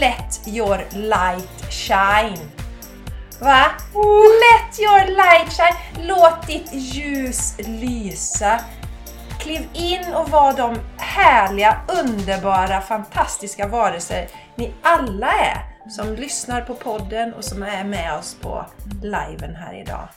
Let 0.00 0.40
your 0.46 0.78
light 0.92 1.72
shine. 1.72 2.50
Va? 3.40 3.66
Let 3.94 4.78
your 4.78 5.16
light 5.16 5.52
shine. 5.52 6.06
Låt 6.08 6.46
ditt 6.46 6.72
ljus 6.72 7.56
lysa. 7.58 8.60
Kliv 9.40 9.68
in 9.72 10.14
och 10.14 10.30
var 10.30 10.52
de 10.56 10.78
härliga, 10.96 11.80
underbara, 11.88 12.80
fantastiska 12.80 13.68
varelser 13.68 14.28
ni 14.54 14.74
alla 14.82 15.26
är 15.26 15.90
som 15.90 16.14
lyssnar 16.14 16.60
på 16.60 16.74
podden 16.74 17.34
och 17.34 17.44
som 17.44 17.62
är 17.62 17.84
med 17.84 18.18
oss 18.18 18.36
på 18.40 18.66
liven 19.02 19.54
här 19.56 19.80
idag. 19.80 20.08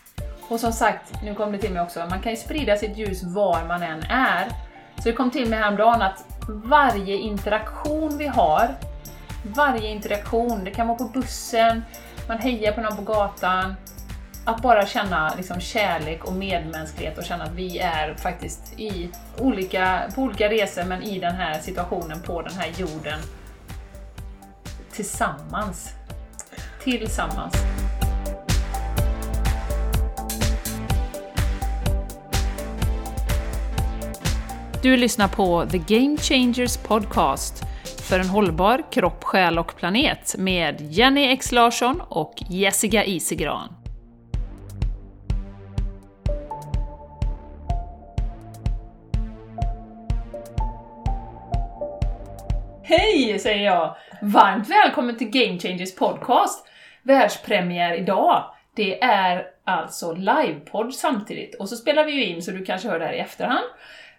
Och 0.50 0.60
som 0.60 0.72
sagt, 0.74 1.24
nu 1.24 1.36
kom 1.36 1.52
det 1.52 1.58
till 1.58 1.74
mig 1.74 1.82
också, 1.82 2.06
man 2.10 2.22
kan 2.22 2.32
ju 2.32 2.38
sprida 2.38 2.78
sitt 2.78 2.98
ljus 2.98 3.24
var 3.24 3.66
man 3.68 3.84
än 3.84 4.04
är. 4.04 4.48
Så 4.96 5.10
det 5.10 5.14
kom 5.14 5.32
till 5.32 5.50
mig 5.50 5.60
häromdagen 5.60 6.02
att 6.02 6.26
varje 6.48 7.18
interaktion 7.18 8.18
vi 8.18 8.28
har, 8.28 8.76
varje 9.44 9.90
interaktion, 9.90 10.64
det 10.64 10.72
kan 10.72 10.88
vara 10.88 10.98
på 10.98 11.04
bussen, 11.04 11.84
man 12.28 12.38
hejar 12.38 12.72
på 12.72 12.82
någon 12.82 12.96
på 12.96 13.02
gatan, 13.02 13.76
att 14.46 14.62
bara 14.62 14.86
känna 14.86 15.34
liksom 15.36 15.60
kärlek 15.60 16.26
och 16.26 16.34
medmänsklighet 16.34 17.18
och 17.18 17.24
känna 17.24 17.44
att 17.44 17.54
vi 17.54 17.80
är 17.80 18.14
faktiskt 18.14 18.80
i 18.80 19.10
olika, 19.40 20.02
på 20.16 20.22
olika 20.22 20.50
resor 20.50 20.84
men 20.84 21.04
i 21.04 21.20
den 21.20 21.36
här 21.36 21.60
situationen 21.60 22.22
på 22.22 22.42
den 22.42 22.54
här 22.54 22.70
jorden 22.78 23.20
tillsammans. 24.92 25.90
Tillsammans. 26.84 27.54
Du 34.82 34.98
lyssnar 34.98 35.28
på 35.28 35.66
The 35.72 35.78
Game 35.78 36.18
Changers 36.18 36.78
Podcast 36.78 37.64
för 38.10 38.20
en 38.20 38.30
hållbar 38.30 38.92
kropp, 38.92 39.24
själ 39.24 39.60
och 39.60 39.76
planet 39.76 40.36
med 40.38 40.82
Jenny 40.82 41.28
X 41.28 41.52
Larsson 41.52 42.02
och 42.10 42.34
Jessica 42.50 43.06
Isegran. 43.06 43.76
Hej 52.84 53.40
säger 53.40 53.66
jag! 53.66 53.96
Varmt 54.22 54.70
välkommen 54.70 55.18
till 55.18 55.30
Game 55.30 55.60
Changers 55.60 55.96
Podcast! 55.96 56.68
Världspremiär 57.04 57.94
idag. 57.94 58.44
Det 58.76 59.04
är 59.04 59.46
alltså 59.64 60.14
livepodd 60.14 60.94
samtidigt 60.94 61.56
och 61.56 61.70
så 61.70 61.76
spelar 61.76 62.06
vi 62.06 62.12
ju 62.12 62.26
in 62.26 62.42
så 62.42 62.52
du 62.52 62.66
kanske 62.66 62.90
hör 62.90 63.00
det 63.00 63.06
här 63.06 63.14
i 63.14 63.20
efterhand. 63.20 63.66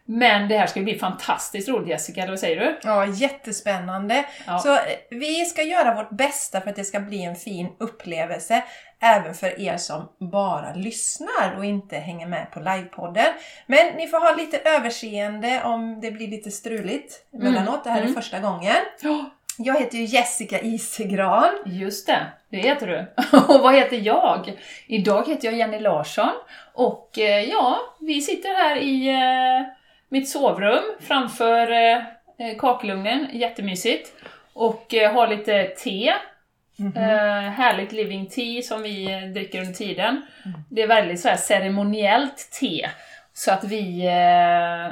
Men 0.07 0.49
det 0.49 0.59
här 0.59 0.67
ska 0.67 0.81
bli 0.81 0.99
fantastiskt 0.99 1.69
roligt 1.69 1.89
Jessica, 1.89 2.21
eller 2.21 2.33
vad 2.33 2.41
säger 2.41 2.61
du? 2.61 2.79
Ja, 2.83 3.07
jättespännande. 3.07 4.25
Ja. 4.47 4.59
Så 4.59 4.75
eh, 4.75 4.81
vi 5.11 5.45
ska 5.45 5.63
göra 5.63 5.95
vårt 5.95 6.11
bästa 6.11 6.61
för 6.61 6.71
att 6.71 6.77
det 6.77 6.85
ska 6.85 7.01
bli 7.01 7.25
en 7.25 7.37
fin 7.37 7.69
upplevelse 7.81 8.63
även 9.01 9.35
för 9.35 9.61
er 9.61 9.77
som 9.77 10.09
bara 10.31 10.75
lyssnar 10.75 11.57
och 11.59 11.65
inte 11.65 11.97
hänger 11.97 12.27
med 12.27 12.51
på 12.51 12.61
livepodden. 12.61 13.27
Men 13.67 13.95
ni 13.97 14.07
får 14.09 14.19
ha 14.21 14.35
lite 14.37 14.59
överseende 14.59 15.63
om 15.65 16.01
det 16.01 16.11
blir 16.11 16.29
lite 16.29 16.51
struligt 16.51 17.27
emellanåt. 17.35 17.85
Det 17.85 17.91
här 17.91 17.99
är 17.99 18.03
Mm. 18.03 18.15
första 18.15 18.41
gången. 18.41 18.75
Ja, 19.03 19.31
Jag 19.59 19.81
heter 19.81 19.99
ju 19.99 20.05
Jessica 20.05 20.61
Isegran. 20.61 21.51
just 21.67 22.07
det. 22.07 22.27
Det 22.51 22.57
heter 22.57 22.87
du. 22.87 23.13
Och 23.55 23.61
vad 23.63 23.75
heter 23.75 23.97
jag? 23.97 24.53
Idag 24.87 25.29
heter 25.29 25.49
jag 25.49 25.55
Jenny 25.55 25.79
Larsson 25.81 26.33
och 26.75 27.19
eh, 27.19 27.41
ja, 27.41 27.79
vi 28.01 28.21
sitter 28.21 28.55
här 28.55 28.77
i 28.77 29.09
eh, 29.09 29.67
mitt 30.09 30.29
sovrum 30.29 30.83
framför 31.01 31.71
eh, 31.73 31.97
eh, 31.97 32.57
kakelugnen, 32.59 33.29
jättemysigt. 33.33 34.13
Och 34.53 34.95
eh, 34.95 35.13
har 35.13 35.29
lite 35.29 35.65
te. 35.65 36.13
Eh, 36.97 37.51
härligt 37.51 37.93
living 37.93 38.27
tea 38.27 38.63
som 38.63 38.83
vi 38.83 39.07
dricker 39.35 39.61
under 39.61 39.73
tiden. 39.73 40.23
Det 40.71 40.83
är 40.83 40.87
väldigt 40.87 41.21
så 41.21 41.29
här 41.29 41.37
ceremoniellt 41.37 42.49
te. 42.61 42.89
Så 43.33 43.53
att 43.53 43.65
vi, 43.65 44.05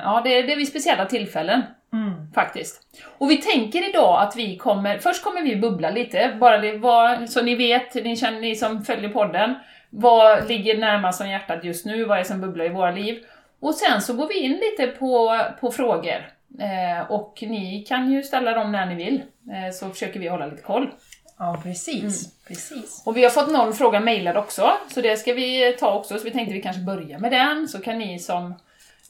ja 0.03 0.21
det, 0.25 0.43
det 0.43 0.53
är 0.53 0.57
vid 0.57 0.69
speciella 0.69 1.07
tillfällen. 1.07 1.63
Mm. 1.93 2.33
Faktiskt. 2.35 2.81
Och 3.19 3.31
vi 3.31 3.37
tänker 3.37 3.89
idag 3.89 4.23
att 4.23 4.37
vi 4.37 4.57
kommer, 4.57 4.99
först 4.99 5.25
kommer 5.25 5.43
vi 5.43 5.57
bubbla 5.57 5.91
lite, 5.91 6.37
bara 6.41 6.59
det, 6.59 6.79
vad, 6.79 7.31
så 7.31 7.43
ni 7.43 7.55
vet, 7.55 7.95
ni, 7.95 8.17
känner, 8.17 8.41
ni 8.41 8.57
som 8.57 8.85
följer 8.85 9.09
podden, 9.09 9.55
vad 9.91 10.49
ligger 10.49 10.79
närmast 10.79 11.21
om 11.21 11.29
hjärtat 11.29 11.65
just 11.65 11.87
nu, 11.87 12.05
vad 12.05 12.17
är 12.17 12.23
det 12.23 12.29
som 12.29 12.41
bubblar 12.41 12.65
i 12.65 12.69
våra 12.69 12.91
liv? 12.91 13.25
Och 13.63 13.75
sen 13.75 14.03
så 14.03 14.15
går 14.15 14.29
vi 14.29 14.39
in 14.39 14.53
lite 14.53 14.87
på, 14.87 15.41
på 15.61 15.71
frågor. 15.73 16.33
Eh, 16.61 17.11
och 17.11 17.39
ni 17.43 17.85
kan 17.89 18.13
ju 18.13 18.23
ställa 18.23 18.53
dem 18.53 18.73
när 18.73 18.87
ni 18.87 18.95
vill, 18.95 19.23
eh, 19.53 19.73
så 19.73 19.91
försöker 19.91 20.21
vi 20.21 20.29
hålla 20.29 20.47
lite 20.47 20.63
koll. 20.63 20.91
Ja, 21.39 21.61
precis. 21.63 22.45
precis. 22.49 23.03
Och 23.07 23.17
vi 23.17 23.23
har 23.23 23.31
fått 23.31 23.51
någon 23.53 23.75
fråga 23.75 24.01
mejlad 24.01 24.37
också, 24.37 24.71
så 24.95 25.01
det 25.01 25.17
ska 25.17 25.33
vi 25.33 25.77
ta 25.81 25.95
också, 25.95 26.19
så 26.19 26.25
vi 26.25 26.31
tänkte 26.31 26.55
vi 26.55 26.63
kanske 26.63 26.83
börjar 26.83 27.19
med 27.19 27.33
den, 27.33 27.69
så 27.69 27.79
kan 27.79 27.99
ni 27.99 28.19
som 28.19 28.55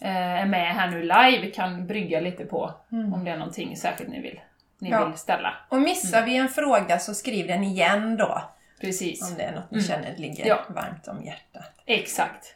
eh, 0.00 0.40
är 0.42 0.46
med 0.46 0.74
här 0.74 0.90
nu 0.90 1.02
live 1.02 1.50
kan 1.50 1.86
brygga 1.86 2.20
lite 2.20 2.44
på 2.44 2.70
om 3.14 3.24
det 3.24 3.30
är 3.30 3.36
någonting 3.36 3.76
särskilt 3.76 4.10
ni 4.10 4.20
vill, 4.20 4.40
ni 4.78 4.90
Ja. 4.90 5.04
vill 5.04 5.18
ställa. 5.18 5.54
Och 5.68 5.80
missar 5.80 6.22
vi 6.24 6.36
en 6.36 6.48
fråga 6.48 6.98
så 6.98 7.14
skriv 7.14 7.46
den 7.46 7.64
igen 7.64 8.16
då. 8.16 8.42
Precis. 8.80 9.30
Om 9.30 9.36
det 9.36 9.42
är 9.42 9.52
något 9.54 9.70
ni 9.70 9.82
känner 9.82 10.16
ligger 10.16 10.46
Ja. 10.46 10.60
varmt 10.68 11.08
om 11.08 11.22
hjärtat. 11.24 11.72
Exakt. 11.86 12.54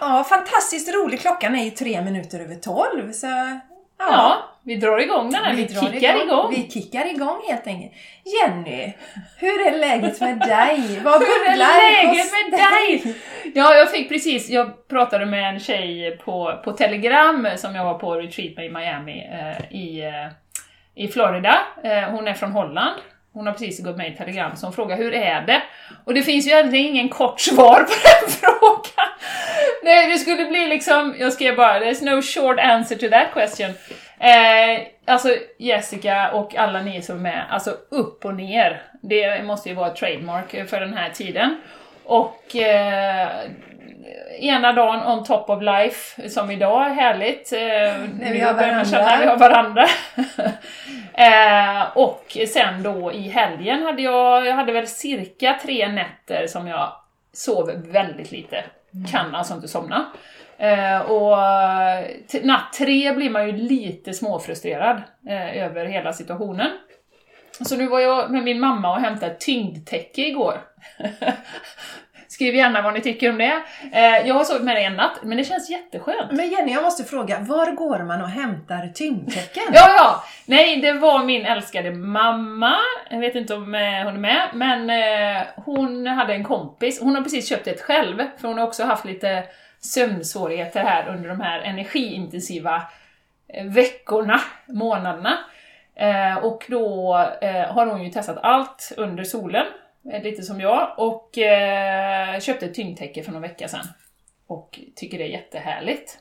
Ja, 0.00 0.26
fantastiskt 0.28 0.94
rolig. 0.94 1.20
Klockan 1.20 1.54
är 1.54 1.64
ju 1.64 1.70
tre 1.70 2.02
minuter 2.02 2.40
över 2.40 2.54
tolv. 2.54 3.12
Så, 3.12 3.26
ja, 3.26 3.60
Ja, 3.98 4.48
vi 4.64 4.76
drar 4.76 4.98
igång 4.98 5.30
den 5.30 5.44
här, 5.44 5.54
vi, 5.54 5.64
drar 5.64 5.80
kickar 5.80 6.24
igång. 6.24 6.50
Vi 6.50 6.70
kickar 6.70 7.06
igång 7.14 7.40
helt 7.48 7.66
enkelt. 7.66 7.92
Jenny, 8.24 8.92
hur 9.38 9.66
är 9.66 9.78
läget 9.78 10.20
med 10.20 10.38
dig? 10.38 11.00
Vad 11.04 11.20
Hur 11.20 11.48
är 11.48 11.56
läget 11.56 12.26
med 12.32 12.60
dig? 12.60 13.16
Ja, 13.54 13.74
jag 13.74 13.90
fick 13.90 14.08
precis, 14.08 14.50
jag 14.50 14.88
pratade 14.88 15.26
med 15.26 15.54
en 15.54 15.60
tjej 15.60 16.18
på, 16.24 16.60
på 16.64 16.72
Telegram 16.72 17.48
som 17.56 17.74
jag 17.74 17.84
var 17.84 17.98
på 17.98 18.14
retreat 18.14 18.56
med 18.56 18.66
i 18.66 18.70
Miami 18.70 19.28
eh, 19.32 19.76
i, 19.76 20.00
eh, 20.04 21.04
i 21.04 21.08
Florida. 21.08 21.60
Eh, 21.84 22.10
hon 22.10 22.28
är 22.28 22.34
från 22.34 22.52
Holland. 22.52 23.00
Hon 23.32 23.46
har 23.46 23.52
precis 23.52 23.84
gått 23.84 23.96
med 23.96 24.12
i 24.12 24.16
Telegram, 24.16 24.56
så 24.56 24.66
hon 24.66 24.72
frågar 24.72 24.96
hur 24.96 25.14
är 25.14 25.40
det? 25.40 25.62
Och 26.04 26.14
det 26.14 26.22
finns 26.22 26.46
ju 26.46 26.50
egentligen 26.50 26.86
ingen 26.86 27.08
kort 27.08 27.40
svar 27.40 27.82
på 27.82 27.92
den 28.04 28.30
frågan. 28.30 29.08
Nej, 29.82 30.10
det 30.10 30.18
skulle 30.18 30.44
bli 30.44 30.66
liksom, 30.68 31.14
jag 31.18 31.32
skrev 31.32 31.56
bara 31.56 31.80
“There's 31.80 32.04
no 32.04 32.22
short 32.22 32.58
answer 32.58 32.96
to 32.96 33.08
that 33.08 33.32
question”. 33.32 33.70
Eh, 34.18 34.86
alltså 35.04 35.36
Jessica 35.58 36.30
och 36.32 36.56
alla 36.56 36.82
ni 36.82 37.02
som 37.02 37.16
är 37.16 37.20
med, 37.20 37.44
alltså 37.50 37.76
upp 37.88 38.24
och 38.24 38.34
ner. 38.34 38.82
Det 39.02 39.44
måste 39.44 39.68
ju 39.68 39.74
vara 39.74 39.90
ett 39.90 39.96
trademark 39.96 40.68
för 40.68 40.80
den 40.80 40.94
här 40.94 41.10
tiden. 41.10 41.60
Och 42.04 42.56
eh, 42.56 43.28
ena 44.38 44.72
dagen 44.72 45.06
on 45.06 45.24
top 45.24 45.50
of 45.50 45.62
life, 45.62 46.28
som 46.28 46.50
idag, 46.50 46.84
härligt. 46.84 47.52
Eh, 47.52 47.58
När 48.20 48.32
vi 48.32 48.40
har 48.40 48.54
varandra. 48.54 48.84
känna 48.84 49.20
vi 49.20 49.26
har 49.26 49.36
varandra. 49.36 49.86
eh, 51.14 51.96
och 51.96 52.36
sen 52.48 52.82
då 52.82 53.12
i 53.12 53.28
helgen 53.28 53.82
hade 53.82 54.02
jag, 54.02 54.46
jag 54.46 54.54
hade 54.54 54.72
väl 54.72 54.86
cirka 54.86 55.58
tre 55.62 55.88
nätter 55.88 56.46
som 56.46 56.66
jag 56.66 56.92
sov 57.32 57.72
väldigt 57.86 58.32
lite. 58.32 58.64
Kan 59.12 59.34
alltså 59.34 59.54
inte 59.54 59.68
somna. 59.68 60.06
Eh, 60.58 61.00
och 61.00 61.38
natt 62.42 62.72
tre 62.78 63.12
blir 63.12 63.30
man 63.30 63.46
ju 63.46 63.52
lite 63.52 64.12
småfrustrerad 64.12 65.02
eh, 65.28 65.62
över 65.62 65.86
hela 65.86 66.12
situationen. 66.12 66.70
Så 67.60 67.76
nu 67.76 67.86
var 67.86 68.00
jag 68.00 68.30
med 68.30 68.42
min 68.42 68.60
mamma 68.60 68.90
och 68.90 69.00
hämtade 69.00 69.32
ett 69.32 69.40
tyngdtäcke 69.40 70.20
igår. 70.20 70.54
Skriv 72.42 72.54
gärna 72.54 72.82
vad 72.82 72.94
ni 72.94 73.00
tycker 73.00 73.30
om 73.30 73.38
det. 73.38 73.62
Eh, 73.92 74.26
jag 74.26 74.34
har 74.34 74.44
sovit 74.44 74.62
med 74.62 74.76
det 74.76 74.84
en 74.84 74.96
natt, 74.96 75.18
men 75.22 75.36
det 75.36 75.44
känns 75.44 75.70
jätteskönt. 75.70 76.32
Men 76.32 76.48
Jenny, 76.48 76.72
jag 76.72 76.82
måste 76.82 77.04
fråga, 77.04 77.40
var 77.40 77.70
går 77.70 77.98
man 77.98 78.22
och 78.22 78.28
hämtar 78.28 78.90
tyngdtecken? 78.94 79.62
Ja, 79.72 79.94
ja! 79.96 80.24
Nej, 80.46 80.80
det 80.80 80.92
var 80.92 81.24
min 81.24 81.46
älskade 81.46 81.90
mamma. 81.90 82.76
Jag 83.10 83.18
vet 83.18 83.34
inte 83.34 83.54
om 83.54 83.74
eh, 83.74 83.80
hon 83.80 84.14
är 84.14 84.18
med, 84.18 84.48
men 84.54 84.90
eh, 84.90 85.46
hon 85.56 86.06
hade 86.06 86.34
en 86.34 86.44
kompis. 86.44 87.00
Hon 87.00 87.14
har 87.14 87.22
precis 87.22 87.48
köpt 87.48 87.66
ett 87.66 87.80
själv, 87.80 88.18
för 88.40 88.48
hon 88.48 88.58
har 88.58 88.66
också 88.66 88.84
haft 88.84 89.04
lite 89.04 89.44
sömnsvårigheter 89.80 90.80
här 90.80 91.08
under 91.08 91.28
de 91.28 91.40
här 91.40 91.60
energiintensiva 91.60 92.82
eh, 93.48 93.66
veckorna, 93.66 94.40
månaderna. 94.66 95.38
Eh, 95.96 96.36
och 96.36 96.64
då 96.68 97.16
eh, 97.40 97.74
har 97.74 97.86
hon 97.86 98.04
ju 98.04 98.10
testat 98.10 98.38
allt 98.42 98.92
under 98.96 99.24
solen, 99.24 99.66
lite 100.04 100.42
som 100.42 100.60
jag, 100.60 100.94
och 100.96 101.38
eh, 101.38 102.40
köpte 102.40 102.66
ett 102.66 102.74
tyngdtäcke 102.74 103.22
för 103.22 103.32
några 103.32 103.48
vecka 103.48 103.68
sedan. 103.68 103.86
Och 104.46 104.80
tycker 104.96 105.18
det 105.18 105.24
är 105.24 105.28
jättehärligt. 105.28 106.18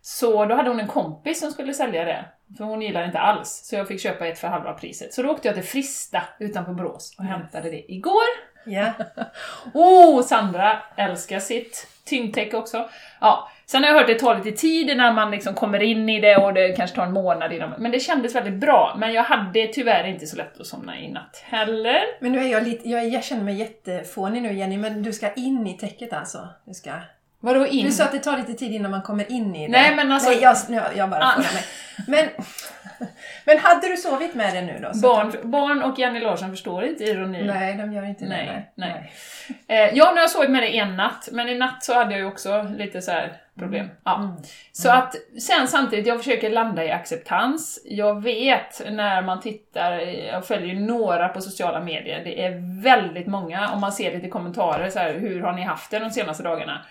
Så 0.00 0.44
då 0.44 0.54
hade 0.54 0.70
hon 0.70 0.80
en 0.80 0.88
kompis 0.88 1.40
som 1.40 1.50
skulle 1.50 1.74
sälja 1.74 2.04
det, 2.04 2.24
för 2.56 2.64
hon 2.64 2.82
gillar 2.82 3.00
det 3.00 3.06
inte 3.06 3.18
alls. 3.18 3.60
Så 3.64 3.76
jag 3.76 3.88
fick 3.88 4.00
köpa 4.00 4.26
ett 4.26 4.38
för 4.38 4.48
halva 4.48 4.72
priset. 4.72 5.14
Så 5.14 5.22
då 5.22 5.30
åkte 5.30 5.48
jag 5.48 5.54
till 5.54 5.64
Frista 5.64 6.22
utanför 6.38 6.72
Borås 6.72 7.14
och 7.18 7.24
hämtade 7.24 7.70
det 7.70 7.92
igår. 7.92 8.22
Ja. 8.66 8.92
Oh, 9.74 10.22
Sandra 10.22 10.82
älskar 10.96 11.40
sitt 11.40 11.86
tyngdtäcke 12.04 12.56
också. 12.56 12.88
Ja, 13.20 13.50
sen 13.66 13.82
har 13.82 13.90
jag 13.90 13.94
hört 13.94 14.02
att 14.02 14.08
det 14.08 14.18
tar 14.18 14.36
lite 14.44 14.56
tid 14.60 14.90
innan 14.90 15.14
man 15.14 15.30
liksom 15.30 15.54
kommer 15.54 15.82
in 15.82 16.08
i 16.08 16.20
det 16.20 16.36
och 16.36 16.54
det 16.54 16.68
kanske 16.76 16.96
tar 16.96 17.02
en 17.06 17.12
månad 17.12 17.52
innan. 17.52 17.74
Men 17.78 17.90
det 17.90 18.00
kändes 18.00 18.34
väldigt 18.34 18.54
bra. 18.54 18.96
Men 18.98 19.12
jag 19.12 19.22
hade 19.22 19.66
tyvärr 19.66 20.04
inte 20.06 20.26
så 20.26 20.36
lätt 20.36 20.60
att 20.60 20.66
somna 20.66 20.98
i 20.98 21.12
natt 21.12 21.42
heller. 21.46 22.00
Men 22.20 22.32
nu 22.32 22.38
är 22.38 22.48
jag 22.52 22.62
lite, 22.64 22.88
jag, 22.88 23.08
jag 23.08 23.24
känner 23.24 23.42
mig 23.42 23.54
jättefånig 23.54 24.42
nu 24.42 24.52
Jenny, 24.52 24.76
men 24.76 25.02
du 25.02 25.12
ska 25.12 25.32
in 25.32 25.66
i 25.66 25.72
täcket 25.78 26.12
alltså? 26.12 26.48
Du 26.66 26.74
ska... 26.74 26.90
Vadå 27.40 27.66
in? 27.66 27.86
Du 27.86 27.92
sa 27.92 28.04
att 28.04 28.12
det 28.12 28.18
tar 28.18 28.36
lite 28.36 28.54
tid 28.54 28.72
innan 28.72 28.90
man 28.90 29.02
kommer 29.02 29.32
in 29.32 29.56
i 29.56 29.66
det. 29.66 29.72
Nej, 29.72 29.96
men 29.96 30.12
alltså- 30.12 30.30
Nej, 30.30 30.38
jag, 30.42 30.56
nu, 30.68 30.80
jag 30.96 31.10
bara 31.10 31.24
Ah. 31.24 31.32
får 31.42 31.54
mig. 31.54 31.64
Men, 32.08 32.28
men 33.44 33.58
hade 33.58 33.88
du 33.88 33.96
sovit 33.96 34.34
med 34.34 34.54
det 34.54 34.62
nu 34.62 34.78
då? 34.82 34.98
Barn, 35.00 35.28
att 35.28 35.42
barn 35.42 35.82
och 35.82 35.98
Jenny 35.98 36.20
Larsson 36.20 36.50
förstår 36.50 36.84
inte 36.84 37.04
ironi. 37.04 37.38
de, 37.38 37.44
nej, 37.46 37.74
de 37.76 37.92
gör 37.92 38.04
inte 38.08 38.24
det. 38.24 38.28
Nej, 38.28 38.72
nej. 38.74 39.12
Eh, 39.68 39.76
ja, 39.96 40.04
nu 40.10 40.14
har 40.14 40.18
jag 40.20 40.30
sovit 40.30 40.50
med 40.50 40.62
det 40.62 40.78
en 40.78 40.96
natt, 40.96 41.28
men 41.32 41.48
i 41.48 41.54
natt 41.58 41.84
så 41.84 41.94
hade 41.94 42.10
jag 42.10 42.20
ju 42.20 42.26
också 42.26 42.62
lite 42.78 43.02
så 43.02 43.10
här 43.10 43.32
problem. 43.58 43.88
Ja. 44.04 44.16
Mm. 44.16 44.36
Så 44.72 44.90
att 44.90 45.14
sen 45.40 45.68
samtidigt, 45.68 46.06
jag 46.06 46.18
försöker 46.18 46.50
landa 46.50 46.84
i 46.84 46.90
acceptans. 46.90 47.82
Jag 47.84 48.22
vet 48.22 48.92
när 48.92 49.22
man 49.22 49.40
tittar, 49.40 49.92
jag 50.32 50.46
följer 50.46 50.74
ju 50.74 50.80
några 50.80 51.28
på 51.28 51.40
sociala 51.40 51.80
medier, 51.80 52.24
det 52.24 52.44
är 52.44 52.82
väldigt 52.82 53.26
många, 53.26 53.72
om 53.72 53.80
man 53.80 53.92
ser 53.92 54.14
lite 54.14 54.28
kommentarer 54.28 54.90
så 54.90 54.98
här, 54.98 55.14
hur 55.14 55.40
har 55.40 55.52
ni 55.52 55.62
haft 55.62 55.90
det 55.90 55.98
de 55.98 56.10
senaste 56.10 56.42
dagarna? 56.42 56.86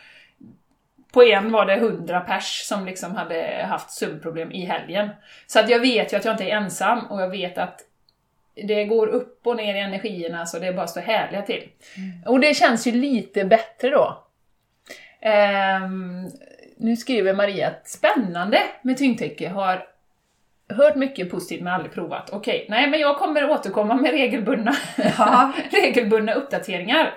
På 1.11 1.23
en 1.23 1.51
var 1.51 1.65
det 1.65 1.73
100 1.73 2.19
pers 2.19 2.61
som 2.65 2.85
liksom 2.85 3.15
hade 3.15 3.65
haft 3.69 3.91
sömnproblem 3.91 4.51
i 4.51 4.65
helgen. 4.65 5.09
Så 5.47 5.59
att 5.59 5.69
jag 5.69 5.79
vet 5.79 6.13
ju 6.13 6.17
att 6.17 6.25
jag 6.25 6.33
inte 6.33 6.43
är 6.43 6.57
ensam 6.57 6.99
och 6.99 7.21
jag 7.21 7.29
vet 7.29 7.57
att 7.57 7.81
det 8.55 8.85
går 8.85 9.07
upp 9.07 9.47
och 9.47 9.55
ner 9.55 9.75
i 9.75 9.79
energierna 9.79 10.45
så 10.45 10.59
det 10.59 10.67
är 10.67 10.73
bara 10.73 10.87
så 10.87 10.99
härliga 10.99 11.41
till. 11.41 11.69
Och 12.25 12.39
det 12.39 12.53
känns 12.53 12.87
ju 12.87 12.91
lite 12.91 13.45
bättre 13.45 13.89
då. 13.89 14.25
Ehm, 15.21 16.29
nu 16.77 16.97
skriver 16.97 17.33
Maria 17.33 17.67
att 17.67 17.87
spännande 17.87 18.59
med 18.81 18.97
tyngdtäcke, 18.97 19.49
har 19.49 19.87
hört 20.69 20.95
mycket 20.95 21.31
positivt 21.31 21.63
men 21.63 21.73
aldrig 21.73 21.91
provat. 21.93 22.29
Okej, 22.33 22.65
nej 22.69 22.89
men 22.89 22.99
jag 22.99 23.17
kommer 23.17 23.49
återkomma 23.49 23.95
med 23.95 24.11
regelbundna, 24.11 24.75
Ja. 25.17 25.53
regelbundna 25.71 26.33
uppdateringar. 26.33 27.13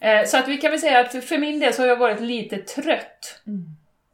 Eh, 0.00 0.24
så 0.26 0.38
att 0.38 0.48
vi 0.48 0.56
kan 0.56 0.70
väl 0.70 0.80
säga 0.80 1.00
att 1.00 1.24
för 1.24 1.38
min 1.38 1.60
del 1.60 1.74
så 1.74 1.82
har 1.82 1.86
jag 1.88 1.96
varit 1.96 2.20
lite 2.20 2.56
trött. 2.56 3.40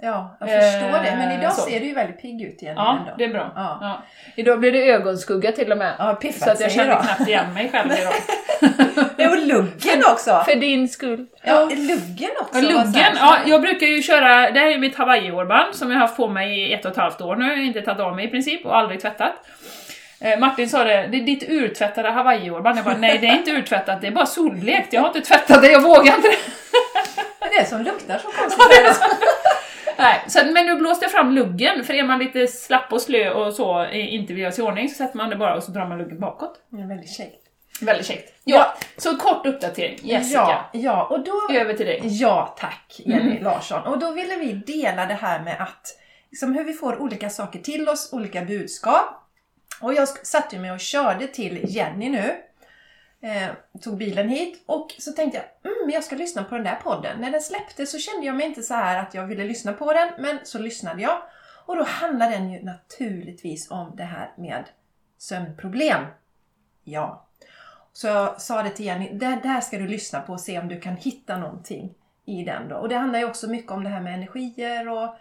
Ja, 0.03 0.37
jag 0.41 0.49
förstår 0.49 1.03
det. 1.05 1.17
Men 1.19 1.31
Eh, 1.31 1.39
idag 1.39 1.53
så. 1.53 1.61
ser 1.63 1.81
du 1.81 1.87
ju 1.87 1.95
väldigt 1.95 2.23
pigg 2.23 2.43
ut 2.43 2.63
igen 2.63 2.75
Ja, 2.77 2.99
ändå. 3.01 3.13
det 3.19 3.25
är 3.25 3.29
bra. 3.29 3.53
Ja. 3.55 3.79
Ja. 3.81 4.03
Idag 4.37 4.61
blir 4.61 4.73
det 4.73 4.91
ögonskugga 4.91 5.53
till 5.53 5.73
och 5.73 5.79
med. 5.79 5.95
Ja, 5.99 6.15
piffat 6.15 6.43
så 6.43 6.51
att 6.51 6.61
jag 6.61 6.73
kände 6.73 6.93
idag. 6.93 7.03
knappt 7.05 7.29
igen 7.29 7.55
mig 7.55 7.71
själv 7.73 7.93
idag. 7.93 8.13
Ja, 9.17 9.31
och 9.31 9.39
luggen 9.39 10.03
också! 10.13 10.43
För 10.47 10.55
din 10.57 10.89
skull. 10.89 11.27
Ja, 11.43 11.65
luggen 11.65 12.31
också. 12.41 12.59
Ja, 12.59 12.61
luggen, 12.61 13.13
ja, 13.17 13.37
jag 13.47 13.63
brukar 13.63 13.87
ju 13.87 14.03
köra, 14.03 14.51
det 14.51 14.61
här 14.61 14.67
är 14.67 14.79
mitt 14.79 14.97
Hawaii-hårband 14.97 15.75
som 15.75 15.91
jag 15.91 15.97
har 15.97 16.01
haft 16.07 16.17
på 16.17 16.29
mig 16.29 16.61
i 16.61 16.73
ett 16.75 16.85
och 16.85 16.91
ett 16.91 16.97
halvt 16.97 17.21
år 17.21 17.37
nu, 17.37 17.45
jag 17.49 17.57
har 17.57 17.63
inte 17.63 17.81
tagit 17.83 18.01
av 18.01 18.17
mig 18.17 18.25
i 18.25 18.29
princip 18.29 18.67
och 18.67 18.77
aldrig 18.77 19.01
tvättat. 19.01 19.33
Eh, 20.21 20.39
Martin 20.39 20.69
sa 20.69 20.85
det, 20.85 21.07
det 21.11 21.17
är 21.17 21.23
ditt 21.23 21.43
urtvättade 21.49 22.11
Hawaii-hårband. 22.11 22.79
Jag 22.79 22.85
bara, 22.85 22.97
nej 22.97 23.19
det 23.19 23.27
är 23.27 23.35
inte 23.35 23.51
urtvättat, 23.51 24.01
det 24.01 24.07
är 24.07 24.11
bara 24.11 24.27
solblekt, 24.27 24.93
jag 24.93 25.01
har 25.01 25.09
inte 25.09 25.21
tvättat 25.21 25.63
det, 25.63 25.69
jag 25.73 25.81
vågar 25.81 26.17
inte 26.17 26.29
det. 26.29 26.37
Det 27.51 27.57
är 27.61 27.65
som 27.65 27.83
luktar 27.83 28.19
så 28.19 28.29
konstigt. 28.29 29.01
Nej, 29.99 30.25
så, 30.29 30.39
men 30.53 30.67
nu 30.67 30.75
blåste 30.77 31.05
jag 31.05 31.13
fram 31.13 31.33
luggen, 31.33 31.85
för 31.85 31.95
är 31.95 32.03
man 32.05 32.19
lite 32.19 32.47
slapp 32.47 32.93
och 32.93 33.01
slö 33.03 33.31
och 33.31 33.53
så, 33.55 33.87
inte 33.93 34.33
vill 34.33 34.43
göra 34.43 34.53
sig 34.53 34.65
i 34.65 34.67
ordning, 34.67 34.89
så 34.89 34.95
sätter 34.95 35.17
man 35.17 35.31
det 35.31 35.37
bara 35.37 35.57
och 35.57 35.63
så 35.63 35.73
drar 35.73 35.87
man 35.87 35.99
luggen 35.99 36.21
bakåt. 36.21 36.61
Är 36.73 36.89
väldigt 36.89 37.11
käckt. 37.17 37.41
Väldigt 37.81 38.07
käckt. 38.07 38.33
Ja, 38.45 38.75
så 38.97 39.17
kort 39.17 39.47
uppdatering. 39.47 39.99
Jessica, 40.03 40.41
Ja, 40.41 40.69
ja, 40.73 41.05
och 41.11 41.25
då... 41.25 41.55
över 41.55 41.75
till 41.75 41.87
dig. 41.87 42.01
Ja 42.05 42.55
tack 42.59 43.01
Jenny 43.05 43.31
Mm. 43.31 43.45
Larsson. 43.45 43.83
Och 43.83 43.99
då 43.99 44.11
ville 44.11 44.37
vi 44.37 44.53
dela 44.53 45.07
det 45.07 45.15
här 45.15 45.41
med 45.43 45.57
att 45.63 45.99
liksom 46.31 46.55
hur 46.55 46.65
vi 46.65 46.73
får 46.73 47.03
olika 47.03 47.31
saker 47.31 47.59
till 47.59 47.89
oss, 47.89 48.13
olika 48.13 48.43
budskap. 48.43 49.21
Och 49.81 49.95
jag 49.95 50.09
satte 50.09 50.59
mig 50.59 50.73
och 50.73 50.81
körde 50.81 51.27
till 51.27 51.61
Jenny 51.69 52.09
nu. 52.09 52.35
Eh, 53.25 53.51
tog 53.81 53.97
bilen 53.97 54.29
hit 54.29 54.63
och 54.67 54.95
så 54.99 55.13
tänkte 55.13 55.45
jag 55.63 55.73
mm, 55.73 55.91
jag 55.91 56.05
ska 56.05 56.17
lyssna 56.17 56.45
på 56.45 56.55
den 56.55 56.65
där 56.65 56.75
podden. 56.75 57.21
När 57.21 57.31
den 57.31 57.43
släpptes 57.43 57.91
så 57.91 57.99
kände 57.99 58.27
jag 58.27 58.37
mig 58.37 58.47
inte 58.47 58.63
så 58.63 58.75
här 58.75 59.03
att 59.03 59.15
jag 59.15 59.27
ville 59.27 59.45
lyssna 59.45 59.73
på 59.73 59.93
den, 59.93 60.09
men 60.19 60.39
så 60.45 60.59
lyssnade 60.59 61.03
jag. 61.03 61.23
Och 61.67 61.77
då 61.77 61.85
handlar 61.85 62.31
den 62.31 62.53
ju 62.53 62.63
naturligtvis 62.63 63.71
om 63.71 63.93
det 63.97 64.05
här 64.05 64.33
med 64.37 64.65
sömnproblem. 65.19 66.05
Ja. 66.85 67.27
Så 67.93 68.07
jag 68.07 68.41
sa 68.41 68.63
det 68.63 68.71
till 68.71 68.87
Jenny, 68.87 69.09
det 69.13 69.41
där 69.43 69.61
ska 69.61 69.79
du 69.79 69.89
lyssna 69.89 70.21
på 70.21 70.33
och 70.33 70.41
se 70.41 70.59
om 70.59 70.69
du 70.69 70.81
kan 70.81 70.97
hitta 70.97 71.39
någonting 71.39 71.95
i 72.25 72.45
den 72.45 72.69
då. 72.69 72.77
Och 72.77 72.89
det 72.89 72.97
handlar 72.97 73.19
ju 73.19 73.25
också 73.25 73.51
mycket 73.51 73.73
om 73.73 73.85
det 73.85 73.91
här 73.91 74.01
med 74.01 74.15
energier 74.15 74.89
och, 74.89 75.17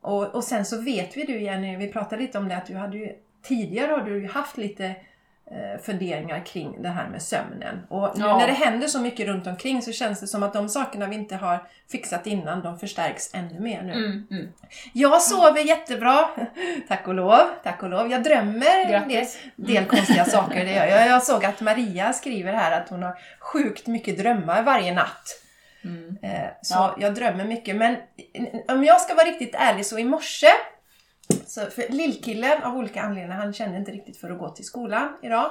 och, 0.00 0.34
och 0.34 0.44
sen 0.44 0.64
så 0.64 0.80
vet 0.80 1.16
vi 1.16 1.24
du 1.24 1.40
Jenny, 1.40 1.76
vi 1.76 1.92
pratade 1.92 2.22
lite 2.22 2.38
om 2.38 2.48
det 2.48 2.56
att 2.56 2.66
du 2.66 2.76
hade 2.76 2.98
ju 2.98 3.16
tidigare 3.42 3.92
har 3.92 4.02
du 4.02 4.26
haft 4.26 4.56
lite 4.56 4.96
funderingar 5.82 6.46
kring 6.46 6.82
det 6.82 6.88
här 6.88 7.08
med 7.08 7.22
sömnen. 7.22 7.86
Och 7.88 8.18
nu 8.18 8.24
Ja. 8.24 8.38
när 8.38 8.46
det 8.46 8.52
händer 8.52 8.88
så 8.88 9.00
mycket 9.00 9.26
runt 9.26 9.46
omkring 9.46 9.82
så 9.82 9.92
känns 9.92 10.20
det 10.20 10.26
som 10.26 10.42
att 10.42 10.52
de 10.52 10.68
sakerna 10.68 11.06
vi 11.06 11.14
inte 11.14 11.36
har 11.36 11.66
fixat 11.90 12.26
innan, 12.26 12.62
de 12.62 12.78
förstärks 12.78 13.34
ännu 13.34 13.60
mer 13.60 13.82
nu. 13.82 13.92
Mm, 13.92 14.26
mm. 14.30 14.48
Jag 14.92 15.22
sover 15.22 15.60
jättebra, 15.60 16.28
tack 16.88 17.08
och 17.08 17.14
lov. 17.14 17.40
Tack 17.62 17.82
och 17.82 17.88
lov. 17.90 18.10
Jag 18.10 18.22
drömmer 18.22 18.84
en 18.92 19.08
del, 19.08 19.26
del 19.56 19.84
konstiga 19.84 20.24
saker. 20.24 20.64
Det 20.64 20.72
gör 20.72 20.86
jag. 20.86 21.06
jag 21.08 21.22
såg 21.22 21.44
att 21.44 21.60
Maria 21.60 22.12
skriver 22.12 22.52
här 22.52 22.80
att 22.80 22.88
hon 22.88 23.02
har 23.02 23.18
sjukt 23.40 23.86
mycket 23.86 24.18
drömmar 24.18 24.62
varje 24.62 24.94
natt. 24.94 25.42
Mm. 25.84 26.16
Eh, 26.22 26.48
Så 26.62 26.74
Ja. 26.74 26.96
jag 26.98 27.14
drömmer 27.14 27.44
mycket. 27.44 27.76
Men 27.76 27.96
om 28.68 28.84
jag 28.84 29.00
ska 29.00 29.14
vara 29.14 29.26
riktigt 29.26 29.54
ärlig 29.54 29.86
så 29.86 29.98
i 29.98 30.04
morse, 30.04 30.46
så 31.46 31.66
för 31.66 31.88
lillkillen 31.92 32.62
av 32.62 32.76
olika 32.76 33.02
anledningar, 33.02 33.36
han 33.36 33.52
kände 33.52 33.78
inte 33.78 33.90
riktigt 33.92 34.16
för 34.16 34.30
att 34.30 34.38
gå 34.38 34.48
till 34.48 34.64
skolan 34.64 35.16
idag. 35.22 35.50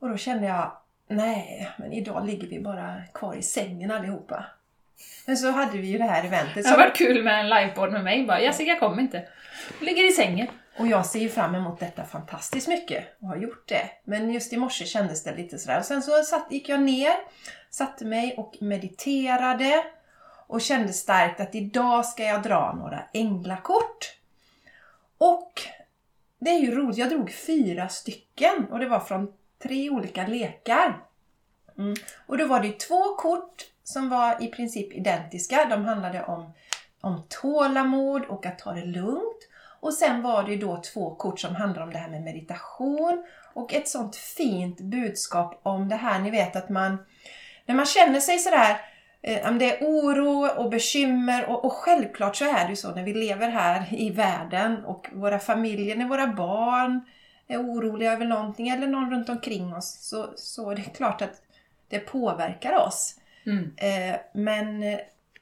Och 0.00 0.08
då 0.08 0.16
kände 0.16 0.46
jag, 0.46 0.72
nej, 1.08 1.68
men 1.78 1.92
idag 1.92 2.26
ligger 2.26 2.48
vi 2.48 2.60
bara 2.60 3.02
kvar 3.14 3.34
i 3.34 3.42
sängen 3.42 3.90
allihopa. 3.90 4.44
Men 5.26 5.36
så 5.36 5.50
hade 5.50 5.78
vi 5.78 5.86
ju 5.86 5.98
det 5.98 6.04
här 6.04 6.24
eventet. 6.24 6.54
Det 6.54 6.62
som- 6.62 6.72
har 6.72 6.78
varit 6.78 6.96
kul 6.96 7.24
med 7.24 7.40
en 7.40 7.48
liveboard 7.48 7.92
med 7.92 8.04
mig 8.04 8.26
bara, 8.26 8.40
Jessica 8.40 8.78
kom 8.78 9.00
inte. 9.00 9.28
Ligger 9.80 10.08
i 10.08 10.12
sängen. 10.12 10.46
Och 10.78 10.86
jag 10.86 11.06
ser 11.06 11.18
ju 11.20 11.28
fram 11.28 11.54
emot 11.54 11.80
detta 11.80 12.04
fantastiskt 12.04 12.68
mycket 12.68 13.04
och 13.20 13.28
har 13.28 13.36
gjort 13.36 13.68
det. 13.68 13.90
Men 14.04 14.30
just 14.32 14.52
i 14.52 14.56
morse 14.56 14.84
kändes 14.84 15.24
det 15.24 15.34
lite 15.36 15.58
sådär. 15.58 15.78
Och 15.78 15.84
sen 15.84 16.02
så 16.02 16.22
satt, 16.22 16.52
gick 16.52 16.68
jag 16.68 16.80
ner, 16.80 17.12
satte 17.70 18.04
mig 18.04 18.34
och 18.36 18.54
mediterade 18.60 19.84
och 20.46 20.60
kände 20.60 20.92
starkt 20.92 21.40
att 21.40 21.54
idag 21.54 22.04
ska 22.06 22.22
jag 22.24 22.42
dra 22.42 22.72
några 22.78 23.00
änglakort. 23.12 24.14
Och 25.18 25.62
det 26.38 26.50
är 26.50 26.58
ju 26.58 26.74
roligt, 26.74 26.98
jag 26.98 27.10
drog 27.10 27.30
fyra 27.32 27.88
stycken 27.88 28.66
och 28.70 28.78
det 28.78 28.88
var 28.88 29.00
från 29.00 29.32
tre 29.62 29.90
olika 29.90 30.26
lekar. 30.26 31.00
Mm. 31.78 31.94
Och 32.26 32.38
då 32.38 32.46
var 32.46 32.60
det 32.60 32.78
två 32.78 33.14
kort 33.16 33.64
som 33.84 34.08
var 34.08 34.42
i 34.42 34.46
princip 34.46 34.92
identiska. 34.92 35.66
De 35.70 35.84
handlade 35.84 36.24
om, 36.24 36.52
om 37.00 37.22
tålamod 37.28 38.24
och 38.24 38.46
att 38.46 38.58
ta 38.58 38.72
det 38.72 38.84
lugnt. 38.84 39.48
Och 39.80 39.94
sen 39.94 40.22
var 40.22 40.42
det 40.42 40.50
ju 40.50 40.58
då 40.58 40.82
två 40.92 41.14
kort 41.14 41.40
som 41.40 41.54
handlade 41.54 41.84
om 41.84 41.92
det 41.92 41.98
här 41.98 42.10
med 42.10 42.22
meditation 42.22 43.24
och 43.54 43.74
ett 43.74 43.88
sånt 43.88 44.16
fint 44.16 44.80
budskap 44.80 45.60
om 45.62 45.88
det 45.88 45.96
här, 45.96 46.18
ni 46.18 46.30
vet 46.30 46.56
att 46.56 46.68
man, 46.68 46.98
när 47.66 47.74
man 47.74 47.86
känner 47.86 48.20
sig 48.20 48.38
sådär, 48.38 48.70
eh, 48.70 48.76
det 49.58 49.78
är 49.78 49.84
oro 49.84 50.46
och 50.46 50.70
bekymmer 50.70 51.50
och, 51.50 51.64
och 51.64 51.72
självklart 51.72 52.36
så 52.36 52.44
är 52.44 52.64
det 52.64 52.70
ju 52.70 52.76
så 52.76 52.94
när 52.94 53.02
vi 53.02 53.14
lever 53.14 53.48
här 53.48 53.94
i 53.94 54.10
världen 54.10 54.84
och 54.84 55.08
våra 55.12 55.38
familjer, 55.38 55.96
när 55.96 56.08
våra 56.08 56.26
barn 56.26 57.00
är 57.48 57.58
oroliga 57.58 58.12
över 58.12 58.26
någonting 58.26 58.68
eller 58.68 58.86
någon 58.86 59.10
runt 59.10 59.28
omkring 59.28 59.74
oss 59.74 59.98
så, 60.00 60.32
så 60.36 60.70
är 60.70 60.76
det 60.76 60.82
klart 60.82 61.22
att 61.22 61.42
det 61.88 61.98
påverkar 61.98 62.76
oss. 62.76 63.14
Mm. 63.46 63.72
Eh, 63.76 64.20
men 64.34 64.82
eh, 64.82 64.98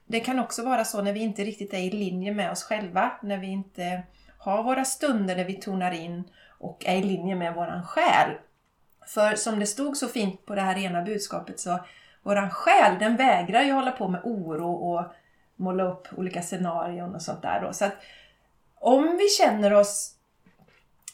det 0.07 0.21
kan 0.21 0.39
också 0.39 0.65
vara 0.65 0.85
så 0.85 1.03
när 1.03 1.13
vi 1.13 1.21
inte 1.21 1.45
riktigt 1.45 1.75
är 1.75 1.79
i 1.79 1.91
linje 1.91 2.35
med 2.35 2.51
oss 2.51 2.63
själva, 2.63 3.11
när 3.23 3.39
vi 3.39 3.47
inte 3.47 4.03
har 4.39 4.63
våra 4.63 4.85
stunder 4.85 5.37
där 5.37 5.45
vi 5.45 5.55
tonar 5.55 5.93
in 5.93 6.25
och 6.59 6.85
är 6.87 6.97
i 6.97 7.03
linje 7.03 7.35
med 7.35 7.55
våran 7.55 7.87
själ. 7.87 8.31
För 9.07 9.35
som 9.35 9.59
det 9.61 9.67
stod 9.67 9.97
så 9.97 10.09
fint 10.09 10.47
på 10.47 10.55
det 10.55 10.61
här 10.61 10.79
ena 10.79 11.03
budskapet 11.03 11.61
så 11.61 11.81
våran 12.27 12.51
själ 12.51 12.99
den 12.99 13.17
vägrar 13.17 13.63
ju 13.63 13.73
hålla 13.73 13.93
på 13.93 14.09
med 14.09 14.21
oro 14.25 14.73
och 14.73 15.05
måla 15.57 15.85
upp 15.85 16.09
olika 16.17 16.43
scenarion 16.43 17.15
och 17.15 17.23
sånt 17.23 17.43
där. 17.43 17.61
Då. 17.61 17.73
Så 17.73 17.85
att 17.85 17.95
om 18.75 19.17
vi 19.17 19.29
känner 19.29 19.73
oss 19.73 20.15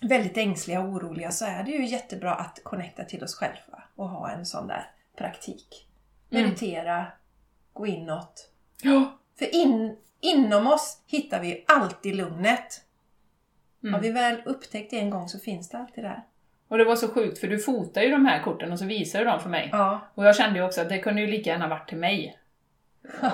väldigt 0.00 0.37
ängsliga 0.37 0.81
och 0.81 0.88
oroliga 0.88 1.31
så 1.31 1.45
är 1.45 1.62
det 1.62 1.71
ju 1.71 1.87
jättebra 1.87 2.35
att 2.35 2.61
connecta 2.62 3.04
till 3.04 3.25
oss 3.25 3.35
själva 3.35 3.83
och 3.97 4.09
ha 4.09 4.31
en 4.31 4.47
sån 4.47 4.66
där 4.66 4.90
praktik. 5.16 5.88
Mm. 6.31 6.45
Meditera, 6.45 7.07
gå 7.73 7.87
inåt. 7.87 8.50
Ja. 8.83 9.19
För 9.38 9.54
in, 9.54 9.97
inom 10.21 10.66
oss 10.66 11.02
hittar 11.07 11.40
vi 11.40 11.64
alltid 11.69 12.14
lugnet. 12.14 12.85
Mm. 13.83 13.95
Har 13.95 14.00
vi 14.00 14.11
väl 14.11 14.42
upptäckt 14.45 14.90
det 14.90 14.99
en 14.99 15.11
gång 15.11 15.28
så 15.28 15.38
finns 15.38 15.69
det 15.69 15.78
alltid 15.78 16.04
där. 16.04 16.23
Och 16.73 16.79
det 16.79 16.85
var 16.85 16.97
så 16.97 17.09
sjukt 17.09 17.38
för 17.38 17.49
du 17.49 17.59
fotar 17.59 18.02
ju 18.02 18.11
de 18.11 18.26
här 18.26 18.43
korten 18.43 18.73
och 18.73 18.79
så 18.79 18.85
visar 18.85 19.19
du 19.19 19.25
dem 19.25 19.41
för 19.41 19.49
mig. 19.49 19.69
Ja. 19.73 20.00
Och 20.14 20.26
jag 20.26 20.37
kände 20.37 20.59
ju 20.59 20.64
också 20.64 20.81
att 20.81 20.88
det 20.88 20.99
kunde 20.99 21.21
ju 21.21 21.26
lika 21.26 21.50
gärna 21.50 21.69
varit 21.69 21.88
till 21.88 21.99
mig. 21.99 22.38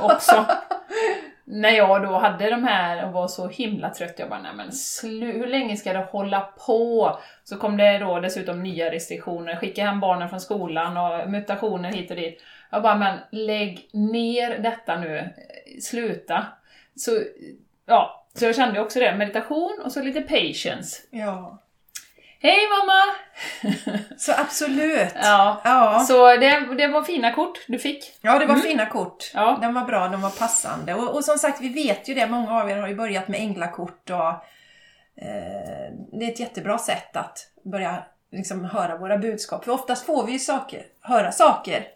Också. 0.02 0.46
När 1.44 1.70
jag 1.70 2.02
då 2.02 2.18
hade 2.18 2.50
de 2.50 2.64
här 2.64 3.06
och 3.06 3.12
var 3.12 3.28
så 3.28 3.48
himla 3.48 3.90
trött, 3.90 4.14
jag 4.18 4.28
bara 4.28 4.42
nej 4.42 4.52
men 4.54 4.72
slu, 4.72 5.32
hur 5.32 5.46
länge 5.46 5.76
ska 5.76 5.92
det 5.92 6.06
hålla 6.10 6.40
på? 6.40 7.18
Så 7.44 7.56
kom 7.56 7.76
det 7.76 7.98
då 7.98 8.20
dessutom 8.20 8.62
nya 8.62 8.90
restriktioner, 8.90 9.56
skicka 9.56 9.84
hem 9.84 10.00
barnen 10.00 10.28
från 10.28 10.40
skolan 10.40 10.96
och 10.96 11.30
mutationer 11.30 11.92
hit 11.92 12.10
och 12.10 12.16
dit. 12.16 12.42
Jag 12.70 12.82
bara 12.82 12.96
men 12.96 13.18
lägg 13.30 13.88
ner 13.92 14.58
detta 14.58 15.00
nu, 15.00 15.28
sluta. 15.82 16.46
Så, 16.96 17.10
ja, 17.86 18.26
så 18.34 18.44
jag 18.44 18.56
kände 18.56 18.80
också 18.80 18.98
det, 18.98 19.16
meditation 19.16 19.80
och 19.84 19.92
så 19.92 20.02
lite 20.02 20.20
patience. 20.20 21.02
ja. 21.10 21.58
Hej 22.40 22.58
mamma! 22.68 23.14
Så 24.16 24.32
absolut. 24.32 25.12
Ja, 25.14 25.60
Ja. 25.64 26.04
så 26.08 26.26
det, 26.36 26.74
det 26.78 26.86
var 26.88 27.02
fina 27.02 27.32
kort 27.32 27.58
du 27.66 27.78
fick. 27.78 28.18
Ja, 28.20 28.38
det 28.38 28.46
var 28.46 28.56
fina 28.56 28.86
kort. 28.86 29.30
Ja. 29.34 29.58
De 29.62 29.74
var 29.74 29.82
bra, 29.84 30.08
de 30.08 30.22
var 30.22 30.30
passande. 30.30 30.94
Och, 30.94 31.14
och 31.14 31.24
som 31.24 31.38
sagt, 31.38 31.60
vi 31.60 31.68
vet 31.68 32.08
ju 32.08 32.14
det, 32.14 32.26
många 32.26 32.62
av 32.62 32.70
er 32.70 32.76
har 32.76 32.88
ju 32.88 32.94
börjat 32.94 33.28
med 33.28 33.40
änglakort 33.40 34.10
och 34.10 34.28
eh, 35.22 35.92
det 36.12 36.24
är 36.24 36.28
ett 36.32 36.40
jättebra 36.40 36.78
sätt 36.78 37.16
att 37.16 37.50
börja 37.64 38.02
liksom 38.32 38.64
höra 38.64 38.96
våra 38.96 39.18
budskap. 39.18 39.64
För 39.64 39.72
oftast 39.72 40.06
får 40.06 40.26
vi 40.26 40.32
ju 40.32 40.38
saker, 40.38 40.82
höra 41.00 41.32
saker. 41.32 41.86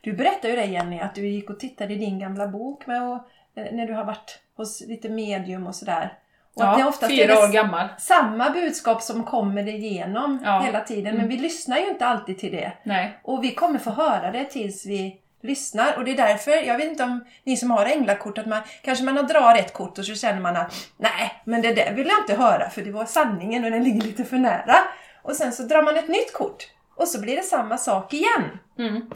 Du 0.00 0.12
berättade 0.12 0.48
ju 0.48 0.56
det 0.56 0.64
Jenny, 0.66 1.00
att 1.00 1.14
du 1.14 1.28
gick 1.28 1.50
och 1.50 1.60
tittade 1.60 1.92
i 1.92 1.96
din 1.96 2.18
gamla 2.18 2.46
bok 2.46 2.86
med 2.86 3.02
och, 3.02 3.18
eh, 3.54 3.72
när 3.72 3.86
du 3.86 3.94
har 3.94 4.04
varit 4.04 4.38
hos 4.56 4.80
lite 4.80 5.08
medium 5.08 5.66
och 5.66 5.74
sådär. 5.74 6.12
Och 6.60 6.68
att 6.68 6.76
det 6.76 6.80
Ja, 6.82 6.88
oftast 6.88 7.12
fyra 7.12 7.38
år 7.38 7.52
gammal. 7.52 7.88
samma 7.98 8.50
budskap 8.50 9.02
som 9.02 9.24
kommer 9.24 9.68
igenom 9.68 10.38
Ja. 10.44 10.60
hela 10.60 10.80
tiden. 10.80 11.16
Men 11.16 11.28
vi 11.28 11.36
lyssnar 11.36 11.78
ju 11.78 11.88
inte 11.88 12.06
alltid 12.06 12.38
till 12.38 12.52
det. 12.52 12.72
Nej. 12.82 13.18
Och 13.22 13.44
vi 13.44 13.54
kommer 13.54 13.78
få 13.78 13.90
höra 13.90 14.30
det 14.30 14.44
tills 14.44 14.86
vi 14.86 15.16
lyssnar. 15.42 15.96
Och 15.96 16.04
det 16.04 16.10
är 16.10 16.16
därför, 16.16 16.50
jag 16.50 16.76
vet 16.76 16.86
inte 16.90 17.04
om 17.04 17.24
ni 17.44 17.56
som 17.56 17.70
har 17.70 17.86
änglakort, 17.86 18.38
att 18.38 18.46
man 18.46 18.60
kanske 18.82 19.04
man 19.04 19.26
drar 19.26 19.54
ett 19.54 19.72
kort 19.72 19.98
och 19.98 20.04
så 20.04 20.14
känner 20.14 20.40
man 20.40 20.56
att 20.56 20.74
nej, 20.96 21.42
men 21.44 21.62
det 21.62 21.74
där 21.74 21.92
vill 21.92 22.06
jag 22.08 22.18
inte 22.18 22.42
höra 22.42 22.70
för 22.70 22.82
det 22.82 22.90
var 22.90 23.04
sanningen 23.04 23.64
och 23.64 23.70
den 23.70 23.84
ligger 23.84 24.00
lite 24.02 24.24
för 24.24 24.36
nära. 24.36 24.76
Och 25.22 25.36
sen 25.36 25.52
så 25.52 25.62
drar 25.62 25.82
man 25.82 25.96
ett 25.96 26.08
nytt 26.08 26.32
kort 26.32 26.64
och 26.96 27.08
så 27.08 27.20
blir 27.20 27.36
det 27.36 27.42
samma 27.42 27.78
sak 27.78 28.12
igen. 28.14 28.58
Mm. 28.78 29.10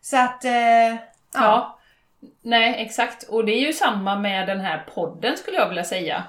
Så 0.00 0.16
att, 0.16 0.44
eh, 0.44 0.52
ja. 0.52 0.96
Ja. 1.32 1.78
Nej, 2.42 2.74
exakt. 2.86 3.22
Och 3.22 3.44
det 3.44 3.52
är 3.52 3.60
ju 3.66 3.72
samma 3.72 4.16
med 4.16 4.46
den 4.46 4.60
här 4.60 4.84
podden 4.94 5.36
skulle 5.36 5.56
jag 5.56 5.68
vilja 5.68 5.84
säga. 5.84 6.22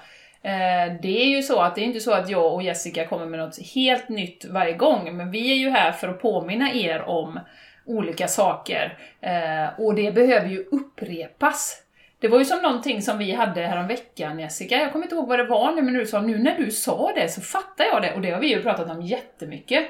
Eh, 0.45 0.93
Det 1.01 1.21
är 1.23 1.25
ju 1.25 1.41
så 1.41 1.61
att 1.61 1.75
det 1.75 1.81
är 1.81 1.85
inte 1.85 1.99
så 1.99 2.11
att 2.13 2.29
jag 2.29 2.53
och 2.53 2.63
Jessica 2.63 3.07
kommer 3.07 3.25
med 3.25 3.39
något 3.39 3.57
helt 3.75 4.09
nytt 4.09 4.45
varje 4.45 4.73
gång, 4.73 5.17
men 5.17 5.31
vi 5.31 5.51
är 5.51 5.55
ju 5.55 5.69
här 5.69 5.91
för 5.91 6.07
att 6.07 6.21
påminna 6.21 6.73
er 6.73 7.01
om 7.01 7.39
olika 7.85 8.27
saker. 8.27 8.97
Eh, 9.21 9.79
Och 9.79 9.95
det 9.95 10.11
behöver 10.11 10.47
ju 10.47 10.65
upprepas. 10.71 11.81
Det 12.19 12.27
var 12.27 12.39
ju 12.39 12.45
som 12.45 12.61
någonting 12.61 13.01
som 13.01 13.17
vi 13.17 13.31
hade 13.31 13.61
härom 13.61 13.87
veckan 13.87 14.39
Jessica, 14.39 14.75
jag 14.75 14.91
kommer 14.91 15.05
inte 15.05 15.15
ihåg 15.15 15.27
vad 15.27 15.39
det 15.39 15.43
var 15.43 15.71
nu, 15.71 15.81
men 15.81 15.93
du 15.93 16.05
sa 16.05 16.21
nu 16.21 16.37
när 16.37 16.57
du 16.57 16.71
sa 16.71 17.11
det 17.15 17.29
så 17.29 17.41
fattar 17.41 17.85
jag 17.85 18.01
det, 18.01 18.13
och 18.13 18.21
det 18.21 18.31
har 18.31 18.39
vi 18.39 18.47
ju 18.47 18.61
pratat 18.61 18.89
om 18.89 19.01
jättemycket. 19.01 19.83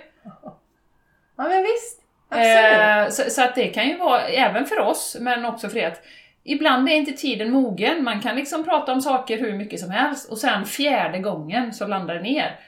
ja 1.38 1.43
men 1.50 1.63
visst. 1.63 2.01
Absolut. 2.29 2.79
Eh, 2.81 3.09
så, 3.09 3.31
så 3.31 3.41
att 3.43 3.55
det 3.55 3.67
kan 3.67 3.88
ju 3.88 3.97
vara, 3.97 4.21
även 4.21 4.65
för 4.65 4.79
oss, 4.79 5.17
men 5.19 5.45
också 5.45 5.69
för 5.69 5.77
er, 5.77 5.88
att 5.88 6.01
ibland 6.45 6.89
är 6.89 6.93
inte 6.93 7.11
tiden 7.11 7.51
mogen. 7.51 8.03
Man 8.03 8.21
kan 8.21 8.35
liksom 8.35 8.63
prata 8.63 8.93
om 8.93 9.01
saker 9.01 9.37
hur 9.37 9.53
mycket 9.53 9.79
som 9.79 9.89
helst 9.89 10.31
och 10.31 10.37
sen 10.37 10.65
fjärde 10.65 11.19
gången 11.19 11.73
så 11.73 11.87
landar 11.87 12.15
det 12.15 12.21
ner. 12.21 12.59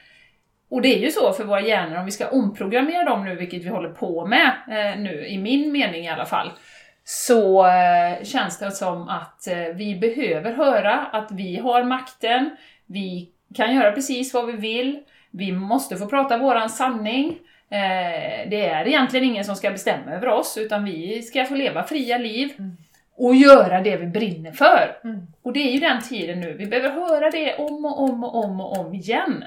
Och 0.70 0.82
det 0.82 0.94
är 0.94 0.98
ju 0.98 1.10
så 1.10 1.32
för 1.32 1.44
våra 1.44 1.60
hjärnor, 1.60 1.96
om 1.96 2.04
vi 2.04 2.10
ska 2.10 2.28
omprogrammera 2.28 3.04
dem 3.04 3.24
nu, 3.24 3.34
vilket 3.34 3.64
vi 3.64 3.68
håller 3.68 3.88
på 3.88 4.26
med 4.26 4.52
eh, 4.68 5.00
nu, 5.00 5.26
i 5.26 5.38
min 5.38 5.72
mening 5.72 6.04
i 6.04 6.08
alla 6.08 6.26
fall, 6.26 6.50
så 7.04 7.66
eh, 7.66 8.24
känns 8.24 8.58
det 8.58 8.70
som 8.70 9.08
att 9.08 9.46
eh, 9.46 9.74
vi 9.74 9.96
behöver 9.96 10.52
höra 10.52 10.94
att 10.94 11.30
vi 11.32 11.56
har 11.56 11.84
makten, 11.84 12.50
vi 12.86 13.28
kan 13.54 13.74
göra 13.74 13.92
precis 13.92 14.34
vad 14.34 14.46
vi 14.46 14.52
vill, 14.52 14.98
vi 15.30 15.52
måste 15.52 15.96
få 15.96 16.06
prata 16.06 16.38
våran 16.38 16.70
sanning, 16.70 17.28
eh, 17.70 18.48
det 18.50 18.66
är 18.66 18.86
egentligen 18.86 19.26
ingen 19.26 19.44
som 19.44 19.56
ska 19.56 19.70
bestämma 19.70 20.10
över 20.10 20.28
oss, 20.28 20.58
utan 20.58 20.84
vi 20.84 21.22
ska 21.22 21.44
få 21.44 21.54
leva 21.54 21.84
fria 21.84 22.18
liv. 22.18 22.52
Mm 22.58 22.76
och 23.18 23.34
göra 23.34 23.80
det 23.80 23.96
vi 23.96 24.06
brinner 24.06 24.52
för. 24.52 24.98
Mm. 25.04 25.26
Och 25.42 25.52
det 25.52 25.60
är 25.68 25.72
ju 25.72 25.80
den 25.80 26.02
tiden 26.02 26.40
nu, 26.40 26.52
vi 26.52 26.66
behöver 26.66 26.90
höra 26.90 27.30
det 27.30 27.56
om 27.56 27.84
och 27.84 28.02
om 28.02 28.24
och 28.24 28.44
om 28.44 28.60
och 28.60 28.78
om 28.78 28.94
igen. 28.94 29.44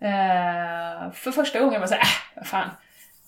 Eh, 0.00 1.12
för 1.12 1.30
första 1.30 1.60
gången 1.60 1.80
var 1.80 1.80
jag 1.80 1.88
såhär, 1.88 2.02
äh, 2.02 2.36
vad 2.36 2.46
fan, 2.46 2.68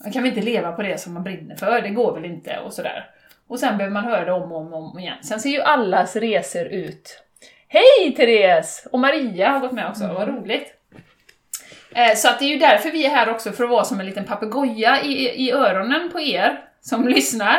man 0.04 0.12
kan 0.12 0.23
väl 0.23 0.33
inte 0.33 0.45
leva 0.50 0.73
på 0.73 0.83
det 0.83 1.00
som 1.00 1.14
man 1.14 1.23
brinner 1.23 1.57
för, 1.57 1.80
det 1.83 1.88
går 1.88 2.14
väl 2.14 2.25
inte 2.25 2.59
och 2.59 2.73
sådär. 2.73 3.11
Och 3.49 3.61
sen 3.61 3.78
behöver 3.78 3.95
man 3.95 4.04
höra 4.04 4.25
det 4.25 4.33
om 4.33 4.52
och 4.52 4.59
om, 4.59 4.73
och 4.73 4.90
om 4.90 4.99
igen. 4.99 5.16
Sen 5.23 5.40
ser 5.40 5.50
ju 5.50 5.61
allas 5.61 6.16
resor 6.16 6.66
ut. 6.66 7.23
Hej 7.68 8.14
Therese! 8.16 8.87
Och 8.92 8.99
Maria 8.99 9.50
har 9.50 9.61
gått 9.61 9.73
med 9.73 9.88
också, 9.88 10.07
vad 10.07 10.28
roligt. 10.28 10.75
Eh, 11.95 12.14
Så 12.14 12.28
att 12.28 12.38
det 12.38 12.45
är 12.45 12.49
ju 12.49 12.59
därför 12.59 12.90
vi 12.90 13.07
är 13.07 13.11
här 13.11 13.28
också, 13.28 13.52
för 13.52 13.64
att 13.64 13.71
vara 13.71 13.85
som 13.85 14.00
en 14.00 14.07
liten 14.07 14.25
papegoja 14.25 15.02
i, 15.02 15.47
i 15.47 15.52
öronen 15.52 16.11
på 16.12 16.21
er 16.21 16.61
som 16.80 17.09
lyssnar. 17.14 17.57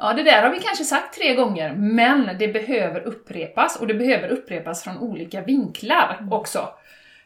Ja, 0.00 0.12
det 0.12 0.22
där 0.22 0.42
har 0.42 0.50
vi 0.50 0.58
kanske 0.60 0.84
sagt 0.84 1.14
tre 1.14 1.34
gånger, 1.34 1.72
men 1.74 2.38
det 2.38 2.48
behöver 2.48 3.00
upprepas 3.00 3.76
och 3.76 3.86
det 3.86 3.94
behöver 3.94 4.28
upprepas 4.28 4.84
från 4.84 4.98
olika 4.98 5.40
vinklar 5.40 6.28
också. 6.30 6.68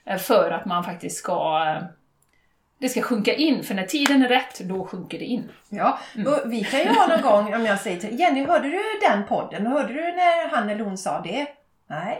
eh, 0.05 0.17
För 0.19 0.51
att 0.51 0.65
man 0.65 0.85
faktiskt 0.85 1.17
ska... 1.19 1.65
eh, 1.77 1.83
Det 2.79 2.89
ska 2.89 3.03
sjunka 3.03 3.35
in, 3.35 3.63
för 3.63 3.75
när 3.75 3.87
tiden 3.87 4.23
är 4.23 4.29
rätt, 4.29 4.61
då 4.61 4.87
sjunker 4.87 5.19
det 5.19 5.25
in. 5.25 5.51
Ja, 5.69 5.99
och 6.27 6.53
vi 6.53 6.65
kan 6.65 6.81
ju 6.81 6.89
ha 6.89 7.07
någon 7.07 7.23
gång 7.31 7.55
om 7.55 7.65
jag 7.67 7.81
säger 7.81 8.01
till 8.01 8.21
Jenny, 8.21 8.45
hörde 8.45 8.69
du 8.69 8.81
den 9.09 9.25
podden? 9.27 9.67
Hörde 9.67 9.93
du 9.93 10.03
när 10.03 10.49
han 10.49 10.71
eller 10.71 10.85
hon 10.85 10.99
sa 10.99 11.21
det? 11.21 11.47
Nej. 11.87 12.19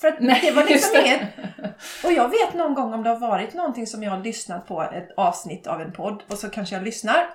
För 0.00 0.08
att 0.08 0.20
Nej, 0.20 0.40
det 0.42 0.50
var 0.50 0.64
liksom 0.64 1.00
inget... 1.04 1.20
Och 2.04 2.12
jag 2.12 2.28
vet 2.28 2.54
någon 2.54 2.74
gång 2.74 2.94
om 2.94 3.02
det 3.02 3.08
har 3.10 3.18
varit 3.18 3.54
någonting 3.54 3.86
som 3.86 4.02
jag 4.02 4.10
har 4.10 4.24
lyssnat 4.24 4.66
på, 4.68 4.82
ett 4.82 5.08
avsnitt 5.16 5.66
av 5.66 5.80
en 5.80 5.92
podd, 5.92 6.22
och 6.28 6.38
så 6.38 6.50
kanske 6.50 6.74
jag 6.74 6.84
lyssnar. 6.84 7.26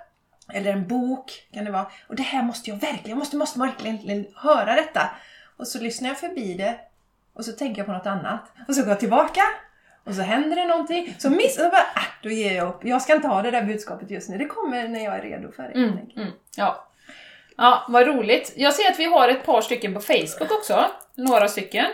Eller 0.53 0.71
en 0.71 0.87
bok 0.87 1.47
kan 1.53 1.65
det 1.65 1.71
vara. 1.71 1.87
Och 2.07 2.15
det 2.15 2.23
här 2.23 2.43
måste 2.43 2.69
jag 2.69 2.77
verkligen, 2.77 3.09
jag 3.09 3.17
måste, 3.17 3.37
måste 3.37 3.59
verkligen 3.59 4.25
höra 4.35 4.75
detta. 4.75 5.09
Och 5.57 5.67
så 5.67 5.79
lyssnar 5.79 6.09
jag 6.09 6.17
förbi 6.17 6.53
det. 6.53 6.79
Och 7.33 7.45
så 7.45 7.51
tänker 7.51 7.79
jag 7.79 7.85
på 7.85 7.93
något 7.93 8.05
annat. 8.05 8.51
Och 8.67 8.75
så 8.75 8.81
går 8.81 8.89
jag 8.89 8.99
tillbaka. 8.99 9.41
Och 10.03 10.15
så 10.15 10.21
händer 10.21 10.55
det 10.55 10.65
någonting. 10.65 11.15
Så 11.17 11.29
miss... 11.29 11.59
Och 11.59 11.71
bara, 11.71 11.81
äh, 11.95 12.03
då 12.23 12.29
ger 12.29 12.55
jag 12.55 12.67
upp. 12.67 12.85
Jag 12.85 13.01
ska 13.01 13.15
inte 13.15 13.27
ha 13.27 13.41
det 13.41 13.51
där 13.51 13.61
budskapet 13.61 14.11
just 14.11 14.29
nu. 14.29 14.37
Det 14.37 14.45
kommer 14.45 14.87
när 14.87 15.03
jag 15.03 15.15
är 15.15 15.21
redo 15.21 15.51
för 15.51 15.63
det. 15.63 15.73
Mm, 15.73 15.97
mm, 16.15 16.31
ja. 16.57 16.87
ja, 17.57 17.85
vad 17.89 18.07
roligt. 18.07 18.53
Jag 18.55 18.73
ser 18.73 18.91
att 18.91 18.99
vi 18.99 19.05
har 19.05 19.29
ett 19.29 19.45
par 19.45 19.61
stycken 19.61 19.93
på 19.93 19.99
Facebook 19.99 20.51
också. 20.51 20.85
Några 21.15 21.47
stycken. 21.47 21.85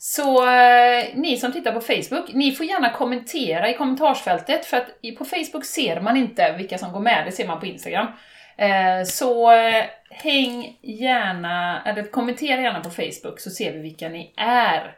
Så 0.00 0.46
eh, 0.48 1.04
ni 1.14 1.36
som 1.36 1.52
tittar 1.52 1.72
på 1.72 1.80
Facebook, 1.80 2.32
ni 2.34 2.52
får 2.52 2.66
gärna 2.66 2.90
kommentera 2.90 3.68
i 3.70 3.74
kommentarsfältet 3.74 4.66
för 4.66 4.76
att 4.76 4.86
på 5.18 5.24
Facebook 5.24 5.64
ser 5.64 6.00
man 6.00 6.16
inte 6.16 6.52
vilka 6.52 6.78
som 6.78 6.92
går 6.92 7.00
med, 7.00 7.26
det 7.26 7.32
ser 7.32 7.46
man 7.46 7.60
på 7.60 7.66
Instagram. 7.66 8.06
Eh, 8.58 9.04
så 9.06 9.52
eh, 9.52 9.84
häng 10.10 10.76
gärna, 10.82 11.82
eller 11.86 12.02
kommentera 12.10 12.60
gärna 12.60 12.80
på 12.80 12.90
Facebook 12.90 13.40
så 13.40 13.50
ser 13.50 13.72
vi 13.72 13.78
vilka 13.78 14.08
ni 14.08 14.34
är. 14.36 14.94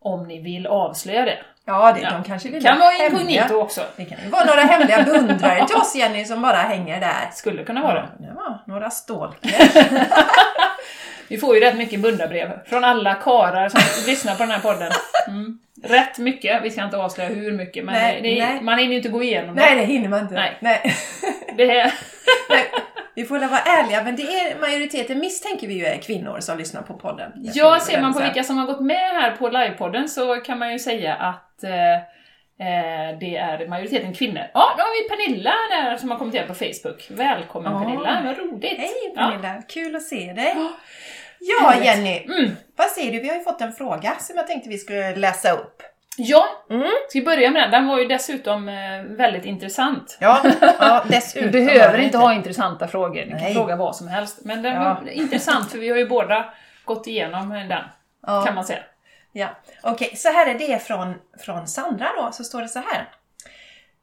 Om 0.00 0.28
ni 0.28 0.40
vill 0.40 0.66
avslöja 0.66 1.24
det. 1.24 1.38
Ja, 1.66 1.92
det, 1.92 2.00
Ja. 2.00 2.10
de 2.10 2.24
kanske 2.24 2.48
vill 2.48 2.62
Kan 2.62 2.78
vara 2.78 2.94
inkognito 2.94 3.54
också. 3.54 3.80
Det 3.96 4.04
kan 4.04 4.18
ju 4.24 4.30
vara 4.30 4.44
några 4.44 4.60
hemliga 4.60 5.02
beundrare 5.02 5.66
till 5.66 5.76
oss 5.76 5.96
Jenny 5.96 6.24
som 6.24 6.42
bara 6.42 6.56
hänger 6.56 7.00
där. 7.00 7.30
Skulle 7.32 7.64
kunna 7.64 7.82
vara 7.82 7.94
det. 7.94 8.08
Ja, 8.20 8.62
det 8.66 8.72
några 8.72 8.90
stalkers. 8.90 9.74
Vi 11.28 11.38
får 11.38 11.54
ju 11.54 11.60
rätt 11.60 11.76
mycket 11.76 12.00
bundrabrev 12.00 12.50
från 12.66 12.84
alla 12.84 13.14
karar 13.14 13.68
som 13.68 13.80
lyssnar 14.06 14.34
på 14.34 14.42
den 14.42 14.50
här 14.50 14.60
podden. 14.60 14.92
Mm. 15.28 15.58
Rätt 15.82 16.18
mycket, 16.18 16.64
vi 16.64 16.70
ska 16.70 16.84
inte 16.84 16.96
avslöja 16.96 17.28
hur 17.28 17.52
mycket, 17.52 17.84
men 17.84 17.94
Nej, 17.94 18.20
det, 18.22 18.44
nej. 18.44 18.60
man 18.62 18.78
hinner 18.78 18.90
ju 18.90 18.96
inte 18.96 19.08
gå 19.08 19.22
igenom 19.22 19.54
Nej, 19.54 19.74
det. 19.74 19.80
det 19.80 19.86
hinner 19.86 20.08
man 20.08 20.20
inte. 20.20 20.34
Nej. 20.34 20.58
Nej. 20.60 20.94
det 21.56 21.78
är, 21.78 21.94
Nej. 22.48 22.64
Vi 23.14 23.24
får 23.24 23.38
väl 23.38 23.48
vara 23.48 23.60
ärliga, 23.60 24.04
men 24.04 24.16
det 24.16 24.22
är 24.22 24.60
majoriteten 24.60 25.18
misstänker 25.18 25.68
vi 25.68 25.74
ju 25.74 25.84
är 25.84 25.98
kvinnor 25.98 26.40
som 26.40 26.58
lyssnar 26.58 26.82
på 26.82 26.94
podden. 26.94 27.32
Det 27.34 27.50
ja, 27.54 27.80
ser 27.80 28.00
man 28.00 28.12
på 28.12 28.20
vilka 28.20 28.44
som 28.44 28.58
har 28.58 28.66
gått 28.66 28.80
med 28.80 29.10
här 29.10 29.30
på 29.30 29.48
livepodden 29.48 30.08
så 30.08 30.36
kan 30.36 30.58
man 30.58 30.72
ju 30.72 30.78
säga 30.78 31.14
att 31.14 31.64
eh, 31.64 31.70
eh, 32.60 33.18
det 33.20 33.36
är 33.36 33.68
majoriteten 33.68 34.14
kvinnor. 34.14 34.42
Ja, 34.54 34.74
då 34.76 34.82
har 34.82 35.02
vi 35.02 35.08
Pernilla 35.08 35.54
där 35.70 35.96
som 35.96 36.10
har 36.10 36.18
kommenterat 36.18 36.48
på 36.48 36.54
Facebook. 36.54 37.06
Välkommen 37.10 37.72
Ja. 37.72 37.78
Pernilla, 37.78 38.22
vad 38.24 38.38
roligt! 38.38 38.78
Hej 38.78 39.12
Ja. 39.16 39.26
Pernilla, 39.30 39.62
kul 39.68 39.96
att 39.96 40.02
se 40.02 40.32
dig. 40.32 40.52
Ja. 40.56 40.70
Ja. 41.40 41.74
Jenny. 41.84 42.24
Mm. 42.24 42.56
Vad 42.76 42.86
säger 42.86 43.12
du? 43.12 43.20
Vi 43.20 43.28
har 43.28 43.36
ju 43.36 43.42
fått 43.42 43.60
en 43.60 43.72
fråga 43.72 44.12
som 44.18 44.36
jag 44.36 44.46
tänkte 44.46 44.68
vi 44.68 44.78
skulle 44.78 45.16
läsa 45.16 45.52
upp. 45.52 45.82
Ja, 46.16 46.44
Mm. 46.70 46.82
ska 47.08 47.18
vi 47.18 47.24
börja 47.24 47.50
med 47.50 47.62
den? 47.62 47.70
Den 47.70 47.86
var 47.86 47.98
ju 47.98 48.04
dessutom 48.04 48.68
eh, 48.68 49.02
väldigt 49.02 49.44
intressant. 49.44 50.18
Ja, 50.20 50.40
ja 50.78 51.02
Du 51.04 51.10
dessutom. 51.14 51.50
behöver 51.50 51.88
var 51.90 51.98
det 51.98 52.04
inte 52.04 52.18
ha 52.18 52.34
intressanta 52.34 52.88
frågor, 52.88 53.24
ni 53.24 53.30
kan 53.30 53.38
Nej. 53.40 53.54
fråga 53.54 53.76
vad 53.76 53.96
som 53.96 54.08
helst. 54.08 54.40
Men 54.44 54.62
den 54.62 54.72
Ja. 54.74 54.98
var 55.02 55.10
intressant 55.10 55.70
för 55.70 55.78
vi 55.78 55.88
har 55.88 55.96
ju 55.96 56.06
båda 56.08 56.54
gått 56.84 57.06
igenom 57.06 57.48
den, 57.50 57.72
Ja. 58.26 58.42
kan 58.46 58.54
man 58.54 58.64
säga. 58.64 58.78
Ja, 59.36 59.56
okej. 59.82 60.16
Så 60.16 60.28
här 60.28 60.46
är 60.46 60.58
det 60.58 60.82
från, 60.82 61.14
från 61.38 61.68
Sandra 61.68 62.08
då, 62.16 62.32
så 62.32 62.44
står 62.44 62.62
det 62.62 62.68
så 62.68 62.78
här. 62.78 63.08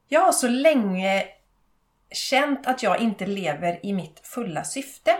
Jag 0.08 0.20
har 0.20 0.32
så 0.32 0.48
länge 0.48 1.24
känt 2.10 2.66
att 2.66 2.82
jag 2.82 3.00
inte 3.00 3.26
lever 3.26 3.86
i 3.86 3.92
mitt 3.92 4.20
fulla 4.26 4.64
syfte. 4.64 5.16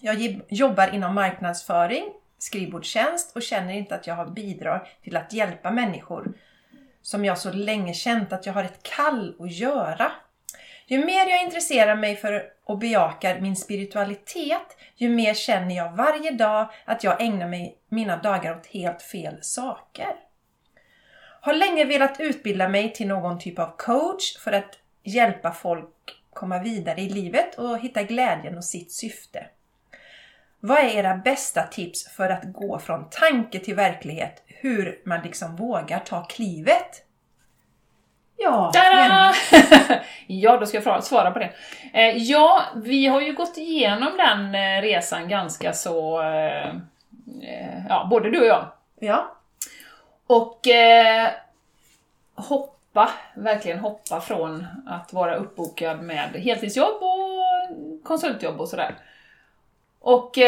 Jag 0.00 0.40
jobbar 0.48 0.94
inom 0.94 1.14
marknadsföring, 1.14 2.04
skrivbordstjänst 2.38 3.36
och 3.36 3.42
känner 3.42 3.74
inte 3.74 3.94
att 3.94 4.06
jag 4.06 4.14
har 4.14 4.26
bidrar 4.26 4.88
till 5.02 5.16
att 5.16 5.32
hjälpa 5.32 5.70
människor 5.70 6.32
som 7.02 7.24
jag 7.24 7.38
så 7.38 7.52
länge 7.52 7.94
känt 7.94 8.32
att 8.32 8.46
jag 8.46 8.52
har 8.52 8.64
ett 8.64 8.82
kall 8.82 9.36
att 9.40 9.52
göra. 9.52 10.12
Ju 10.86 11.04
mer 11.04 11.26
jag 11.26 11.42
intresserar 11.42 11.96
mig 11.96 12.16
för 12.16 12.44
och 12.64 12.78
bejakar 12.78 13.40
min 13.40 13.56
spiritualitet, 13.56 14.77
ju 14.98 15.08
mer 15.08 15.34
känner 15.34 15.76
jag 15.76 15.92
varje 15.92 16.30
dag 16.30 16.68
att 16.84 17.04
jag 17.04 17.20
ägnar 17.20 17.48
mig 17.48 17.78
mina 17.88 18.16
dagar 18.16 18.56
åt 18.56 18.66
helt 18.66 19.02
fel 19.02 19.38
saker. 19.40 20.14
Har 21.40 21.54
länge 21.54 21.84
velat 21.84 22.20
utbilda 22.20 22.68
mig 22.68 22.92
till 22.92 23.08
någon 23.08 23.38
typ 23.38 23.58
av 23.58 23.76
coach 23.76 24.38
för 24.38 24.52
att 24.52 24.78
hjälpa 25.02 25.52
folk 25.52 25.94
komma 26.34 26.58
vidare 26.58 27.00
i 27.00 27.08
livet 27.08 27.58
och 27.58 27.78
hitta 27.78 28.02
glädjen 28.02 28.56
och 28.56 28.64
sitt 28.64 28.92
syfte. 28.92 29.46
Vad 30.60 30.78
är 30.78 30.88
era 30.88 31.16
bästa 31.16 31.62
tips 31.62 32.08
för 32.08 32.30
att 32.30 32.44
gå 32.44 32.78
från 32.78 33.10
tanke 33.10 33.58
till 33.58 33.74
verklighet? 33.74 34.42
Hur 34.46 35.00
man 35.04 35.22
liksom 35.22 35.56
vågar 35.56 35.98
ta 35.98 36.24
klivet? 36.24 37.07
Ja, 38.40 38.70
ja, 40.26 40.56
då 40.56 40.66
ska 40.66 40.82
jag 40.82 41.04
svara 41.04 41.30
på 41.30 41.38
det. 41.38 41.52
Eh, 41.92 42.16
ja, 42.16 42.62
vi 42.76 43.06
har 43.06 43.20
ju 43.20 43.32
gått 43.32 43.58
igenom 43.58 44.16
den 44.16 44.54
eh, 44.54 44.82
resan 44.82 45.28
ganska 45.28 45.72
så... 45.72 46.22
Eh, 46.22 46.74
ja, 47.88 48.06
både 48.10 48.30
du 48.30 48.40
och 48.40 48.46
jag. 48.46 48.66
ja. 49.00 49.34
Och 50.26 50.66
eh, 50.66 51.30
hoppa, 52.34 53.10
verkligen 53.34 53.78
hoppa 53.78 54.20
från 54.20 54.66
att 54.86 55.12
vara 55.12 55.34
uppbokad 55.34 56.02
med 56.02 56.30
heltidsjobb 56.34 57.02
och 57.02 58.04
konsultjobb 58.04 58.60
och 58.60 58.68
sådär. 58.68 58.94
Och 60.00 60.38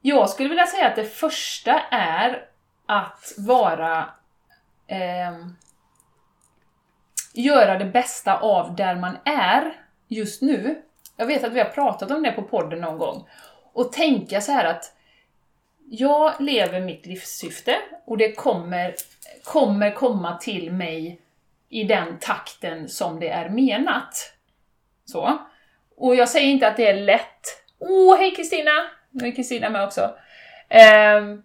jag 0.00 0.30
skulle 0.30 0.48
vilja 0.48 0.66
säga 0.66 0.88
att 0.88 0.96
det 0.96 1.04
första 1.04 1.80
är 1.90 2.44
att 2.86 3.32
vara 3.38 4.10
eh, 4.88 5.46
göra 7.32 7.78
det 7.78 7.84
bästa 7.84 8.38
av 8.38 8.76
där 8.76 8.96
man 8.96 9.16
är 9.24 9.72
just 10.08 10.42
nu. 10.42 10.82
Jag 11.16 11.26
vet 11.26 11.44
att 11.44 11.52
vi 11.52 11.60
har 11.60 11.70
pratat 11.70 12.10
om 12.10 12.22
det 12.22 12.32
på 12.32 12.42
podden 12.42 12.80
någon 12.80 12.98
gång. 12.98 13.28
Och 13.72 13.92
tänka 13.92 14.40
så 14.40 14.52
här 14.52 14.64
att 14.64 14.94
jag 15.90 16.40
lever 16.40 16.80
mitt 16.80 17.06
livssyfte 17.06 17.76
och 18.04 18.16
det 18.16 18.32
kommer, 18.32 18.94
kommer 19.44 19.90
komma 19.90 20.36
till 20.36 20.72
mig 20.72 21.20
i 21.68 21.84
den 21.84 22.18
takten 22.18 22.88
som 22.88 23.20
det 23.20 23.28
är 23.28 23.48
menat. 23.48 24.32
Så. 25.04 25.38
Och 25.96 26.14
jag 26.14 26.28
säger 26.28 26.48
inte 26.48 26.68
att 26.68 26.76
det 26.76 26.86
är 26.86 27.00
lätt. 27.00 27.62
Åh, 27.78 28.14
oh, 28.14 28.18
hej 28.18 28.34
Kristina! 28.34 28.70
Nu 29.10 29.28
är 29.28 29.32
Kristina 29.32 29.70
med 29.70 29.84
också. 29.84 30.14
Ehm, 30.68 31.42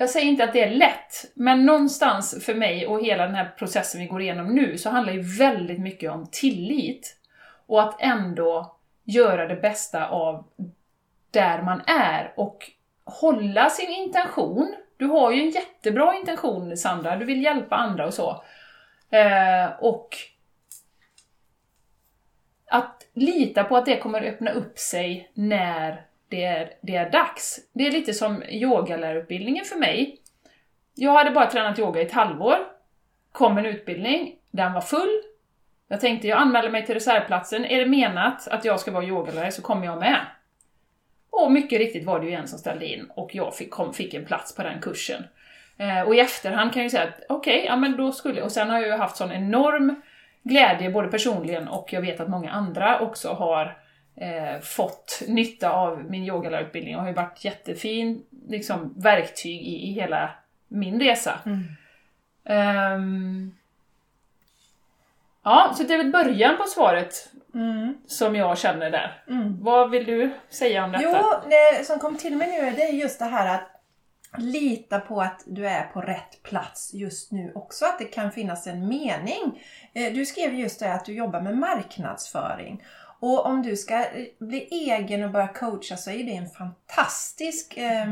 jag 0.00 0.10
säger 0.10 0.26
inte 0.26 0.44
att 0.44 0.52
det 0.52 0.62
är 0.62 0.70
lätt, 0.70 1.32
men 1.34 1.66
någonstans 1.66 2.44
för 2.44 2.54
mig 2.54 2.86
och 2.86 3.00
hela 3.00 3.26
den 3.26 3.34
här 3.34 3.54
processen 3.58 4.00
vi 4.00 4.06
går 4.06 4.22
igenom 4.22 4.54
nu 4.54 4.78
så 4.78 4.90
handlar 4.90 5.12
det 5.12 5.38
väldigt 5.38 5.80
mycket 5.80 6.10
om 6.10 6.26
tillit. 6.32 7.16
Och 7.66 7.82
att 7.82 7.96
ändå 8.00 8.76
göra 9.04 9.46
det 9.46 9.56
bästa 9.56 10.08
av 10.08 10.44
där 11.30 11.62
man 11.62 11.82
är 11.86 12.32
och 12.36 12.70
hålla 13.04 13.70
sin 13.70 13.90
intention. 13.90 14.74
Du 14.96 15.06
har 15.06 15.32
ju 15.32 15.42
en 15.42 15.50
jättebra 15.50 16.14
intention 16.14 16.76
Sandra, 16.76 17.16
du 17.16 17.24
vill 17.24 17.42
hjälpa 17.42 17.76
andra 17.76 18.06
och 18.06 18.14
så. 18.14 18.42
Eh, 19.10 19.70
och 19.80 20.16
att 22.66 23.06
lita 23.12 23.64
på 23.64 23.76
att 23.76 23.86
det 23.86 23.96
kommer 23.96 24.22
öppna 24.22 24.50
upp 24.50 24.78
sig 24.78 25.30
när 25.34 26.07
det 26.28 26.44
är, 26.44 26.70
det 26.80 26.96
är 26.96 27.10
dags. 27.10 27.60
Det 27.72 27.86
är 27.86 27.92
lite 27.92 28.14
som 28.14 28.42
yogalärarutbildningen 28.42 29.64
för 29.64 29.76
mig. 29.76 30.18
Jag 30.94 31.12
hade 31.12 31.30
bara 31.30 31.46
tränat 31.46 31.78
yoga 31.78 32.00
i 32.00 32.04
ett 32.04 32.12
halvår, 32.12 32.56
kom 33.32 33.58
en 33.58 33.66
utbildning, 33.66 34.34
den 34.50 34.72
var 34.72 34.80
full. 34.80 35.22
Jag 35.88 36.00
tänkte, 36.00 36.28
jag 36.28 36.38
anmäler 36.38 36.70
mig 36.70 36.86
till 36.86 36.94
reservplatsen, 36.94 37.64
är 37.64 37.78
det 37.78 37.86
menat 37.86 38.48
att 38.48 38.64
jag 38.64 38.80
ska 38.80 38.90
vara 38.90 39.04
yogalärare 39.04 39.52
så 39.52 39.62
kommer 39.62 39.86
jag 39.86 39.98
med. 39.98 40.18
Och 41.30 41.52
mycket 41.52 41.78
riktigt 41.78 42.04
var 42.04 42.20
det 42.20 42.26
ju 42.26 42.32
en 42.32 42.48
som 42.48 42.58
ställde 42.58 42.86
in 42.86 43.10
och 43.14 43.34
jag 43.34 43.54
fick, 43.54 43.70
kom, 43.70 43.94
fick 43.94 44.14
en 44.14 44.24
plats 44.24 44.54
på 44.54 44.62
den 44.62 44.80
kursen. 44.80 45.24
Eh, 45.76 46.02
och 46.02 46.14
i 46.14 46.20
efterhand 46.20 46.72
kan 46.72 46.80
jag 46.82 46.84
ju 46.84 46.90
säga 46.90 47.04
att 47.04 47.20
okej, 47.28 47.56
okay, 47.56 47.66
ja 47.66 47.76
men 47.76 47.96
då 47.96 48.12
skulle 48.12 48.42
Och 48.42 48.52
sen 48.52 48.70
har 48.70 48.78
jag 48.78 48.88
ju 48.88 48.96
haft 48.96 49.16
sån 49.16 49.32
enorm 49.32 50.02
glädje 50.42 50.90
både 50.90 51.08
personligen 51.08 51.68
och 51.68 51.92
jag 51.92 52.00
vet 52.00 52.20
att 52.20 52.28
många 52.28 52.50
andra 52.50 53.00
också 53.00 53.28
har 53.28 53.78
eh, 54.20 54.60
fått 54.60 55.22
nytta 55.26 55.70
av 55.70 56.04
min 56.04 56.24
yogalärarutbildning 56.24 56.96
och 56.96 57.00
har 57.02 57.08
ju 57.08 57.14
varit 57.14 57.44
jättefin 57.44 58.22
liksom, 58.48 58.94
verktyg 58.96 59.60
i, 59.60 59.88
i 59.88 59.92
hela 59.92 60.30
min 60.68 61.00
resa. 61.00 61.38
Mm. 61.46 61.64
Ehm, 62.44 63.54
ja, 65.44 65.72
så 65.76 65.82
det 65.82 65.94
är 65.94 65.98
väl 65.98 66.12
början 66.12 66.56
på 66.56 66.64
svaret 66.64 67.28
Mm. 67.54 67.94
som 68.06 68.36
jag 68.36 68.58
känner 68.58 68.90
där. 68.90 69.22
Mm. 69.28 69.56
Vad 69.64 69.90
vill 69.90 70.04
du 70.04 70.30
säga 70.48 70.84
om 70.84 70.92
detta? 70.92 71.04
Jo, 71.04 71.50
det 71.50 71.84
som 71.84 71.98
kom 71.98 72.16
till 72.16 72.36
mig 72.36 72.48
nu 72.62 72.70
det 72.76 72.82
är 72.82 72.92
just 72.92 73.18
det 73.18 73.24
här 73.24 73.54
att 73.54 73.70
lita 74.38 75.00
på 75.00 75.20
att 75.20 75.42
du 75.46 75.68
är 75.68 75.82
på 75.82 76.00
rätt 76.00 76.42
plats 76.42 76.94
just 76.94 77.32
nu 77.32 77.52
också. 77.54 77.84
Att 77.84 77.98
det 77.98 78.04
kan 78.04 78.32
finnas 78.32 78.66
en 78.66 78.88
mening. 78.88 79.64
Eh, 79.92 80.12
Du 80.12 80.26
skrev 80.26 80.54
just 80.54 80.80
det 80.80 80.92
att 80.92 81.04
du 81.04 81.12
jobbar 81.14 81.40
med 81.40 81.56
marknadsföring. 81.58 82.82
Och 83.20 83.46
om 83.46 83.62
du 83.62 83.76
ska 83.76 83.94
eh, 83.94 84.26
bli 84.38 84.60
egen 84.70 85.24
och 85.24 85.30
börja 85.30 85.48
coacha 85.48 85.96
så 85.96 86.10
är 86.10 86.24
det 86.24 86.36
en 86.36 86.50
fantastisk 86.50 87.76
eh, 87.76 88.06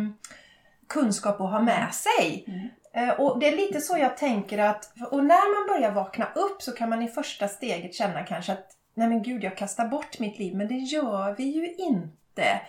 kunskap 0.89 1.41
att 1.41 1.51
ha 1.51 1.61
med 1.63 1.95
sig. 1.95 2.45
Mm. 2.49 2.69
Eh, 3.09 3.21
Och 3.21 3.39
det 3.39 3.49
är 3.49 3.57
lite 3.57 3.81
så 3.81 3.99
jag 3.99 4.17
tänker 4.17 4.59
att, 4.59 4.93
och 5.11 5.25
när 5.25 5.55
man 5.69 5.77
börjar 5.77 5.93
vakna 5.93 6.29
upp 6.35 6.63
så 6.63 6.73
kan 6.73 6.89
man 6.89 7.03
i 7.03 7.09
första 7.09 7.49
steget 7.49 7.95
känna 7.95 8.23
kanske 8.25 8.53
att 8.53 8.73
nej 8.95 9.09
men 9.09 9.23
gud 9.23 9.45
jag 9.45 9.57
kastar 9.57 9.89
bort 9.89 10.19
mitt 10.19 10.39
liv, 10.39 10.55
men 10.57 10.69
det 10.69 10.75
gör 10.75 11.35
vi 11.39 11.45
ju 11.45 11.75
inte. 11.75 12.61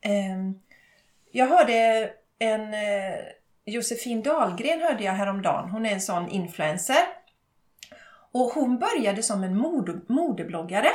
Ehm, 0.00 0.60
Jag 1.32 1.46
hörde 1.46 2.10
en 2.38 2.74
eh, 2.74 3.14
Josefin 3.64 4.22
Dahlgren 4.22 4.80
hörde 4.80 5.04
jag 5.04 5.12
häromdagen, 5.12 5.70
hon 5.70 5.86
är 5.86 5.92
en 5.92 6.00
sån 6.00 6.28
influencer. 6.28 6.96
Och 8.32 8.50
hon 8.50 8.78
började 8.78 9.22
som 9.22 9.44
en 9.44 9.56
mode, 9.56 10.00
modebloggare. 10.08 10.88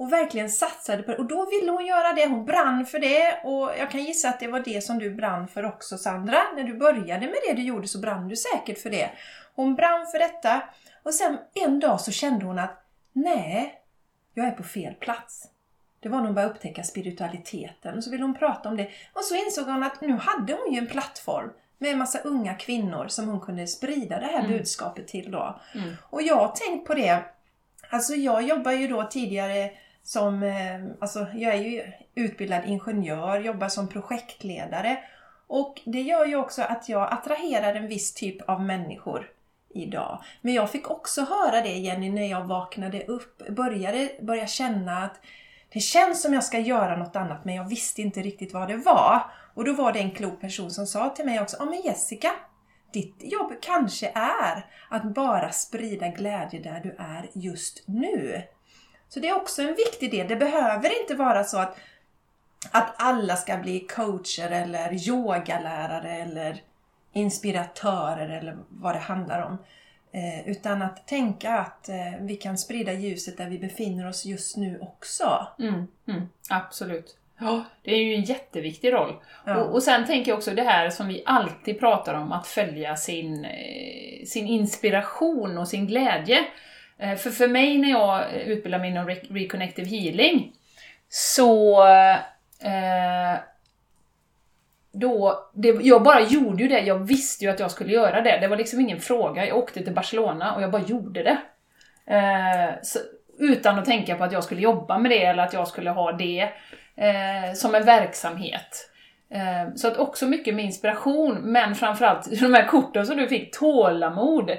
Och 0.00 0.12
verkligen 0.12 0.50
satsade 0.50 1.02
på 1.02 1.10
det. 1.10 1.18
Och 1.18 1.24
då 1.28 1.46
ville 1.50 1.70
hon 1.70 1.86
göra 1.86 2.12
det, 2.12 2.26
hon 2.26 2.44
brann 2.44 2.86
för 2.86 2.98
det. 2.98 3.40
Och 3.44 3.70
jag 3.78 3.90
kan 3.90 4.02
gissa 4.04 4.28
att 4.28 4.40
det 4.40 4.46
var 4.48 4.60
det 4.60 4.84
som 4.84 4.98
du 4.98 5.10
brann 5.14 5.48
för 5.48 5.64
också 5.64 5.98
Sandra. 5.98 6.38
När 6.56 6.64
du 6.64 6.74
började 6.74 7.26
med 7.26 7.36
det 7.48 7.54
du 7.54 7.62
gjorde 7.62 7.88
så 7.88 7.98
brann 7.98 8.28
du 8.28 8.36
säkert 8.36 8.78
för 8.78 8.90
det. 8.90 9.10
Hon 9.54 9.74
brann 9.74 10.06
för 10.06 10.18
detta. 10.18 10.62
Och 11.02 11.14
sen 11.14 11.38
en 11.54 11.80
dag 11.80 12.00
så 12.00 12.10
kände 12.12 12.44
hon 12.46 12.58
att 12.58 12.84
nej, 13.12 13.74
jag 14.34 14.46
är 14.46 14.50
på 14.50 14.62
fel 14.62 14.94
plats. 14.94 15.44
Det 16.00 16.08
var 16.08 16.18
när 16.18 16.24
hon 16.24 16.34
började 16.34 16.54
upptäcka 16.54 16.82
spiritualiteten 16.82 17.96
och 17.96 18.04
så 18.04 18.10
ville 18.10 18.24
hon 18.24 18.34
prata 18.38 18.68
om 18.68 18.76
det. 18.76 18.88
Och 19.12 19.24
så 19.24 19.34
insåg 19.34 19.66
hon 19.66 19.82
att 19.82 20.00
nu 20.00 20.12
hade 20.12 20.52
hon 20.52 20.72
ju 20.74 20.78
en 20.78 20.86
plattform 20.86 21.50
med 21.78 21.90
en 21.90 21.98
massa 21.98 22.18
unga 22.18 22.54
kvinnor 22.54 23.08
som 23.08 23.28
hon 23.28 23.40
kunde 23.40 23.66
sprida 23.66 24.20
det 24.20 24.26
här 24.26 24.44
Mm. 24.44 24.50
budskapet 24.50 25.08
till 25.08 25.30
då. 25.30 25.60
Mm. 25.74 25.96
Och 26.10 26.22
jag 26.22 26.36
har 26.36 26.48
tänkt 26.48 26.86
på 26.86 26.94
det, 26.94 27.24
alltså 27.90 28.14
jag 28.14 28.42
jobbar 28.42 28.72
ju 28.72 28.88
då 28.88 29.02
tidigare 29.04 29.70
som, 30.02 30.42
eh, 30.42 30.80
alltså 31.00 31.26
jag 31.34 31.54
är 31.54 31.60
ju 31.60 31.92
utbildad 32.14 32.64
ingenjör, 32.66 33.40
jobbar 33.40 33.68
som 33.68 33.88
projektledare. 33.88 34.98
Och 35.46 35.80
det 35.84 36.00
gör 36.00 36.26
ju 36.26 36.36
också 36.36 36.62
att 36.62 36.88
jag 36.88 37.12
attraherar 37.12 37.74
en 37.74 37.88
viss 37.88 38.14
typ 38.14 38.48
av 38.48 38.62
människor 38.62 39.30
idag. 39.74 40.22
Men 40.40 40.54
jag 40.54 40.70
fick 40.70 40.90
också 40.90 41.20
höra 41.20 41.60
det 41.60 41.78
Jenny 41.78 42.10
när 42.10 42.30
jag 42.30 42.44
vaknade 42.44 43.04
upp, 43.04 43.48
började 43.48 44.10
började 44.22 44.48
känna 44.48 45.04
att 45.04 45.20
det 45.72 45.80
känns 45.80 46.22
som 46.22 46.34
jag 46.34 46.44
ska 46.44 46.58
göra 46.58 46.96
något 46.96 47.16
annat 47.16 47.44
men 47.44 47.54
jag 47.54 47.68
visste 47.68 48.02
inte 48.02 48.20
riktigt 48.20 48.54
vad 48.54 48.68
det 48.68 48.76
var. 48.76 49.22
Och 49.54 49.64
då 49.64 49.72
var 49.72 49.92
det 49.92 49.98
en 49.98 50.10
klok 50.10 50.40
person 50.40 50.70
som 50.70 50.86
sa 50.86 51.08
till 51.08 51.24
mig 51.24 51.40
också, 51.40 51.56
ja 51.58 51.64
men 51.64 51.80
Jessica, 51.80 52.30
ditt 52.92 53.16
jobb 53.20 53.52
kanske 53.60 54.12
är 54.14 54.66
att 54.90 55.14
bara 55.14 55.50
sprida 55.50 56.08
glädje 56.08 56.60
där 56.60 56.80
du 56.80 56.96
är 56.98 57.30
just 57.34 57.82
nu. 57.86 58.42
Så 59.10 59.20
det 59.20 59.28
är 59.28 59.36
också 59.36 59.62
en 59.62 59.74
viktig 59.74 60.10
del. 60.10 60.28
Det 60.28 60.36
behöver 60.36 61.00
inte 61.00 61.14
vara 61.14 61.44
så 61.44 61.58
att, 61.58 61.76
att 62.70 62.94
alla 62.96 63.36
ska 63.36 63.56
bli 63.56 63.80
coacher 63.80 64.50
eller 64.50 65.08
yogalärare 65.08 66.16
eller 66.16 66.62
inspiratörer 67.12 68.28
eller 68.28 68.56
vad 68.68 68.94
det 68.94 68.98
handlar 68.98 69.42
om. 69.42 69.58
Eh, 70.12 70.48
utan 70.48 70.82
att 70.82 71.06
tänka 71.06 71.58
att 71.58 71.88
eh, 71.88 71.96
vi 72.20 72.36
kan 72.36 72.58
sprida 72.58 72.92
ljuset 72.92 73.36
där 73.36 73.48
vi 73.48 73.58
befinner 73.58 74.08
oss 74.08 74.24
just 74.24 74.56
nu 74.56 74.78
också. 74.80 75.46
Mm, 75.58 75.86
mm, 76.08 76.28
absolut. 76.48 77.16
Ja, 77.38 77.64
det 77.82 77.94
är 77.94 78.04
ju 78.04 78.14
en 78.14 78.22
jätteviktig 78.22 78.92
roll. 78.92 79.14
Ja. 79.44 79.56
Och, 79.56 79.74
och 79.74 79.82
sen 79.82 80.06
tänker 80.06 80.30
jag 80.30 80.38
också 80.38 80.50
det 80.50 80.62
här 80.62 80.90
som 80.90 81.08
vi 81.08 81.22
alltid 81.26 81.80
pratar 81.80 82.14
om, 82.14 82.32
att 82.32 82.46
följa 82.46 82.96
sin, 82.96 83.44
eh, 83.44 84.24
sin 84.26 84.46
inspiration 84.46 85.58
och 85.58 85.68
sin 85.68 85.86
glädje. 85.86 86.44
Eh, 87.00 87.16
för, 87.16 87.30
för 87.30 87.48
mig 87.48 87.78
när 87.78 87.90
jag 87.90 88.32
utbildar 88.32 88.78
mig 88.78 88.90
inom 88.90 89.08
Re- 89.08 89.34
Reconnective 89.34 89.88
Healing, 89.88 90.52
så 91.08 91.82
eh, 92.62 93.38
då, 94.92 95.44
det, 95.54 95.68
jag 95.68 96.02
bara 96.02 96.20
gjorde 96.20 96.62
ju 96.62 96.68
det, 96.68 96.80
jag 96.80 96.98
visste 96.98 97.44
ju 97.44 97.50
att 97.50 97.60
jag 97.60 97.70
skulle 97.70 97.92
göra 97.92 98.20
det. 98.20 98.38
Det 98.40 98.48
var 98.48 98.56
liksom 98.56 98.80
ingen 98.80 99.00
fråga, 99.00 99.46
jag 99.46 99.58
åkte 99.58 99.84
till 99.84 99.94
Barcelona 99.94 100.54
och 100.54 100.62
jag 100.62 100.70
bara 100.70 100.82
gjorde 100.82 101.22
det. 101.22 101.38
Eh, 102.14 102.74
så, 102.82 102.98
utan 103.38 103.78
att 103.78 103.84
tänka 103.84 104.14
på 104.14 104.24
att 104.24 104.32
jag 104.32 104.44
skulle 104.44 104.60
jobba 104.60 104.98
med 104.98 105.10
det 105.10 105.24
eller 105.24 105.42
att 105.42 105.52
jag 105.52 105.68
skulle 105.68 105.90
ha 105.90 106.12
det 106.12 106.48
eh, 106.96 107.54
som 107.54 107.74
en 107.74 107.84
verksamhet. 107.84 108.89
Eh, 109.34 109.74
så 109.74 109.88
att 109.88 109.96
också 109.96 110.26
mycket 110.26 110.54
med 110.54 110.64
inspiration, 110.64 111.38
men 111.42 111.74
framförallt 111.74 112.30
de 112.40 112.54
här 112.54 112.66
korten 112.66 113.06
som 113.06 113.16
du 113.16 113.28
fick, 113.28 113.58
tålamod. 113.58 114.50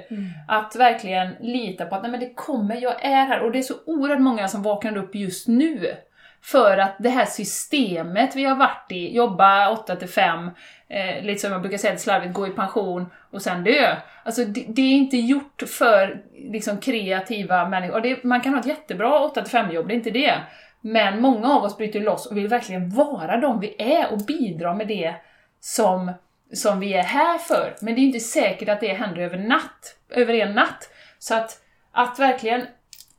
Att 0.48 0.76
verkligen 0.76 1.34
lita 1.40 1.86
på 1.86 1.94
att 1.94 2.02
nej, 2.02 2.10
men 2.10 2.20
det 2.20 2.34
kommer, 2.34 2.82
jag 2.82 3.04
är 3.04 3.26
här. 3.26 3.40
Och 3.40 3.52
det 3.52 3.58
är 3.58 3.62
så 3.62 3.74
oerhört 3.86 4.20
många 4.20 4.48
som 4.48 4.62
vaknar 4.62 4.96
upp 4.96 5.14
just 5.14 5.48
nu. 5.48 5.96
För 6.44 6.78
att 6.78 6.96
det 6.98 7.08
här 7.08 7.24
systemet 7.24 8.36
vi 8.36 8.44
har 8.44 8.56
varit 8.56 8.92
i, 8.92 9.16
jobba 9.16 9.70
8 9.70 9.96
till 9.96 10.08
5, 10.08 10.50
eh, 10.88 11.24
lite 11.24 11.40
som 11.40 11.52
jag 11.52 11.62
brukar 11.62 11.78
säga 11.78 11.96
slarvigt, 11.96 12.34
gå 12.34 12.46
i 12.46 12.50
pension 12.50 13.06
och 13.30 13.42
sen 13.42 13.64
dö. 13.64 13.96
Alltså 14.24 14.44
det, 14.44 14.64
det 14.68 14.82
är 14.82 14.92
inte 14.92 15.16
gjort 15.16 15.62
för 15.66 16.22
liksom, 16.34 16.78
kreativa 16.78 17.68
människor. 17.68 18.00
Det, 18.00 18.24
man 18.24 18.40
kan 18.40 18.52
ha 18.52 18.60
ett 18.60 18.66
jättebra 18.66 19.20
8 19.20 19.42
till 19.42 19.50
5 19.50 19.70
jobb, 19.70 19.88
det 19.88 19.94
är 19.94 19.96
inte 19.96 20.10
det. 20.10 20.34
Men 20.84 21.20
många 21.20 21.54
av 21.54 21.64
oss 21.64 21.76
bryter 21.76 22.00
loss 22.00 22.26
och 22.26 22.36
vill 22.36 22.48
verkligen 22.48 22.90
vara 22.90 23.36
de 23.36 23.60
vi 23.60 23.74
är 23.78 24.12
och 24.12 24.18
bidra 24.18 24.74
med 24.74 24.88
det 24.88 25.14
som, 25.60 26.12
som 26.52 26.80
vi 26.80 26.94
är 26.94 27.02
här 27.02 27.38
för. 27.38 27.76
Men 27.80 27.94
det 27.94 28.00
är 28.00 28.02
inte 28.02 28.20
säkert 28.20 28.68
att 28.68 28.80
det 28.80 28.92
händer 28.92 29.22
över 29.22 29.38
natt, 29.38 29.96
över 30.10 30.34
en 30.34 30.52
natt. 30.52 30.90
Så 31.18 31.34
att, 31.34 31.62
att 31.92 32.18
verkligen 32.18 32.66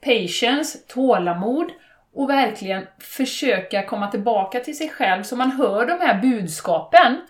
patience, 0.02 0.78
tålamod 0.88 1.72
och 2.14 2.30
verkligen 2.30 2.88
försöka 3.00 3.86
komma 3.86 4.12
tillbaka 4.12 4.60
till 4.60 4.78
sig 4.78 4.90
själv 4.90 5.24
så 5.24 5.36
man 5.36 5.52
hör 5.52 5.86
de 5.86 6.00
här 6.00 6.22
budskapen 6.22 7.22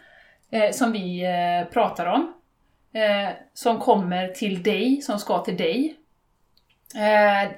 eh, 0.52 0.72
som 0.72 0.92
vi 0.92 1.24
eh, 1.26 1.74
pratar 1.74 2.06
om. 2.06 2.34
Eh, 2.94 3.30
som 3.54 3.80
kommer 3.80 4.28
till 4.28 4.64
dig, 4.64 5.02
som 5.02 5.20
ska 5.20 5.44
till 5.44 5.58
dig. 5.58 5.96
Eh, 6.96 7.52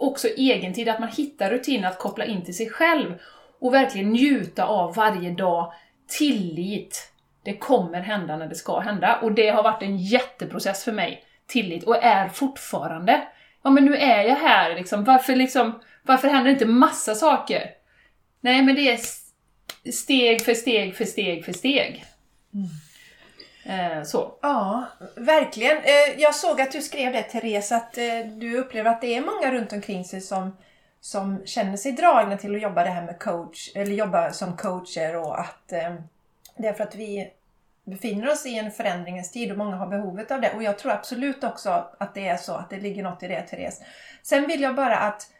Också 0.00 0.28
egentid, 0.36 0.88
att 0.88 1.00
man 1.00 1.08
hittar 1.08 1.50
rutiner 1.50 1.88
att 1.88 1.98
koppla 1.98 2.24
in 2.24 2.44
till 2.44 2.56
sig 2.56 2.70
själv 2.70 3.18
och 3.60 3.74
verkligen 3.74 4.10
njuta 4.10 4.64
av 4.64 4.94
varje 4.94 5.30
dag. 5.30 5.72
Tillit. 6.18 7.12
Det 7.44 7.56
kommer 7.56 8.00
hända 8.00 8.36
när 8.36 8.46
det 8.46 8.54
ska 8.54 8.78
hända. 8.78 9.18
Och 9.22 9.32
det 9.32 9.48
har 9.48 9.62
varit 9.62 9.82
en 9.82 9.96
jätteprocess 9.96 10.84
för 10.84 10.92
mig. 10.92 11.24
Tillit. 11.46 11.84
Och 11.84 12.04
är 12.04 12.28
fortfarande. 12.28 13.28
Ja 13.62 13.70
men 13.70 13.84
nu 13.84 13.96
är 13.96 14.22
jag 14.22 14.36
här 14.36 14.74
liksom. 14.74 15.04
Varför 15.04 15.36
liksom, 15.36 15.80
varför 16.02 16.28
händer 16.28 16.50
inte 16.50 16.66
massa 16.66 17.14
saker? 17.14 17.70
Nej 18.40 18.62
men 18.62 18.74
det 18.74 18.90
är 18.90 18.98
steg 19.92 20.44
för 20.44 20.54
steg 20.54 20.96
för 20.96 21.04
steg 21.04 21.44
för 21.44 21.52
steg. 21.52 22.04
Mm. 22.54 22.68
Eh, 23.64 24.02
så. 24.02 24.34
Ja, 24.40 24.86
verkligen. 25.16 25.76
Eh, 25.76 26.18
Jag 26.18 26.34
såg 26.34 26.60
att 26.60 26.72
du 26.72 26.82
skrev 26.82 27.12
det 27.12 27.22
Therese, 27.22 27.72
att 27.72 27.98
eh, 27.98 28.26
du 28.26 28.56
upplever 28.58 28.90
att 28.90 29.00
det 29.00 29.16
är 29.16 29.20
många 29.20 29.52
runt 29.52 29.72
omkring 29.72 30.04
sig 30.04 30.20
som, 30.20 30.56
som 31.00 31.42
känner 31.46 31.76
sig 31.76 31.92
dragna 31.92 32.36
till 32.36 32.54
att 32.54 32.62
jobba 32.62 32.84
det 32.84 32.90
här 32.90 33.02
med 33.02 33.18
coach, 33.18 33.70
eller 33.74 33.92
jobba 33.92 34.32
som 34.32 34.56
coacher 34.56 35.16
och 35.16 35.40
att 35.40 35.72
eh, 35.72 35.94
det 36.56 36.68
är 36.68 36.72
för 36.72 36.84
att 36.84 36.94
vi 36.94 37.30
befinner 37.84 38.30
oss 38.30 38.46
i 38.46 38.58
en 38.58 38.72
förändringens 38.72 39.30
tid 39.32 39.52
och 39.52 39.58
många 39.58 39.76
har 39.76 39.86
behovet 39.86 40.30
av 40.30 40.40
det. 40.40 40.52
Och 40.54 40.62
jag 40.62 40.78
tror 40.78 40.92
absolut 40.92 41.44
också 41.44 41.88
att 41.98 42.14
det 42.14 42.28
är 42.28 42.36
så, 42.36 42.54
att 42.54 42.70
det 42.70 42.76
ligger 42.76 43.02
något 43.02 43.22
i 43.22 43.28
det 43.28 43.42
Therese. 43.42 43.82
Sen 44.22 44.46
vill 44.46 44.60
jag 44.60 44.74
bara 44.74 44.96
att 44.96 45.30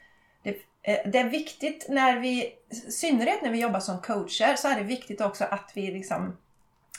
det, 0.42 0.56
eh, 0.82 1.10
det 1.10 1.18
är 1.18 1.28
viktigt 1.28 1.86
när 1.88 2.16
vi, 2.16 2.44
i 2.70 2.90
synnerhet 2.90 3.42
när 3.42 3.50
vi 3.50 3.60
jobbar 3.60 3.80
som 3.80 4.00
coacher, 4.00 4.56
så 4.56 4.68
är 4.68 4.76
det 4.76 4.82
viktigt 4.82 5.20
också 5.20 5.44
att 5.44 5.70
vi 5.74 5.90
liksom 5.90 6.36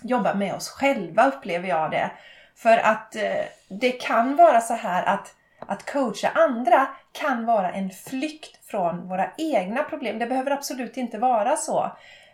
jobba 0.01 0.33
med 0.33 0.55
oss 0.55 0.69
själva 0.69 1.27
upplever 1.27 1.69
jag 1.69 1.91
det. 1.91 2.11
För 2.55 2.77
att 2.77 3.15
eh, 3.15 3.45
det 3.67 3.91
kan 3.91 4.35
vara 4.35 4.61
så 4.61 4.73
här 4.73 5.03
att, 5.03 5.35
att 5.59 5.91
coacha 5.91 6.29
andra 6.29 6.87
kan 7.11 7.45
vara 7.45 7.71
en 7.71 7.89
flykt 7.89 8.65
från 8.65 9.07
våra 9.07 9.31
egna 9.37 9.83
problem. 9.83 10.19
Det 10.19 10.27
behöver 10.27 10.51
absolut 10.51 10.97
inte 10.97 11.17
vara 11.17 11.55
så. 11.55 11.91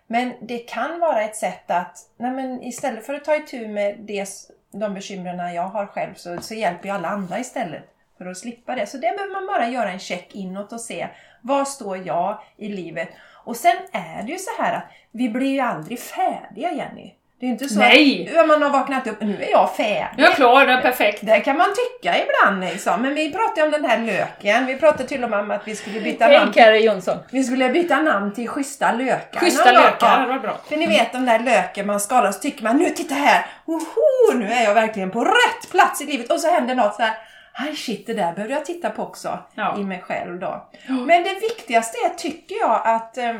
Men 0.07 0.33
det 0.41 0.57
kan 0.57 0.99
vara 0.99 1.21
ett 1.21 1.35
sätt 1.35 1.71
att, 1.71 1.97
nej 2.17 2.31
men 2.31 2.63
istället 2.63 3.05
för 3.05 3.13
att 3.13 3.25
ta 3.25 3.35
itu 3.35 3.67
med 3.67 3.99
det, 3.99 4.29
de 4.71 4.93
bekymren 4.93 5.53
jag 5.53 5.67
har 5.67 5.85
själv 5.85 6.13
så, 6.15 6.41
så 6.41 6.53
hjälper 6.53 6.87
jag 6.87 6.95
alla 6.95 7.07
andra 7.07 7.39
istället 7.39 7.83
för 8.17 8.25
att 8.25 8.37
slippa 8.37 8.75
det. 8.75 8.87
Så 8.87 8.97
det 8.97 9.15
behöver 9.17 9.33
man 9.33 9.47
bara 9.47 9.67
göra 9.67 9.91
en 9.91 9.99
check 9.99 10.35
inåt 10.35 10.73
och 10.73 10.81
se, 10.81 11.07
var 11.41 11.65
står 11.65 11.97
jag 11.97 12.41
i 12.57 12.69
livet? 12.69 13.09
Och 13.43 13.55
sen 13.55 13.75
är 13.91 14.23
det 14.23 14.31
ju 14.31 14.37
så 14.37 14.61
här 14.63 14.73
att 14.73 14.83
vi 15.11 15.29
blir 15.29 15.51
ju 15.51 15.59
aldrig 15.59 15.99
färdiga 15.99 16.71
Jenny. 16.71 17.13
Det 17.39 17.45
är 17.45 17.49
inte 17.49 17.69
så 17.69 17.79
Nej. 17.79 18.37
att 18.37 18.47
man 18.47 18.61
har 18.61 18.69
vaknat 18.69 19.07
upp, 19.07 19.21
nu 19.21 19.43
är 19.43 19.51
jag 19.51 19.75
färdig. 19.75 20.23
Jag 20.23 20.31
är 20.31 20.35
klar, 20.35 20.65
det 20.65 20.73
är 20.73 20.81
perfekt. 20.81 21.25
Det 21.25 21.39
kan 21.39 21.57
man 21.57 21.67
tycka 21.75 22.15
ibland 22.23 22.59
liksom. 22.63 23.01
Men 23.01 23.13
vi 23.13 23.31
pratade 23.33 23.63
om 23.63 23.71
den 23.71 23.85
här 23.85 23.99
löken. 23.99 24.65
Vi 24.65 24.75
pratade 24.75 25.09
till 25.09 25.23
och 25.23 25.29
med 25.29 25.39
om 25.39 25.51
att 25.51 25.67
vi 25.67 25.75
skulle 25.75 26.01
byta 26.01 26.25
Hej 26.25 26.39
namn. 26.39 26.53
Carrie 26.53 26.81
Jonsson. 26.81 27.17
Vi 27.31 27.43
skulle 27.43 27.69
byta 27.69 28.01
namn 28.01 28.33
till 28.33 28.47
Schyssta 28.49 28.91
lökar. 28.91 29.39
Schyssta 29.39 29.71
lökar, 29.71 30.21
det 30.21 30.27
var 30.27 30.39
bra. 30.39 30.57
För 30.69 30.77
ni 30.77 30.87
vet 30.87 31.11
den 31.11 31.25
där 31.25 31.39
löken 31.39 31.87
man 31.87 31.99
skalar 31.99 32.31
så 32.31 32.39
tycker 32.39 32.63
man 32.63 32.77
nu 32.77 32.89
titta 32.89 33.15
här. 33.15 33.45
Oho, 33.65 34.33
nu 34.37 34.51
är 34.51 34.63
jag 34.63 34.73
verkligen 34.73 35.11
på 35.11 35.23
rätt 35.23 35.71
plats 35.71 36.01
i 36.01 36.05
livet. 36.05 36.31
Och 36.31 36.39
så 36.39 36.51
händer 36.51 36.75
något 36.75 36.95
så 36.95 37.01
här. 37.01 37.13
Aj 37.53 37.75
shit, 37.75 38.07
det 38.07 38.13
där 38.13 38.33
behöver 38.33 38.53
jag 38.53 38.65
titta 38.65 38.89
på 38.89 39.03
också 39.03 39.39
Ja. 39.55 39.77
i 39.79 39.83
mig 39.83 40.01
själv 40.01 40.39
då. 40.39 40.69
Men 40.87 41.23
det 41.23 41.33
viktigaste 41.41 41.97
är, 42.05 42.09
tycker 42.09 42.55
jag, 42.55 42.81
att 42.85 43.17
eh, 43.17 43.33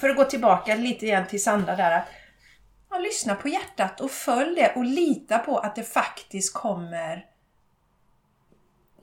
för 0.00 0.08
att 0.08 0.16
gå 0.16 0.24
tillbaka 0.24 0.74
lite 0.74 1.06
igen 1.06 1.24
till 1.30 1.42
Sandra 1.42 1.76
där, 1.76 1.90
att 1.96 2.08
ja, 2.90 2.98
lyssna 2.98 3.34
på 3.34 3.48
hjärtat 3.48 4.00
och 4.00 4.10
följ 4.10 4.54
det 4.54 4.72
och 4.76 4.84
lita 4.84 5.38
på 5.38 5.58
att 5.58 5.74
det 5.76 5.82
faktiskt 5.82 6.54
kommer 6.54 7.24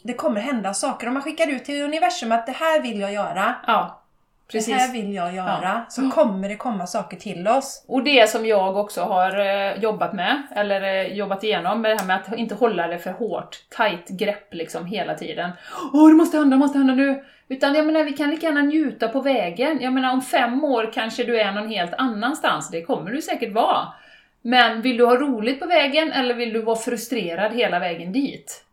det 0.03 0.13
kommer 0.13 0.41
hända 0.41 0.73
saker. 0.73 1.07
Om 1.07 1.13
man 1.13 1.23
skickar 1.23 1.47
ut 1.47 1.65
till 1.65 1.83
universum 1.83 2.31
att 2.31 2.45
det 2.45 2.51
här 2.51 2.81
vill 2.81 2.99
jag 2.99 3.13
göra, 3.13 3.55
Ja, 3.67 4.01
det 4.51 4.57
här 4.57 4.65
precis. 4.77 4.93
vill 4.93 5.13
jag 5.13 5.33
göra, 5.35 5.61
Ja. 5.63 5.85
så 5.89 6.09
kommer 6.11 6.49
det 6.49 6.55
komma 6.55 6.87
saker 6.87 7.17
till 7.17 7.47
oss. 7.47 7.85
Och 7.87 8.03
det 8.03 8.29
som 8.29 8.45
jag 8.45 8.77
också 8.77 9.01
har 9.03 9.39
eh, 9.39 9.79
jobbat 9.79 10.13
med, 10.13 10.43
eller 10.55 10.81
eh, 10.81 11.13
jobbat 11.13 11.43
igenom, 11.43 11.81
med 11.81 11.91
det 11.91 11.99
här 11.99 12.07
med 12.07 12.15
att 12.15 12.37
inte 12.37 12.55
hålla 12.55 12.87
det 12.87 12.99
för 12.99 13.11
hårt, 13.11 13.63
tight 13.77 14.07
grepp 14.09 14.53
liksom 14.53 14.85
hela 14.85 15.15
tiden. 15.15 15.51
Åh, 15.93 16.07
det 16.07 16.13
måste 16.15 16.37
hända, 16.37 16.55
det 16.55 16.59
måste 16.59 16.77
hända 16.77 16.93
nu! 16.93 17.23
Utan 17.47 17.75
jag 17.75 17.85
menar, 17.85 18.03
vi 18.03 18.13
kan 18.13 18.29
lika 18.29 18.45
gärna 18.45 18.61
njuta 18.61 19.07
på 19.07 19.21
vägen. 19.21 19.81
Jag 19.81 19.93
menar, 19.93 20.13
om 20.13 20.21
fem 20.21 20.63
år 20.63 20.91
kanske 20.93 21.23
du 21.23 21.39
är 21.39 21.51
någon 21.51 21.69
helt 21.69 21.93
annanstans, 21.93 22.69
det 22.71 22.81
kommer 22.81 23.11
du 23.11 23.21
säkert 23.21 23.53
vara. 23.53 23.87
Men 24.41 24.81
vill 24.81 24.97
du 24.97 25.05
ha 25.05 25.15
roligt 25.15 25.59
på 25.59 25.65
vägen, 25.65 26.11
eller 26.11 26.35
vill 26.35 26.53
du 26.53 26.61
vara 26.61 26.75
frustrerad 26.75 27.53
hela 27.53 27.79
vägen 27.79 28.11
dit? 28.11 28.65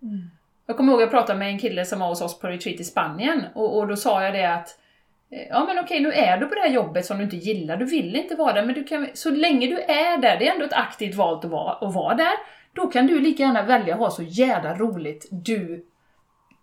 Jag 0.67 0.77
kommer 0.77 0.93
ihåg 0.93 1.01
att 1.01 1.07
jag 1.07 1.11
pratade 1.11 1.39
med 1.39 1.49
en 1.49 1.59
kille 1.59 1.85
som 1.85 2.01
var 2.01 2.09
hos 2.09 2.23
oss 2.23 2.39
på 2.39 2.47
retreat 2.47 2.81
i 2.81 2.85
Spanien, 2.85 3.45
och, 3.55 3.79
och 3.79 3.89
då 3.89 3.97
sa 3.97 4.25
jag 4.25 4.35
det 4.35 4.53
att 4.53 4.79
eh, 5.31 5.49
Ja 5.51 5.65
men 5.65 5.79
okej, 5.79 6.01
nu 6.01 6.13
är 6.13 6.39
du 6.39 6.47
på 6.47 6.55
det 6.55 6.61
här 6.61 6.71
jobbet 6.71 7.07
som 7.07 7.19
du 7.19 7.25
inte 7.25 7.37
gillar, 7.37 7.77
du 7.77 7.85
vill 7.85 8.17
inte 8.17 8.35
vara 8.35 8.53
där, 8.53 8.65
men 8.65 8.75
du 8.75 8.85
kan, 8.85 9.09
så 9.15 9.31
länge 9.31 9.67
du 9.67 9.79
är 9.79 10.19
där, 10.19 10.37
det 10.39 10.49
är 10.49 10.53
ändå 10.53 10.65
ett 10.65 10.73
aktivt 10.73 11.15
val 11.15 11.39
att 11.39 11.45
vara, 11.45 11.73
att 11.73 11.95
vara 11.95 12.15
där, 12.15 12.33
då 12.73 12.87
kan 12.87 13.07
du 13.07 13.21
lika 13.21 13.43
gärna 13.43 13.63
välja 13.63 13.95
att 13.95 14.01
ha 14.01 14.11
så 14.11 14.23
jävla 14.23 14.75
roligt 14.75 15.29
du 15.31 15.87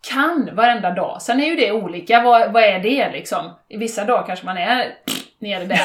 kan 0.01 0.49
varenda 0.55 0.91
dag. 0.91 1.21
Sen 1.21 1.39
är 1.39 1.45
ju 1.45 1.55
det 1.55 1.71
olika, 1.71 2.21
vad, 2.21 2.53
vad 2.53 2.63
är 2.63 2.79
det 2.79 3.11
liksom? 3.11 3.51
I 3.67 3.77
vissa 3.77 4.05
dagar 4.05 4.25
kanske 4.25 4.45
man 4.45 4.57
är 4.57 4.93
nere 5.39 5.65
där, 5.65 5.81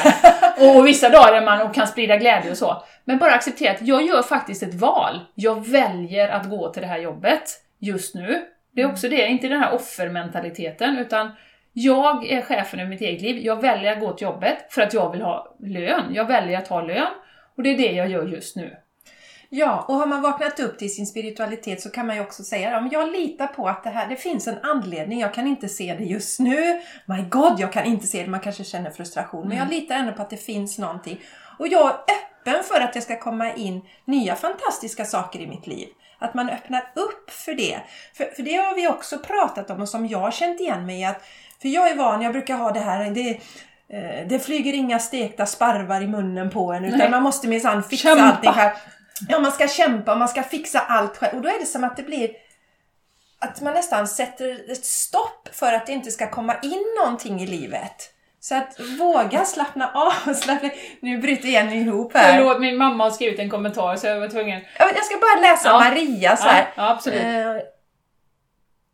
och 0.77 0.87
vissa 0.87 1.09
dagar 1.09 1.33
är 1.33 1.45
man 1.45 1.61
och 1.61 1.75
kan 1.75 1.87
sprida 1.87 2.17
glädje 2.17 2.51
och 2.51 2.57
så. 2.57 2.83
Men 3.05 3.17
bara 3.17 3.33
acceptera 3.33 3.71
att 3.71 3.81
jag 3.81 4.05
gör 4.05 4.21
faktiskt 4.21 4.63
ett 4.63 4.73
val. 4.73 5.19
Jag 5.35 5.67
väljer 5.67 6.29
att 6.29 6.49
gå 6.49 6.69
till 6.69 6.81
det 6.81 6.87
här 6.87 6.99
jobbet 6.99 7.43
just 7.79 8.15
nu. 8.15 8.41
Det 8.71 8.81
är 8.81 8.91
också 8.91 9.09
det, 9.09 9.27
inte 9.27 9.47
den 9.47 9.61
här 9.61 9.73
offermentaliteten, 9.73 10.97
utan 10.97 11.31
jag 11.73 12.31
är 12.31 12.41
chefen 12.41 12.79
över 12.79 12.89
mitt 12.89 13.01
eget 13.01 13.21
liv. 13.21 13.37
Jag 13.45 13.61
väljer 13.61 13.91
att 13.91 13.99
gå 13.99 14.13
till 14.13 14.25
jobbet 14.25 14.57
för 14.69 14.81
att 14.81 14.93
jag 14.93 15.11
vill 15.11 15.21
ha 15.21 15.55
lön. 15.59 16.03
Jag 16.13 16.25
väljer 16.25 16.57
att 16.57 16.67
ha 16.67 16.81
lön. 16.81 17.07
Och 17.57 17.63
det 17.63 17.69
är 17.69 17.77
det 17.77 17.91
jag 17.91 18.09
gör 18.09 18.27
just 18.27 18.55
nu. 18.55 18.77
Ja, 19.49 19.85
och 19.87 19.95
har 19.95 20.05
man 20.05 20.21
vaknat 20.21 20.59
upp 20.59 20.79
till 20.79 20.95
sin 20.95 21.07
spiritualitet 21.07 21.81
så 21.81 21.89
kan 21.89 22.07
man 22.07 22.15
ju 22.15 22.21
också 22.21 22.43
säga 22.43 22.77
om 22.77 22.89
jag 22.91 23.11
litar 23.11 23.47
på 23.47 23.67
att 23.67 23.83
det 23.83 23.89
här, 23.89 24.07
det 24.07 24.15
finns 24.15 24.47
en 24.47 24.57
anledning, 24.63 25.19
jag 25.19 25.33
kan 25.33 25.47
inte 25.47 25.69
se 25.69 25.95
det 25.99 26.03
just 26.03 26.39
nu. 26.39 26.81
My 27.05 27.21
God, 27.29 27.59
jag 27.59 27.73
kan 27.73 27.85
inte 27.85 28.07
se 28.07 28.23
det, 28.23 28.29
man 28.29 28.39
kanske 28.39 28.63
känner 28.63 28.91
frustration. 28.91 29.47
Men 29.47 29.57
jag 29.57 29.69
litar 29.69 29.95
ändå 29.95 30.11
på 30.11 30.21
att 30.21 30.29
det 30.29 30.37
finns 30.37 30.77
någonting. 30.77 31.19
Och 31.59 31.67
jag 31.67 31.87
är 31.87 31.93
öppen 31.93 32.63
för 32.63 32.81
att 32.81 32.93
det 32.93 33.01
ska 33.01 33.19
komma 33.19 33.53
in 33.53 33.81
nya 34.05 34.35
fantastiska 34.35 35.05
saker 35.05 35.39
i 35.39 35.47
mitt 35.47 35.67
liv. 35.67 35.87
Att 36.19 36.33
man 36.33 36.49
öppnar 36.49 36.91
upp 36.93 37.31
för 37.31 37.53
det. 37.53 37.79
För, 38.13 38.25
för 38.35 38.43
det 38.43 38.55
har 38.55 38.75
vi 38.75 38.87
också 38.87 39.19
pratat 39.19 39.69
om 39.69 39.81
och 39.81 39.89
som 39.89 40.07
jag 40.07 40.19
har 40.19 40.31
känt 40.31 40.59
igen 40.59 40.85
mig 40.85 41.01
i. 41.01 41.05
Att, 41.05 41.23
för 41.61 41.69
jag 41.69 41.89
är 41.89 41.95
van, 41.95 42.21
jag 42.21 42.31
brukar 42.31 42.57
ha 42.57 42.71
det 42.71 42.79
här, 42.79 43.11
det, 43.11 43.29
eh, 43.89 44.27
det 44.27 44.39
flyger 44.39 44.73
inga 44.73 44.99
stekta 44.99 45.45
sparvar 45.45 46.01
i 46.01 46.07
munnen 46.07 46.49
på 46.49 46.73
en 46.73 46.85
utan 46.85 46.99
Nej. 46.99 47.09
man 47.09 47.23
måste 47.23 47.47
minsann 47.47 47.83
fixa 47.83 48.07
Kämpa. 48.07 48.23
allting 48.23 48.51
själv. 48.51 48.73
Ja, 49.29 49.39
man 49.39 49.51
ska 49.51 49.67
kämpa, 49.67 50.15
man 50.15 50.27
ska 50.27 50.43
fixa 50.43 50.79
allt 50.79 51.17
själv. 51.17 51.35
Och 51.35 51.41
då 51.41 51.49
är 51.49 51.59
det 51.59 51.65
som 51.65 51.83
att 51.83 51.97
det 51.97 52.03
blir 52.03 52.29
att 53.39 53.61
man 53.61 53.73
nästan 53.73 54.07
sätter 54.07 54.71
ett 54.71 54.85
stopp 54.85 55.49
för 55.51 55.73
att 55.73 55.85
det 55.85 55.91
inte 55.91 56.11
ska 56.11 56.29
komma 56.29 56.55
in 56.61 56.83
någonting 57.03 57.41
i 57.41 57.47
livet. 57.47 58.11
Så 58.39 58.55
att 58.55 58.79
våga 58.99 59.45
slappna 59.45 59.91
av. 59.93 60.33
Slappna. 60.33 60.69
Nu 60.99 61.17
bryter 61.17 61.47
Jenny 61.47 61.75
ihop 61.75 62.13
här. 62.13 62.37
Förlåt, 62.37 62.59
min 62.59 62.77
mamma 62.77 63.03
har 63.03 63.11
skrivit 63.11 63.39
en 63.39 63.49
kommentar 63.49 63.95
så 63.95 64.07
jag 64.07 64.19
var 64.19 64.27
tvungen... 64.27 64.61
Jag 64.79 65.05
ska 65.05 65.17
bara 65.17 65.41
läsa 65.41 65.69
Ja. 65.69 65.79
Maria 65.79 66.37
så 66.37 66.43
här. 66.43 66.61
Ja, 66.61 66.83
ja 66.83 66.89
absolut. 66.89 67.21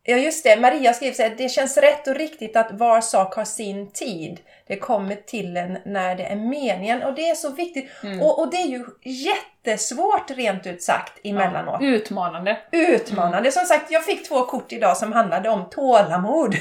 Ja 0.04 0.16
just 0.16 0.44
det, 0.44 0.56
Maria 0.56 0.92
skriver 0.92 1.14
så 1.14 1.22
här, 1.22 1.34
det 1.38 1.48
känns 1.48 1.76
rätt 1.76 2.08
och 2.08 2.14
riktigt 2.14 2.56
att 2.56 2.72
var 2.72 3.00
sak 3.00 3.34
har 3.34 3.44
sin 3.44 3.90
tid. 3.92 4.40
Det 4.66 4.76
kommer 4.76 5.14
till 5.14 5.56
en 5.56 5.78
när 5.84 6.14
det 6.14 6.24
är 6.24 6.36
meningen 6.36 7.02
och 7.02 7.14
det 7.14 7.30
är 7.30 7.34
så 7.34 7.50
viktigt. 7.50 7.90
Mm. 8.02 8.22
Och, 8.22 8.38
och 8.38 8.50
det 8.50 8.56
är 8.56 8.66
ju 8.66 8.84
jättesvårt 9.02 10.30
rent 10.30 10.66
ut 10.66 10.82
sagt 10.82 11.12
emellanåt. 11.24 11.82
Utmanande. 11.82 12.56
Utmanande. 12.70 13.52
Som 13.52 13.64
sagt, 13.64 13.90
jag 13.90 14.04
fick 14.04 14.28
två 14.28 14.44
kort 14.44 14.72
idag 14.72 14.96
som 14.96 15.12
handlade 15.12 15.48
om 15.48 15.70
tålamod. 15.70 16.56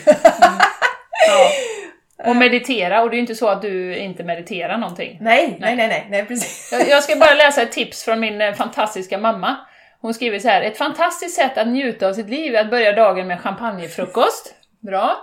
Ja. 1.28 1.50
Och 2.26 2.36
meditera, 2.36 3.02
och 3.02 3.10
det 3.10 3.14
är 3.14 3.18
ju 3.18 3.22
inte 3.22 3.36
så 3.36 3.48
att 3.48 3.62
du 3.62 3.98
inte 3.98 4.24
mediterar 4.24 4.78
någonting. 4.78 5.18
nej, 5.22 5.58
nej, 5.60 5.76
nej, 5.76 5.88
nej, 5.88 6.08
nej, 6.10 6.26
precis. 6.26 6.70
Jag 6.72 6.90
jag 6.90 7.04
ska 7.04 7.16
bara 7.16 7.34
läsa 7.34 7.62
ett 7.62 7.72
tips 7.72 8.04
från 8.04 8.20
min 8.20 8.42
eh, 8.42 8.54
fantastiska 8.54 9.18
mamma. 9.18 9.58
Hon 10.02 10.14
skriver 10.14 10.40
så 10.40 10.48
här, 10.48 10.62
ett 10.62 10.78
fantastiskt 10.78 11.36
sätt 11.36 11.58
att 11.58 11.68
njuta 11.68 12.08
av 12.08 12.14
sitt 12.14 12.30
liv 12.30 12.56
är 12.56 12.62
att 12.62 12.70
börja 12.70 12.92
dagen 12.92 13.28
med 13.28 13.42
champagnefrukost. 13.42 14.56
Bra. 14.80 15.16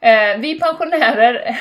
Eh, 0.00 0.38
vi 0.38 0.60
pensionärer 0.60 1.60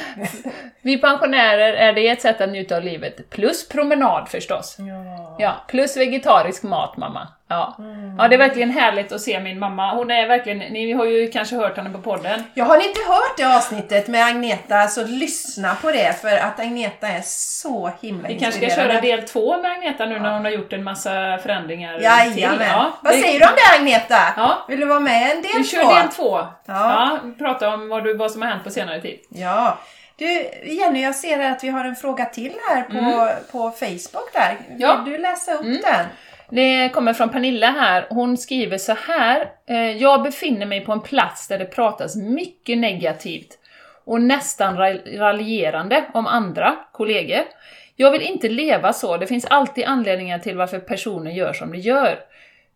Vi 0.82 0.98
pensionärer 0.98 1.72
är 1.72 1.92
det 1.92 2.08
ett 2.08 2.22
sätt 2.22 2.40
att 2.40 2.50
njuta 2.50 2.76
av 2.76 2.82
livet, 2.82 3.30
plus 3.30 3.68
promenad 3.68 4.28
förstås. 4.28 4.76
Ja. 4.78 5.36
Ja, 5.38 5.64
plus 5.68 5.96
vegetarisk 5.96 6.62
mat 6.62 6.96
mamma. 6.96 7.28
Ja. 7.52 7.76
ja, 8.18 8.28
det 8.28 8.34
är 8.36 8.38
verkligen 8.38 8.70
härligt 8.70 9.12
att 9.12 9.20
se 9.20 9.40
min 9.40 9.58
mamma. 9.58 9.94
Hon 9.94 10.10
är 10.10 10.28
verkligen, 10.28 10.58
ni 10.58 10.92
har 10.92 11.04
ju 11.04 11.30
kanske 11.30 11.56
hört 11.56 11.76
henne 11.76 11.90
på 11.90 11.98
podden. 11.98 12.42
Jag 12.54 12.64
har 12.64 12.76
inte 12.76 13.00
hört 13.08 13.36
det 13.36 13.56
avsnittet 13.56 14.08
med 14.08 14.26
Agneta 14.26 14.86
så 14.88 15.04
lyssna 15.04 15.74
på 15.74 15.90
det 15.92 16.20
för 16.20 16.36
att 16.36 16.60
Agneta 16.60 17.08
är 17.08 17.20
så 17.24 17.90
himla 18.00 18.28
Vi 18.28 18.38
kanske 18.38 18.66
ska 18.70 18.76
köra 18.82 19.00
del 19.00 19.22
två 19.22 19.62
med 19.62 19.70
Agneta 19.70 20.06
nu 20.06 20.18
när 20.18 20.32
hon 20.32 20.44
har 20.44 20.52
gjort 20.52 20.72
en 20.72 20.84
massa 20.84 21.38
förändringar 21.42 21.94
till. 21.94 22.02
Jajamän. 22.04 22.68
Ja, 22.68 22.92
Vad 23.02 23.12
det- 23.12 23.20
säger 23.20 23.40
du 23.40 23.46
om 23.46 23.52
det 23.56 23.80
Agneta? 23.80 24.18
Ja. 24.36 24.64
Vill 24.68 24.80
du 24.80 24.86
vara 24.86 25.00
med 25.00 25.30
en 25.30 25.42
del 25.42 25.50
Vi 25.56 25.64
kör 25.64 25.82
två? 25.82 25.94
del 25.94 26.08
två. 26.08 26.38
Ja. 26.38 26.48
Ja. 26.66 27.18
prata 27.38 27.68
om 27.74 27.88
vad, 27.88 28.04
du, 28.04 28.14
vad 28.16 28.30
som 28.30 28.42
har 28.42 28.48
hänt 28.48 28.64
på 28.64 28.70
senare 28.70 29.00
tid. 29.00 29.18
Ja. 29.28 29.78
Du 30.16 30.48
Jenny, 30.64 31.02
jag 31.02 31.14
ser 31.14 31.50
att 31.50 31.64
vi 31.64 31.68
har 31.68 31.84
en 31.84 31.96
fråga 31.96 32.24
till 32.24 32.52
här 32.70 32.82
på, 32.82 33.30
på 33.52 33.70
Facebook 33.70 34.32
där. 34.32 34.56
Vill 34.58 34.66
Mm. 34.68 34.80
Ja. 34.80 34.92
Mm. 34.94 35.04
du 35.04 35.18
läsa 35.18 35.52
upp 35.54 35.62
den? 35.62 36.06
Det 36.50 36.88
kommer 36.88 37.12
från 37.12 37.28
Pernilla 37.28 37.70
här. 37.70 38.06
Hon 38.10 38.36
skriver 38.36 38.78
så 38.78 38.92
här. 39.06 39.50
eh, 39.66 39.90
Jag 39.96 40.22
befinner 40.22 40.66
mig 40.66 40.80
på 40.80 40.92
en 40.92 41.00
plats 41.00 41.48
där 41.48 41.58
det 41.58 41.64
pratas 41.64 42.16
mycket 42.16 42.78
negativt 42.78 43.58
och 44.04 44.20
nästan 44.22 44.78
ra- 44.78 45.18
raljerande 45.18 46.04
om 46.14 46.26
andra 46.26 46.76
kollegor. 46.92 47.42
Jag 47.96 48.10
vill 48.10 48.22
inte 48.22 48.48
leva 48.48 48.92
så, 48.92 49.16
det 49.16 49.26
finns 49.26 49.44
alltid 49.44 49.84
anledningar 49.84 50.38
till 50.38 50.56
varför 50.56 50.78
personer 50.78 51.30
gör 51.30 51.52
som 51.52 51.72
de 51.72 51.78
gör. 51.78 52.18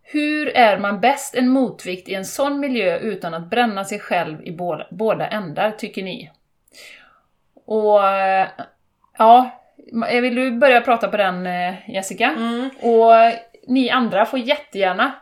Hur 0.03 0.57
är 0.57 0.79
man 0.79 1.01
bäst 1.01 1.35
en 1.35 1.49
motvikt 1.49 2.09
i 2.09 2.15
en 2.15 2.25
sån 2.25 2.61
miljö 2.61 2.99
utan 2.99 3.35
att 3.35 3.51
bränna 3.51 3.85
sig 3.85 3.99
själv 4.01 4.47
i 4.47 4.53
båda, 4.53 4.87
båda 4.91 5.29
ändar, 5.29 5.71
tycker 5.71 6.03
ni? 6.03 6.31
Och 7.67 8.09
eh, 8.09 8.47
ja, 9.19 9.51
vill 10.11 10.35
du 10.35 10.51
börja 10.51 10.81
prata 10.81 11.09
på 11.09 11.17
den 11.17 11.47
eh, 11.47 11.75
Jessica? 11.91 12.35
Mm. 12.37 12.71
Och 12.81 13.13
ni 13.67 13.91
andra 13.91 14.27
får 14.27 14.39
jättegärna 14.39 15.13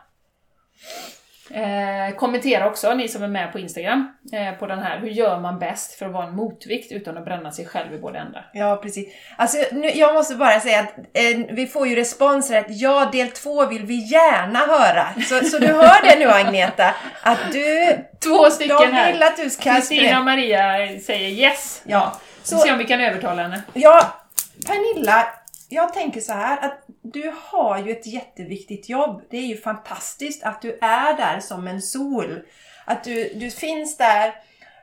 eh, 1.51 2.15
kommentera 2.15 2.67
också, 2.67 2.93
ni 2.93 3.07
som 3.07 3.23
är 3.23 3.27
med 3.27 3.51
på 3.51 3.59
Instagram, 3.59 4.13
eh, 4.33 4.51
på 4.59 4.67
den 4.67 4.79
här. 4.79 4.99
Hur 4.99 5.09
gör 5.09 5.39
man 5.39 5.59
bäst 5.59 5.93
för 5.93 6.05
att 6.05 6.11
vara 6.11 6.27
en 6.27 6.35
motvikt 6.35 6.91
utan 6.91 7.17
att 7.17 7.25
bränna 7.25 7.51
sig 7.51 7.65
själv 7.65 7.93
i 7.93 7.97
båda 7.97 8.19
ändar? 8.19 8.49
Ja, 8.53 8.75
precis. 8.75 9.13
Alltså, 9.37 9.57
nu, 9.71 9.89
jag 9.89 10.13
måste 10.13 10.35
bara 10.35 10.59
säga 10.59 10.79
att 10.79 10.97
eh, 10.97 11.55
vi 11.55 11.67
får 11.67 11.87
ju 11.87 11.95
respons 11.95 12.49
här 12.49 12.59
att 12.59 12.65
ja, 12.69 13.09
del 13.11 13.27
två 13.27 13.65
vill 13.65 13.85
vi 13.85 13.95
gärna 13.95 14.59
höra. 14.59 15.07
Så, 15.21 15.45
så 15.45 15.57
du 15.59 15.67
hör 15.67 16.03
det 16.03 16.19
nu 16.19 16.31
Agneta, 16.31 16.95
att 17.21 17.51
du, 17.51 17.97
Två 18.23 18.49
stycken 18.49 18.77
de 18.77 18.91
här! 18.91 19.11
vill 19.13 19.23
att 19.23 19.37
du 19.37 19.49
ska... 19.49 19.75
Kristina 19.75 20.19
och 20.19 20.25
Maria 20.25 20.99
säger 20.99 21.29
yes. 21.29 21.81
Ja. 21.85 22.19
Så 22.43 22.57
Så, 22.57 22.61
se 22.61 22.71
om 22.71 22.77
vi 22.77 22.85
kan 22.85 23.01
övertala 23.01 23.41
henne. 23.41 23.63
ja, 23.73 24.21
Pernilla, 24.67 25.27
jag 25.69 25.93
tänker 25.93 26.21
så 26.21 26.33
här 26.33 26.65
att 26.65 26.83
du 27.01 27.33
har 27.35 27.79
ju 27.79 27.91
ett 27.91 28.07
jätteviktigt 28.07 28.89
jobb. 28.89 29.21
Det 29.29 29.37
är 29.37 29.45
ju 29.45 29.57
fantastiskt 29.57 30.43
att 30.43 30.61
du 30.61 30.77
är 30.81 31.17
där 31.17 31.39
som 31.39 31.67
en 31.67 31.81
sol. 31.81 32.41
Att 32.85 33.03
du, 33.03 33.33
du 33.33 33.51
finns 33.51 33.97
där 33.97 34.35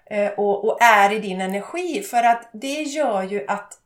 eh, 0.06 0.30
och, 0.32 0.64
och 0.64 0.82
är 0.82 1.12
i 1.12 1.18
din 1.18 1.40
energi 1.40 2.02
för 2.02 2.22
att 2.22 2.48
det 2.52 2.82
gör 2.82 3.22
ju 3.22 3.44
att 3.48 3.78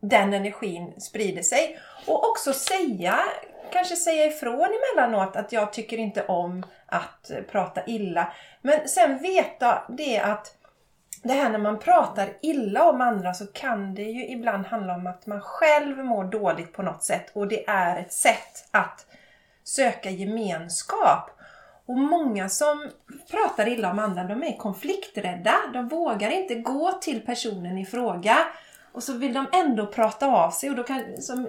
den 0.00 0.34
energin 0.34 1.00
sprider 1.00 1.42
sig. 1.42 1.78
Och 2.06 2.28
också 2.28 2.52
säga, 2.52 3.18
kanske 3.72 3.96
säga 3.96 4.26
ifrån 4.26 4.68
emellanåt 4.96 5.36
att 5.36 5.52
jag 5.52 5.72
tycker 5.72 5.98
inte 5.98 6.26
om 6.26 6.66
att 6.86 7.30
prata 7.50 7.86
illa. 7.86 8.32
Men 8.62 8.88
sen 8.88 9.18
veta 9.18 9.82
det 9.88 10.18
att 10.18 10.57
det 11.22 11.32
här 11.32 11.50
när 11.50 11.58
man 11.58 11.78
pratar 11.78 12.28
illa 12.42 12.88
om 12.88 13.00
andra 13.00 13.34
så 13.34 13.46
kan 13.46 13.94
det 13.94 14.02
ju 14.02 14.26
ibland 14.26 14.66
handla 14.66 14.94
om 14.94 15.06
att 15.06 15.26
man 15.26 15.40
själv 15.40 16.04
mår 16.04 16.24
dåligt 16.24 16.72
på 16.72 16.82
något 16.82 17.02
sätt 17.02 17.30
och 17.32 17.48
det 17.48 17.68
är 17.68 18.00
ett 18.00 18.12
sätt 18.12 18.68
att 18.70 19.06
söka 19.64 20.10
gemenskap. 20.10 21.30
Och 21.86 21.98
många 21.98 22.48
som 22.48 22.88
pratar 23.30 23.68
illa 23.68 23.90
om 23.90 23.98
andra, 23.98 24.24
de 24.24 24.42
är 24.42 24.56
konflikträdda. 24.56 25.54
De 25.72 25.88
vågar 25.88 26.30
inte 26.30 26.54
gå 26.54 26.92
till 26.92 27.20
personen 27.20 27.78
i 27.78 27.86
fråga. 27.86 28.36
Och 28.92 29.02
så 29.02 29.12
vill 29.12 29.32
de 29.32 29.46
ändå 29.52 29.86
prata 29.86 30.26
av 30.26 30.50
sig 30.50 30.70
och 30.70 30.76
då 30.76 30.82
kan, 30.82 31.02
som 31.18 31.48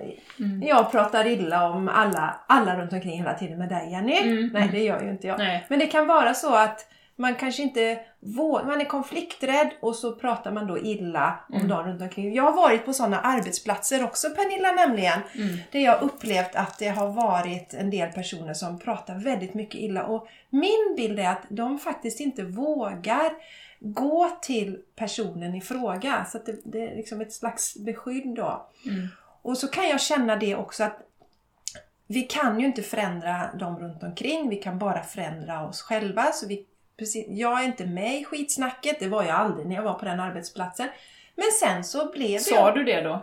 jag 0.61 0.91
pratar 0.91 1.27
illa 1.27 1.69
om 1.69 1.87
alla, 1.87 2.39
alla 2.47 2.81
runt 2.81 2.93
omkring 2.93 3.17
hela 3.17 3.33
tiden 3.33 3.57
med 3.57 3.69
dig 3.69 3.91
Jenny. 3.91 4.17
Mm, 4.17 4.49
Nej, 4.53 4.69
det 4.71 4.83
gör 4.83 5.01
ju 5.01 5.09
inte 5.09 5.27
jag. 5.27 5.37
Nej. 5.37 5.65
Men 5.69 5.79
det 5.79 5.87
kan 5.87 6.07
vara 6.07 6.33
så 6.33 6.55
att 6.55 6.87
man 7.19 7.35
kanske 7.35 7.61
inte 7.61 7.99
vågar, 8.19 8.65
man 8.65 8.81
är 8.81 8.85
konflikträdd 8.85 9.69
och 9.81 9.95
så 9.95 10.15
pratar 10.15 10.51
man 10.51 10.67
då 10.67 10.79
illa 10.79 11.39
om 11.49 11.55
Mm. 11.55 11.67
dem 11.67 11.87
runt 11.87 12.01
omkring. 12.01 12.33
Jag 12.33 12.43
har 12.43 12.53
varit 12.53 12.85
på 12.85 12.93
sådana 12.93 13.19
arbetsplatser 13.21 14.03
också 14.03 14.29
Pernilla 14.29 14.71
nämligen. 14.71 15.19
Mm. 15.35 15.57
Där 15.71 15.79
jag 15.79 16.01
upplevt 16.01 16.55
att 16.55 16.77
det 16.79 16.87
har 16.87 17.07
varit 17.07 17.73
en 17.73 17.89
del 17.89 18.11
personer 18.11 18.53
som 18.53 18.79
pratar 18.79 19.15
väldigt 19.15 19.53
mycket 19.53 19.81
illa. 19.81 20.03
Och 20.03 20.27
min 20.49 20.93
bild 20.97 21.19
är 21.19 21.29
att 21.29 21.45
de 21.49 21.79
faktiskt 21.79 22.19
inte 22.19 22.43
vågar 22.43 23.31
gå 23.79 24.29
till 24.41 24.79
personen 24.95 25.55
i 25.55 25.61
fråga. 25.61 26.25
Så 26.25 26.37
att 26.37 26.45
det, 26.45 26.55
det 26.63 26.87
är 26.87 26.95
liksom 26.95 27.21
ett 27.21 27.33
slags 27.33 27.77
beskydd 27.77 28.35
då. 28.35 28.67
Mm. 28.85 29.07
Och 29.41 29.57
så 29.57 29.67
kan 29.67 29.89
jag 29.89 30.01
känna 30.01 30.35
det 30.35 30.55
också 30.55 30.83
att 30.83 30.99
vi 32.07 32.21
kan 32.21 32.59
ju 32.59 32.65
inte 32.65 32.81
förändra 32.81 33.49
dem 33.59 33.79
runt 33.79 34.03
omkring. 34.03 34.49
Vi 34.49 34.55
kan 34.55 34.79
bara 34.79 35.03
förändra 35.03 35.67
oss 35.67 35.81
själva. 35.81 36.31
Så 36.33 36.47
vi, 36.47 36.65
precis, 36.99 37.25
jag 37.29 37.59
är 37.61 37.65
inte 37.65 37.85
med 37.85 38.21
i 38.21 38.25
skitsnacket. 38.25 38.99
Det 38.99 39.07
var 39.07 39.23
jag 39.23 39.35
aldrig 39.35 39.67
när 39.67 39.75
jag 39.75 39.83
var 39.83 39.93
på 39.93 40.05
den 40.05 40.19
arbetsplatsen. 40.19 40.89
Men 41.35 41.51
sen 41.59 41.83
så 41.83 42.11
blev 42.11 42.39
Sa 42.39 42.55
jag... 42.55 42.75
du 42.75 42.83
det 42.83 43.01
då? 43.01 43.13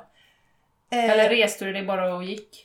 eh, 0.91 1.11
Eller 1.11 1.29
reste 1.29 1.65
du 1.65 1.73
dig 1.73 1.83
bara 1.85 2.15
och 2.15 2.25
gick? 2.25 2.63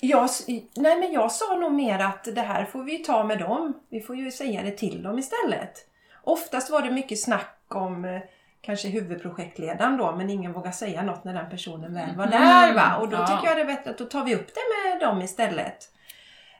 jag, 0.00 0.28
nej 0.76 0.96
men 1.00 1.12
jag 1.12 1.32
sa 1.32 1.56
nog 1.56 1.72
mer 1.72 1.98
att 1.98 2.24
det 2.34 2.40
här 2.40 2.64
får 2.64 2.82
vi 2.82 2.98
ta 2.98 3.24
med 3.24 3.38
dem. 3.38 3.80
Vi 3.88 4.00
får 4.00 4.16
ju 4.16 4.30
säga 4.30 4.62
det 4.62 4.70
till 4.70 5.02
dem 5.02 5.18
istället. 5.18 5.86
Oftast 6.22 6.70
var 6.70 6.82
det 6.82 6.90
mycket 6.90 7.20
snack 7.20 7.58
om 7.68 8.04
eh, 8.04 8.20
kanske 8.60 8.88
huvudprojektledaren 8.88 9.96
då, 9.96 10.12
men 10.16 10.30
ingen 10.30 10.52
vågar 10.52 10.72
säga 10.72 11.02
något 11.02 11.24
när 11.24 11.34
den 11.34 11.50
personen 11.50 11.94
väl 11.94 12.16
var 12.16 12.26
Mm, 12.26 12.40
där. 12.40 12.74
Va? 12.74 12.96
Och 13.00 13.08
då 13.08 13.16
ja. 13.16 13.26
tycker 13.26 13.46
jag 13.48 13.56
det 13.56 13.72
är 13.72 13.76
bättre 13.76 13.90
att 13.90 13.98
då 13.98 14.04
tar 14.04 14.24
vi 14.24 14.34
upp 14.34 14.46
det 14.54 14.60
med 14.90 15.00
dem 15.08 15.22
istället. 15.22 15.90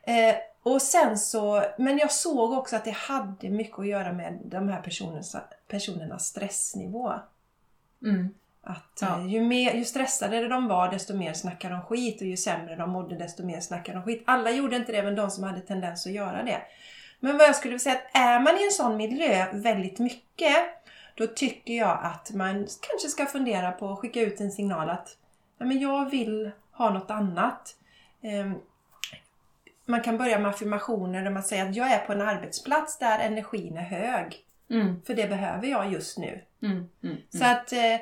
Eh, 0.03 0.35
och 0.65 0.83
sen 0.83 1.19
så, 1.19 1.65
men 1.79 1.99
jag 1.99 2.13
såg 2.13 2.53
också 2.53 2.77
att 2.77 2.85
det 2.85 2.91
hade 2.95 3.51
mycket 3.51 3.79
att 3.79 3.87
göra 3.87 4.13
med 4.13 4.39
de 4.45 4.69
här 4.69 4.81
personernas, 4.83 5.37
personernas 5.69 6.27
stressnivå. 6.27 7.13
Mm. 8.03 8.35
Att 8.63 8.99
Ja. 9.01 9.19
eh, 9.21 9.27
ju, 9.27 9.41
mer, 9.41 9.73
ju 9.75 9.85
stressade 9.85 10.49
de 10.49 10.69
var 10.69 10.91
desto 10.91 11.15
mer 11.17 11.33
snackade 11.33 11.75
de 11.75 11.83
skit 11.83 12.21
och 12.21 12.27
ju 12.27 12.37
sämre 12.37 12.77
de 12.77 12.91
mådde 12.91 13.17
desto 13.17 13.45
mer 13.45 13.61
snackade 13.61 13.99
de 13.99 14.05
skit. 14.05 14.23
Alla 14.27 14.51
gjorde 14.51 14.77
inte 14.77 14.93
det 14.93 15.03
men 15.03 15.15
de 15.15 15.31
som 15.31 15.45
hade 15.45 15.61
tendens 15.61 16.07
att 16.07 16.13
göra 16.13 16.43
det. 16.43 16.63
Men 17.21 17.39
vad 17.39 17.47
jag 17.47 17.57
skulle 17.57 17.71
vilja 17.71 17.79
säga 17.79 17.95
att 17.97 18.17
är 18.17 18.41
man 18.41 18.55
i 18.59 18.65
en 18.65 18.71
sån 18.71 18.97
miljö 18.97 19.47
väldigt 19.53 19.99
mycket 19.99 20.57
då 21.15 21.27
tycker 21.27 21.75
jag 21.75 21.99
att 22.03 22.31
man 22.35 22.55
kanske 22.55 23.09
ska 23.09 23.27
fundera 23.27 23.73
på 23.73 23.93
att 23.93 23.99
skicka 23.99 24.21
ut 24.21 24.41
en 24.41 24.53
signal 24.53 24.91
att 24.91 25.17
"Nej, 25.59 25.69
men 25.69 25.81
jag 25.81 26.11
vill 26.11 26.51
ha 26.73 26.91
något 26.91 27.11
annat. 27.11 27.77
Man 29.87 30.01
kan 30.01 30.19
börja 30.19 30.39
med 30.39 30.51
affirmationer 30.51 31.23
där 31.23 31.31
man 31.31 31.43
säger 31.43 31.69
att 31.69 31.77
jag 31.77 31.93
är 31.93 31.99
på 31.99 32.13
en 32.13 32.21
arbetsplats 32.21 32.99
där 32.99 33.19
energin 33.19 33.77
är 33.77 33.83
hög. 33.83 34.37
Mm. 34.71 35.03
För 35.07 35.15
det 35.15 35.27
behöver 35.29 35.69
jag 35.69 35.93
just 35.93 36.19
nu. 36.19 36.41
Mm. 36.63 36.89
Mm. 37.03 37.17
Så 37.31 37.45
att 37.45 37.73
eh, 37.73 37.97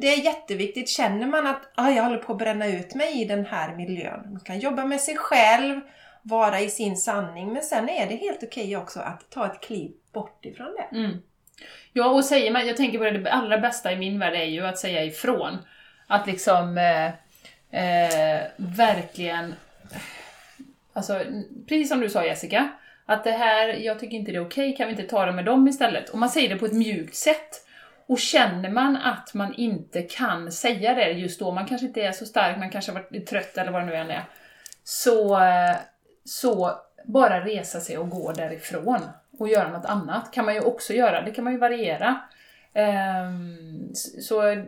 Det 0.00 0.08
är 0.08 0.24
jätteviktigt. 0.24 0.88
Känner 0.88 1.26
man 1.26 1.46
att 1.46 1.62
ah, 1.74 1.90
jag 1.90 2.04
håller 2.04 2.18
på 2.18 2.32
att 2.32 2.38
bränna 2.38 2.66
ut 2.66 2.94
mig 2.94 3.22
i 3.22 3.24
den 3.24 3.46
här 3.46 3.76
miljön. 3.76 4.20
Man 4.32 4.40
kan 4.40 4.58
jobba 4.58 4.84
med 4.84 5.00
sig 5.00 5.16
själv, 5.16 5.80
vara 6.22 6.60
i 6.60 6.70
sin 6.70 6.96
sanning. 6.96 7.52
Men 7.52 7.62
sen 7.62 7.88
är 7.88 8.08
det 8.08 8.16
helt 8.16 8.42
okej 8.42 8.76
också 8.76 9.00
att 9.00 9.30
ta 9.30 9.46
ett 9.46 9.60
kliv 9.60 9.92
bort 10.12 10.44
ifrån 10.44 10.76
det. 10.76 10.96
Mm. 10.96 11.22
Ja, 11.92 12.10
och 12.10 12.24
säger 12.24 12.52
man, 12.52 12.66
jag 12.66 12.76
tänker 12.76 12.98
på 12.98 13.04
det, 13.04 13.18
det 13.18 13.32
allra 13.32 13.58
bästa 13.58 13.92
i 13.92 13.96
min 13.96 14.18
värld 14.18 14.34
är 14.34 14.44
ju 14.44 14.66
att 14.66 14.78
säga 14.78 15.04
ifrån. 15.04 15.58
Att 16.06 16.26
liksom 16.26 16.78
eh, 16.78 17.06
eh, 17.82 18.42
verkligen, 18.56 19.54
alltså 20.94 21.20
precis 21.68 21.88
som 21.88 22.00
du 22.00 22.08
sa 22.08 22.24
Jessica, 22.24 22.68
att 23.06 23.24
det 23.24 23.30
här, 23.30 23.68
jag 23.68 23.98
tycker 23.98 24.16
inte 24.16 24.32
det 24.32 24.36
är 24.36 24.46
okej, 24.46 24.76
kan 24.76 24.86
vi 24.86 24.90
inte 24.90 25.02
ta 25.02 25.26
det 25.26 25.32
med 25.32 25.44
dem 25.44 25.68
istället? 25.68 26.08
Och 26.08 26.18
man 26.18 26.30
säger 26.30 26.48
det 26.48 26.56
på 26.56 26.66
ett 26.66 26.72
mjukt 26.72 27.14
sätt. 27.14 27.60
Och 28.06 28.18
känner 28.18 28.70
man 28.70 28.96
att 28.96 29.34
man 29.34 29.54
inte 29.54 30.02
kan 30.02 30.52
säga 30.52 30.94
det 30.94 31.10
just 31.10 31.40
då, 31.40 31.52
man 31.52 31.66
kanske 31.66 31.86
inte 31.86 32.02
är 32.02 32.12
så 32.12 32.26
stark, 32.26 32.58
man 32.58 32.70
kanske 32.70 32.92
har 32.92 33.02
varit 33.02 33.26
trött 33.26 33.58
eller 33.58 33.72
vad 33.72 33.82
det 33.82 33.86
nu 33.86 33.94
än 33.94 34.10
är, 34.10 34.24
så, 34.84 35.40
så 36.24 36.70
bara 37.04 37.44
resa 37.44 37.80
sig 37.80 37.98
och 37.98 38.10
gå 38.10 38.32
därifrån 38.32 39.00
och 39.38 39.48
göra 39.48 39.70
något 39.70 39.86
annat 39.86 40.32
kan 40.32 40.44
man 40.44 40.54
ju 40.54 40.60
också 40.60 40.92
göra, 40.92 41.22
det 41.22 41.30
kan 41.30 41.44
man 41.44 41.52
ju 41.52 41.58
variera. 41.58 42.20
Ehm, 42.74 43.94
så 44.20 44.64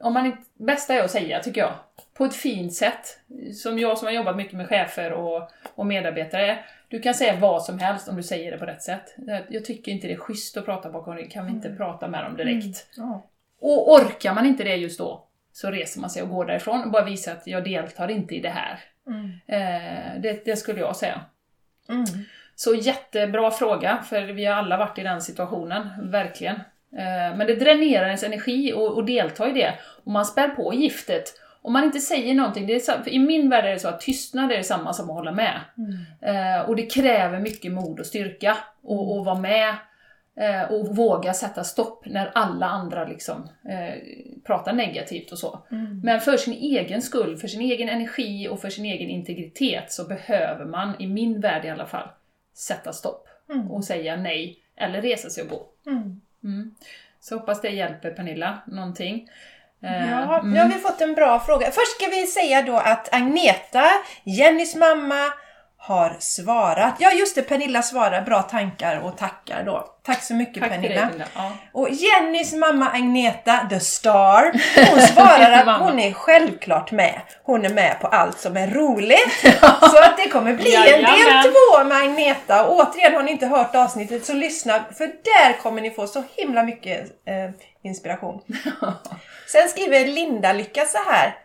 om 0.00 0.12
man 0.12 0.26
inte, 0.26 0.42
bästa 0.54 0.94
är 0.94 1.02
att 1.02 1.10
säga, 1.10 1.40
tycker 1.40 1.60
jag, 1.60 1.74
på 2.14 2.24
ett 2.24 2.34
fint 2.34 2.74
sätt. 2.74 3.20
Som 3.54 3.78
jag 3.78 3.98
som 3.98 4.06
har 4.06 4.12
jobbat 4.12 4.36
mycket 4.36 4.54
med 4.54 4.68
chefer 4.68 5.12
och, 5.12 5.50
och 5.74 5.86
medarbetare, 5.86 6.58
du 6.88 7.00
kan 7.00 7.14
säga 7.14 7.36
vad 7.36 7.62
som 7.62 7.78
helst 7.78 8.08
om 8.08 8.16
du 8.16 8.22
säger 8.22 8.52
det 8.52 8.58
på 8.58 8.66
rätt 8.66 8.82
sätt. 8.82 9.16
Jag 9.48 9.64
tycker 9.64 9.92
inte 9.92 10.06
det 10.06 10.12
är 10.12 10.18
schysst 10.18 10.56
att 10.56 10.64
prata 10.64 10.90
bakom 10.90 11.16
ryggen, 11.16 11.30
kan 11.30 11.46
vi 11.46 11.52
inte 11.52 11.68
mm. 11.68 11.78
prata 11.78 12.08
med 12.08 12.24
dem 12.24 12.36
direkt? 12.36 12.96
Mm. 12.96 13.10
Ja. 13.10 13.26
Och 13.60 13.92
orkar 13.92 14.34
man 14.34 14.46
inte 14.46 14.64
det 14.64 14.76
just 14.76 14.98
då, 14.98 15.24
så 15.52 15.70
reser 15.70 16.00
man 16.00 16.10
sig 16.10 16.22
och 16.22 16.28
går 16.28 16.44
därifrån 16.46 16.84
och 16.84 16.90
bara 16.90 17.04
visar 17.04 17.32
att 17.32 17.46
jag 17.46 17.64
deltar 17.64 18.10
inte 18.10 18.34
i 18.34 18.40
det 18.40 18.48
här. 18.48 18.80
Mm. 19.06 19.30
Eh, 19.46 20.20
det, 20.20 20.44
det, 20.44 20.56
skulle 20.56 20.80
jag 20.80 20.96
säga. 20.96 21.20
Mm. 21.88 22.04
Så 22.54 22.74
jättebra 22.74 23.50
fråga, 23.50 24.02
för 24.08 24.22
vi 24.22 24.44
har 24.44 24.54
alla 24.54 24.76
varit 24.76 24.98
i 24.98 25.02
den 25.02 25.20
situationen, 25.20 26.10
verkligen. 26.10 26.60
Eh, 26.96 27.36
men 27.36 27.46
det 27.46 27.54
dränerar 27.54 28.06
ens 28.06 28.22
energi 28.22 28.72
att 28.72 29.06
delta 29.06 29.48
i 29.48 29.52
det. 29.52 29.74
Och 30.04 30.12
man 30.12 30.24
spär 30.24 30.48
på 30.48 30.74
giftet. 30.74 31.24
Om 31.62 31.72
man 31.72 31.84
inte 31.84 32.00
säger 32.00 32.34
någonting, 32.34 32.66
det 32.66 32.88
är 32.88 33.08
I 33.08 33.18
min 33.18 33.50
värld 33.50 33.64
är 33.64 33.70
det 33.70 33.78
så 33.78 33.88
att 33.88 34.00
tystnad 34.00 34.52
är 34.52 34.56
detsamma 34.56 34.92
som 34.92 35.10
att 35.10 35.16
hålla 35.16 35.32
med. 35.32 35.60
Mm. 35.76 36.56
Eh, 36.56 36.68
och 36.68 36.76
det 36.76 36.86
kräver 36.86 37.40
mycket 37.40 37.72
mod 37.72 38.00
och 38.00 38.06
styrka 38.06 38.50
att 38.50 38.90
mm. 38.90 39.24
vara 39.24 39.38
med 39.38 39.74
eh, 40.36 40.72
och 40.72 40.96
våga 40.96 41.34
sätta 41.34 41.64
stopp 41.64 42.06
när 42.06 42.30
alla 42.34 42.66
andra 42.66 43.04
liksom 43.04 43.48
eh, 43.68 43.94
pratar 44.46 44.72
negativt 44.72 45.32
och 45.32 45.38
så. 45.38 45.66
Mm. 45.70 46.00
Men 46.00 46.20
för 46.20 46.36
sin 46.36 46.54
egen 46.54 47.02
skull, 47.02 47.36
för 47.36 47.48
sin 47.48 47.60
egen 47.60 47.88
energi 47.88 48.48
och 48.48 48.60
för 48.60 48.70
sin 48.70 48.84
egen 48.84 49.10
integritet 49.10 49.92
så 49.92 50.04
behöver 50.04 50.64
man, 50.64 50.94
i 50.98 51.06
min 51.06 51.40
värld 51.40 51.64
i 51.64 51.70
alla 51.70 51.86
fall, 51.86 52.08
sätta 52.54 52.92
stopp 52.92 53.28
mm. 53.50 53.70
och 53.70 53.84
säga 53.84 54.16
nej, 54.16 54.58
eller 54.76 55.02
resa 55.02 55.30
sig 55.30 55.44
och 55.44 55.50
gå. 55.50 55.66
Mm. 55.90 56.20
Mm. 56.44 56.74
Så 57.20 57.34
hoppas 57.34 57.60
det 57.60 57.68
hjälper 57.68 58.10
Pernilla 58.10 58.58
någonting. 58.66 59.28
Eh, 59.82 60.10
ja, 60.10 60.42
nu 60.42 60.60
har 60.60 60.68
vi 60.68 60.74
fått 60.74 61.00
en 61.00 61.14
bra 61.14 61.40
fråga. 61.40 61.70
Först 61.70 62.00
ska 62.00 62.10
vi 62.10 62.26
säga 62.26 62.62
då 62.62 62.76
att 62.76 63.14
Agneta, 63.14 63.84
Jennys 64.24 64.74
mamma, 64.74 65.32
har 65.88 66.16
svarat. 66.18 66.94
Ja 66.98 67.12
just 67.12 67.34
det, 67.34 67.42
Pernilla 67.42 67.82
svarar 67.82 68.22
bra 68.22 68.42
tankar 68.42 69.00
och 69.04 69.18
tackar 69.18 69.62
då. 69.62 69.86
Tack 70.02 70.22
så 70.22 70.34
mycket 70.34 70.62
Tack 70.62 70.72
Pernilla. 70.72 71.10
Det, 71.18 71.24
ja. 71.34 71.52
Och 71.72 71.88
Jennys 71.90 72.54
mamma 72.54 72.90
Agneta, 72.90 73.66
the 73.70 73.80
star, 73.80 74.52
hon 74.90 75.00
svarar 75.14 75.52
att 75.52 75.80
hon 75.80 75.98
är 75.98 76.12
självklart 76.12 76.92
med. 76.92 77.20
Hon 77.42 77.64
är 77.64 77.68
med 77.68 78.00
på 78.00 78.06
allt 78.06 78.38
som 78.38 78.56
är 78.56 78.66
roligt. 78.66 79.40
så 79.80 79.98
att 80.04 80.16
det 80.16 80.28
kommer 80.28 80.54
bli 80.54 80.74
en 80.74 81.02
del 81.02 81.42
två 81.42 81.84
med 81.84 81.98
Agneta. 81.98 82.66
Och 82.66 82.76
återigen, 82.76 83.14
har 83.14 83.22
ni 83.22 83.30
inte 83.30 83.46
hört 83.46 83.74
avsnittet 83.74 84.26
så 84.26 84.32
lyssna, 84.32 84.84
för 84.98 85.06
där 85.06 85.62
kommer 85.62 85.82
ni 85.82 85.90
få 85.90 86.06
så 86.06 86.24
himla 86.36 86.62
mycket 86.62 87.00
eh, 87.00 87.50
inspiration. 87.84 88.40
Sen 89.52 89.68
skriver 89.68 90.06
Linda 90.06 90.52
Lycka 90.52 90.84
så 90.84 90.98
här. 91.10 91.36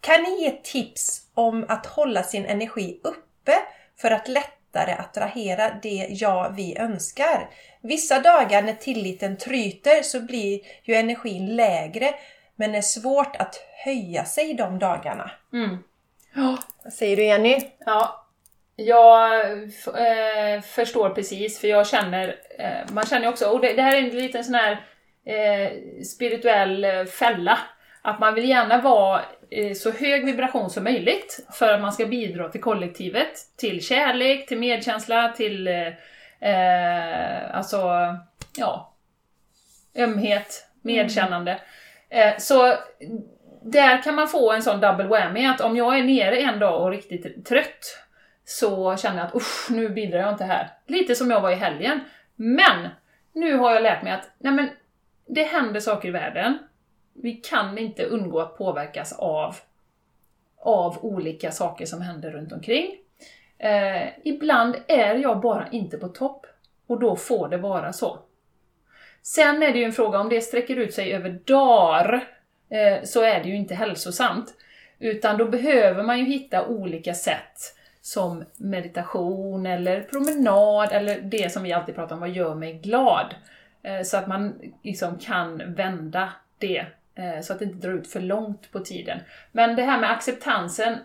Kan 0.00 0.22
ni 0.22 0.42
ge 0.42 0.50
tips 0.50 1.20
om 1.34 1.66
att 1.68 1.86
hålla 1.86 2.22
sin 2.22 2.46
energi 2.46 3.00
uppe 3.04 3.58
för 4.00 4.10
att 4.10 4.28
lättare 4.28 4.92
attrahera 4.92 5.70
det 5.82 6.06
jag 6.10 6.54
vi 6.56 6.78
önskar. 6.78 7.48
Vissa 7.82 8.20
dagar 8.20 8.62
när 8.62 8.72
tilliten 8.72 9.36
tryter 9.36 10.02
så 10.02 10.20
blir 10.20 10.60
ju 10.84 10.94
energin 10.94 11.56
lägre 11.56 12.14
men 12.56 12.74
är 12.74 12.80
svårt 12.80 13.36
att 13.36 13.54
höja 13.84 14.24
sig 14.24 14.54
de 14.54 14.78
dagarna. 14.78 15.30
Mm. 15.52 15.78
Ja. 16.34 16.58
Vad 16.84 16.92
säger 16.92 17.16
du 17.16 17.24
Jenny? 17.24 17.60
Ja, 17.86 18.26
jag 18.76 19.42
eh, 19.52 20.60
förstår 20.62 21.10
precis 21.10 21.60
för 21.60 21.68
jag 21.68 21.86
känner, 21.86 22.36
eh, 22.58 22.92
man 22.92 23.06
känner 23.06 23.28
också, 23.28 23.46
och 23.50 23.60
det, 23.60 23.72
det, 23.72 23.82
här 23.82 23.96
är 23.96 24.02
en 24.02 24.08
liten 24.08 24.44
sån 24.44 24.54
här 24.54 24.72
eh, 25.26 25.72
spirituell 26.04 26.84
eh, 26.84 27.04
fälla 27.04 27.58
att 28.08 28.20
man 28.20 28.34
vill 28.34 28.48
gärna 28.48 28.80
vara 28.80 29.22
eh, 29.50 29.72
så 29.72 29.90
hög 29.90 30.24
vibration 30.24 30.70
som 30.70 30.84
möjligt 30.84 31.46
för 31.52 31.74
att 31.74 31.80
man 31.80 31.92
ska 31.92 32.06
bidra 32.06 32.48
till 32.48 32.60
kollektivet, 32.60 33.56
till 33.56 33.84
kärlek, 33.84 34.48
till 34.48 34.58
medkänsla, 34.58 35.28
till 35.36 35.68
eh, 35.68 35.86
eh 36.40 37.56
alltså, 37.56 37.88
ja, 38.56 38.94
ömhet, 39.96 40.66
medkännande. 40.82 41.60
Mm. 42.10 42.28
Eh, 42.28 42.38
så 42.38 42.74
där 43.62 44.02
kan 44.02 44.14
man 44.14 44.28
få 44.28 44.52
en 44.52 44.62
sån 44.62 44.80
double 44.80 45.06
whammy, 45.06 45.46
att 45.46 45.60
om 45.60 45.76
jag 45.76 45.98
är 45.98 46.02
nere 46.02 46.36
en 46.36 46.58
dag 46.58 46.82
och 46.82 46.90
riktigt 46.90 47.46
trött 47.46 47.98
så 48.44 48.96
känner 48.96 49.18
jag 49.18 49.26
att 49.26 49.34
usch, 49.34 49.70
nu 49.70 49.88
bidrar 49.88 50.18
jag 50.18 50.32
inte 50.32 50.44
här. 50.44 50.70
Lite 50.86 51.14
som 51.14 51.30
jag 51.30 51.40
var 51.40 51.50
i 51.50 51.54
helgen. 51.54 52.00
Men 52.36 52.88
nu 53.32 53.56
har 53.56 53.72
jag 53.72 53.82
lärt 53.82 54.02
mig 54.02 54.12
att 54.12 54.30
nej 54.38 54.52
men, 54.52 54.68
det 55.26 55.42
händer 55.42 55.80
saker 55.80 56.08
i 56.08 56.10
världen 56.10 56.58
vi 57.22 57.32
kan 57.32 57.78
inte 57.78 58.04
undgå 58.04 58.40
att 58.40 58.58
påverkas 58.58 59.12
av, 59.12 59.56
av 60.56 60.98
olika 61.04 61.50
saker 61.50 61.86
som 61.86 62.02
händer 62.02 62.30
runt 62.30 62.52
omkring. 62.52 62.90
Eh, 63.58 64.08
ibland 64.24 64.76
är 64.86 65.14
jag 65.14 65.40
bara 65.40 65.68
inte 65.70 65.98
på 65.98 66.08
topp 66.08 66.46
och 66.86 67.00
då 67.00 67.16
får 67.16 67.48
det 67.48 67.56
vara 67.56 67.92
så. 67.92 68.18
Sen 69.22 69.62
är 69.62 69.72
det 69.72 69.78
ju 69.78 69.84
en 69.84 69.92
fråga 69.92 70.18
om 70.18 70.28
det 70.28 70.40
sträcker 70.40 70.76
ut 70.76 70.94
sig 70.94 71.14
över 71.14 71.40
dagar 71.44 72.28
eh, 72.68 73.04
så 73.04 73.22
är 73.22 73.42
det 73.42 73.48
ju 73.48 73.56
inte 73.56 73.74
hälsosamt. 73.74 74.54
Utan 74.98 75.38
då 75.38 75.44
behöver 75.44 76.02
man 76.02 76.18
ju 76.18 76.24
hitta 76.24 76.66
olika 76.66 77.14
sätt 77.14 77.74
som 78.00 78.44
meditation 78.56 79.66
eller 79.66 80.02
promenad 80.02 80.92
eller 80.92 81.20
det 81.20 81.52
som 81.52 81.62
vi 81.62 81.72
alltid 81.72 81.94
pratar 81.94 82.14
om, 82.14 82.20
vad 82.20 82.30
gör 82.30 82.54
mig 82.54 82.72
glad? 82.74 83.34
Eh, 83.82 84.02
så 84.02 84.16
att 84.16 84.26
man 84.26 84.60
liksom 84.82 85.18
kan 85.18 85.74
vända 85.74 86.32
det 86.58 86.86
så 87.42 87.52
att 87.52 87.58
det 87.58 87.64
inte 87.64 87.86
drar 87.86 87.94
ut 87.94 88.12
för 88.12 88.20
långt 88.20 88.72
på 88.72 88.80
tiden. 88.80 89.20
Men 89.52 89.76
det 89.76 89.82
här 89.82 90.00
med 90.00 90.10
acceptansen, 90.10 90.98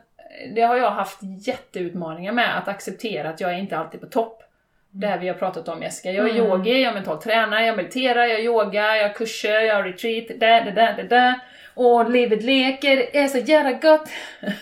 det 0.56 0.62
har 0.62 0.78
jag 0.78 0.92
haft 0.92 1.20
jätteutmaningar 1.48 2.32
med, 2.32 2.58
att 2.58 2.68
acceptera 2.68 3.30
att 3.30 3.42
jag 3.42 3.54
är 3.54 3.58
inte 3.58 3.78
alltid 3.78 4.02
på 4.02 4.08
topp. 4.08 4.44
Det 4.92 5.08
här 5.08 5.20
vi 5.20 5.28
har 5.28 5.36
pratat 5.36 5.68
om 5.68 5.82
Jessica. 5.82 6.12
Jag 6.12 6.30
är 6.30 6.34
mm. 6.34 6.46
yogi, 6.46 6.82
jag 6.82 6.90
är 6.90 6.94
mental 6.94 7.22
tränare, 7.22 7.66
jag 7.66 7.78
mediterar, 7.78 8.26
jag 8.26 8.44
yogar, 8.44 8.96
jag 8.96 9.08
har 9.08 9.14
kurser, 9.14 9.60
jag 9.60 9.76
har 9.76 9.84
retreat, 9.84 10.28
där, 10.40 10.62
där, 10.62 10.72
där, 10.72 10.94
där, 10.94 11.04
där. 11.04 11.40
Och 11.74 12.10
livet 12.10 12.44
leker, 12.44 13.16
är 13.16 13.28
så 13.28 13.38
jävla 13.38 13.72
gott. 13.72 14.10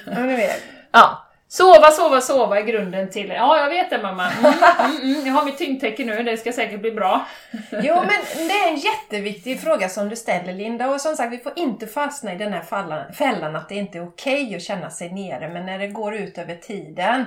Ja, 0.05 0.49
ja. 0.91 1.30
Sova, 1.53 1.91
sova, 1.91 2.21
sova 2.21 2.59
är 2.59 2.63
grunden 2.63 3.09
till... 3.09 3.29
Ja, 3.29 3.57
jag 3.57 3.69
vet 3.69 3.89
det 3.89 4.01
mamma. 4.01 4.31
Mm, 4.31 4.53
mm, 4.79 5.13
mm, 5.13 5.27
jag 5.27 5.33
har 5.33 5.45
mitt 5.45 5.57
tyngdtäcke 5.57 6.05
nu, 6.05 6.23
det 6.23 6.37
ska 6.37 6.51
säkert 6.51 6.81
bli 6.81 6.91
bra. 6.91 7.25
Jo, 7.71 7.95
men 7.95 8.47
det 8.47 8.53
är 8.53 8.67
en 8.69 8.75
jätteviktig 8.75 9.61
fråga 9.61 9.89
som 9.89 10.09
du 10.09 10.15
ställer 10.15 10.53
Linda. 10.53 10.89
Och 10.89 11.01
som 11.01 11.15
sagt, 11.15 11.33
vi 11.33 11.37
får 11.37 11.53
inte 11.55 11.87
fastna 11.87 12.33
i 12.33 12.37
den 12.37 12.53
här 12.53 13.11
fällan 13.13 13.55
att 13.55 13.69
det 13.69 13.75
inte 13.75 13.97
är 13.97 14.07
okej 14.07 14.43
okay 14.45 14.55
att 14.55 14.63
känna 14.63 14.89
sig 14.89 15.09
nere, 15.13 15.49
men 15.49 15.65
när 15.65 15.79
det 15.79 15.87
går 15.87 16.15
ut 16.15 16.37
över 16.37 16.55
tiden. 16.55 17.25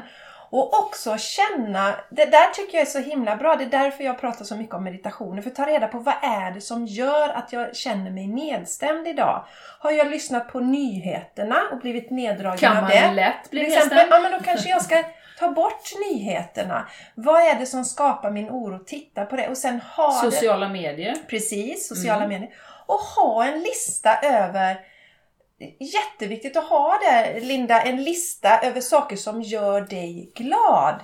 Och 0.56 0.78
också 0.78 1.18
känna, 1.18 1.94
det 2.10 2.24
där 2.24 2.50
tycker 2.54 2.78
jag 2.78 2.82
är 2.82 2.90
så 2.90 2.98
himla 2.98 3.36
bra, 3.36 3.56
det 3.56 3.64
är 3.64 3.68
därför 3.68 4.04
jag 4.04 4.20
pratar 4.20 4.44
så 4.44 4.56
mycket 4.56 4.74
om 4.74 4.84
meditationer, 4.84 5.42
för 5.42 5.50
att 5.50 5.56
ta 5.56 5.66
reda 5.66 5.88
på 5.88 5.98
vad 5.98 6.14
är 6.22 6.50
det 6.50 6.60
som 6.60 6.86
gör 6.86 7.28
att 7.28 7.52
jag 7.52 7.76
känner 7.76 8.10
mig 8.10 8.26
nedstämd 8.26 9.08
idag? 9.08 9.44
Har 9.78 9.90
jag 9.90 10.10
lyssnat 10.10 10.48
på 10.48 10.60
nyheterna 10.60 11.56
och 11.72 11.78
blivit 11.78 12.10
neddragen 12.10 12.76
av 12.76 12.88
det? 12.88 12.92
Kan 12.92 13.06
man 13.06 13.16
lätt 13.16 13.50
bli 13.50 13.62
nedstämd? 13.62 14.06
Ja, 14.10 14.20
men 14.20 14.32
då 14.32 14.38
kanske 14.40 14.68
jag 14.68 14.82
ska 14.82 15.04
ta 15.38 15.50
bort 15.50 15.90
nyheterna. 16.10 16.88
Vad 17.14 17.40
är 17.40 17.54
det 17.54 17.66
som 17.66 17.84
skapar 17.84 18.30
min 18.30 18.50
oro? 18.50 18.78
Titta 18.78 19.24
på 19.24 19.36
det 19.36 19.48
och 19.48 19.58
sen 19.58 19.80
ha 19.80 20.12
Sociala 20.12 20.66
det. 20.66 20.72
medier. 20.72 21.16
Precis, 21.28 21.88
sociala 21.88 22.24
mm. 22.24 22.28
medier. 22.28 22.50
Och 22.86 23.00
ha 23.00 23.44
en 23.44 23.60
lista 23.60 24.18
över 24.22 24.93
jätteviktigt 25.80 26.56
att 26.56 26.68
ha 26.68 26.98
det, 26.98 27.40
Linda, 27.40 27.82
en 27.82 28.04
lista 28.04 28.60
över 28.60 28.80
saker 28.80 29.16
som 29.16 29.42
gör 29.42 29.80
dig 29.80 30.32
glad. 30.34 31.00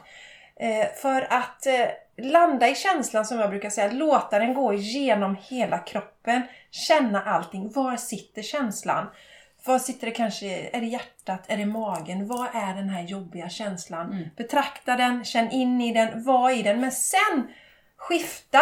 Eh, 0.57 0.87
för 1.03 1.33
att 1.33 1.67
eh, 1.67 1.87
landa 2.19 2.69
i 2.69 2.75
känslan 2.75 3.25
som 3.25 3.39
jag 3.39 3.51
brukar 3.51 3.71
säga, 3.71 3.93
låta 3.93 4.39
den 4.39 4.55
gå 4.55 4.75
igenom 4.75 5.37
hela 5.43 5.79
kroppen, 5.79 6.43
känna 6.71 7.23
allting. 7.23 7.73
Var 7.73 7.97
sitter 7.97 8.43
känslan? 8.43 9.07
Var 9.65 9.79
sitter 9.79 10.07
det 10.07 10.13
kanske? 10.13 10.47
Är 10.47 10.81
det 10.81 10.87
hjärtat? 10.87 11.45
Är 11.47 11.57
det 11.57 11.67
magen? 11.67 12.27
Vad 12.27 12.47
är 12.55 12.75
den 12.75 12.89
här 12.89 13.03
jobbiga 13.03 13.49
känslan? 13.49 14.13
Mm. 14.13 14.29
Betrakta 14.37 14.97
den, 14.97 15.25
känn 15.25 15.51
in 15.51 15.81
i 15.81 15.93
den, 15.93 16.25
var 16.25 16.51
i 16.51 16.63
den. 16.63 16.81
Men 16.81 16.93
sen 16.93 17.49
skifta. 17.97 18.61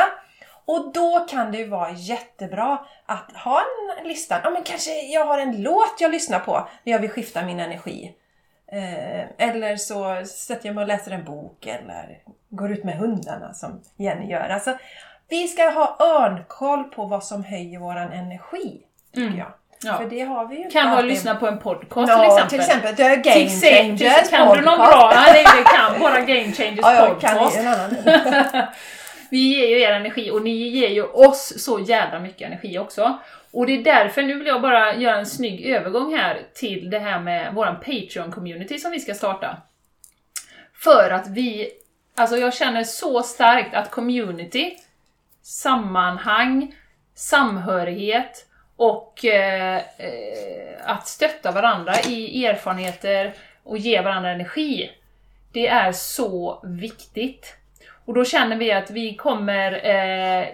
Och 0.68 0.92
då 0.92 1.26
kan 1.30 1.52
det 1.52 1.58
ju 1.58 1.68
vara 1.68 1.90
jättebra 1.92 2.78
att 3.06 3.32
ha 3.44 3.60
en 4.00 4.08
lista. 4.08 4.40
Ja, 4.44 4.50
men 4.50 4.62
kanske 4.62 4.90
jag 5.00 5.24
har 5.26 5.38
en 5.38 5.62
låt 5.62 5.94
jag 6.00 6.10
lyssnar 6.10 6.38
på 6.38 6.68
när 6.84 6.92
jag 6.92 7.00
vill 7.00 7.10
skifta 7.10 7.42
min 7.42 7.60
energi. 7.60 8.14
Eh, 8.72 9.48
eller 9.48 9.76
så 9.76 10.24
sätter 10.26 10.66
jag 10.66 10.74
mig 10.74 10.82
och 10.82 10.88
läser 10.88 11.10
en 11.10 11.24
bok 11.24 11.66
eller 11.66 12.18
går 12.48 12.72
ut 12.72 12.84
med 12.84 12.96
hundarna 12.98 13.54
som 13.54 13.80
Jenny 13.96 14.30
gör. 14.30 14.48
Alltså, 14.48 14.76
vi 15.28 15.48
ska 15.48 15.70
ha 15.70 15.96
örnkoll 16.00 16.84
på 16.84 17.04
vad 17.06 17.24
som 17.24 17.44
höjer 17.44 17.78
våran 17.78 18.12
energi. 18.12 18.80
Tycker 19.14 19.26
Mm. 19.26 19.38
jag. 19.38 19.52
Ja. 19.82 20.00
Kan 20.72 20.90
vara 20.90 21.00
lyssna 21.00 21.34
på 21.34 21.46
en 21.46 21.58
podcast 21.58 22.08
Ja, 22.12 22.16
till 22.16 22.26
exempel. 22.26 22.48
till 22.48 22.60
exempel. 22.60 22.96
The 22.96 23.30
Game 23.30 23.48
Till 23.50 23.60
Changers 23.60 24.30
Kan 24.30 24.56
du 24.56 24.62
någon 24.62 24.78
podcast. 24.78 24.92
bra? 24.98 25.12
Nej, 25.14 25.44
det 25.56 25.64
kan 25.64 26.00
bara 26.00 26.20
Game 26.20 26.52
Changers 26.52 26.78
Ja, 26.82 27.06
podcast. 27.08 27.58
Vi 29.30 29.38
ger 29.38 29.66
ju 29.66 29.80
er 29.80 29.92
energi 29.92 30.30
och 30.30 30.42
ni 30.42 30.50
ger 30.50 30.88
ju 30.88 31.02
oss 31.02 31.64
så 31.64 31.80
jävla 31.80 32.20
mycket 32.20 32.46
energi 32.46 32.78
också. 32.78 33.18
Och 33.50 33.66
det 33.66 33.72
är 33.72 33.82
därför, 33.82 34.22
nu 34.22 34.34
vill 34.34 34.46
jag 34.46 34.62
bara 34.62 34.94
göra 34.94 35.16
en 35.16 35.26
snygg 35.26 35.66
övergång 35.66 36.16
här 36.16 36.42
till 36.54 36.90
det 36.90 36.98
här 36.98 37.20
med 37.20 37.54
våran 37.54 37.76
Patreon-community 37.76 38.78
som 38.78 38.90
vi 38.90 39.00
ska 39.00 39.14
starta. 39.14 39.56
För 40.74 41.10
att 41.10 41.28
vi, 41.28 41.70
alltså 42.14 42.36
jag 42.36 42.54
känner 42.54 42.84
så 42.84 43.22
starkt 43.22 43.74
att 43.74 43.90
community, 43.90 44.76
sammanhang, 45.42 46.74
samhörighet 47.14 48.46
och 48.76 49.24
eh, 49.24 49.76
eh 49.76 50.58
att 50.84 51.08
stötta 51.08 51.52
varandra 51.52 51.94
i 52.00 52.46
erfarenheter 52.46 53.34
och 53.62 53.78
ge 53.78 54.00
varandra 54.00 54.30
energi, 54.30 54.90
det 55.52 55.68
är 55.68 55.92
så 55.92 56.60
viktigt. 56.64 57.57
Och 58.08 58.14
då 58.14 58.24
känner 58.24 58.56
vi 58.56 58.72
att 58.72 58.90
vi 58.90 59.14
kommer 59.14 59.72
eh, 59.84 60.48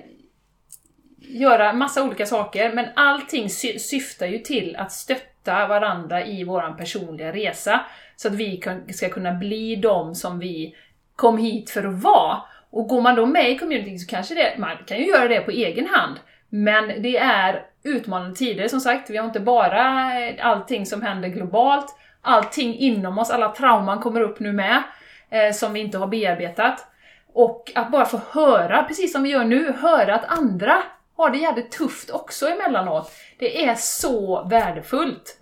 göra 1.19 1.73
massa 1.73 2.03
olika 2.05 2.27
saker, 2.27 2.73
men 2.73 2.87
allting 2.97 3.51
sy- 3.51 3.79
syftar 3.79 4.27
ju 4.27 4.39
till 4.39 4.77
att 4.77 4.93
stötta 4.93 5.67
varandra 5.67 6.25
i 6.25 6.45
vår 6.45 6.77
personliga 6.79 7.33
resa. 7.33 7.81
Så 8.17 8.29
att 8.29 8.35
vi 8.35 8.57
kan, 8.57 8.93
ska 8.93 9.09
kunna 9.09 9.33
bli 9.33 9.77
de 9.77 10.15
som 10.15 10.39
vi 10.39 10.75
kom 11.17 11.39
hit 11.39 11.71
för 11.71 11.85
att 11.85 12.03
vara. 12.03 12.43
Och 12.71 12.89
går 12.89 13.01
man 13.01 13.17
då 13.17 13.27
med 13.27 13.51
i 13.51 13.59
community 13.59 13.99
så 13.99 14.11
kanske 14.11 14.35
det, 14.35 14.55
man 14.59 14.77
kan 14.87 14.99
ju 14.99 15.07
göra 15.07 15.29
det 15.29 15.41
på 15.41 15.51
egen 15.51 15.87
hand. 15.87 16.17
Men 16.49 17.03
det 17.03 17.17
är 17.17 17.63
utmanande 17.83 18.37
tider 18.37 18.69
som 18.69 18.81
sagt, 18.81 19.11
vi 19.11 19.17
har 19.17 19.25
inte 19.25 19.41
bara 19.41 20.13
eh, 20.21 20.47
allting 20.47 20.87
som 20.87 21.03
händer 21.03 21.29
globalt, 21.29 21.97
allting 22.23 22.75
inom 22.75 23.19
oss, 23.19 23.31
alla 23.31 23.49
trauman 23.49 24.01
kommer 24.01 24.21
upp 24.21 24.41
nu 24.41 24.53
med, 24.53 24.83
eh, 25.31 25.53
som 25.53 25.73
vi 25.73 25.81
inte 25.81 25.99
har 25.99 26.07
bearbetat. 26.07 26.91
Och 27.35 27.73
att 27.75 27.91
bara 27.91 28.05
få 28.07 28.21
höra, 28.31 28.83
precis 28.83 29.13
som 29.13 29.23
vi 29.23 29.31
gör 29.31 29.45
nu, 29.45 29.73
höra 29.73 30.15
att 30.15 30.25
andra 30.39 30.83
har 31.17 31.31
det 31.31 31.39
jävligt 31.39 31.71
tufft 31.73 32.11
också 32.11 32.49
emellanåt. 32.49 33.13
Det 33.39 33.65
är 33.65 33.75
så 33.75 34.45
värdefullt. 34.45 35.37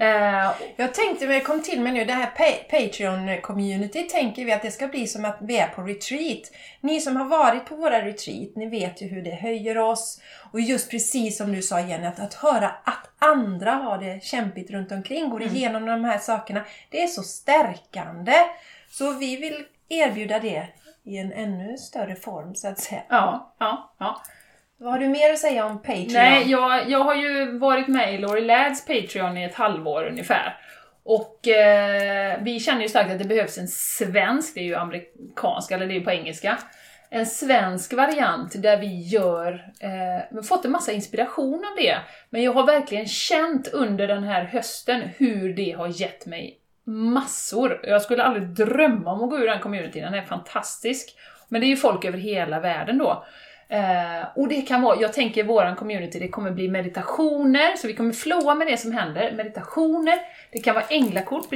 Eh, 0.00 0.52
Jag 0.76 0.94
tänkte, 0.94 1.24
jag 1.24 1.44
kom 1.44 1.62
till 1.62 1.80
mig 1.80 1.92
nu, 1.92 2.04
det 2.04 2.12
här 2.12 2.26
pa- 2.26 2.76
Patreon-community 2.76 4.08
tänker 4.08 4.44
vi 4.44 4.52
att 4.52 4.62
det 4.62 4.70
ska 4.70 4.86
bli 4.88 5.06
som 5.06 5.24
att 5.24 5.38
vi 5.40 5.58
är 5.58 5.66
på 5.66 5.82
retreat. 5.82 6.42
Ni 6.80 7.00
som 7.00 7.16
har 7.16 7.24
varit 7.24 7.64
på 7.66 7.74
våra 7.76 8.04
retreat, 8.06 8.56
ni 8.56 8.68
vet 8.68 9.02
ju 9.02 9.06
hur 9.08 9.22
det 9.22 9.30
höjer 9.34 9.78
oss. 9.78 10.20
Och 10.52 10.60
just 10.60 10.90
precis 10.90 11.38
som 11.38 11.52
du 11.52 11.62
sa 11.62 11.80
Jenny, 11.80 12.06
att, 12.06 12.20
att 12.20 12.34
höra 12.34 12.68
att 12.84 13.10
andra 13.18 13.70
har 13.70 13.98
det 13.98 14.24
kämpigt 14.24 14.70
runt 14.70 14.92
omkring, 14.92 15.30
går 15.30 15.42
igenom 15.42 15.86
de 15.86 16.04
här 16.04 16.18
sakerna, 16.18 16.64
det 16.90 17.02
är 17.02 17.06
så 17.08 17.22
stärkande. 17.22 18.34
Så 18.90 19.12
vi 19.12 19.36
vill 19.36 19.64
erbjuda 19.88 20.38
det 20.38 20.66
i 21.04 21.16
en 21.16 21.32
ännu 21.32 21.76
större 21.76 22.14
form 22.14 22.54
så 22.54 22.68
att 22.68 22.78
säga. 22.78 23.02
ja, 23.08 23.54
ja, 23.58 23.94
ja. 23.98 24.22
Vad 24.82 24.92
har 24.92 24.98
du 24.98 25.08
mer 25.08 25.32
att 25.32 25.38
säga 25.38 25.66
om 25.66 25.78
Patreon? 25.82 26.12
Nej, 26.12 26.50
jag, 26.50 26.90
jag 26.90 27.04
har 27.04 27.14
ju 27.14 27.58
varit 27.58 27.88
med 27.88 28.14
i 28.14 28.18
Laurie 28.18 28.44
Lads 28.44 28.86
Patreon 28.86 29.36
i 29.38 29.44
ett 29.44 29.54
halvår 29.54 30.06
ungefär. 30.06 30.58
Och 31.04 31.48
eh, 31.48 32.38
vi 32.42 32.60
känner 32.60 32.82
ju 32.82 32.88
starkt 32.88 33.10
att 33.10 33.18
det 33.18 33.24
behövs 33.24 33.58
en 33.58 33.68
svensk, 33.68 34.54
det 34.54 34.60
är 34.60 34.64
ju 34.64 34.74
amerikansk, 34.74 35.70
eller 35.70 35.86
det 35.86 35.94
är 35.94 35.98
ju 35.98 36.04
på 36.04 36.10
engelska, 36.10 36.58
en 37.10 37.26
svensk 37.26 37.92
variant 37.92 38.62
där 38.62 38.76
vi 38.76 39.00
gör, 39.00 39.72
eh, 39.80 40.42
fått 40.42 40.64
en 40.64 40.70
massa 40.70 40.92
inspiration 40.92 41.54
av 41.54 41.76
det, 41.76 41.98
men 42.30 42.42
jag 42.42 42.52
har 42.52 42.66
verkligen 42.66 43.06
känt 43.06 43.68
under 43.68 44.08
den 44.08 44.24
här 44.24 44.44
hösten 44.44 45.00
hur 45.16 45.54
det 45.54 45.72
har 45.72 46.00
gett 46.00 46.26
mig 46.26 46.58
massor. 46.84 47.80
Jag 47.82 48.02
skulle 48.02 48.22
aldrig 48.22 48.48
drömma 48.48 49.12
om 49.12 49.24
att 49.24 49.30
gå 49.30 49.38
ur 49.38 49.46
den 49.46 49.60
communityn, 49.60 50.02
den 50.02 50.14
är 50.14 50.22
fantastisk. 50.22 51.16
Men 51.48 51.60
det 51.60 51.66
är 51.66 51.68
ju 51.68 51.76
folk 51.76 52.04
över 52.04 52.18
hela 52.18 52.60
världen 52.60 52.98
då. 52.98 53.24
Eh, 53.68 54.26
och 54.34 54.48
det 54.48 54.62
kan 54.62 54.82
vara, 54.82 55.00
jag 55.00 55.12
tänker 55.12 55.44
våran 55.44 55.76
community, 55.76 56.18
det 56.18 56.28
kommer 56.28 56.50
bli 56.50 56.68
meditationer, 56.68 57.76
så 57.76 57.86
vi 57.86 57.94
kommer 57.94 58.12
flowa 58.12 58.54
med 58.54 58.66
det 58.66 58.76
som 58.76 58.92
händer. 58.92 59.32
Meditationer, 59.36 60.18
det 60.52 60.58
kan 60.58 60.74
vara 60.74 60.84
änglakort 60.88 61.50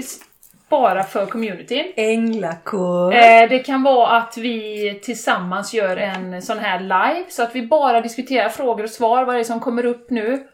bara 0.68 1.02
för 1.02 1.26
communityn. 1.26 1.92
Änglakår. 1.96 3.14
Eh, 3.14 3.48
det 3.48 3.58
kan 3.58 3.82
vara 3.82 4.16
att 4.16 4.36
vi 4.36 5.00
tillsammans 5.02 5.74
gör 5.74 5.96
en 5.96 6.42
sån 6.42 6.58
här 6.58 6.80
live, 6.80 7.24
så 7.28 7.42
att 7.42 7.54
vi 7.54 7.66
bara 7.66 8.00
diskuterar 8.00 8.48
frågor 8.48 8.84
och 8.84 8.90
svar, 8.90 9.24
vad 9.24 9.34
är 9.34 9.38
det 9.38 9.44
som 9.44 9.60
kommer 9.60 9.86
upp 9.86 10.10
nu. 10.10 10.48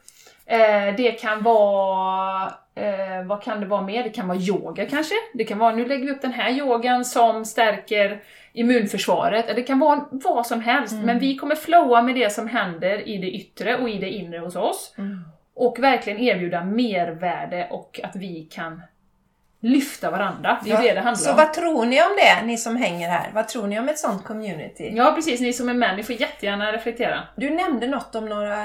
Eh, 0.46 0.96
det 0.96 1.12
kan 1.20 1.42
vara, 1.42 2.52
eh, 2.74 3.24
vad 3.26 3.42
kan 3.42 3.60
det 3.60 3.66
vara 3.66 3.82
mer? 3.82 4.02
Det 4.02 4.10
kan 4.10 4.28
vara 4.28 4.38
yoga 4.38 4.86
kanske? 4.86 5.14
Det 5.34 5.44
kan 5.44 5.58
vara, 5.58 5.74
nu 5.74 5.86
lägger 5.86 6.04
vi 6.04 6.10
upp 6.10 6.22
den 6.22 6.32
här 6.32 6.50
yogan 6.50 7.04
som 7.04 7.44
stärker 7.44 8.22
immunförsvaret, 8.52 9.44
eller 9.44 9.54
det 9.54 9.62
kan 9.62 9.78
vara 9.78 10.04
vad 10.10 10.46
som 10.46 10.60
helst, 10.60 10.94
men 11.04 11.18
vi 11.18 11.36
kommer 11.36 11.54
flowa 11.54 12.02
med 12.02 12.14
det 12.14 12.32
som 12.32 12.48
händer 12.48 13.08
i 13.08 13.18
det 13.18 13.30
yttre 13.30 13.76
och 13.76 13.88
i 13.90 13.98
det 13.98 14.10
inre 14.10 14.38
hos 14.38 14.56
oss. 14.56 14.94
Och 15.54 15.78
verkligen 15.78 16.18
erbjuda 16.18 16.64
mervärde 16.64 17.68
och 17.70 18.00
att 18.02 18.16
vi 18.16 18.48
kan 18.52 18.82
lyfta 19.62 20.10
varandra. 20.10 20.58
Det 20.64 20.70
är 20.70 20.82
ju 20.82 20.88
det 20.88 20.94
det 20.94 21.00
handlar 21.00 21.14
Så 21.24 21.30
om. 21.30 21.36
vad 21.36 21.52
tror 21.52 21.84
ni 21.84 22.02
om 22.02 22.08
det, 22.16 22.46
ni 22.46 22.56
som 22.56 22.76
hänger 22.76 23.08
här? 23.08 23.30
Vad 23.34 23.48
tror 23.48 23.66
ni 23.66 23.78
om 23.80 23.88
ett 23.88 23.98
sånt 23.98 24.24
community? 24.24 24.92
Ja 24.94 25.12
precis, 25.14 25.40
ni 25.40 25.52
som 25.52 25.68
är 25.68 25.74
män, 25.74 25.96
ni 25.96 26.02
får 26.02 26.14
jättegärna 26.20 26.72
reflektera. 26.72 27.20
Du 27.36 27.50
nämnde 27.50 27.86
något 27.86 28.14
om 28.14 28.26
några, 28.28 28.56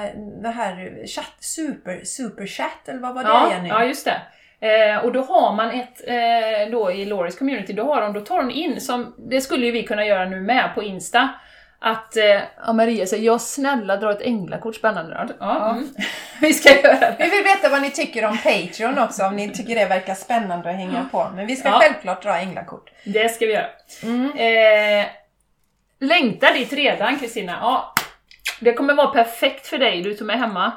det 0.41 0.49
här 0.49 1.05
chatt, 1.07 1.33
super, 1.39 2.01
superchat, 2.03 2.87
eller 2.87 2.99
vad 2.99 3.15
var 3.15 3.23
det 3.23 3.29
Ja, 3.29 3.51
Jenny? 3.51 3.69
ja 3.69 3.83
just 3.83 4.05
det. 4.05 4.21
Eh, 4.67 4.97
och 5.05 5.11
då 5.13 5.21
har 5.21 5.53
man 5.55 5.69
ett, 5.71 6.07
eh, 6.07 6.71
då 6.71 6.91
i 6.91 7.05
Loris 7.05 7.37
community, 7.37 7.73
då, 7.73 7.93
har 7.93 8.01
de, 8.01 8.13
då 8.13 8.19
tar 8.21 8.37
de 8.37 8.51
in, 8.51 8.81
som, 8.81 9.15
det 9.29 9.41
skulle 9.41 9.65
ju 9.65 9.71
vi 9.71 9.83
kunna 9.83 10.05
göra 10.05 10.25
nu 10.25 10.41
med 10.41 10.71
på 10.75 10.83
Insta, 10.83 11.29
att 11.79 12.17
eh, 12.17 12.41
ja, 12.65 12.73
Maria 12.73 13.05
säger 13.05 13.23
jag 13.25 13.41
snälla 13.41 13.97
dra 13.97 14.11
ett 14.11 14.21
änglakort, 14.21 14.75
spännande. 14.75 15.33
Ja, 15.39 15.69
Mm. 15.71 15.89
vi 16.41 16.53
ska 16.53 16.69
göra 16.81 16.99
det. 16.99 17.15
Vi 17.19 17.29
vill 17.29 17.43
veta 17.43 17.69
vad 17.69 17.81
ni 17.81 17.91
tycker 17.91 18.25
om 18.25 18.37
Patreon 18.37 18.99
också, 18.99 19.23
om 19.25 19.35
ni 19.35 19.49
tycker 19.53 19.75
det 19.75 19.85
verkar 19.85 20.13
spännande 20.15 20.69
att 20.69 20.75
hänga 20.75 21.05
på. 21.11 21.27
Men 21.35 21.47
vi 21.47 21.55
ska 21.55 21.69
Ja. 21.69 21.79
självklart 21.79 22.23
dra 22.23 22.37
änglakort. 22.37 22.89
Det 23.03 23.29
ska 23.29 23.45
vi 23.45 23.53
göra. 23.53 23.67
Mm. 24.03 24.31
Eh, 24.37 25.05
längtar 25.99 26.53
dit 26.53 26.73
redan 26.73 27.19
Kristina. 27.19 27.57
Ja, 27.61 27.93
det 28.59 28.73
kommer 28.73 28.93
vara 28.93 29.07
perfekt 29.07 29.67
för 29.67 29.77
dig, 29.77 30.01
du 30.01 30.15
som 30.15 30.29
är 30.29 30.37
hemma. 30.37 30.71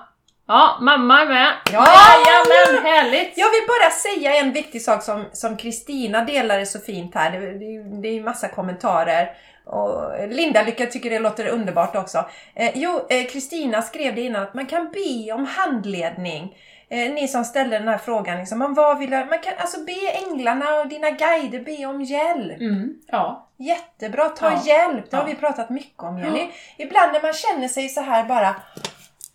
Ja, 0.48 0.78
mamma 0.80 1.20
är 1.20 1.26
med. 1.26 1.53
Ja! 1.72 1.86
Jajamän, 1.86 2.84
härligt! 2.86 3.32
Jag 3.38 3.51
vill 3.51 3.66
bara 3.68 3.90
säga 3.90 4.36
en 4.36 4.53
viktig 4.53 4.82
sak 4.82 5.03
som 5.03 5.24
som 5.32 5.57
Kristina 5.57 6.24
delade 6.24 6.66
så 6.66 6.78
fint 6.80 7.14
här. 7.14 7.30
Det, 7.30 7.38
det, 7.38 8.01
det 8.03 8.09
är 8.09 8.12
ju 8.12 8.22
massa 8.22 8.48
kommentarer. 8.48 9.30
Och 9.64 10.28
Linda 10.28 10.62
Lycka 10.62 10.86
tycker 10.86 11.11
det 11.11 11.18
låter 11.18 11.46
underbart 11.48 11.96
också. 11.96 12.24
Eh, 12.54 12.70
jo, 12.74 13.06
eh, 13.11 13.26
Kristina 13.26 13.82
skrev 13.82 14.14
det 14.14 14.20
innan 14.20 14.42
att 14.42 14.54
man 14.54 14.66
kan 14.66 14.90
be 14.92 15.32
om 15.32 15.44
handledning. 15.46 16.56
Eh, 16.88 17.12
ni 17.12 17.28
som 17.28 17.44
ställde 17.44 17.78
den 17.78 17.88
här 17.88 17.98
frågan, 17.98 18.38
liksom, 18.38 18.58
man, 18.58 18.74
vad 18.74 18.98
vill, 18.98 19.11
man 19.11 19.38
kan 19.42 19.52
alltså 19.58 19.80
be 19.84 20.11
änglarna 20.26 20.74
och 20.80 20.88
dina 20.88 21.11
guider 21.11 21.61
be 21.64 21.86
om 21.86 22.02
hjälp. 22.02 22.61
Mm, 22.61 22.94
ja. 23.06 23.48
Jättebra, 23.56 24.28
ta 24.28 24.50
Ja. 24.52 24.62
hjälp. 24.66 25.11
Det 25.11 25.16
har 25.16 25.22
Ja. 25.24 25.28
vi 25.28 25.34
pratat 25.34 25.70
mycket 25.70 26.02
om 26.02 26.18
Jenny. 26.18 26.48
Ibland 26.78 27.12
när 27.12 27.22
man 27.22 27.32
känner 27.32 27.68
sig 27.68 27.88
så 27.88 28.00
här 28.00 28.24
bara 28.24 28.54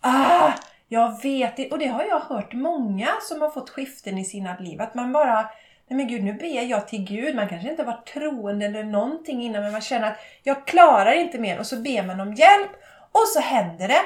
Ah, 0.00 0.52
jag 0.88 1.22
vet 1.22 1.56
det. 1.56 1.70
Och 1.70 1.78
det 1.78 1.86
har 1.86 2.04
jag 2.04 2.20
hört 2.20 2.52
många 2.52 3.08
som 3.22 3.40
har 3.42 3.50
fått 3.50 3.70
skiften 3.70 4.18
i 4.18 4.24
sina 4.24 4.56
liv. 4.60 4.80
Att 4.80 4.94
man 4.94 5.12
bara 5.12 5.48
Nej 5.88 5.96
men 5.96 6.08
gud, 6.08 6.24
nu 6.24 6.32
ber 6.32 6.68
jag 6.70 6.88
till 6.88 7.04
Gud. 7.04 7.34
Man 7.34 7.48
kanske 7.48 7.70
inte 7.70 7.84
var 7.84 8.02
troende 8.14 8.66
eller 8.66 8.84
någonting 8.84 9.42
innan 9.42 9.62
men 9.62 9.72
man 9.72 9.80
känner 9.80 10.06
att 10.06 10.18
jag 10.42 10.66
klarar 10.66 11.12
inte 11.12 11.38
mer 11.38 11.58
och 11.58 11.66
så 11.66 11.76
ber 11.76 12.02
man 12.02 12.20
om 12.20 12.34
hjälp 12.34 12.70
och 13.12 13.28
så 13.28 13.40
händer 13.40 13.88
det. 13.88 14.02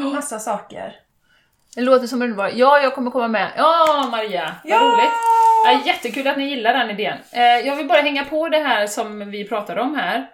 Massa 0.00 0.38
saker. 0.38 0.96
Det 1.74 1.80
låter 1.80 2.06
som 2.06 2.22
underbart. 2.22 2.52
Ja, 2.54 2.80
jag 2.80 2.94
kommer 2.94 3.10
komma 3.10 3.28
med. 3.28 3.52
Ja, 3.56 4.08
Maria! 4.10 4.54
Vad 4.64 4.72
Ja! 4.72 4.78
roligt! 4.78 5.12
Ja, 5.64 5.80
jättekul 5.86 6.26
att 6.26 6.38
ni 6.38 6.44
gillar 6.48 6.74
den 6.74 6.90
idén. 6.90 7.18
Eh, 7.32 7.42
jag 7.42 7.76
vill 7.76 7.88
bara 7.88 8.00
hänga 8.00 8.24
på 8.24 8.48
det 8.48 8.58
här 8.58 8.86
som 8.86 9.30
vi 9.30 9.48
pratade 9.48 9.80
om 9.80 9.94
här. 9.94 10.30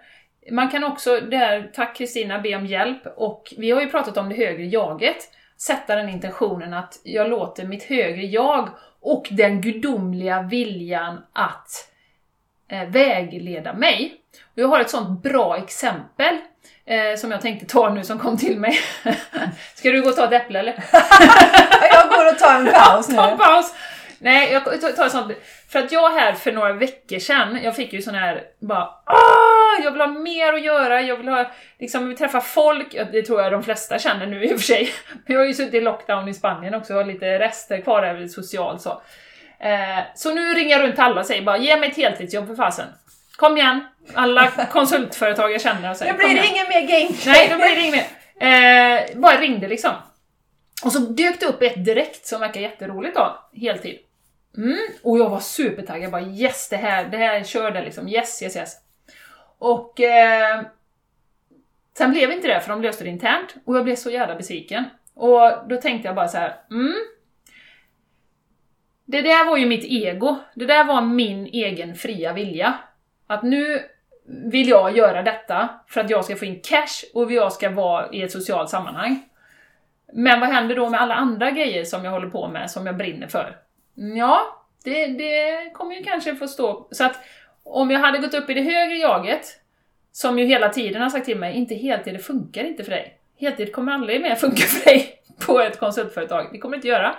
man 0.51 0.69
kan 0.69 0.83
också, 0.83 1.19
där, 1.19 1.71
tack 1.73 1.95
Kristina, 1.95 2.39
be 2.39 2.55
om 2.55 2.65
hjälp 2.65 3.01
och 3.17 3.53
vi 3.57 3.71
har 3.71 3.81
ju 3.81 3.89
pratat 3.89 4.17
om 4.17 4.29
det 4.29 4.35
högre 4.35 4.65
jaget. 4.65 5.17
Sätta 5.57 5.95
den 5.95 6.09
intentionen 6.09 6.73
att 6.73 6.99
jag 7.03 7.29
låter 7.29 7.65
mitt 7.65 7.83
högre 7.83 8.21
jag 8.21 8.69
och 9.05 9.27
den 9.31 9.61
gudomliga 9.61 10.41
viljan 10.41 11.21
att 11.33 11.87
eh, 12.71 12.89
vägleda 12.89 13.73
mig. 13.73 14.13
Och 14.43 14.59
jag 14.59 14.67
har 14.67 14.79
ett 14.79 14.89
sånt 14.89 15.23
bra 15.23 15.57
exempel 15.57 16.37
eh, 16.85 17.17
som 17.17 17.31
jag 17.31 17.41
tänkte 17.41 17.65
ta 17.65 17.89
nu 17.89 18.03
som 18.03 18.19
kom 18.19 18.37
till 18.37 18.59
mig. 18.59 18.79
Ska 19.75 19.91
du 19.91 20.01
gå 20.01 20.09
och 20.09 20.15
ta 20.15 20.25
ett 20.25 20.41
äpple 20.41 20.59
eller? 20.59 20.73
jag 21.91 22.09
går 22.09 22.31
och 22.31 22.39
tar 22.39 22.55
en 22.55 22.67
paus 22.73 23.09
nu. 23.09 23.15
Ta 23.15 23.29
en 23.29 23.37
paus! 23.37 23.73
Nej, 24.19 24.51
jag 24.51 24.81
tar 24.95 25.05
ett 25.05 25.11
sånt. 25.11 25.31
För 25.69 25.79
att 25.79 25.91
jag 25.91 26.09
här 26.09 26.33
för 26.33 26.51
några 26.51 26.73
veckor 26.73 27.19
sedan, 27.19 27.59
jag 27.63 27.75
fick 27.75 27.93
ju 27.93 28.01
sån 28.01 28.15
här 28.15 28.43
bara 28.59 28.89
Åh, 29.05 29.54
jag 29.83 29.91
vill 29.91 30.01
ha 30.01 30.07
mer 30.07 30.53
att 30.53 30.63
göra, 30.63 31.01
jag 31.01 31.17
vill 31.17 31.27
ha, 31.27 31.51
liksom, 31.79 32.15
träffa 32.15 32.41
folk, 32.41 32.91
det 33.11 33.21
tror 33.21 33.41
jag 33.41 33.51
de 33.51 33.63
flesta 33.63 33.99
känner 33.99 34.25
nu 34.25 34.43
i 34.43 34.47
och 34.53 34.59
för 34.59 34.65
sig. 34.65 34.89
Men 35.13 35.21
jag 35.33 35.39
har 35.39 35.45
ju 35.45 35.53
suttit 35.53 35.73
i 35.73 35.81
lockdown 35.81 36.27
i 36.27 36.33
Spanien 36.33 36.73
också, 36.75 36.93
och 36.93 36.99
har 36.99 37.05
lite 37.05 37.39
rester 37.39 37.81
kvar 37.81 38.01
där 38.01 38.27
socialt 38.27 38.81
så. 38.81 39.01
Eh, 39.59 40.03
så 40.15 40.33
nu 40.33 40.53
ringer 40.53 40.77
jag 40.77 40.87
runt 40.87 40.99
alla 40.99 41.21
och 41.21 41.25
säger 41.25 41.41
bara 41.41 41.57
ge 41.57 41.77
mig 41.77 41.89
ett 41.89 41.97
heltidsjobb 41.97 42.47
för 42.47 42.55
fasen. 42.55 42.87
Kom 43.35 43.57
igen! 43.57 43.85
Alla 44.13 44.47
konsultföretag 44.71 45.51
jag 45.51 45.61
känner 45.61 45.89
och 45.89 45.97
säger 45.97 46.13
Nu 46.13 46.17
blir 46.17 46.35
det 46.35 46.47
ingen 46.47 46.69
mer 46.69 46.81
gameplay! 46.81 47.33
Nej, 47.33 47.47
nu 47.49 47.55
blir 47.55 47.75
det 47.75 47.81
inget 47.81 47.95
mer. 47.95 48.05
Eh, 48.39 49.19
bara 49.19 49.39
ringde 49.39 49.67
liksom. 49.67 49.91
Och 50.83 50.91
så 50.91 50.99
dök 50.99 51.39
det 51.39 51.45
upp 51.45 51.61
ett 51.61 51.85
direkt 51.85 52.25
som 52.25 52.41
verkar 52.41 52.61
jätteroligt 52.61 53.15
då, 53.15 53.49
heltid. 53.53 53.99
Mm, 54.57 54.77
och 55.03 55.19
jag 55.19 55.29
var 55.29 55.39
supertaggad, 55.39 56.03
jag 56.03 56.11
bara 56.11 56.21
yes, 56.21 56.69
det 56.69 56.75
här, 56.75 57.05
det 57.05 57.17
här 57.17 57.43
körde 57.43 57.81
liksom, 57.85 58.07
yes, 58.07 58.43
yes, 58.43 58.55
yes. 58.55 58.75
Och 59.57 60.01
eh, 60.01 60.61
sen 61.97 62.11
blev 62.11 62.31
inte 62.31 62.47
det, 62.47 62.61
för 62.61 62.69
de 62.69 62.81
löste 62.81 63.03
det 63.03 63.09
internt, 63.09 63.55
och 63.65 63.77
jag 63.77 63.83
blev 63.83 63.95
så 63.95 64.09
jävla 64.09 64.35
besviken. 64.35 64.83
Och 65.13 65.51
då 65.69 65.77
tänkte 65.77 66.07
jag 66.07 66.15
bara 66.15 66.27
så 66.27 66.37
här, 66.37 66.55
mm, 66.71 66.95
det 69.05 69.21
där 69.21 69.45
var 69.45 69.57
ju 69.57 69.65
mitt 69.65 69.85
ego, 69.85 70.35
det 70.55 70.65
där 70.65 70.83
var 70.83 71.01
min 71.01 71.45
egen 71.45 71.95
fria 71.95 72.33
vilja. 72.33 72.73
Att 73.27 73.43
nu 73.43 73.81
vill 74.25 74.69
jag 74.69 74.97
göra 74.97 75.21
detta 75.23 75.69
för 75.87 76.01
att 76.01 76.09
jag 76.09 76.25
ska 76.25 76.35
få 76.35 76.45
in 76.45 76.59
cash 76.63 77.05
och 77.13 77.31
jag 77.31 77.53
ska 77.53 77.69
vara 77.69 78.11
i 78.11 78.21
ett 78.21 78.31
socialt 78.31 78.69
sammanhang. 78.69 79.29
Men 80.13 80.39
vad 80.39 80.49
händer 80.49 80.75
då 80.75 80.89
med 80.89 81.01
alla 81.01 81.15
andra 81.15 81.51
grejer 81.51 81.83
som 81.83 82.05
jag 82.05 82.11
håller 82.11 82.29
på 82.29 82.47
med, 82.47 82.71
som 82.71 82.85
jag 82.85 82.97
brinner 82.97 83.27
för? 83.27 83.57
Ja, 84.17 84.65
det, 84.83 85.07
det 85.07 85.69
kommer 85.73 85.95
ju 85.95 86.03
kanske 86.03 86.35
få 86.35 86.47
stå... 86.47 86.87
Så 86.91 87.03
att 87.03 87.19
om 87.65 87.91
jag 87.91 87.99
hade 87.99 88.17
gått 88.17 88.33
upp 88.33 88.49
i 88.49 88.53
det 88.53 88.61
högre 88.61 88.97
jaget, 88.97 89.59
som 90.11 90.39
ju 90.39 90.45
hela 90.45 90.69
tiden 90.69 91.01
har 91.01 91.09
sagt 91.09 91.25
till 91.25 91.37
mig, 91.37 91.55
inte 91.55 91.75
heltid, 91.75 92.13
det 92.13 92.19
funkar 92.19 92.63
inte 92.63 92.83
för 92.83 92.91
dig. 92.91 93.17
Heltid 93.39 93.73
kommer 93.73 93.91
aldrig 93.91 94.21
mer 94.21 94.35
funka 94.45 94.63
för 94.63 94.85
dig 94.85 95.19
på 95.39 95.59
ett 95.61 95.79
konsultföretag, 95.79 96.49
det 96.51 96.57
kommer 96.57 96.75
det 96.75 96.77
inte 96.77 96.87
göra. 96.87 97.15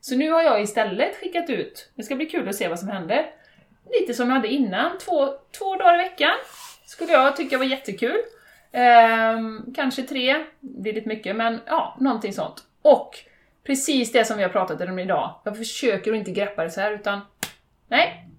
Så 0.00 0.16
nu 0.16 0.30
har 0.30 0.42
jag 0.42 0.62
istället 0.62 1.16
skickat 1.16 1.50
ut, 1.50 1.90
det 1.94 2.02
ska 2.02 2.16
bli 2.16 2.26
kul 2.26 2.48
att 2.48 2.54
se 2.54 2.68
vad 2.68 2.78
som 2.78 2.88
händer, 2.88 3.26
lite 4.00 4.14
som 4.14 4.28
jag 4.28 4.34
hade 4.34 4.48
innan, 4.48 4.98
två, 4.98 5.28
två 5.58 5.76
dagar 5.76 5.94
i 5.94 6.02
veckan. 6.02 6.34
Skulle 6.86 7.12
jag 7.12 7.36
tycka 7.36 7.58
var 7.58 7.64
jättekul. 7.64 8.16
Ehm, 8.72 9.64
kanske 9.76 10.02
tre, 10.02 10.44
det 10.60 10.90
är 10.90 10.94
lite 10.94 11.08
mycket, 11.08 11.36
men 11.36 11.60
ja, 11.66 11.96
någonting 12.00 12.32
sånt. 12.32 12.62
Och 12.82 13.18
precis 13.64 14.12
det 14.12 14.24
som 14.24 14.36
vi 14.36 14.42
har 14.42 14.50
pratat 14.50 14.80
om 14.80 14.98
idag, 14.98 15.40
jag 15.44 15.56
försöker 15.56 16.10
att 16.10 16.16
inte 16.16 16.30
greppa 16.30 16.64
det 16.64 16.70
så 16.70 16.80
här, 16.80 16.92
utan 16.92 17.20
nej. 17.88 18.29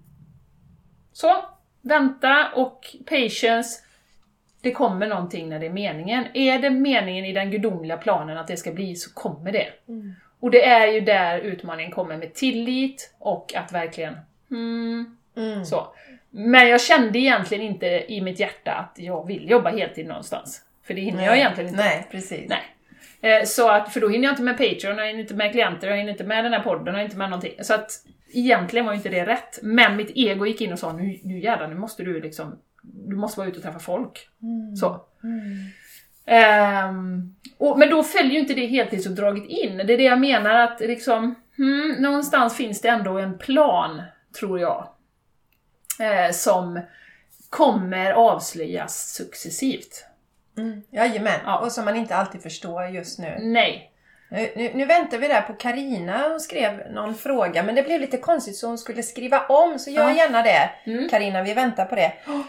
Så, 1.21 1.45
vänta 1.81 2.51
och 2.55 2.95
patience. 3.05 3.79
Det 4.61 4.71
kommer 4.71 5.07
någonting 5.07 5.49
när 5.49 5.59
det 5.59 5.65
är 5.65 5.71
meningen. 5.71 6.25
Är 6.33 6.59
det 6.59 6.69
meningen 6.69 7.25
i 7.25 7.33
den 7.33 7.51
gudomliga 7.51 7.97
planen 7.97 8.37
att 8.37 8.47
det 8.47 8.57
ska 8.57 8.71
bli 8.71 8.95
så 8.95 9.13
kommer 9.13 9.51
det. 9.51 9.67
Mm. 9.87 10.13
Och 10.39 10.51
det 10.51 10.65
är 10.65 10.87
ju 10.87 11.01
där 11.01 11.39
utmaningen 11.39 11.91
kommer 11.91 12.17
med 12.17 12.33
tillit 12.33 13.13
och 13.19 13.55
att 13.55 13.71
verkligen 13.71 14.17
hmm, 14.49 15.17
mm. 15.37 15.65
så. 15.65 15.87
Men 16.29 16.69
jag 16.69 16.81
kände 16.81 17.19
egentligen 17.19 17.63
inte 17.63 18.13
i 18.13 18.21
mitt 18.21 18.39
hjärta 18.39 18.71
att 18.71 18.95
jag 18.99 19.27
vill 19.27 19.49
jobba 19.49 19.69
heltid 19.69 20.07
någonstans. 20.07 20.61
För 20.83 20.93
det 20.93 21.01
hinner 21.01 21.17
Nej. 21.17 21.25
jag 21.25 21.37
egentligen 21.37 21.69
inte. 21.69 21.83
Nej, 21.83 22.07
precis. 22.11 22.49
Nej. 22.49 22.63
Eh, 23.21 23.45
så 23.45 23.69
att, 23.69 23.93
för 23.93 24.01
då 24.01 24.09
hinner 24.09 24.23
jag 24.23 24.31
inte 24.31 24.43
med 24.43 24.57
Patreon, 24.57 24.97
jag 24.97 25.07
hinner 25.07 25.19
inte 25.19 25.33
med 25.33 25.51
klienter, 25.51 25.87
jag 25.87 25.97
hinner 25.97 26.11
inte 26.11 26.23
med 26.23 26.45
den 26.45 26.53
här 26.53 26.63
podden, 26.63 26.85
jag 26.85 26.93
hinner 26.93 27.03
inte 27.03 27.17
med 27.17 27.29
någonting. 27.29 27.53
Så 27.61 27.73
att 27.73 27.91
egentligen 28.33 28.85
var 28.85 28.93
ju 28.93 28.97
inte 28.97 29.09
det 29.09 29.25
rätt. 29.25 29.59
Men 29.61 29.95
mitt 29.95 30.11
ego 30.15 30.45
gick 30.45 30.61
in 30.61 30.73
och 30.73 30.79
sa 30.79 30.93
nu, 30.93 31.19
nu 31.23 31.39
jävlar, 31.39 31.67
nu 31.67 31.75
måste 31.75 32.03
du 32.03 32.21
liksom, 32.21 32.59
du 32.83 33.15
måste 33.15 33.39
vara 33.39 33.49
ute 33.49 33.57
och 33.57 33.63
träffa 33.63 33.79
folk. 33.79 34.29
Mm. 34.41 34.75
Så. 34.75 35.05
Mm. 35.23 35.71
Um, 36.89 37.35
och, 37.57 37.79
men 37.79 37.89
då 37.89 38.03
följer 38.03 38.31
ju 38.31 38.39
inte 38.39 38.53
det 38.53 38.65
heltidsuppdraget 38.65 39.45
in. 39.45 39.77
Det 39.77 39.93
är 39.93 39.97
det 39.97 40.03
jag 40.03 40.19
menar 40.19 40.55
att 40.55 40.79
liksom, 40.79 41.35
hmm, 41.57 41.95
någonstans 41.99 42.57
finns 42.57 42.81
det 42.81 42.89
ändå 42.89 43.17
en 43.17 43.37
plan, 43.37 44.01
tror 44.39 44.59
jag, 44.59 44.87
eh, 45.99 46.31
som 46.31 46.81
kommer 47.49 48.11
avslöjas 48.11 49.13
successivt. 49.13 50.05
Mm. 50.57 50.81
Jajamän, 50.91 51.39
ja. 51.45 51.59
och 51.59 51.71
som 51.71 51.85
man 51.85 51.95
inte 51.95 52.15
alltid 52.15 52.41
förstår 52.41 52.85
just 52.85 53.19
nu. 53.19 53.37
Nej. 53.41 53.90
Nu, 54.31 54.71
nu, 54.73 54.85
väntar 54.85 55.17
vi 55.17 55.27
där 55.27 55.41
på 55.41 55.53
Karina. 55.53 56.27
Hon 56.29 56.39
skrev 56.39 56.91
någon 56.91 57.15
fråga 57.15 57.63
men 57.63 57.75
det 57.75 57.83
blev 57.83 58.01
lite 58.01 58.17
konstigt 58.17 58.55
så 58.55 58.67
hon 58.67 58.77
skulle 58.77 59.03
skriva 59.03 59.45
om 59.45 59.79
så 59.79 59.89
gör 59.89 60.09
ja. 60.09 60.15
gärna 60.15 60.41
det. 60.41 60.69
Mm. 60.85 61.09
Karina, 61.09 61.43
vi 61.43 61.53
väntar 61.53 61.85
på 61.85 61.95
det. 61.95 62.13
Oh. 62.27 62.41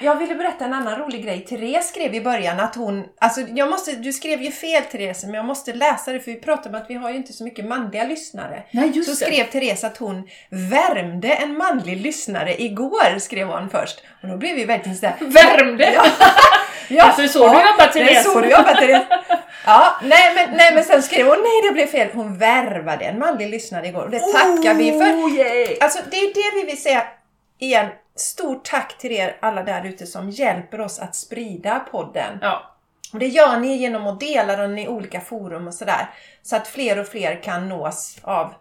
Jag 0.00 0.14
ville 0.14 0.34
berätta 0.34 0.64
en 0.64 0.74
annan 0.74 0.98
rolig 0.98 1.24
grej. 1.24 1.40
Therese 1.40 1.88
skrev 1.88 2.14
i 2.14 2.20
början 2.20 2.60
att 2.60 2.74
hon... 2.74 3.04
Alltså 3.18 3.40
jag 3.40 3.70
måste, 3.70 3.92
du 3.92 4.12
skrev 4.12 4.42
ju 4.42 4.50
fel 4.50 4.82
Therese, 4.82 5.24
men 5.24 5.34
jag 5.34 5.44
måste 5.44 5.72
läsa 5.72 6.12
det 6.12 6.20
för 6.20 6.30
vi 6.30 6.40
pratade 6.40 6.68
om 6.68 6.82
att 6.82 6.90
vi 6.90 6.94
har 6.94 7.10
ju 7.10 7.16
inte 7.16 7.32
så 7.32 7.44
mycket 7.44 7.64
manliga 7.64 8.04
lyssnare. 8.04 8.62
Nej, 8.70 8.90
just 8.94 9.10
så 9.10 9.16
skrev 9.16 9.44
Therese 9.44 9.84
att 9.84 9.96
hon 9.96 10.28
värmde 10.50 11.28
en 11.28 11.58
manlig 11.58 12.00
lyssnare 12.00 12.62
igår, 12.62 13.18
skrev 13.18 13.48
hon 13.48 13.70
först. 13.70 14.02
Och 14.22 14.28
då 14.28 14.36
blev 14.36 14.56
vi 14.56 14.64
verkligen 14.64 14.96
sådär... 14.96 15.14
Värmde? 15.20 15.92
Ja. 15.94 16.06
ja. 16.88 17.02
Alltså 17.18 17.20
det 17.20 17.26
är 17.26 17.28
så 17.28 17.38
du 17.38 17.54
jobbar 17.54 17.92
Therese? 17.92 18.08
Det 18.08 18.16
är 18.16 18.22
så 18.22 18.40
du 18.40 18.50
jobbar 18.50 18.74
Therese. 18.74 19.04
Ja, 19.68 19.96
nej 20.02 20.34
men, 20.34 20.56
nej 20.56 20.74
men 20.74 20.84
sen 20.84 21.02
skrev 21.02 21.26
hon 21.26 21.36
nej 21.38 21.68
det 21.68 21.72
blev 21.72 21.86
fel. 21.86 22.08
Hon 22.14 22.38
värvade 22.38 23.04
en 23.04 23.18
manlig 23.18 23.50
lyssnare 23.50 23.86
igår 23.86 24.04
och 24.04 24.10
det 24.10 24.20
tackar 24.20 24.74
oh, 24.74 24.76
vi 24.76 24.92
för. 24.92 25.36
Yeah. 25.36 25.76
Alltså 25.80 25.98
det 26.10 26.16
är 26.16 26.34
det 26.34 26.60
vi 26.60 26.66
vill 26.66 26.82
säga 26.82 27.04
igen 27.58 27.86
stort 28.16 28.64
tack 28.64 28.98
till 28.98 29.12
er 29.12 29.36
alla 29.40 29.62
där 29.62 29.86
ute 29.86 30.06
som 30.06 30.30
hjälper 30.30 30.80
oss 30.80 30.98
att 30.98 31.16
sprida 31.16 31.80
podden. 31.90 32.38
Ja. 32.42 32.74
Och 33.12 33.18
det 33.18 33.26
gör 33.26 33.56
ni 33.56 33.76
genom 33.76 34.06
att 34.06 34.20
dela 34.20 34.56
den 34.56 34.78
i 34.78 34.88
olika 34.88 35.20
forum 35.20 35.66
och 35.66 35.74
sådär. 35.74 36.10
Så 36.42 36.56
att 36.56 36.68
fler 36.68 36.98
och 36.98 37.06
fler 37.06 37.42
kan 37.42 37.68
nås 37.68 38.18
av 38.22 38.54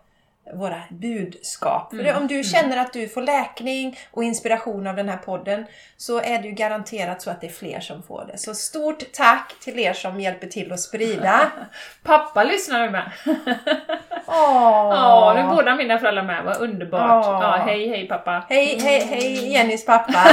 våra 0.53 0.83
budskap. 0.89 1.93
Mm. 1.93 2.05
För 2.05 2.21
om 2.21 2.27
du 2.27 2.33
mm. 2.35 2.43
känner 2.43 2.77
att 2.77 2.93
du 2.93 3.07
får 3.07 3.21
läkning 3.21 3.97
och 4.11 4.23
inspiration 4.23 4.87
av 4.87 4.95
den 4.95 5.09
här 5.09 5.17
podden 5.17 5.65
så 5.97 6.21
är 6.21 6.39
det 6.39 6.47
ju 6.47 6.53
garanterat 6.53 7.21
så 7.21 7.29
att 7.29 7.41
det 7.41 7.47
är 7.47 7.51
fler 7.51 7.79
som 7.79 8.03
får 8.03 8.25
det. 8.31 8.37
Så 8.37 8.53
stort 8.53 9.13
tack 9.13 9.53
till 9.61 9.79
er 9.79 9.93
som 9.93 10.19
hjälper 10.19 10.47
till 10.47 10.73
att 10.73 10.79
sprida. 10.79 11.51
Pappa 12.03 12.43
lyssnar 12.43 12.83
ju 12.83 12.89
med. 12.89 13.11
Åh, 14.27 14.93
Ja, 14.95 15.33
nu 15.35 15.41
är 15.41 15.55
båda 15.55 15.75
mina 15.75 15.97
föräldrar 15.99 16.23
med. 16.23 16.43
Vad 16.43 16.61
underbart. 16.61 17.25
Ja, 17.25 17.63
hej 17.65 17.89
hej 17.89 18.07
pappa. 18.07 18.43
Hej 18.49 18.79
hej 18.79 18.99
hej 18.99 19.53
Jennys 19.53 19.85
pappa. 19.85 20.23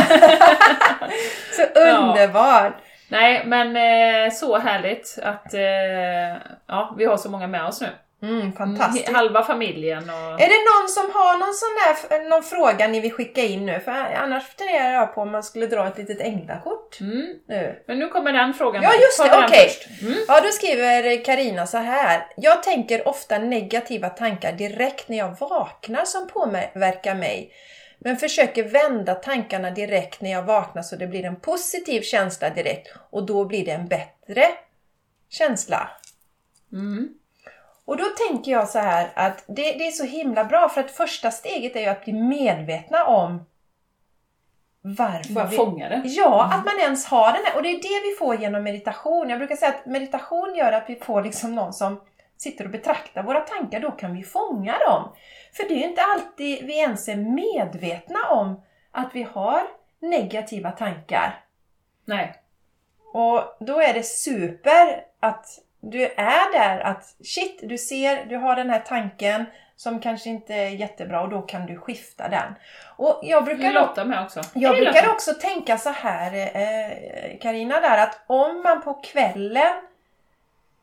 så 1.57 1.81
underbart. 1.81 2.75
Ja. 2.79 2.85
Nej, 3.09 3.43
men 3.47 3.77
eh, 3.77 4.33
så 4.33 4.59
härligt 4.59 5.19
att 5.23 5.55
eh, 5.55 6.43
ja, 6.67 6.95
vi 6.99 7.05
har 7.05 7.17
så 7.17 7.31
många 7.31 7.47
med 7.47 7.65
oss 7.65 7.81
nu. 7.81 7.89
Mm, 8.29 8.53
fantastiskt. 8.53 9.13
Halva 9.13 9.43
familjen 9.43 10.11
och... 10.11 10.41
Är 10.41 10.49
det 10.49 10.61
någon 10.71 10.89
som 10.89 11.11
har 11.15 11.39
någon 11.39 11.55
sån 11.55 11.75
där 11.81 12.29
någon 12.29 12.43
fråga 12.43 12.89
ni 12.89 13.01
vill 13.01 13.13
skicka 13.13 13.41
in 13.43 13.67
nu? 13.67 13.81
För 13.81 13.91
annars 13.93 14.45
funderar 14.47 14.93
jag 14.93 15.15
på 15.15 15.21
om 15.21 15.31
man 15.31 15.43
skulle 15.43 15.67
dra 15.67 15.89
ett 15.89 15.99
litet 15.99 16.21
änglakort. 16.21 17.01
Mm. 17.01 17.35
Nu. 17.49 17.83
Men 17.87 17.99
nu 17.99 18.09
kommer 18.09 18.33
den 18.33 18.55
frågan. 18.55 18.83
Ja 18.83 18.93
just 18.95 19.19
det, 19.19 19.45
okej. 19.45 19.71
Okay. 19.71 20.09
Mm. 20.09 20.25
Ja 20.29 20.41
då 20.41 20.49
skriver 20.49 21.25
Karina 21.25 21.67
så 21.67 21.79
här. 21.79 22.27
Jag 22.37 22.63
tänker 22.63 23.09
ofta 23.09 23.39
negativa 23.39 24.09
tankar 24.09 24.53
direkt 24.53 25.09
när 25.09 25.19
jag 25.19 25.39
vaknar 25.41 26.05
som 26.05 26.29
påverkar 26.29 27.15
mig. 27.15 27.53
Men 27.99 28.17
försöker 28.17 28.65
vända 28.65 29.15
tankarna 29.15 29.71
direkt 29.71 30.21
när 30.21 30.31
jag 30.31 30.43
vaknar 30.43 30.83
så 30.83 30.97
det 30.97 31.07
blir 31.07 31.25
en 31.25 31.41
positiv 31.41 32.03
känsla 32.03 32.51
direkt. 32.51 32.89
Och 33.11 33.27
då 33.27 33.45
blir 33.45 33.65
det 33.65 33.71
en 33.71 33.87
bättre 33.87 34.47
känsla. 35.31 35.91
Mm. 36.73 37.09
Och 37.85 37.97
då 37.97 38.05
tänker 38.05 38.53
jag 38.53 38.69
så 38.69 38.79
här 38.79 39.13
att 39.15 39.45
det, 39.47 39.73
det, 39.73 39.87
är 39.87 39.91
så 39.91 40.05
himla 40.05 40.45
bra 40.45 40.69
för 40.69 40.81
att 40.81 40.91
första 40.91 41.31
steget 41.31 41.77
är 41.77 41.81
ju 41.81 41.87
att 41.87 42.05
bli 42.05 42.13
medvetna 42.13 43.05
om 43.05 43.45
varför 44.81 45.33
Bara 45.33 45.47
vi... 45.47 45.57
fånga 45.57 45.89
det. 45.89 46.03
Ja, 46.05 46.45
mm. 46.45 46.59
att 46.59 46.65
man 46.65 46.81
ens 46.81 47.07
har 47.07 47.33
den 47.33 47.45
här. 47.45 47.57
Och 47.57 47.63
det 47.63 47.69
är 47.69 47.83
det 47.83 48.09
vi 48.11 48.17
får 48.19 48.35
genom 48.35 48.63
meditation. 48.63 49.31
Jag 49.31 49.39
brukar 49.39 49.57
säga 49.57 49.73
att 49.73 49.87
meditation 49.87 50.55
gör 50.55 50.73
att 50.73 50.85
vi 50.91 50.97
får 50.97 51.23
liksom 51.23 51.55
någon 51.55 51.73
som 51.73 52.01
sitter 52.37 52.65
och 52.65 52.71
betraktar 52.71 53.23
våra 53.23 53.41
tankar. 53.41 53.81
Då 53.81 53.91
kan 53.91 54.15
vi 54.17 54.23
fånga 54.23 54.79
dem. 54.79 55.13
För 55.53 55.69
det 55.69 55.75
är 55.75 55.79
ju 55.79 55.89
inte 55.89 56.03
alltid 56.03 56.67
vi 56.67 56.79
ens 56.79 57.09
är 57.09 57.17
medvetna 57.17 58.29
om 58.31 58.63
att 58.91 59.11
vi 59.13 59.23
har 59.23 59.63
negativa 60.01 60.71
tankar. 60.71 61.45
Nej. 62.05 62.35
Och 63.13 63.57
då 63.61 63.81
är 63.81 63.95
det 63.95 64.03
super 64.03 65.05
att 65.21 65.47
du 65.91 66.05
är 66.05 66.53
där 66.53 66.79
att 66.81 67.15
shit, 67.25 67.61
du 67.63 67.79
ser, 67.79 68.25
du 68.25 68.37
har 68.37 68.57
den 68.57 68.71
här 68.71 68.81
tanken 68.81 69.45
som 69.77 70.01
kanske 70.01 70.31
inte 70.31 70.55
är 70.55 70.69
jättebra 70.69 71.21
och 71.23 71.29
då 71.29 71.43
kan 71.43 71.67
du 71.67 71.77
skifta 71.77 72.29
den. 72.29 72.55
Och 72.97 73.21
jag 73.23 73.45
brukar, 73.45 73.73
Lotta 73.73 74.05
med 74.05 74.23
också. 74.25 74.41
jag 74.55 74.77
brukar 74.77 74.93
Lotta. 75.03 75.11
också 75.13 75.35
tänka 75.35 75.79
så 75.79 75.91
här, 75.91 76.33
eh, 76.35 77.39
Karina 77.41 77.81
där 77.81 77.99
att 78.03 78.21
om 78.27 78.63
man 78.63 78.83
på 78.83 78.95
kvällen 78.95 79.73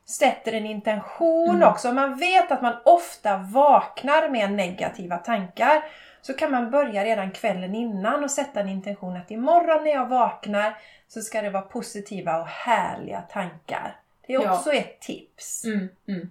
sätter 0.08 0.52
en 0.52 0.66
intention 0.66 1.56
Mm. 1.56 1.68
också, 1.68 1.88
om 1.88 1.94
man 1.94 2.16
vet 2.18 2.52
att 2.52 2.62
man 2.62 2.74
ofta 2.84 3.36
vaknar 3.36 4.28
med 4.28 4.52
negativa 4.52 5.16
tankar 5.16 5.82
så 6.22 6.34
kan 6.34 6.50
man 6.50 6.70
börja 6.70 7.04
redan 7.04 7.30
kvällen 7.30 7.74
innan 7.74 8.24
och 8.24 8.30
sätta 8.30 8.60
en 8.60 8.68
intention 8.68 9.16
att 9.16 9.30
imorgon 9.30 9.84
när 9.84 9.90
jag 9.90 10.06
vaknar 10.06 10.74
så 11.08 11.20
ska 11.20 11.42
det 11.42 11.50
vara 11.50 11.62
positiva 11.62 12.40
och 12.40 12.46
härliga 12.46 13.20
tankar. 13.20 13.96
Det 14.26 14.34
är 14.34 14.42
Ja. 14.42 14.54
också 14.54 14.72
ett 14.72 15.00
tips. 15.00 15.64
Mm, 15.64 15.88
mm. 16.08 16.30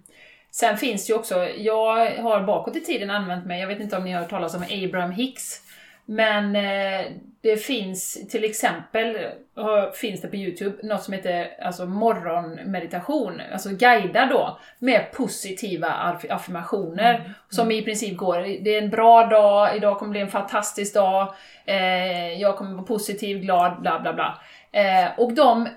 Sen 0.50 0.76
finns 0.76 1.06
det 1.06 1.10
ju 1.12 1.18
också, 1.18 1.48
jag 1.48 2.10
har 2.10 2.40
bakåt 2.40 2.76
i 2.76 2.80
tiden 2.80 3.10
använt 3.10 3.46
mig, 3.46 3.60
jag 3.60 3.68
vet 3.68 3.80
inte 3.80 3.96
om 3.96 4.04
ni 4.04 4.12
har 4.12 4.20
hört 4.20 4.30
talas 4.30 4.54
om 4.54 4.62
Abraham 4.84 5.10
Hicks, 5.10 5.60
men 6.04 6.56
eh, 6.56 7.06
det 7.40 7.56
finns 7.56 8.28
till 8.30 8.44
exempel, 8.44 9.16
eh, 9.56 9.92
finns 9.94 10.20
det 10.20 10.28
på 10.28 10.36
Youtube, 10.36 10.76
något 10.86 11.02
som 11.02 11.14
heter 11.14 11.50
alltså 11.62 11.86
morgonmeditation, 11.86 13.40
alltså 13.52 13.68
guidad 13.70 14.28
då, 14.28 14.58
med 14.78 15.12
positiva 15.12 15.88
aff- 15.88 16.32
affirmationer 16.32 17.34
som 17.48 17.70
i 17.70 17.82
princip 17.82 18.16
går, 18.16 18.38
det 18.64 18.74
är 18.74 18.82
en 18.82 18.90
bra 18.90 19.26
dag, 19.26 19.76
idag 19.76 19.98
kommer 19.98 20.10
bli 20.12 20.20
en 20.20 20.30
fantastisk 20.30 20.94
dag, 20.94 21.34
eh, 21.66 22.32
jag 22.40 22.56
kommer 22.56 22.72
vara 22.74 22.82
positiv, 22.84 23.38
glad, 23.38 23.80
bla 23.80 24.00
bla 24.00 24.12
bla. 24.12 24.38
Eh, 24.72 25.06
och 25.18 25.32
de 25.32 25.68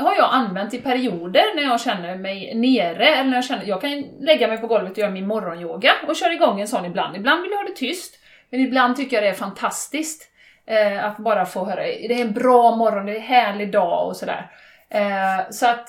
har 0.00 0.14
jag 0.14 0.28
använt 0.32 0.74
i 0.74 0.78
perioder 0.78 1.56
när 1.56 1.62
jag 1.62 1.80
känner 1.80 2.16
mig 2.16 2.54
nere, 2.54 3.06
eller 3.06 3.30
när 3.30 3.36
jag 3.36 3.44
känner, 3.44 3.64
jag 3.64 3.80
kan 3.80 4.04
lägga 4.20 4.48
mig 4.48 4.58
på 4.58 4.66
golvet 4.66 4.92
och 4.92 4.98
göra 4.98 5.10
min 5.10 5.26
morgonyoga 5.26 5.92
och 6.08 6.16
köra 6.16 6.32
igång 6.32 6.60
en 6.60 6.68
sån 6.68 6.84
ibland. 6.84 7.16
Ibland 7.16 7.42
vill 7.42 7.50
jag 7.50 7.58
ha 7.58 7.64
det 7.64 7.76
tyst, 7.76 8.14
men 8.50 8.60
ibland 8.60 8.96
tycker 8.96 9.16
jag 9.16 9.24
det 9.24 9.28
är 9.28 9.34
fantastiskt 9.34 10.28
eh, 10.66 11.04
att 11.04 11.16
bara 11.18 11.46
få 11.46 11.64
höra, 11.64 11.82
det 11.82 12.14
är 12.14 12.20
en 12.20 12.32
bra 12.32 12.76
morgon, 12.76 13.06
det 13.06 13.12
är 13.12 13.16
en 13.16 13.22
härlig 13.22 13.72
dag 13.72 14.06
och 14.06 14.16
sådär. 14.16 14.50
Eh, 14.90 15.50
så 15.50 15.66
att 15.66 15.88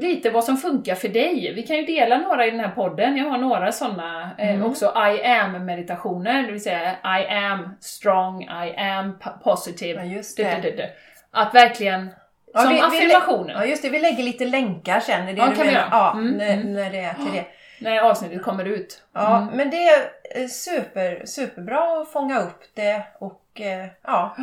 lite 0.00 0.30
vad 0.30 0.44
som 0.44 0.56
funkar 0.56 0.94
för 0.94 1.08
dig. 1.08 1.52
Vi 1.54 1.62
kan 1.62 1.76
ju 1.76 1.82
dela 1.82 2.18
några 2.18 2.46
i 2.46 2.50
den 2.50 2.60
här 2.60 2.70
podden. 2.70 3.16
Jag 3.16 3.24
har 3.24 3.38
några 3.38 3.72
sådana 3.72 4.30
eh, 4.38 4.50
Mm. 4.54 4.66
också 4.66 4.86
I 4.86 5.24
am 5.26 5.64
meditationer, 5.64 6.42
det 6.42 6.52
vill 6.52 6.62
säga 6.62 6.92
I 6.92 7.26
am 7.34 7.76
strong, 7.80 8.42
I 8.42 8.76
am 8.76 9.18
positive. 9.44 10.04
Ja. 10.04 10.86
Att 11.30 11.54
verkligen, 11.54 12.10
Ja, 12.54 12.60
som 12.60 12.68
vi- 12.70 12.74
vi 12.76 12.82
affirmationer. 12.82 13.54
Ja 13.54 13.64
just 13.64 13.82
det, 13.82 13.88
vi 13.90 13.98
lägger 13.98 14.22
lite 14.24 14.44
länkar 14.44 15.00
sen. 15.00 15.28
Är 15.28 15.32
det 15.32 15.38
Ja, 15.38 15.46
kan 15.46 15.66
vi 15.66 15.72
göra. 15.72 15.88
Ja, 15.90 16.12
Mm, 16.12 16.30
när, 16.36 16.52
mm. 16.52 16.72
när 16.72 16.90
det 16.90 16.98
är 17.00 17.14
till 17.14 17.32
det. 17.32 17.44
när 17.80 18.00
avsnittet 18.00 18.42
kommer 18.42 18.64
ut. 18.64 19.02
Ja, 19.12 19.36
Mm. 19.38 19.56
men 19.56 19.70
det 19.70 19.88
är 19.88 20.00
eh, 20.36 20.48
super, 20.48 21.22
superbra 21.26 22.02
att 22.02 22.12
fånga 22.12 22.40
upp 22.40 22.62
det 22.74 23.02
och 23.18 23.60
eh, 23.60 23.86
ja, 24.02 24.36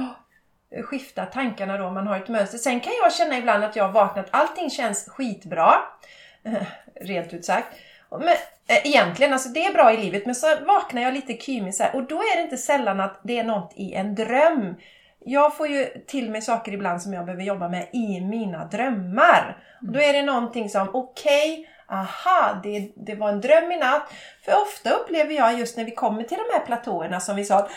skifta 0.83 1.25
tankarna 1.25 1.77
då 1.77 1.85
om 1.85 1.93
man 1.93 2.07
har 2.07 2.17
ett 2.17 2.27
mönster. 2.27 2.57
Sen 2.57 2.79
kan 2.79 2.93
jag 3.03 3.13
känna 3.13 3.37
ibland 3.37 3.63
att 3.63 3.75
jag 3.75 3.83
har 3.83 3.91
vaknat, 3.91 4.27
allting 4.31 4.69
känns 4.69 5.09
skitbra. 5.09 5.73
Rent 7.01 7.33
ut 7.33 7.45
sagt. 7.45 7.67
Men, 8.11 8.27
eh, 8.67 8.87
egentligen, 8.87 9.33
alltså 9.33 9.49
det 9.49 9.65
är 9.65 9.73
bra 9.73 9.93
i 9.93 9.97
livet 9.97 10.25
men 10.25 10.35
så 10.35 10.47
vaknar 10.67 11.01
jag 11.01 11.13
lite 11.13 11.33
här, 11.83 11.95
och 11.95 12.03
då 12.03 12.15
är 12.15 12.35
det 12.35 12.41
inte 12.41 12.57
sällan 12.57 12.99
att 12.99 13.19
det 13.23 13.39
är 13.39 13.43
något 13.43 13.73
i 13.75 13.93
en 13.93 14.15
dröm. 14.15 14.75
Jag 15.29 15.57
får 15.57 15.67
ju 15.67 15.85
till 16.07 16.29
mig 16.29 16.41
saker 16.41 16.71
ibland 16.71 17.01
som 17.01 17.13
jag 17.13 17.25
behöver 17.25 17.43
jobba 17.43 17.69
med 17.69 17.87
i 17.93 18.21
mina 18.21 18.65
drömmar. 18.65 19.57
Och 19.81 19.91
då 19.91 19.99
är 19.99 20.13
det 20.13 20.21
någonting 20.21 20.69
som, 20.69 20.89
okej, 20.93 21.69
aha, 21.91 22.59
det, 22.63 22.91
det 22.95 23.15
var 23.15 23.29
en 23.29 23.41
dröm 23.41 23.71
i 23.71 23.77
natt. 23.77 24.13
För 24.45 24.61
ofta 24.61 24.89
upplever 24.89 25.33
jag 25.33 25.59
just 25.59 25.77
när 25.77 25.83
vi 25.83 25.91
kommer 25.91 26.23
till 26.23 26.37
de 26.37 26.53
här 26.53 26.65
platåerna 26.65 27.19
som 27.19 27.35
vi 27.35 27.45
sa, 27.45 27.69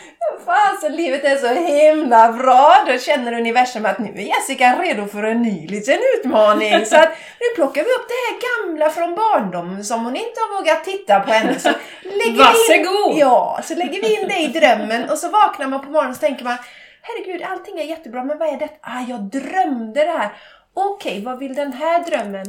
fasen 0.45 0.95
livet 0.95 1.23
är 1.23 1.35
så 1.35 1.47
himla 1.47 2.31
bra. 2.31 2.75
Då 2.87 2.97
känner 2.97 3.33
universum 3.33 3.85
att 3.85 3.99
nu 3.99 4.09
är 4.09 4.21
Jessica 4.21 4.81
redo 4.81 5.05
för 5.07 5.23
en 5.23 5.41
ny 5.41 5.67
liten 5.67 5.99
utmaning. 6.17 6.85
Så 6.85 6.95
att 6.95 7.09
nu 7.39 7.55
plockar 7.55 7.81
vi 7.81 7.89
upp 7.89 8.07
det 8.07 8.21
här 8.25 8.67
gamla 8.67 8.89
från 8.89 9.15
barndomen 9.15 9.83
som 9.83 10.05
hon 10.05 10.15
inte 10.15 10.39
har 10.39 10.59
vågat 10.59 10.83
titta 10.83 11.19
på 11.19 11.31
ännu. 11.33 11.59
Så 11.59 11.69
lägger 12.03 12.31
vi 12.31 13.11
in! 13.11 13.17
Ja, 13.17 13.59
så 13.63 13.75
lägger 13.75 14.01
vi 14.01 14.21
in 14.21 14.27
det 14.27 14.39
i 14.39 14.47
drömmen 14.47 15.09
och 15.09 15.17
så 15.17 15.29
vaknar 15.29 15.67
man 15.67 15.81
på 15.81 15.89
morgonen 15.89 16.09
och 16.09 16.15
så 16.15 16.21
tänker 16.21 16.43
man 16.43 16.57
Herregud, 17.05 17.41
allting 17.41 17.79
är 17.79 17.83
jättebra, 17.83 18.23
men 18.23 18.37
vad 18.37 18.47
är 18.47 18.57
det? 18.57 18.69
Ah, 18.81 19.01
jag 19.07 19.21
drömde 19.21 20.05
det 20.05 20.11
här. 20.11 20.33
Okej, 20.73 21.23
vad 21.23 21.39
vill 21.39 21.55
den 21.55 21.73
här 21.73 22.03
drömmen? 22.03 22.45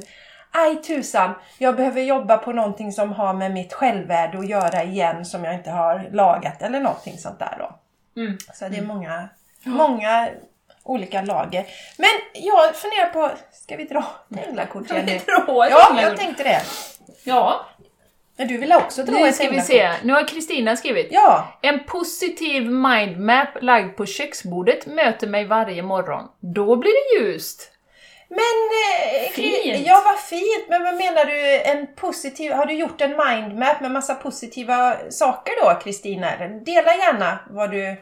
Aj 0.51 0.83
tusan, 0.83 1.35
jag 1.59 1.77
behöver 1.77 2.01
jobba 2.01 2.37
på 2.39 2.53
någonting 2.53 2.93
som 2.93 3.13
har 3.13 3.35
med 3.35 3.53
mitt 3.53 3.73
självvärde 3.73 4.39
att 4.39 4.49
göra 4.49 4.83
igen 4.83 5.25
som 5.25 5.45
jag 5.45 5.55
inte 5.55 5.71
har 5.71 6.09
lagat 6.13 6.63
eller 6.63 6.81
någonting 6.81 7.19
sånt 7.19 7.39
där 7.39 7.57
då. 7.59 7.79
Mm. 8.21 8.39
Så 8.55 8.69
det 8.69 8.77
är 8.77 8.83
många, 8.83 9.29
många 9.65 10.29
olika 10.83 11.23
lager. 11.23 11.67
Men 11.99 12.43
jag 12.45 12.77
funderar 12.77 13.07
på, 13.07 13.31
ska 13.53 13.77
vi 13.77 13.85
dra 13.85 14.05
änglakort 14.49 14.89
dra 14.89 14.97
ett 14.97 15.27
Ja, 15.71 16.03
jag 16.03 16.17
tänkte 16.17 16.43
det. 16.43 16.61
Ja, 17.25 17.67
du 18.37 18.59
ville 18.59 18.77
också 18.77 19.03
dra 19.03 19.13
nu 19.13 19.29
ett 19.29 19.35
ska 19.35 19.51
vi 19.51 19.61
se. 19.61 19.91
Nu 20.03 20.13
har 20.13 20.29
Kristina 20.29 20.77
skrivit. 20.77 21.09
Ja, 21.11 21.59
En 21.63 21.85
positiv 21.85 22.63
mindmap 22.71 23.49
lagd 23.61 23.97
på 23.97 24.07
köksbordet 24.07 24.87
möter 24.87 25.27
mig 25.27 25.45
varje 25.45 25.83
morgon. 25.83 26.29
Då 26.41 26.77
blir 26.77 26.93
det 26.93 27.25
ljust. 27.25 27.71
Men... 28.29 28.39
Eh, 28.39 29.31
Fint. 29.33 29.87
Ja, 29.87 30.03
vad 30.05 30.19
fint! 30.19 30.69
Men 30.69 30.83
vad 30.83 30.95
menar 30.95 31.25
du? 31.25 31.63
En 31.71 31.87
positiv... 31.95 32.53
Har 32.53 32.67
du 32.67 32.75
gjort 32.75 33.01
en 33.01 33.17
mindmap 33.27 33.81
med 33.81 33.91
massa 33.91 34.15
positiva 34.15 34.97
saker 35.11 35.53
då, 35.65 35.81
Kristina? 35.81 36.27
Dela 36.67 36.95
gärna 36.95 37.39
vad 37.51 37.71
du... 37.71 37.97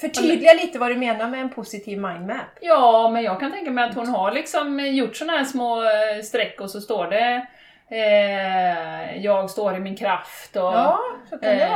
Förtydliga 0.00 0.52
lite 0.52 0.78
vad 0.78 0.90
du 0.90 0.96
menar 0.96 1.28
med 1.28 1.40
en 1.40 1.50
positiv 1.50 1.98
mindmap. 1.98 2.46
Ja, 2.60 3.10
men 3.12 3.22
jag 3.22 3.40
kan 3.40 3.52
tänka 3.52 3.70
mig 3.70 3.84
att 3.84 3.94
hon 3.94 4.08
har 4.08 4.32
liksom 4.32 4.80
gjort 4.80 5.16
såna 5.16 5.32
här 5.32 5.44
små 5.44 5.82
eh, 5.82 6.22
streck 6.22 6.60
och 6.60 6.70
så 6.70 6.80
står 6.80 7.06
det 7.06 7.46
eh, 7.90 9.16
Jag 9.24 9.50
står 9.50 9.76
i 9.76 9.80
min 9.80 9.96
kraft 9.96 10.56
och 10.56 10.62
Ja, 10.62 10.98
eh, 11.42 11.72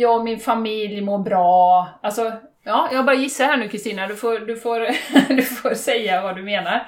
jag 0.00 0.16
och 0.16 0.24
min 0.24 0.38
familj 0.40 1.00
mår 1.00 1.18
bra. 1.18 1.88
Alltså, 2.02 2.32
ja, 2.64 2.88
jag 2.92 3.04
bara 3.04 3.16
gissar 3.16 3.44
här 3.44 3.56
nu 3.56 3.68
Kristina, 3.68 4.06
du 4.06 4.16
får, 4.16 4.38
du, 4.38 4.56
får, 4.56 4.80
du 5.34 5.42
får 5.42 5.74
säga 5.74 6.22
vad 6.22 6.36
du 6.36 6.42
menar. 6.42 6.86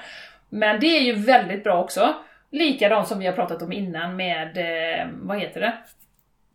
Men 0.49 0.81
det 0.81 0.87
är 0.87 1.01
ju 1.01 1.13
väldigt 1.13 1.65
bra 1.65 1.83
också. 1.83 2.15
Likadant 2.51 3.09
som 3.09 3.19
vi 3.19 3.27
har 3.27 3.33
pratat 3.33 3.63
om 3.63 3.73
innan 3.73 4.17
med, 4.17 4.59
eh, 4.59 5.07
vad 5.13 5.39
heter 5.39 5.61
det? 5.61 5.73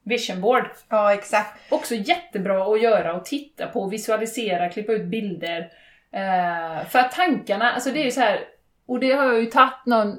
Vision 0.03 0.41
board. 0.41 0.69
Ja, 0.89 1.13
exakt. 1.13 1.71
Också 1.71 1.95
jättebra 1.95 2.73
att 2.73 2.81
göra 2.81 3.13
och 3.13 3.25
titta 3.25 3.67
på, 3.67 3.87
visualisera, 3.87 4.69
klippa 4.69 4.91
ut 4.91 5.05
bilder. 5.05 5.71
Eh, 6.11 6.87
för 6.87 6.99
att 6.99 7.11
tankarna, 7.11 7.71
alltså 7.71 7.91
det 7.91 7.99
är 7.99 8.05
ju 8.05 8.11
så 8.11 8.21
här, 8.21 8.39
och 8.87 8.99
det 8.99 9.11
har 9.11 9.23
jag 9.23 9.39
ju 9.39 9.45
tagit 9.45 9.85
någon 9.85 10.17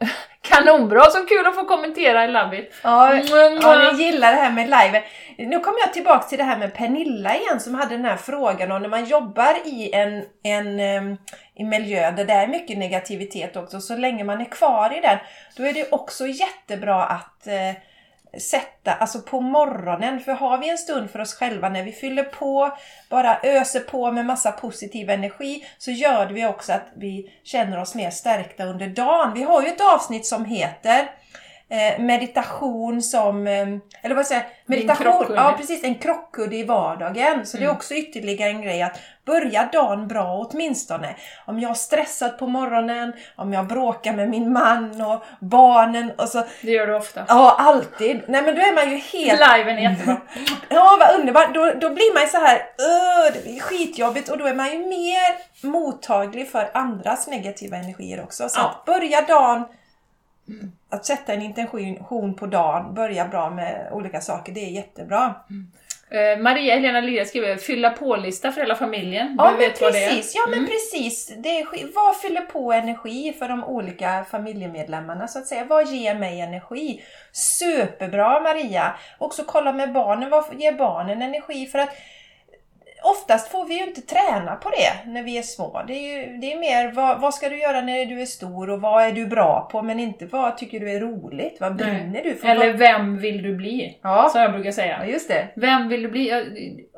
kanonbra, 0.40 1.04
så 1.04 1.26
kul 1.26 1.46
att 1.46 1.54
få 1.54 1.64
kommentera, 1.64 2.24
I 2.24 2.28
love 2.28 2.58
it. 2.58 2.74
Ja, 2.82 3.12
Mm, 3.12 3.58
ja, 3.62 3.92
ni 3.92 4.04
gillar 4.04 4.32
det 4.32 4.38
här 4.38 4.52
med 4.52 4.64
live. 4.64 5.02
Nu 5.38 5.60
kommer 5.60 5.78
jag 5.80 5.92
tillbaka 5.92 6.28
till 6.28 6.38
det 6.38 6.44
här 6.44 6.58
med 6.58 6.74
Pernilla 6.74 7.36
igen 7.36 7.60
som 7.60 7.74
hade 7.74 7.96
den 7.96 8.04
här 8.04 8.16
frågan 8.16 8.72
om 8.72 8.82
när 8.82 8.88
man 8.88 9.04
jobbar 9.04 9.54
i 9.64 9.90
en, 9.92 10.24
en 10.42 10.80
i 11.54 11.64
miljö 11.64 12.10
där 12.10 12.24
det 12.24 12.32
är 12.32 12.46
mycket 12.46 12.78
negativitet 12.78 13.56
också, 13.56 13.80
så 13.80 13.96
länge 13.96 14.24
man 14.24 14.40
är 14.40 14.44
kvar 14.44 14.96
i 14.98 15.00
den, 15.00 15.18
då 15.56 15.62
är 15.66 15.72
det 15.72 15.92
också 15.92 16.26
jättebra 16.26 17.04
att 17.04 17.46
eh, 17.46 17.72
sätta, 18.38 18.92
alltså 18.92 19.20
på 19.20 19.40
morgonen, 19.40 20.20
för 20.20 20.32
har 20.32 20.58
vi 20.58 20.70
en 20.70 20.78
stund 20.78 21.10
för 21.10 21.18
oss 21.18 21.34
själva 21.34 21.68
när 21.68 21.82
vi 21.82 21.92
fyller 21.92 22.22
på, 22.22 22.76
bara 23.10 23.40
öser 23.42 23.80
på 23.80 24.12
med 24.12 24.26
massa 24.26 24.52
positiv 24.52 25.10
energi, 25.10 25.66
så 25.78 25.90
gör 25.90 26.26
det 26.26 26.34
vi 26.34 26.46
också 26.46 26.72
att 26.72 26.86
vi 26.96 27.32
känner 27.42 27.80
oss 27.80 27.94
mer 27.94 28.10
stärkta 28.10 28.64
under 28.64 28.88
dagen. 28.88 29.34
Vi 29.34 29.42
har 29.42 29.62
ju 29.62 29.68
ett 29.68 29.94
avsnitt 29.94 30.26
som 30.26 30.44
heter 30.44 31.10
eh, 31.70 32.00
meditation 32.02 33.02
som, 33.02 33.46
eh, 33.46 33.66
eller 34.02 34.14
vad 34.14 34.26
säger 34.26 34.44
meditation, 34.66 35.26
ja 35.36 35.54
precis, 35.58 35.84
en 35.84 35.94
krockkudde 35.94 36.56
i 36.56 36.64
vardagen. 36.64 37.46
Så 37.46 37.56
det 37.56 37.62
är 37.62 37.66
Mm. 37.66 37.76
också 37.76 37.94
ytterligare 37.94 38.50
en 38.50 38.62
grej 38.62 38.82
att 38.82 38.98
börja 39.26 39.68
dagen 39.72 40.08
bra 40.08 40.46
åtminstone. 40.50 41.16
Om 41.46 41.60
jag 41.60 41.68
har 41.68 41.74
stressat 41.74 42.38
på 42.38 42.46
morgonen, 42.46 43.12
om 43.36 43.52
jag 43.52 43.66
bråkar 43.66 44.12
med 44.12 44.28
min 44.28 44.52
man 44.52 45.00
och 45.02 45.24
barnen 45.40 46.10
och 46.18 46.28
så, 46.28 46.44
Det 46.62 46.70
gör 46.70 46.86
du 46.86 46.94
ofta. 46.96 47.24
ja 47.28 47.56
alltid. 47.58 48.22
Nej 48.28 48.42
men 48.42 48.54
då 48.54 48.60
är 48.60 48.74
man 48.74 48.90
ju 48.90 48.96
helt 48.96 49.40
Liven 49.56 49.78
är 49.78 49.90
jättebra. 49.90 50.16
Ja, 50.68 50.96
vad 51.00 51.20
underbart! 51.20 51.54
Då, 51.54 51.72
då 51.80 51.90
blir 51.90 52.14
man 52.14 52.22
ju 52.22 52.28
så 52.28 52.38
här, 52.38 52.62
"Åh, 52.78 53.32
det 53.34 53.42
blir 53.42 53.60
skitjobbigt 53.60 54.28
och 54.28 54.38
då 54.38 54.46
är 54.46 54.54
man 54.54 54.72
ju 54.72 54.78
mer 54.78 55.36
mottaglig 55.66 56.50
för 56.50 56.70
andras 56.74 57.26
negativa 57.26 57.76
energier 57.76 58.22
också. 58.22 58.48
Så 58.48 58.60
Ja. 58.60 58.68
att 58.68 58.84
börja 58.84 59.20
dagen, 59.20 59.64
att 60.90 61.06
sätta 61.06 61.32
en 61.32 61.42
intention 61.42 62.34
på 62.34 62.46
dagen, 62.46 62.94
börja 62.94 63.28
bra 63.28 63.50
med 63.50 63.88
olika 63.92 64.20
saker, 64.20 64.52
det 64.52 64.60
är 64.60 64.70
jättebra. 64.70 65.34
Eh, 66.10 66.38
Maria 66.38 66.74
Helena 66.74 67.00
Lilja 67.00 67.24
skriver 67.24 67.56
fylla 67.56 67.90
på-lista 67.90 68.52
för 68.52 68.60
hela 68.60 68.74
familjen. 68.74 69.34
Ja, 69.38 69.44
du 69.44 69.50
men 69.50 69.58
vet 69.58 69.78
precis. 69.78 70.34
Ja, 70.34 70.50
men 70.50 70.66
precis. 70.66 71.32
Det 71.38 71.48
är, 71.48 71.94
vad 71.94 72.16
fyller 72.16 72.40
på 72.40 72.72
energi 72.72 73.32
för 73.38 73.48
de 73.48 73.64
olika 73.64 74.24
familjemedlemmarna 74.30 75.28
så 75.28 75.38
att 75.38 75.46
säga? 75.46 75.64
Vad 75.64 75.88
ger 75.88 76.14
mig 76.14 76.40
energi? 76.40 77.02
Superbra 77.32 78.40
Maria! 78.40 78.94
Också 79.18 79.44
kolla 79.46 79.72
med 79.72 79.92
barnen, 79.92 80.30
vad 80.30 80.44
ger 80.58 80.72
barnen 80.72 81.22
energi? 81.22 81.66
För 81.66 81.78
att 81.78 81.96
oftast 83.02 83.50
får 83.50 83.64
vi 83.64 83.74
ju 83.74 83.84
inte 83.84 84.00
träna 84.00 84.56
på 84.56 84.70
det 84.70 85.10
när 85.10 85.22
vi 85.22 85.38
är 85.38 85.42
små. 85.42 85.82
Det 85.86 85.92
är, 85.92 86.18
ju, 86.18 86.36
det 86.36 86.52
är 86.52 86.58
mer 86.58 86.92
vad, 86.92 87.20
vad 87.20 87.34
ska 87.34 87.48
du 87.48 87.60
göra 87.60 87.80
när 87.80 88.06
du 88.06 88.20
är 88.20 88.26
stor 88.26 88.70
och 88.70 88.80
vad 88.80 89.04
är 89.04 89.12
du 89.12 89.26
bra 89.26 89.68
på 89.72 89.82
men 89.82 90.00
inte 90.00 90.26
vad 90.26 90.56
tycker 90.56 90.80
du 90.80 90.90
är 90.90 91.00
roligt? 91.00 91.56
Vad 91.60 91.76
brinner 91.76 92.22
du 92.24 92.34
för? 92.34 92.48
Eller 92.48 92.72
vem 92.72 93.18
vill 93.18 93.42
du 93.42 93.54
bli? 93.54 93.98
Ja. 94.02 94.28
Som 94.32 94.40
jag 94.40 94.52
brukar 94.52 94.68
ja, 94.68 94.72
säga. 94.72 95.06
just 95.06 95.28
det. 95.28 95.48
Vem 95.56 95.88
vill 95.88 96.02
du 96.02 96.08
bli? 96.08 96.28
Ja, 96.28 96.42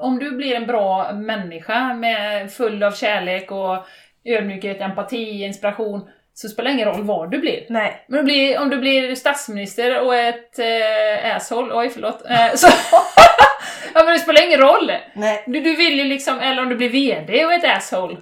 Om 0.03 0.19
du 0.19 0.31
blir 0.31 0.55
en 0.55 0.67
bra 0.67 1.13
människa 1.13 1.95
med 1.95 2.53
full 2.53 2.83
av 2.83 2.93
kärlek 2.93 3.51
och 3.53 3.87
ödmjukhet, 4.25 4.81
empati, 4.81 5.45
inspiration 5.45 6.09
så 6.35 6.49
spelar 6.49 6.71
det 6.71 6.75
ingen 6.75 6.89
roll 6.89 7.03
vad 7.03 7.31
du 7.31 7.39
blir. 7.39 7.67
Nej. 7.69 8.05
Men 8.09 8.19
om 8.19 8.27
du 8.27 8.33
blir, 8.33 8.61
om 8.61 8.71
du 8.71 8.79
blir 8.79 9.15
statsminister 9.15 10.01
och 10.01 10.17
ett 10.17 10.59
eh, 10.59 11.37
asshole, 11.37 11.75
oj 11.75 11.89
förlåt. 11.89 12.25
Eh, 12.31 12.55
så, 12.55 12.67
ja 13.95 14.05
men 14.05 14.13
det 14.13 14.19
spelar 14.19 14.47
ingen 14.47 14.61
roll. 14.61 14.93
Nej. 15.15 15.45
Du, 15.47 15.61
du 15.61 15.77
vill 15.77 15.99
ju 15.99 16.05
liksom, 16.05 16.41
eller 16.41 16.63
om 16.63 16.69
du 16.69 16.77
blir 16.77 16.89
VD 16.89 17.45
och 17.45 17.53
ett 17.53 17.77
asshole. 17.77 18.17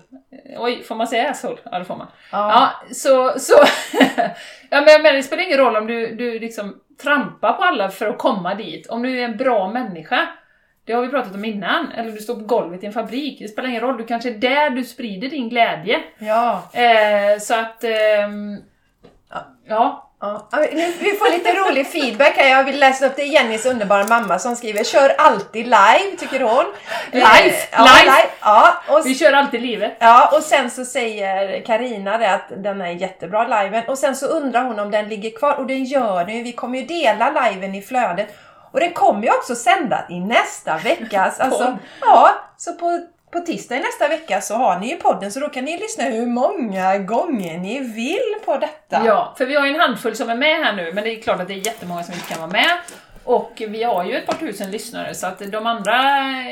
Oj, 0.59 0.83
får 0.83 0.95
man 0.95 1.07
säga 1.07 1.31
asshole? 1.31 1.57
Ja 1.65 1.79
det 1.79 1.85
får 1.85 1.97
man. 1.97 2.07
Ja. 2.33 2.73
Ja, 2.89 2.95
så, 2.95 3.39
så 3.39 3.55
ja, 4.71 4.81
men, 4.81 5.03
men 5.03 5.15
det 5.15 5.23
spelar 5.23 5.43
ingen 5.43 5.59
roll 5.59 5.77
om 5.77 5.87
du, 5.87 6.15
du 6.15 6.39
liksom 6.39 6.81
trampar 7.03 7.53
på 7.53 7.63
alla 7.63 7.89
för 7.89 8.07
att 8.07 8.19
komma 8.19 8.55
dit. 8.55 8.87
Om 8.87 9.03
du 9.03 9.21
är 9.21 9.25
en 9.25 9.37
bra 9.37 9.71
människa, 9.71 10.29
det 10.85 10.93
har 10.93 11.03
vi 11.03 11.09
pratat 11.09 11.35
om 11.35 11.45
innan, 11.45 11.93
eller 11.93 12.13
du 12.13 12.19
står 12.19 12.35
på 12.35 12.45
golvet 12.45 12.83
i 12.83 12.87
en 12.87 12.93
fabrik, 12.93 13.39
det 13.39 13.49
spelar 13.49 13.69
ingen 13.69 13.81
roll, 13.81 13.97
du 13.97 14.05
kanske 14.05 14.31
är 14.31 14.35
där 14.35 14.71
du 14.71 14.85
sprider 14.85 15.29
din 15.29 15.49
glädje. 15.49 16.01
Ja. 16.19 16.63
Eh, 16.73 17.39
så 17.41 17.55
att, 17.55 17.85
ehm, 17.85 18.57
ja, 19.69 20.06
Ja, 20.21 20.49
vi 21.01 21.13
får 21.19 21.31
lite 21.31 21.53
rolig 21.53 21.87
feedback 21.87 22.37
här. 22.37 22.49
Jag 22.49 22.65
vill 22.65 22.81
läsa 22.81 23.07
upp 23.07 23.17
det. 23.17 23.23
Jennys 23.23 23.67
underbara 23.67 24.07
mamma 24.07 24.39
som 24.39 24.57
skriver 24.57 24.85
Kör 24.85 25.09
alltid 25.19 25.65
live, 25.65 26.17
tycker 26.19 26.41
hon. 26.41 26.65
Live, 27.13 27.27
Eh, 27.49 27.55
ja, 27.73 27.89
live. 28.05 28.29
Ja, 28.41 28.75
och, 28.89 29.07
vi 29.07 29.15
kör 29.15 29.33
alltid 29.33 29.63
livet. 29.63 29.97
ja, 29.99 30.31
och 30.37 30.43
sen 30.43 30.71
så 30.71 30.85
säger 30.85 31.65
Karina 31.67 32.19
det 32.19 32.31
att 32.35 32.49
den 32.57 32.81
är 32.81 32.91
jättebra 32.91 33.63
liven. 33.63 33.85
Och 33.89 33.99
sen 33.99 34.17
så 34.17 34.27
undrar 34.27 34.63
hon 34.63 34.79
om 34.81 34.91
den 34.91 35.09
ligger 35.09 35.31
kvar. 35.31 35.55
Och 35.55 35.67
den 35.67 35.85
gör 35.85 36.25
den 36.25 36.37
ju. 36.37 36.43
Vi 36.43 36.53
kommer 36.53 36.79
ju 36.79 36.87
dela 36.87 37.31
liven 37.51 37.75
i 37.75 37.83
flödet. 37.83 38.29
Och 38.73 38.81
den 38.81 38.93
kommer 38.93 39.23
ju 39.23 39.31
också 39.31 39.55
sända 39.55 40.05
i 40.11 40.21
nästa 40.21 40.77
veckas. 40.79 41.41
Alltså, 41.47 41.77
ja, 42.01 42.31
så 42.57 42.73
på, 42.73 43.01
på 43.31 43.41
tisdag 43.41 43.77
i 43.77 43.81
nästa 43.81 44.09
vecka 44.09 44.41
så 44.41 44.55
har 44.55 44.79
ni 44.79 44.91
ju 44.91 44.97
podden. 44.97 45.33
Så 45.33 45.41
då 45.41 45.49
kan 45.49 45.65
ni 45.65 45.79
lyssna 45.79 46.05
hur 46.05 46.27
många 46.27 46.99
gånger 46.99 47.59
ni 47.59 47.81
vill 47.81 48.35
på 48.45 48.57
detta. 48.57 49.07
Ja, 49.07 49.35
för 49.39 49.47
vi 49.47 49.55
har 49.55 49.67
ju 49.67 49.75
en 49.75 49.81
handfull 49.81 50.17
som 50.17 50.31
är 50.31 50.35
med 50.35 50.57
här 50.65 50.73
nu, 50.73 50.93
men 50.93 51.05
det 51.05 51.11
är 51.11 51.23
klart 51.23 51.41
att 51.41 51.49
det 51.49 51.55
är 51.55 51.67
jättemånga 51.67 52.03
som 52.03 52.15
inte 52.15 52.27
kan 52.29 52.39
vara 52.41 52.51
med. 52.51 52.79
Och 53.25 53.63
vi 53.69 53.83
har 53.83 54.05
ju 54.05 54.17
ett 54.17 54.27
par 54.27 54.35
tusen 54.35 54.71
lyssnare, 54.71 55.15
så 55.15 55.27
att 55.27 55.39
de 55.39 55.67
andra 55.67 55.95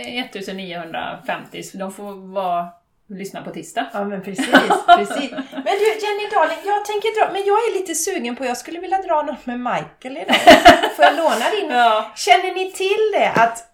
1950, 0.01 1.62
så 1.62 1.79
de 1.79 1.93
får 1.93 2.33
vara, 2.33 2.68
lyssna 3.09 3.43
på 3.43 3.51
tisdag. 3.51 3.87
Ja 3.93 4.05
men 4.05 4.22
precis, 4.22 4.51
precis. 4.87 5.31
Men 5.31 5.75
du 5.81 5.87
Jenny 6.03 6.29
Darling, 6.33 6.59
jag 6.64 6.85
tänker 6.85 7.20
dra, 7.20 7.33
men 7.33 7.45
jag 7.45 7.57
är 7.57 7.75
lite 7.81 7.95
sugen 7.95 8.37
på, 8.37 8.45
jag 8.45 8.57
skulle 8.57 8.81
vilja 8.81 8.99
dra 9.03 9.22
något 9.22 9.47
med 9.47 9.61
Michael 9.61 10.16
idag. 10.16 10.37
Får 10.97 11.05
jag 11.05 11.16
låna 11.16 11.51
din? 11.51 11.70
Ja. 11.70 12.12
Känner 12.16 12.55
ni 12.55 12.72
till 12.72 13.11
det 13.12 13.31
att, 13.31 13.74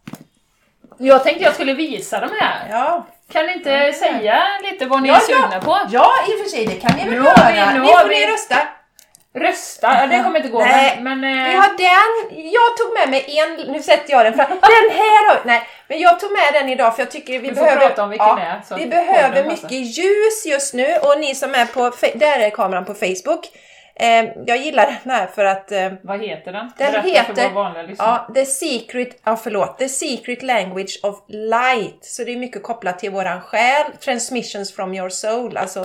Jag 1.02 1.24
tänkte 1.24 1.44
jag 1.44 1.54
skulle 1.54 1.72
visa 1.74 2.20
dem 2.20 2.30
här. 2.40 2.66
ja, 2.70 3.06
Kan 3.32 3.46
ni 3.46 3.52
inte 3.52 3.92
säga 3.92 4.42
lite 4.70 4.86
vad 4.86 5.02
ni 5.02 5.08
Ja, 5.08 5.16
är 5.16 5.20
sugna 5.20 5.60
på? 5.60 5.78
ja 5.90 6.10
i 6.28 6.34
och 6.34 6.38
för 6.38 6.48
sig 6.50 6.66
det 6.66 6.74
kan 6.74 6.90
ni 6.96 7.04
väl 7.04 7.10
Nu 7.10 7.16
göra. 7.16 7.72
nu 7.72 7.80
har 7.80 8.00
får 8.02 8.08
vi- 8.08 8.14
ni 8.26 8.32
rösta. 8.32 8.56
Rösta, 9.34 9.94
ja, 10.00 10.06
det 10.06 10.22
kommer 10.22 10.36
inte 10.38 10.48
gå, 10.48 10.58
Nej, 10.58 10.98
men... 11.00 11.20
men 11.20 11.44
Vi 11.50 11.54
har 11.56 11.68
den, 11.78 12.42
jag 12.52 12.76
tog 12.76 12.92
med 12.98 13.08
mig 13.10 13.38
en, 13.38 13.72
nu 13.72 13.82
sätter 13.82 14.10
jag 14.12 14.24
den 14.24 14.34
fram. 14.34 14.46
Den 14.50 14.96
här 14.96 15.28
har, 15.28 15.40
nej, 15.44 15.62
men 15.88 15.98
jag 16.00 16.20
tog 16.20 16.32
med 16.32 16.52
den 16.62 16.68
idag 16.68 16.94
för 16.96 17.02
jag 17.02 17.10
tycker 17.10 17.38
vi 17.38 17.52
behöver, 17.52 17.76
prata 17.88 18.02
om 18.02 18.10
vilken 18.10 18.36
det 18.36 18.42
är, 18.42 18.76
vi 18.78 18.86
behöver 18.86 19.44
mycket 19.44 19.72
ljus 19.72 20.46
just 20.46 20.74
nu 20.74 20.94
och 21.02 21.18
ni 21.20 21.34
som 21.34 21.54
är 21.54 21.64
på, 21.66 21.92
där 22.14 22.38
är 22.38 22.50
kameran 22.50 22.84
på 22.84 22.94
Facebook. 22.94 23.48
Eh, 23.94 24.24
jag 24.46 24.56
gillar 24.56 24.86
den 25.04 25.12
här 25.12 25.26
för 25.26 25.44
att 25.44 25.72
eh, 25.72 25.92
vad 26.02 26.20
heter 26.20 26.52
den? 26.52 26.72
Den 26.78 26.92
Berätta 26.92 27.08
heter, 27.08 27.48
för 27.48 27.54
vanliga 27.54 27.82
lyssnare. 27.82 28.20
ja, 28.28 28.34
The 28.34 28.46
Secret, 28.46 29.20
ja 29.24 29.36
förlåt, 29.36 29.78
The 29.78 29.88
Secret 29.88 30.42
Language 30.42 31.00
of 31.02 31.24
Light. 31.28 32.04
Så 32.04 32.24
det 32.24 32.32
är 32.32 32.36
mycket 32.36 32.62
kopplat 32.62 32.98
till 32.98 33.10
våran 33.10 33.40
själ, 33.40 33.92
Transmissions 34.04 34.74
from 34.74 34.94
your 34.94 35.08
soul, 35.08 35.56
alltså 35.56 35.80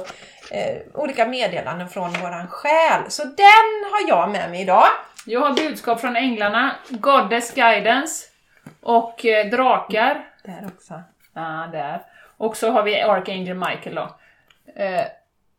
eh, 0.52 0.78
olika 0.94 1.28
meddelanden 1.28 1.90
från 1.90 2.14
våran 2.14 2.48
själ. 2.48 3.02
Så 3.10 3.24
den 3.24 3.92
har 3.92 4.10
jag 4.10 4.30
med 4.30 4.50
mig 4.52 4.62
idag. 4.62 4.86
Jag 5.26 5.40
har 5.40 5.54
budskap 5.54 6.02
från 6.02 6.16
änglarna, 6.16 6.76
Goddess 6.90 7.54
Guidance 7.54 8.26
och 8.82 9.26
eh, 9.26 9.50
drakar. 9.50 10.26
Där 10.44 10.70
också. 10.76 11.02
Ah, 11.34 11.68
där. 11.68 12.02
Och 12.38 12.58
så 12.58 12.72
har 12.72 12.84
vi 12.84 13.02
Archangel 13.02 13.56
Michael 13.56 13.96
då. 13.96 14.16
Eh, 14.76 15.06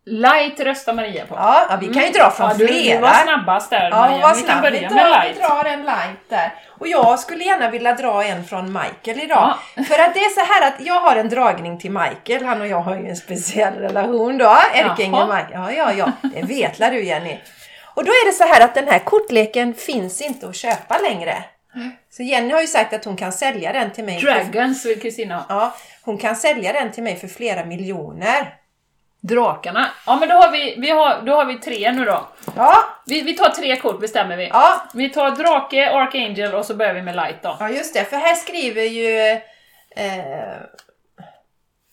Light 0.06 0.60
röstar 0.60 0.92
Maria 0.92 1.26
på. 1.26 1.34
Ja, 1.34 1.66
ja, 1.70 1.76
vi 1.80 1.86
kan 1.86 2.02
ju 2.02 2.10
dra 2.10 2.30
från 2.30 2.48
ja, 2.48 2.54
du, 2.54 2.66
flera. 2.66 2.96
Du 2.96 3.02
var 3.02 3.12
snabbast 3.14 3.70
där 3.70 3.90
Ja, 3.90 3.96
Maria. 4.00 4.20
var 4.22 4.34
vi 4.34 4.42
kan 4.42 4.58
snabb. 4.60 4.64
Vi 4.64 4.70
börja 4.70 4.90
med 4.90 4.98
drar, 4.98 5.22
vi 5.22 5.28
Light. 5.28 5.40
drar 5.40 5.64
en 5.64 5.82
light 5.84 6.28
där. 6.28 6.54
Och 6.78 6.88
jag 6.88 7.18
skulle 7.18 7.44
gärna 7.44 7.70
vilja 7.70 7.92
dra 7.92 8.24
en 8.24 8.44
från 8.44 8.72
Michael 8.72 9.24
idag. 9.24 9.54
För 9.74 9.98
att 9.98 10.14
det 10.14 10.20
är 10.20 10.30
så 10.46 10.52
här 10.52 10.68
att 10.68 10.74
jag 10.86 11.00
har 11.00 11.16
en 11.16 11.28
dragning 11.28 11.78
till 11.78 11.90
Michael. 11.90 12.44
Han 12.44 12.60
och 12.60 12.66
jag 12.66 12.80
har 12.80 12.96
ju 12.96 13.08
en 13.08 13.16
speciell 13.16 13.74
relation 13.74 14.38
då. 14.38 14.58
Erkängen 14.74 15.12
Jaha. 15.14 15.36
Michael. 15.36 15.74
Ja, 15.76 15.92
ja, 15.96 16.12
ja. 16.22 16.28
Det 16.34 16.42
vet 16.42 16.78
du 16.78 17.04
Jenny. 17.04 17.38
Och 17.94 18.04
då 18.04 18.10
är 18.10 18.26
det 18.26 18.32
så 18.32 18.44
här 18.44 18.64
att 18.64 18.74
den 18.74 18.88
här 18.88 18.98
kortleken 18.98 19.74
finns 19.74 20.20
inte 20.20 20.48
att 20.48 20.56
köpa 20.56 20.98
längre. 20.98 21.34
Så 22.10 22.22
Jenny 22.22 22.52
har 22.52 22.60
ju 22.60 22.66
sagt 22.66 22.92
att 22.92 23.04
hon 23.04 23.16
kan 23.16 23.32
sälja 23.32 23.72
den 23.72 23.90
till 23.90 24.04
mig. 24.04 24.20
Dragons 24.20 24.86
vill 24.86 25.00
Kristina 25.00 25.44
ja, 25.48 25.74
hon 26.02 26.18
kan 26.18 26.36
sälja 26.36 26.72
den 26.72 26.92
till 26.92 27.02
mig 27.02 27.16
för 27.16 27.28
flera 27.28 27.64
miljoner. 27.64 28.54
Drakarna. 29.26 29.86
Ja 30.06 30.16
men 30.16 30.28
då 30.28 30.34
har 30.34 30.50
vi, 30.50 30.74
vi 30.78 30.90
har, 30.90 31.22
då 31.22 31.34
har 31.34 31.44
vi 31.44 31.54
tre 31.58 31.92
nu 31.92 32.04
då. 32.04 32.26
Ja, 32.56 32.74
Vi, 33.06 33.20
vi 33.22 33.34
tar 33.34 33.48
tre 33.48 33.76
kort 33.76 34.00
bestämmer 34.00 34.36
vi. 34.36 34.48
ja, 34.48 34.82
Vi 34.94 35.08
tar 35.08 35.30
Drake, 35.30 35.90
Archangel 35.90 36.54
och 36.54 36.64
så 36.64 36.74
börjar 36.74 36.94
vi 36.94 37.02
med 37.02 37.16
Light 37.16 37.42
då. 37.42 37.56
Ja, 37.60 37.68
just 37.70 37.94
det. 37.94 38.04
För 38.04 38.16
här 38.16 38.34
skriver 38.34 38.82
ju 38.82 39.30
eh, 39.96 40.56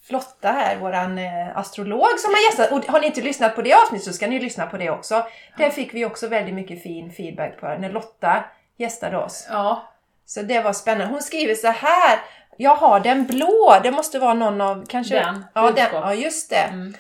Lotta 0.09 0.51
här, 0.51 0.75
våran 0.77 1.17
eh, 1.17 1.57
astrolog 1.57 2.19
som 2.19 2.34
har 2.34 2.41
gästat. 2.51 2.71
Och 2.71 2.91
har 2.93 2.99
ni 2.99 3.05
inte 3.07 3.21
lyssnat 3.21 3.55
på 3.55 3.61
det 3.61 3.73
avsnittet 3.73 4.05
så 4.07 4.13
ska 4.13 4.27
ni 4.27 4.39
lyssna 4.39 4.65
på 4.65 4.77
det 4.77 4.89
också. 4.89 5.25
Där 5.57 5.69
fick 5.69 5.93
vi 5.93 6.05
också 6.05 6.27
väldigt 6.27 6.53
mycket 6.53 6.84
fin 6.84 7.11
feedback 7.11 7.59
på 7.59 7.65
när 7.79 7.89
Lotta 7.89 8.43
gästade 8.77 9.17
oss. 9.17 9.47
Ja. 9.49 9.84
Så 10.25 10.41
det 10.41 10.59
var 10.61 10.73
spännande. 10.73 11.13
Hon 11.13 11.21
skriver 11.21 11.55
så 11.55 11.67
här. 11.67 12.19
Jag 12.57 12.75
har 12.75 12.99
den 12.99 13.25
blå. 13.25 13.75
Det 13.84 13.91
måste 13.91 14.19
vara 14.19 14.34
någon 14.34 14.61
av... 14.61 14.86
Kanske, 14.89 15.15
Den, 15.15 15.45
ja, 15.53 15.71
den, 15.71 15.88
ja, 15.91 16.13
just 16.13 16.49
det. 16.49 16.55
Mm. 16.55 16.93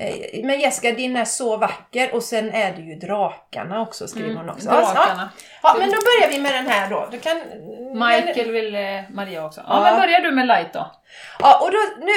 Eh, 0.00 0.44
Men 0.44 0.60
Jessica, 0.60 0.92
din 0.92 1.16
är 1.16 1.24
så 1.24 1.56
vacker. 1.56 2.14
Och 2.14 2.22
sen 2.22 2.54
är 2.54 2.72
det 2.72 2.82
ju 2.82 2.94
drakarna 2.94 3.80
också, 3.82 4.08
skriver 4.08 4.34
hon 4.34 4.50
också. 4.50 4.68
Mm, 4.68 4.80
Drakarna. 4.80 5.30
Ja, 5.62 5.74
men 5.78 5.88
då 5.90 5.96
börjar 5.96 6.30
vi 6.30 6.38
med 6.40 6.54
den 6.54 6.66
här 6.66 6.90
då. 6.90 7.08
Du 7.10 7.18
kan, 7.18 7.36
Michael 7.92 8.50
vill 8.50 8.74
eh, 8.74 8.80
Maria 9.10 9.46
också. 9.46 9.60
Ja, 9.66 9.76
Ja. 9.76 9.82
men 9.82 10.00
börjar 10.00 10.20
du 10.20 10.30
med 10.30 10.46
Light 10.46 10.72
då. 10.72 10.90
Ja, 11.38 11.60
och 11.62 11.70
då, 11.70 11.78
nu, 12.06 12.12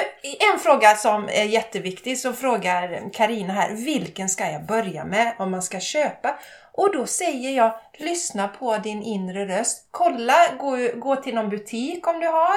en 0.54 0.60
fråga 0.60 0.96
som 0.96 1.30
är 1.30 1.44
jätteviktig 1.44 2.20
så 2.20 2.34
frågar 2.34 3.14
Karina 3.14 3.54
här, 3.54 3.72
vilken 3.72 4.30
ska 4.30 4.52
jag 4.52 4.66
börja 4.66 5.06
med 5.06 5.34
om 5.40 5.52
man 5.52 5.62
ska 5.62 5.80
köpa? 5.80 6.36
Och 6.72 6.94
då 6.96 7.06
säger 7.06 7.50
jag, 7.58 7.74
lyssna 7.98 8.48
på 8.48 8.78
din 8.78 9.04
inre 9.04 9.46
röst. 9.60 9.88
Kolla, 9.92 10.36
gå, 10.60 10.78
gå 10.96 11.16
till 11.16 11.36
någon 11.36 11.50
butik 11.50 12.08
om 12.08 12.20
du 12.20 12.28
har. 12.28 12.56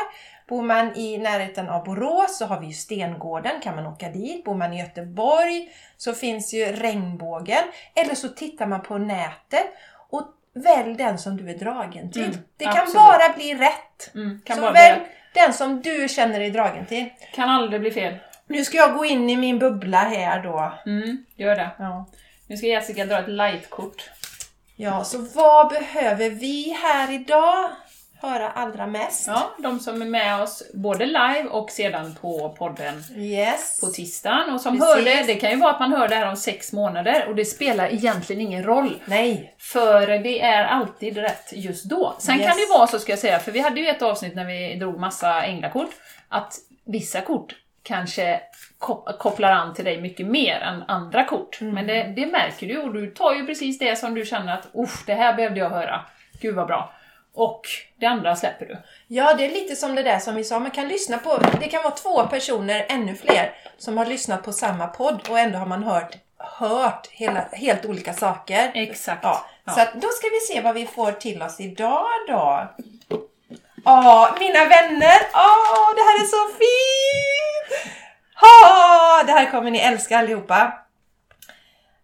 Bor 0.48 0.62
man 0.62 0.96
i 0.96 1.18
närheten 1.18 1.68
av 1.68 1.84
Borås 1.84 2.38
så 2.38 2.46
har 2.46 2.60
vi 2.60 2.66
ju 2.66 2.72
Stengården, 2.72 3.60
kan 3.60 3.76
man 3.76 3.86
åka 3.86 4.08
dit. 4.08 4.44
Bor 4.44 4.54
man 4.54 4.72
i 4.72 4.80
Göteborg 4.80 5.68
så 5.96 6.14
finns 6.14 6.54
ju 6.54 6.64
Regnbågen. 6.64 7.62
Eller 7.94 8.14
så 8.14 8.28
tittar 8.28 8.66
man 8.66 8.82
på 8.82 8.98
nätet 8.98 9.66
och 10.10 10.26
välj 10.54 10.94
den 10.94 11.18
som 11.18 11.36
du 11.36 11.50
är 11.50 11.58
dragen 11.58 12.12
till. 12.12 12.24
Mm, 12.24 12.36
det 12.56 12.64
kan 12.64 12.76
absolut. 12.78 12.94
bara 12.94 13.32
bli 13.36 13.54
rätt. 13.54 14.14
Mm, 14.14 14.40
kan 14.44 14.56
så 14.56 14.62
bara 14.62 14.72
välj 14.72 14.98
bli, 15.00 15.42
den 15.42 15.52
som 15.52 15.82
du 15.82 16.08
känner 16.08 16.38
dig 16.38 16.50
dragen 16.50 16.86
till. 16.86 17.08
Kan 17.34 17.48
aldrig 17.48 17.80
bli 17.80 17.90
fel. 17.90 18.14
Nu 18.46 18.64
ska 18.64 18.76
jag 18.76 18.94
gå 18.94 19.04
in 19.04 19.30
i 19.30 19.36
min 19.36 19.58
bubbla 19.58 19.98
här 19.98 20.42
då. 20.42 20.72
Mm, 20.86 21.24
gör 21.36 21.56
det. 21.56 21.70
Ja. 21.78 22.06
Nu 22.46 22.56
ska 22.56 22.66
Jessica 22.66 23.04
dra 23.06 23.18
ett 23.18 23.28
light-kort. 23.28 24.10
ja, 24.76 25.04
så 25.04 25.18
vad 25.18 25.68
behöver 25.68 26.30
vi 26.30 26.76
här 26.82 27.12
idag? 27.12 27.70
Höra 28.28 28.50
allra 28.50 28.86
mest. 28.86 29.26
Ja, 29.26 29.50
de 29.58 29.80
som 29.80 30.02
är 30.02 30.06
med 30.06 30.40
oss 30.42 30.62
både 30.74 31.06
live 31.06 31.44
och 31.50 31.70
sedan 31.70 32.14
på 32.20 32.48
podden 32.58 33.04
Yes. 33.16 33.80
på 33.80 33.86
tisdagen. 33.86 34.54
Och 34.54 34.60
som 34.60 34.78
Precis. 34.78 34.94
hör 35.16 35.26
det, 35.26 35.34
kan 35.34 35.50
ju 35.50 35.56
vara 35.56 35.70
att 35.72 35.80
man 35.80 35.92
hör 35.92 36.08
det 36.08 36.14
här 36.14 36.28
om 36.28 36.36
sex 36.36 36.72
månader 36.72 37.28
och 37.28 37.34
det 37.36 37.44
spelar 37.44 37.88
egentligen 37.94 38.42
ingen 38.42 38.62
roll. 38.64 39.02
Nej. 39.04 39.54
För 39.58 40.06
det 40.06 40.42
är 40.42 40.64
alltid 40.64 41.16
rätt 41.16 41.52
just 41.52 41.84
då. 41.84 42.16
Sen 42.18 42.34
Yes. 42.40 42.46
kan 42.48 42.56
det 42.56 42.78
vara 42.78 42.86
så 42.86 42.98
ska 42.98 43.12
jag 43.12 43.18
säga, 43.18 43.38
för 43.38 43.52
vi 43.52 43.60
hade 43.60 43.80
ju 43.80 43.88
ett 43.88 44.02
avsnitt 44.02 44.34
när 44.34 44.44
vi 44.44 44.74
drog 44.74 44.98
massa 45.00 45.42
änglakort, 45.42 45.90
att 46.28 46.54
vissa 46.86 47.20
kort 47.20 47.54
kanske 47.82 48.40
kop- 48.78 49.18
kopplar 49.18 49.52
an 49.52 49.74
till 49.74 49.84
dig 49.84 50.00
mycket 50.00 50.26
mer 50.26 50.60
än 50.60 50.82
andra 50.88 51.24
kort. 51.24 51.60
Mm. 51.60 51.74
Men 51.74 51.86
det, 51.86 52.02
det 52.16 52.26
märker 52.26 52.66
du 52.66 52.78
och 52.78 52.94
du 52.94 53.06
tar 53.10 53.34
ju 53.34 53.46
precis 53.46 53.78
det 53.78 53.96
som 53.96 54.14
du 54.14 54.24
känner 54.24 54.54
att 54.54 54.68
usch, 54.78 55.06
det 55.06 55.14
här 55.14 55.34
behövde 55.34 55.60
jag 55.60 55.70
höra. 55.70 56.00
Gud 56.40 56.54
vad 56.54 56.66
bra. 56.66 56.92
Och 57.36 57.60
det 58.00 58.06
andra 58.06 58.36
släpper 58.36 58.66
du. 58.66 58.76
Ja, 59.08 59.34
det 59.34 59.44
är 59.46 59.50
lite 59.50 59.76
som 59.76 59.94
det 59.94 60.02
där 60.02 60.18
som 60.18 60.34
vi 60.34 60.44
sa, 60.44 60.58
man 60.58 60.70
kan 60.70 60.88
lyssna 60.88 61.18
på, 61.18 61.38
det 61.60 61.68
kan 61.68 61.82
vara 61.82 61.94
två 61.94 62.26
personer, 62.26 62.86
ännu 62.88 63.14
fler, 63.14 63.54
som 63.78 63.98
har 63.98 64.06
lyssnat 64.06 64.42
på 64.42 64.52
samma 64.52 64.86
podd 64.86 65.20
och 65.30 65.38
ändå 65.38 65.58
har 65.58 65.66
man 65.66 65.82
hört, 65.82 66.16
hört 66.38 67.06
hela, 67.10 67.40
helt 67.52 67.84
olika 67.84 68.12
saker. 68.14 68.70
Exakt. 68.74 69.20
Ja, 69.22 69.46
Ja. 69.64 69.72
så 69.72 69.80
att 69.80 69.94
då 69.94 70.08
ska 70.08 70.28
vi 70.28 70.40
se 70.54 70.60
vad 70.60 70.74
vi 70.74 70.86
får 70.86 71.12
till 71.12 71.42
oss 71.42 71.60
idag 71.60 72.06
då. 72.28 72.66
Ja, 73.84 74.36
mina 74.40 74.64
vänner! 74.64 75.18
Åh, 75.34 75.94
det 75.96 76.02
här 76.02 76.20
är 76.22 76.26
så 76.26 76.52
fint! 76.58 77.92
Ja, 78.40 79.22
det 79.26 79.32
här 79.32 79.50
kommer 79.50 79.70
ni 79.70 79.78
älska 79.78 80.18
allihopa. 80.18 80.72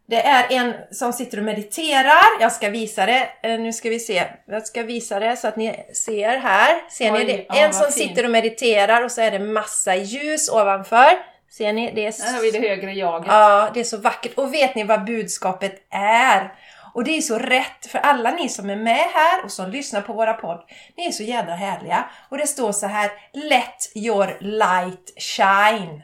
Det 0.06 0.22
är 0.22 0.46
en 0.50 0.74
som 0.90 1.12
sitter 1.12 1.38
och 1.38 1.44
mediterar. 1.44 2.40
Jag 2.40 2.52
ska 2.52 2.70
visa 2.70 3.06
det. 3.06 3.28
Eh, 3.42 3.58
Nu 3.60 3.72
ska 3.72 3.88
vi 3.90 3.98
se. 4.00 4.24
Jag 4.46 4.66
ska 4.66 4.82
visa 4.82 5.20
det 5.20 5.36
så 5.36 5.48
att 5.48 5.56
ni 5.56 5.76
ser 5.94 6.36
här. 6.38 6.90
Ser 6.90 7.12
Oj, 7.14 7.18
ni 7.18 7.24
det? 7.32 7.46
ja, 7.48 7.56
En 7.56 7.72
som 7.72 7.82
fint. 7.92 7.94
sitter 7.94 8.24
och 8.24 8.30
mediterar 8.30 9.04
och 9.04 9.10
så 9.12 9.20
är 9.20 9.30
det 9.30 9.38
massa 9.38 9.94
ljus 9.94 10.48
ovanför. 10.50 11.10
Ser 11.50 11.72
ni? 11.72 11.92
Det 11.94 12.06
är 12.06 12.24
Här 12.24 12.34
har 12.34 12.40
vi 12.42 12.50
det 12.50 12.68
högre 12.68 12.92
jaget. 12.92 13.28
Ja, 13.30 13.70
det 13.74 13.80
är 13.80 13.84
så 13.84 13.96
vackert. 13.96 14.32
Och 14.38 14.54
vet 14.54 14.74
ni 14.74 14.84
vad 14.84 15.04
budskapet 15.04 15.74
är? 15.90 16.52
Och 16.94 17.04
det 17.04 17.16
är 17.16 17.20
så 17.20 17.38
rätt 17.38 17.86
för 17.88 17.98
alla 17.98 18.30
ni 18.30 18.48
som 18.48 18.70
är 18.70 18.76
med 18.76 19.06
här 19.14 19.44
och 19.44 19.50
som 19.50 19.70
lyssnar 19.70 20.00
på 20.00 20.12
våra 20.12 20.34
podd. 20.34 20.60
Ni 20.96 21.06
är 21.06 21.10
så 21.12 21.22
jädra 21.22 21.54
härliga. 21.54 22.04
Och 22.28 22.38
det 22.38 22.46
står 22.46 22.72
så 22.72 22.86
här 22.86 23.10
Let 23.32 23.92
your 23.96 24.36
light 24.40 25.12
shine. 25.16 26.02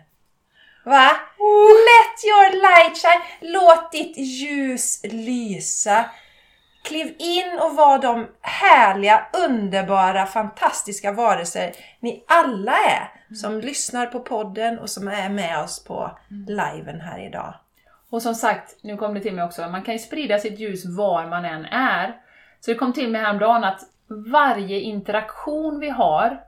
Va? 0.89 1.11
Let 1.89 2.25
your 2.25 2.51
light 2.63 2.97
shine. 2.97 3.53
Låt 3.53 3.93
ditt 3.93 4.19
ljus 4.19 5.01
lysa. 5.05 6.05
Kliv 6.85 7.15
in 7.19 7.59
och 7.61 7.77
var 7.77 7.99
de 7.99 8.27
härliga, 8.41 9.27
underbara, 9.33 10.27
fantastiska 10.27 11.13
varelser 11.13 11.73
ni 12.01 12.25
alla 12.29 12.73
är 12.73 13.35
som 13.35 13.61
lyssnar 13.61 14.07
på 14.07 14.21
podden 14.21 14.79
och 14.79 14.91
som 14.91 15.09
är 15.09 15.29
med 15.29 15.59
oss 15.59 15.85
på 15.85 16.19
liven 16.47 17.01
här 17.01 17.27
idag. 17.27 17.55
Och 18.11 18.23
som 18.23 18.35
sagt, 18.35 18.77
nu 18.83 18.97
kom 18.97 19.15
det 19.15 19.21
till 19.21 19.35
mig 19.35 19.45
också, 19.45 19.69
man 19.69 19.83
kan 19.83 19.95
ju 19.95 19.99
sprida 19.99 20.39
sitt 20.39 20.59
ljus 20.59 20.85
var 20.97 21.27
man 21.27 21.45
än 21.45 21.65
är. 21.65 22.17
Så 22.61 22.71
det 22.71 22.77
kom 22.77 22.93
till 22.93 23.11
mig 23.11 23.21
häromdagen 23.21 23.65
att 23.65 23.81
varje 24.33 24.81
interaktion 24.81 25.81
vi 25.81 25.91
har, 25.91 26.41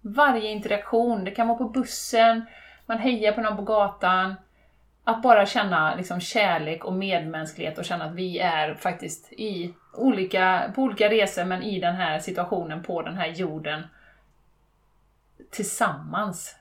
varje 0.00 0.50
interaktion, 0.50 1.24
det 1.24 1.30
kan 1.30 1.48
vara 1.48 1.58
på 1.58 1.68
bussen, 1.68 2.46
man 2.86 2.98
hejar 2.98 3.32
på 3.32 3.40
någon 3.40 3.56
på 3.56 3.62
gatan, 3.62 4.34
att 5.04 5.22
bara 5.22 5.46
känna 5.46 5.94
liksom 5.94 6.20
kärlek 6.20 6.84
och 6.84 6.92
medmänsklighet 6.92 7.78
och 7.78 7.84
känna 7.84 8.04
att 8.04 8.14
vi 8.14 8.38
är 8.38 8.74
faktiskt 8.74 9.32
i 9.32 9.74
olika, 9.94 10.72
på 10.74 10.82
olika 10.82 11.08
resor 11.08 11.44
men 11.44 11.62
i 11.62 11.80
den 11.80 11.94
här 11.94 12.18
situationen 12.18 12.82
på 12.82 13.02
den 13.02 13.16
här 13.16 13.26
jorden 13.26 13.82
tillsammans. 15.50 16.56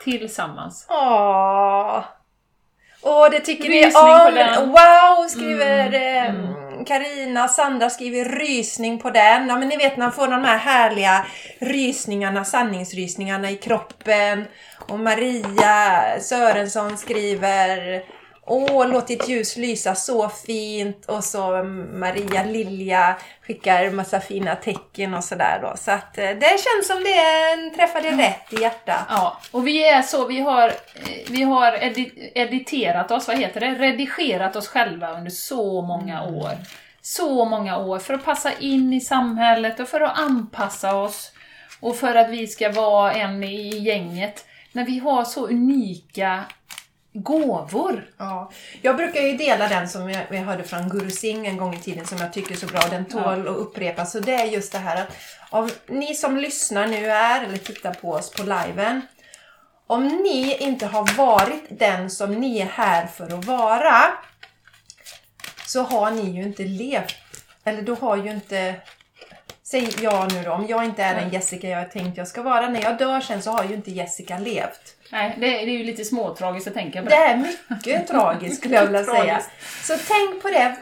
Tillsammans. 0.00 0.86
Åh! 0.90 2.04
Åh, 3.02 3.30
det 3.30 3.40
tycker 3.40 3.68
på 3.68 4.62
om! 4.62 4.68
Wow, 4.68 5.28
skriver 5.28 5.90
Mm, 6.28 6.50
eh, 6.50 6.65
Karina, 6.84 7.48
Sandra 7.48 7.90
skriver 7.90 8.24
rysning 8.24 8.98
på 8.98 9.10
den. 9.10 9.48
Ja, 9.48 9.58
men 9.58 9.68
ni 9.68 9.76
vet 9.76 9.96
när 9.96 10.04
man 10.04 10.12
får 10.12 10.28
de 10.28 10.44
här 10.44 10.58
härliga 10.58 11.26
rysningarna, 11.58 12.44
sanningsrysningarna 12.44 13.50
i 13.50 13.56
kroppen. 13.56 14.44
Och 14.88 14.98
Maria 14.98 16.04
Sörensson 16.20 16.98
skriver 16.98 18.02
Åh, 18.48 18.88
låt 18.88 19.06
ditt 19.06 19.28
ljus 19.28 19.56
lysa 19.56 19.94
så 19.94 20.28
fint. 20.28 21.06
Och 21.06 21.24
så 21.24 21.62
Maria 21.92 22.44
Lilja 22.44 23.16
skickar 23.42 23.90
massa 23.90 24.20
fina 24.20 24.54
tecken 24.56 25.14
och 25.14 25.24
sådär 25.24 25.58
då. 25.62 25.74
Så 25.76 25.90
att 25.90 26.18
eh, 26.18 26.24
det 26.30 26.56
känns 26.60 26.86
som 26.86 27.04
det 27.04 27.76
träffade 27.76 28.10
rätt 28.10 28.52
i 28.52 28.62
hjärtat. 28.62 29.00
Ja, 29.08 29.40
och 29.50 29.66
vi 29.66 29.88
är 29.88 30.02
så, 30.02 30.26
vi 30.26 30.40
har, 30.40 30.68
eh, 30.68 30.72
vi 31.30 31.42
har 31.42 31.72
edi- 31.72 32.30
editerat 32.34 33.10
oss, 33.10 33.28
vad 33.28 33.38
heter 33.38 33.60
det? 33.60 33.74
Redigerat 33.74 34.56
oss 34.56 34.68
själva 34.68 35.10
under 35.10 35.30
så 35.30 35.82
många 35.82 36.22
år. 36.22 36.52
Så 37.02 37.44
många 37.44 37.78
år 37.78 37.98
för 37.98 38.14
att 38.14 38.24
passa 38.24 38.50
in 38.58 38.92
i 38.92 39.00
samhället 39.00 39.80
och 39.80 39.88
för 39.88 40.00
att 40.00 40.18
anpassa 40.18 40.94
oss 40.96 41.32
och 41.80 41.96
för 41.96 42.14
att 42.14 42.30
vi 42.30 42.46
ska 42.46 42.72
vara 42.72 43.12
en 43.12 43.44
i 43.44 43.78
gänget. 43.78 44.44
När 44.72 44.84
vi 44.84 44.98
har 44.98 45.24
så 45.24 45.46
unika 45.48 46.44
gåvor. 47.22 48.06
Ja, 48.16 48.50
jag 48.82 48.96
brukar 48.96 49.20
ju 49.20 49.36
dela 49.36 49.68
den 49.68 49.88
som 49.88 50.10
jag, 50.10 50.26
jag 50.30 50.42
hörde 50.42 50.64
från 50.64 50.88
Guru 50.88 51.10
Singh 51.10 51.48
en 51.48 51.56
gång 51.56 51.74
i 51.74 51.78
tiden 51.78 52.06
som 52.06 52.18
jag 52.18 52.32
tycker 52.32 52.52
är 52.52 52.56
så 52.56 52.66
bra. 52.66 52.80
Den 52.90 53.04
tål 53.04 53.48
att 53.48 53.56
upprepas. 53.56 54.12
Så 54.12 54.20
det 54.20 54.34
är 54.34 54.44
just 54.44 54.72
det 54.72 54.78
här 54.78 55.02
att 55.02 55.16
om 55.50 55.70
ni 55.86 56.14
som 56.14 56.36
lyssnar 56.36 56.86
nu 56.86 57.10
är 57.10 57.44
eller 57.44 57.58
tittar 57.58 57.94
på 57.94 58.10
oss 58.10 58.30
på 58.30 58.42
liven. 58.42 59.02
Om 59.86 60.06
ni 60.06 60.56
inte 60.60 60.86
har 60.86 61.16
varit 61.16 61.64
den 61.70 62.10
som 62.10 62.32
ni 62.32 62.58
är 62.58 62.66
här 62.66 63.06
för 63.06 63.38
att 63.38 63.44
vara 63.44 64.02
så 65.66 65.82
har 65.82 66.10
ni 66.10 66.30
ju 66.30 66.42
inte 66.42 66.62
levt. 66.62 67.16
Eller 67.64 67.82
då 67.82 67.94
har 67.94 68.16
ju 68.16 68.30
inte 68.30 68.74
Säg 69.62 69.90
jag 70.00 70.32
nu 70.32 70.42
då, 70.42 70.52
om 70.52 70.66
jag 70.66 70.84
inte 70.84 71.02
är 71.02 71.14
den 71.14 71.30
Jessica 71.30 71.68
jag 71.68 71.90
tänkt 71.90 72.16
jag 72.16 72.28
ska 72.28 72.42
vara. 72.42 72.68
När 72.68 72.82
jag 72.82 72.98
dör 72.98 73.20
sen 73.20 73.42
så 73.42 73.50
har 73.50 73.64
ju 73.64 73.74
inte 73.74 73.90
Jessica 73.90 74.38
levt. 74.38 74.95
Nej, 75.12 75.34
det, 75.40 75.46
det 75.46 75.70
är 75.70 75.78
ju 75.78 75.84
lite 75.84 76.04
småtragiskt 76.04 76.68
att 76.68 76.74
tänka 76.74 77.02
på 77.02 77.08
Det 77.08 77.14
är 77.14 77.36
mycket 77.36 78.06
tragiskt 78.06 78.58
skulle 78.58 78.74
jag 78.74 78.86
vilja 78.86 79.04
säga. 79.04 79.42
Så 79.82 79.94
tänk 80.08 80.42
på 80.42 80.48
det. 80.48 80.76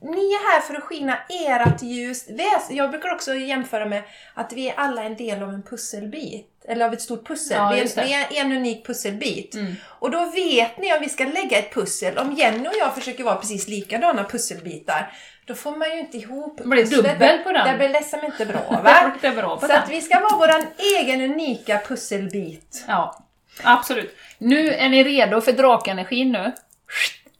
Ni 0.00 0.32
är 0.32 0.52
här 0.52 0.60
för 0.60 0.74
att 0.74 0.82
skina 0.82 1.18
ert 1.28 1.82
ljus. 1.82 2.24
Jag 2.70 2.90
brukar 2.90 3.14
också 3.14 3.34
jämföra 3.34 3.86
med 3.86 4.02
att 4.34 4.52
vi 4.52 4.68
är 4.68 4.74
alla 4.76 5.02
en 5.02 5.16
del 5.16 5.42
av 5.42 5.48
en 5.48 5.62
pusselbit. 5.62 6.64
Eller 6.68 6.84
av 6.86 6.92
ett 6.92 7.02
stort 7.02 7.26
pussel. 7.26 7.56
Ja, 7.56 7.70
vi, 7.74 7.80
det. 7.80 8.00
är, 8.12 8.28
vi 8.30 8.38
är 8.38 8.44
en 8.44 8.52
unik 8.52 8.86
pusselbit. 8.86 9.54
Mm. 9.54 9.74
Och 9.84 10.10
då 10.10 10.24
vet 10.24 10.78
ni 10.78 10.92
om 10.94 11.00
vi 11.00 11.08
ska 11.08 11.24
lägga 11.24 11.58
ett 11.58 11.74
pussel. 11.74 12.18
Om 12.18 12.32
Jenny 12.32 12.68
och 12.68 12.74
jag 12.78 12.94
försöker 12.94 13.24
vara 13.24 13.36
precis 13.36 13.68
likadana 13.68 14.24
pusselbitar. 14.24 15.12
Då 15.44 15.54
får 15.54 15.76
man 15.76 15.90
ju 15.90 15.98
inte 16.00 16.16
ihop 16.16 16.58
Det 16.58 16.68
blir 16.68 16.86
dubbel 16.86 17.38
på 17.38 17.52
den. 17.52 17.68
Det 17.68 17.78
blir 17.78 17.88
liksom 17.88 18.20
inte 18.24 18.46
bra 18.46 18.80
va? 18.84 19.12
Det 19.20 19.30
bra 19.30 19.56
på 19.56 19.60
Så 19.60 19.66
den. 19.66 19.82
att 19.82 19.90
vi 19.90 20.00
ska 20.00 20.20
vara 20.20 20.36
vår 20.36 20.66
egen 20.98 21.20
unika 21.20 21.80
pusselbit. 21.88 22.84
Ja, 22.88 23.27
absolut. 23.64 24.16
Nu 24.38 24.68
är 24.68 24.88
ni 24.88 25.04
redo 25.04 25.40
för 25.40 25.52
drakenergin 25.52 26.32
nu. 26.32 26.52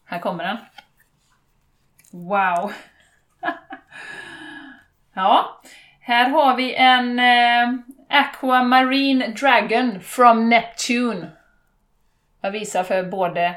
Här 0.05 0.19
kommer 0.19 0.45
den. 0.45 0.57
Wow! 2.11 2.73
ja, 5.15 5.61
här 6.01 6.29
har 6.29 6.57
vi 6.57 6.75
en 6.75 7.19
eh, 7.19 7.81
Aquamarine 8.09 9.27
Dragon 9.29 10.01
from 10.01 10.49
Neptune. 10.49 11.31
Jag 12.41 12.51
visar 12.51 12.85
för 12.85 13.03
både... 13.03 13.55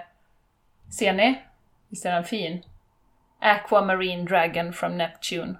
Ser 0.98 1.14
ni? 1.14 1.42
Visst 1.90 2.06
är 2.06 2.12
den 2.12 2.24
fin? 2.24 2.64
Aquamarine 3.40 4.26
Dragon 4.26 4.74
from 4.74 4.98
Neptune. 4.98 5.56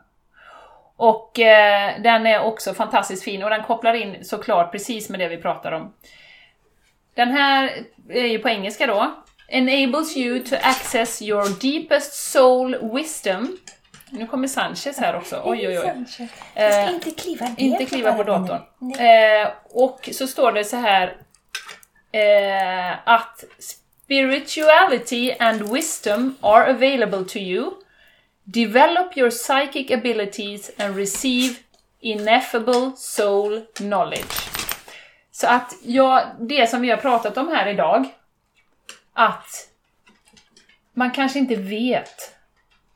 Och 0.96 1.40
eh, 1.40 2.02
den 2.02 2.28
är 2.28 2.42
också 2.42 2.74
fantastiskt 2.74 3.24
fin 3.24 3.44
och 3.44 3.50
den 3.50 3.64
kopplar 3.64 3.94
in 3.94 4.26
såklart 4.26 4.72
precis 4.72 5.10
med 5.10 5.20
det 5.20 5.28
vi 5.28 5.38
pratar 5.38 5.72
om. 5.72 5.94
Den 7.16 7.32
här 7.32 7.84
är 8.10 8.28
ju 8.28 8.40
på 8.40 8.50
engelska 8.50 8.88
då. 8.88 9.16
Enables 9.48 10.18
you 10.18 10.40
to 10.40 10.56
access 10.62 11.22
your 11.22 11.62
deepest 11.62 12.32
soul 12.32 12.78
wisdom. 12.94 13.58
Nu 14.10 14.28
kommer 14.28 14.48
Sanchez 14.48 14.98
här 15.00 15.16
också. 15.16 15.42
Oj, 15.46 15.68
oj, 15.68 15.80
oj. 15.80 15.94
Jag 15.96 16.10
ska 16.10 16.24
Eh, 16.56 16.94
inte 16.94 17.12
kliva 17.12 17.46
ner 17.46 17.56
Inte 17.58 17.86
kliva 17.86 18.14
på 18.14 18.24
datorn. 18.24 18.62
Eh, 19.00 19.52
och 19.70 20.10
så 20.14 20.28
står 20.28 20.52
det 20.52 20.64
så 20.64 20.78
här 20.78 21.18
eh, 22.12 22.98
att 23.04 23.44
spirituality 23.60 25.32
and 25.40 25.74
wisdom 25.74 26.36
are 26.42 26.72
available 26.72 27.26
to 27.26 27.38
you. 27.38 27.72
Develop 28.44 29.18
your 29.18 29.30
psychic 29.30 29.92
abilities 29.92 30.72
and 30.78 30.98
receive 30.98 31.56
ineffable 32.02 32.92
soul 32.96 33.62
knowledge. 33.74 34.51
Så 35.42 35.48
att 35.48 35.76
ja, 35.84 36.24
det 36.40 36.70
som 36.70 36.82
vi 36.82 36.90
har 36.90 36.98
pratat 36.98 37.38
om 37.38 37.48
här 37.48 37.68
idag, 37.68 38.06
att 39.14 39.70
man 40.94 41.12
kanske 41.12 41.40
inte 41.40 41.56
vet 41.56 42.36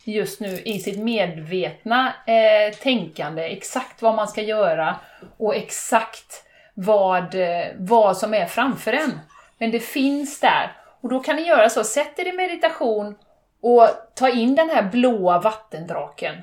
just 0.04 0.40
nu 0.40 0.60
i 0.60 0.80
sitt 0.80 1.00
medvetna 1.00 2.14
eh, 2.28 2.76
tänkande 2.76 3.44
exakt 3.44 4.02
vad 4.02 4.16
man 4.16 4.28
ska 4.28 4.42
göra 4.42 4.96
och 5.38 5.56
exakt 5.56 6.44
vad, 6.74 7.36
eh, 7.36 7.66
vad 7.78 8.18
som 8.18 8.34
är 8.34 8.46
framför 8.46 8.94
en. 8.94 9.20
Men 9.58 9.72
det 9.72 9.80
finns 9.80 10.40
där. 10.40 10.72
Och 11.02 11.10
då 11.10 11.20
kan 11.20 11.36
ni 11.36 11.42
göra 11.42 11.70
så, 11.70 11.84
sätt 11.84 12.20
er 12.20 12.28
i 12.28 12.34
meditation 12.34 13.16
och 13.62 13.90
ta 14.16 14.30
in 14.30 14.56
den 14.56 14.70
här 14.70 14.84
blåa 14.84 15.40
vattendraken. 15.40 16.36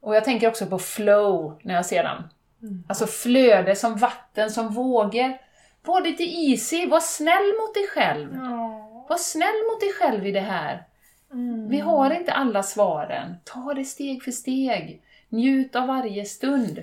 Och 0.00 0.16
jag 0.16 0.24
tänker 0.24 0.48
också 0.48 0.66
på 0.66 0.78
flow 0.78 1.58
när 1.62 1.74
jag 1.74 1.86
ser 1.86 2.02
den. 2.02 2.22
Alltså 2.88 3.06
flöde 3.06 3.76
som 3.76 3.96
vatten, 3.96 4.50
som 4.50 4.68
vågor. 4.68 5.38
Var 5.84 6.00
lite 6.00 6.22
easy, 6.22 6.86
var 6.86 7.00
snäll 7.00 7.52
mot 7.60 7.74
dig 7.74 7.86
själv. 7.88 8.36
Var 9.08 9.18
snäll 9.18 9.62
mot 9.72 9.80
dig 9.80 9.92
själv 9.92 10.26
i 10.26 10.32
det 10.32 10.40
här. 10.40 10.84
Vi 11.68 11.80
har 11.80 12.10
inte 12.10 12.32
alla 12.32 12.62
svaren. 12.62 13.36
Ta 13.44 13.74
det 13.74 13.84
steg 13.84 14.22
för 14.22 14.30
steg. 14.30 15.02
Njut 15.28 15.76
av 15.76 15.86
varje 15.86 16.24
stund. 16.24 16.74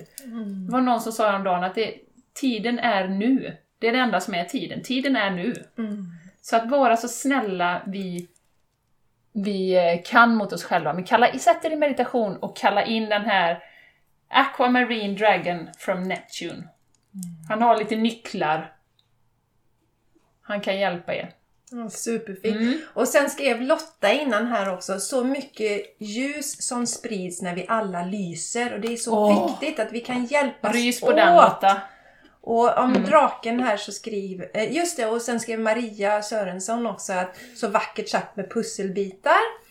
Det 0.66 0.72
var 0.72 0.80
någon 0.80 1.00
som 1.00 1.12
sa 1.12 1.30
häromdagen 1.30 1.64
att 1.64 1.74
det, 1.74 1.94
tiden 2.34 2.78
är 2.78 3.08
nu. 3.08 3.56
Det 3.78 3.88
är 3.88 3.92
det 3.92 3.98
enda 3.98 4.20
som 4.20 4.34
är 4.34 4.44
tiden. 4.44 4.82
Tiden 4.82 5.16
är 5.16 5.30
nu. 5.30 5.54
Så 6.42 6.56
att 6.56 6.70
vara 6.70 6.96
så 6.96 7.08
snälla 7.08 7.82
vi, 7.86 8.28
vi 9.32 9.76
kan 10.06 10.34
mot 10.34 10.52
oss 10.52 10.64
själva. 10.64 10.92
Men 10.92 11.04
kalla, 11.04 11.32
sätt 11.32 11.64
er 11.64 11.70
i 11.70 11.76
meditation 11.76 12.36
och 12.36 12.56
kalla 12.56 12.84
in 12.84 13.08
den 13.08 13.22
här 13.22 13.58
Aquamarine 14.34 15.14
Dragon 15.14 15.68
from 15.78 16.02
Neptune. 16.02 16.68
Han 17.48 17.62
har 17.62 17.76
lite 17.76 17.96
nycklar. 17.96 18.72
Han 20.42 20.60
kan 20.60 20.78
hjälpa 20.78 21.14
er. 21.14 21.32
Superfint. 21.90 22.56
Mm. 22.56 22.80
Och 22.94 23.08
sen 23.08 23.30
skrev 23.30 23.62
Lotta 23.62 24.12
innan 24.12 24.46
här 24.46 24.72
också, 24.74 25.00
så 25.00 25.24
mycket 25.24 25.96
ljus 25.98 26.66
som 26.66 26.86
sprids 26.86 27.42
när 27.42 27.54
vi 27.54 27.66
alla 27.68 28.04
lyser. 28.04 28.74
Och 28.74 28.80
det 28.80 28.92
är 28.92 28.96
så 28.96 29.18
Åh. 29.18 29.46
viktigt 29.60 29.78
att 29.80 29.92
vi 29.92 30.00
kan 30.00 30.24
hjälpas 30.24 30.74
Rys 30.74 31.00
på 31.00 31.06
åt. 31.06 31.16
den 31.16 31.36
Lotta. 31.36 31.80
Och 32.40 32.78
om 32.78 32.90
Mm. 32.90 33.04
draken 33.04 33.60
här 33.60 33.76
så 33.76 33.92
skriv, 33.92 34.44
eh, 34.54 34.72
just 34.72 34.96
det, 34.96 35.06
och 35.06 35.22
sen 35.22 35.40
skrev 35.40 35.60
Maria 35.60 36.22
Sörensson 36.22 36.86
också 36.86 37.12
att 37.12 37.36
så 37.56 37.68
vackert 37.68 38.08
sagt 38.08 38.36
med 38.36 38.50
pusselbitar. 38.50 39.63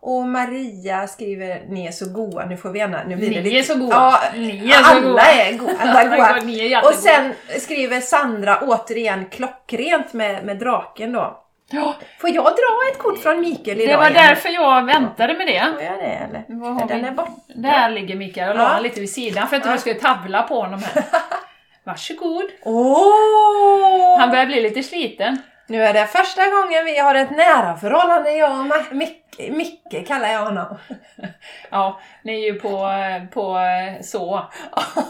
Och 0.00 0.24
Maria 0.28 1.06
skriver, 1.06 1.62
ni 1.68 1.86
är 1.86 1.90
så 1.92 2.08
goa, 2.12 2.44
nu 2.46 2.56
får 2.56 2.70
vi 2.70 2.78
gärna, 2.78 3.04
nu 3.06 3.16
blir 3.16 3.28
det 3.30 3.34
Ni 3.36 3.42
lite... 3.42 3.56
är 3.58 3.62
så 3.74 3.78
goa. 3.78 3.90
Ja, 3.90 4.20
Ni 4.36 4.70
är 4.70 4.72
så 4.82 4.84
alla 4.90 5.00
goa. 5.00 5.20
är 5.22 5.52
goa. 5.52 5.70
Alla 5.80 6.02
är 6.02 6.16
goa. 6.16 6.36
Ni 6.44 6.72
är. 6.72 6.84
Och 6.84 6.94
sen 6.94 7.32
skriver 7.60 8.00
Sandra 8.00 8.58
återigen 8.60 9.26
klockrent 9.30 10.12
med, 10.12 10.44
med 10.44 10.58
draken 10.58 11.12
då. 11.12 11.44
Ja, 11.70 11.94
Får 12.20 12.30
jag 12.30 12.44
dra 12.44 12.90
ett 12.92 12.98
kort 12.98 13.18
från 13.18 13.40
Mikael 13.40 13.80
idag 13.80 13.92
det 13.94 13.96
var 13.96 14.10
igen? 14.10 14.22
därför 14.28 14.48
jag 14.48 14.84
väntade 14.86 15.34
med 15.34 15.46
det. 15.46 15.72
Får 15.74 15.82
jag 15.82 15.98
det 15.98 16.04
eller? 16.04 16.64
Har 16.80 16.88
Den 16.88 17.04
är 17.04 17.10
borta. 17.12 17.32
Där 17.54 17.90
ligger 17.90 18.16
Mikael. 18.16 18.46
Jag 18.48 18.56
la 18.56 18.72
Ja. 18.74 18.80
lite 18.80 19.00
vid 19.00 19.10
sidan 19.10 19.48
för 19.48 19.56
att 19.56 19.64
Ja. 19.66 19.72
du 19.72 19.78
skulle 19.78 19.94
tavla 19.94 20.42
på 20.42 20.60
honom 20.60 20.82
här. 20.82 21.04
Varsågod. 21.84 22.44
Åh! 22.64 24.18
Han 24.20 24.30
börjar 24.30 24.46
bli 24.46 24.60
lite 24.62 24.82
sliten. 24.82 25.38
Nu 25.68 25.82
är 25.84 25.92
det 25.92 26.06
första 26.06 26.42
gången 26.50 26.84
vi 26.84 26.98
har 26.98 27.14
ett 27.14 27.30
nära 27.30 27.76
förhållande, 27.76 28.30
jag 28.32 28.50
och 28.60 28.66
Ma- 28.66 28.94
Mick, 28.94 29.24
Micke 29.50 30.06
kallar 30.08 30.28
jag 30.28 30.44
honom. 30.44 30.76
Ja, 31.70 32.00
ni 32.22 32.32
är 32.32 32.52
ju 32.52 32.60
på, 32.60 32.88
på 33.32 33.58
så. 34.02 34.46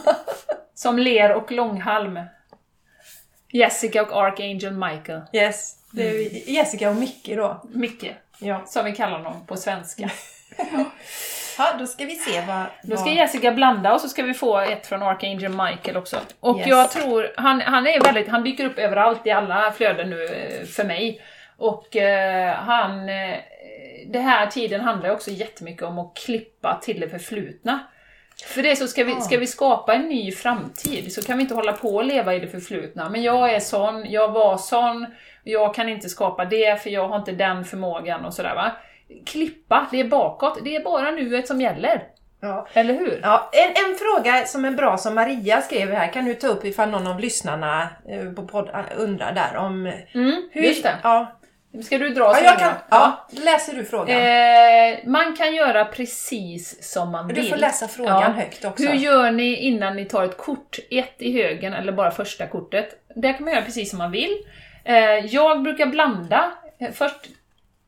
Som 0.75 0.99
ler 0.99 1.33
och 1.33 1.51
långhalm. 1.51 2.19
Jessica 3.51 4.01
och 4.03 4.21
Archangel 4.23 4.71
Michael. 4.73 5.21
Yes. 5.33 5.75
Det 5.91 6.09
är 6.09 6.13
vi- 6.13 6.43
Jessica 6.53 6.89
och 6.89 6.95
Micke 6.95 7.29
då. 7.35 7.61
Micke, 7.69 8.11
Ja. 8.39 8.61
som 8.65 8.85
vi 8.85 8.91
kallar 8.95 9.17
honom 9.17 9.45
på 9.45 9.57
svenska. 9.57 10.09
ja, 11.59 11.75
då 11.79 11.85
ska 11.85 12.05
vi 12.05 12.15
se 12.15 12.41
vad... 12.47 12.65
Då 12.83 12.97
ska. 12.97 13.09
Jessica 13.09 13.51
blanda 13.51 13.93
och 13.93 14.01
så 14.01 14.09
ska 14.09 14.23
vi 14.23 14.33
få 14.33 14.59
ett 14.59 14.87
från 14.87 15.03
Archangel 15.03 15.51
Michael 15.51 15.97
också. 15.97 16.17
Och 16.39 16.57
Yes. 16.57 16.67
jag 16.67 16.91
tror, 16.91 17.33
han, 17.37 17.61
han 17.61 17.87
är 17.87 18.03
väldigt, 18.03 18.27
han 18.27 18.43
dyker 18.43 18.65
upp 18.65 18.77
överallt 18.77 19.27
i 19.27 19.31
alla 19.31 19.71
flöden 19.71 20.09
nu 20.09 20.25
eh, 20.25 20.65
för 20.65 20.83
mig. 20.83 21.21
Och 21.57 21.95
eh, 21.95 22.55
han, 22.55 23.09
eh, 23.09 23.35
det 24.07 24.19
här 24.19 24.47
tiden 24.47 24.81
handlar 24.81 25.09
också 25.09 25.31
jättemycket 25.31 25.83
om 25.83 25.99
att 25.99 26.17
klippa 26.17 26.79
till 26.81 26.99
det 26.99 27.09
förflutna. 27.09 27.79
För 28.45 28.63
det 28.63 28.75
så 28.75 28.87
ska 28.87 29.03
vi, 29.03 29.21
ska 29.21 29.37
vi 29.37 29.47
skapa 29.47 29.93
en 29.93 30.01
ny 30.01 30.31
framtid 30.31 31.13
så 31.13 31.21
kan 31.21 31.37
vi 31.37 31.41
inte 31.43 31.55
hålla 31.55 31.73
på 31.73 31.95
och 31.95 32.03
leva 32.03 32.35
i 32.35 32.39
det 32.39 32.47
förflutna. 32.47 33.09
Men 33.09 33.23
jag 33.23 33.53
är 33.53 33.59
sån, 33.59 34.11
jag 34.11 34.31
var 34.31 34.57
sån, 34.57 35.05
jag 35.43 35.75
kan 35.75 35.89
inte 35.89 36.09
skapa 36.09 36.45
det 36.45 36.83
för 36.83 36.89
jag 36.89 37.07
har 37.07 37.17
inte 37.17 37.31
den 37.31 37.65
förmågan 37.65 38.25
och 38.25 38.33
sådär 38.33 38.55
va. 38.55 38.71
Klippa, 39.25 39.87
det 39.91 39.99
är 39.99 40.07
bakåt, 40.07 40.59
det 40.63 40.75
är 40.75 40.83
bara 40.83 41.11
nuet 41.11 41.47
som 41.47 41.61
gäller. 41.61 42.03
Ja. 42.41 42.67
Eller 42.73 42.93
hur? 42.93 43.19
Ja, 43.23 43.49
en, 43.53 43.69
en 43.69 43.95
fråga 43.97 44.45
som 44.45 44.65
är 44.65 44.71
bra 44.71 44.97
som 44.97 45.15
Maria 45.15 45.61
skrev 45.61 45.91
här 45.91 46.13
kan 46.13 46.25
du 46.25 46.33
ta 46.33 46.47
upp 46.47 46.65
ifall 46.65 46.89
någon 46.89 47.07
av 47.07 47.19
lyssnarna 47.19 47.87
eh, 48.09 48.31
på 48.31 48.47
podd 48.47 48.69
undrar 48.97 49.31
där 49.31 49.57
om... 49.57 49.85
Mm, 50.13 50.49
Hur, 50.51 50.61
just 50.61 50.83
det. 50.83 50.95
Ja, 51.03 51.39
Ska 51.83 51.97
du 51.97 52.09
dra 52.09 52.23
ja, 52.23 52.39
jag 52.43 52.59
kan, 52.59 52.73
ja, 52.89 53.27
läser 53.31 53.73
du 53.73 53.85
frågan? 53.85 54.17
Eh, 54.17 54.97
man 55.05 55.35
kan 55.35 55.55
göra 55.55 55.85
precis 55.85 56.91
som 56.91 57.11
man 57.11 57.27
vill. 57.27 57.35
du 57.35 57.43
får 57.43 57.57
läsa 57.57 57.87
frågan 57.87 58.33
högt 58.33 58.65
också. 58.65 58.83
Hur 58.83 58.93
gör 58.93 59.31
ni 59.31 59.55
innan 59.55 59.95
ni 59.95 60.05
tar 60.05 60.23
ett 60.23 60.37
kort? 60.37 60.79
Ett 60.91 61.15
i 61.17 61.43
högen 61.43 61.73
eller 61.73 61.91
bara 61.91 62.11
första 62.11 62.47
kortet? 62.47 62.89
Där 63.15 63.33
kan 63.33 63.43
man 63.43 63.53
göra 63.53 63.65
precis 63.65 63.89
som 63.89 63.99
man 63.99 64.11
vill. 64.11 64.37
Eh, 64.83 64.95
jag 65.25 65.63
brukar 65.63 65.85
blanda. 65.85 66.51
Eh, 66.79 66.91
Först 66.91 67.15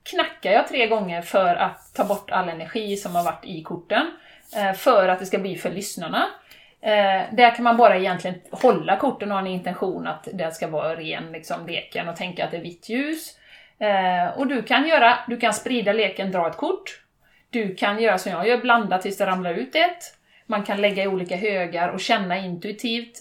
knackar 0.04 0.52
jag 0.52 0.68
tre 0.68 0.88
gånger 0.88 1.22
för 1.22 1.56
att 1.56 1.94
ta 1.94 2.04
bort 2.04 2.32
all 2.32 2.50
energi 2.50 2.98
som 2.98 3.16
har 3.16 3.24
varit 3.24 3.46
i 3.46 3.64
korten. 3.64 4.12
Eh, 4.56 4.74
för 4.74 5.08
att 5.08 5.20
det 5.20 5.26
ska 5.26 5.40
bli 5.40 5.56
för 5.56 5.72
lyssnarna. 5.72 6.30
Eh, 6.82 7.22
där 7.32 7.56
kan 7.56 7.64
man 7.64 7.78
bara 7.78 7.98
egentligen 7.98 8.42
hålla 8.52 8.98
korten 8.98 9.32
och 9.32 9.38
ha 9.38 9.42
en 9.42 9.52
intention 9.52 10.08
att 10.08 10.28
det 10.34 10.52
ska 10.52 10.68
vara 10.68 10.96
ren 10.96 11.32
liksom, 11.32 11.68
leken 11.68 12.10
och 12.10 12.16
tänka 12.16 12.46
att 12.46 12.52
det 12.52 12.58
är 12.58 12.62
vitt 12.62 12.90
ljus. 12.90 13.38
Eh, 13.80 14.38
och 14.38 14.48
du 14.48 14.64
kan 14.64 14.88
göra, 14.88 15.20
du 15.28 15.38
kan 15.38 15.54
sprida 15.54 15.94
leken, 15.94 16.32
dra 16.32 16.48
ett 16.48 16.58
kort. 16.58 17.02
Du 17.50 17.76
kan 17.76 18.02
göra 18.02 18.18
som 18.18 18.32
jag 18.32 18.48
gör, 18.48 18.58
blanda 18.58 18.98
tills 18.98 19.18
det 19.18 19.26
ramlar 19.26 19.54
ut 19.54 19.76
ett. 19.76 20.18
Man 20.46 20.64
kan 20.64 20.82
lägga 20.82 21.04
i 21.04 21.08
olika 21.08 21.36
högar 21.36 21.90
och 21.90 22.00
känna 22.00 22.38
intuitivt. 22.38 23.18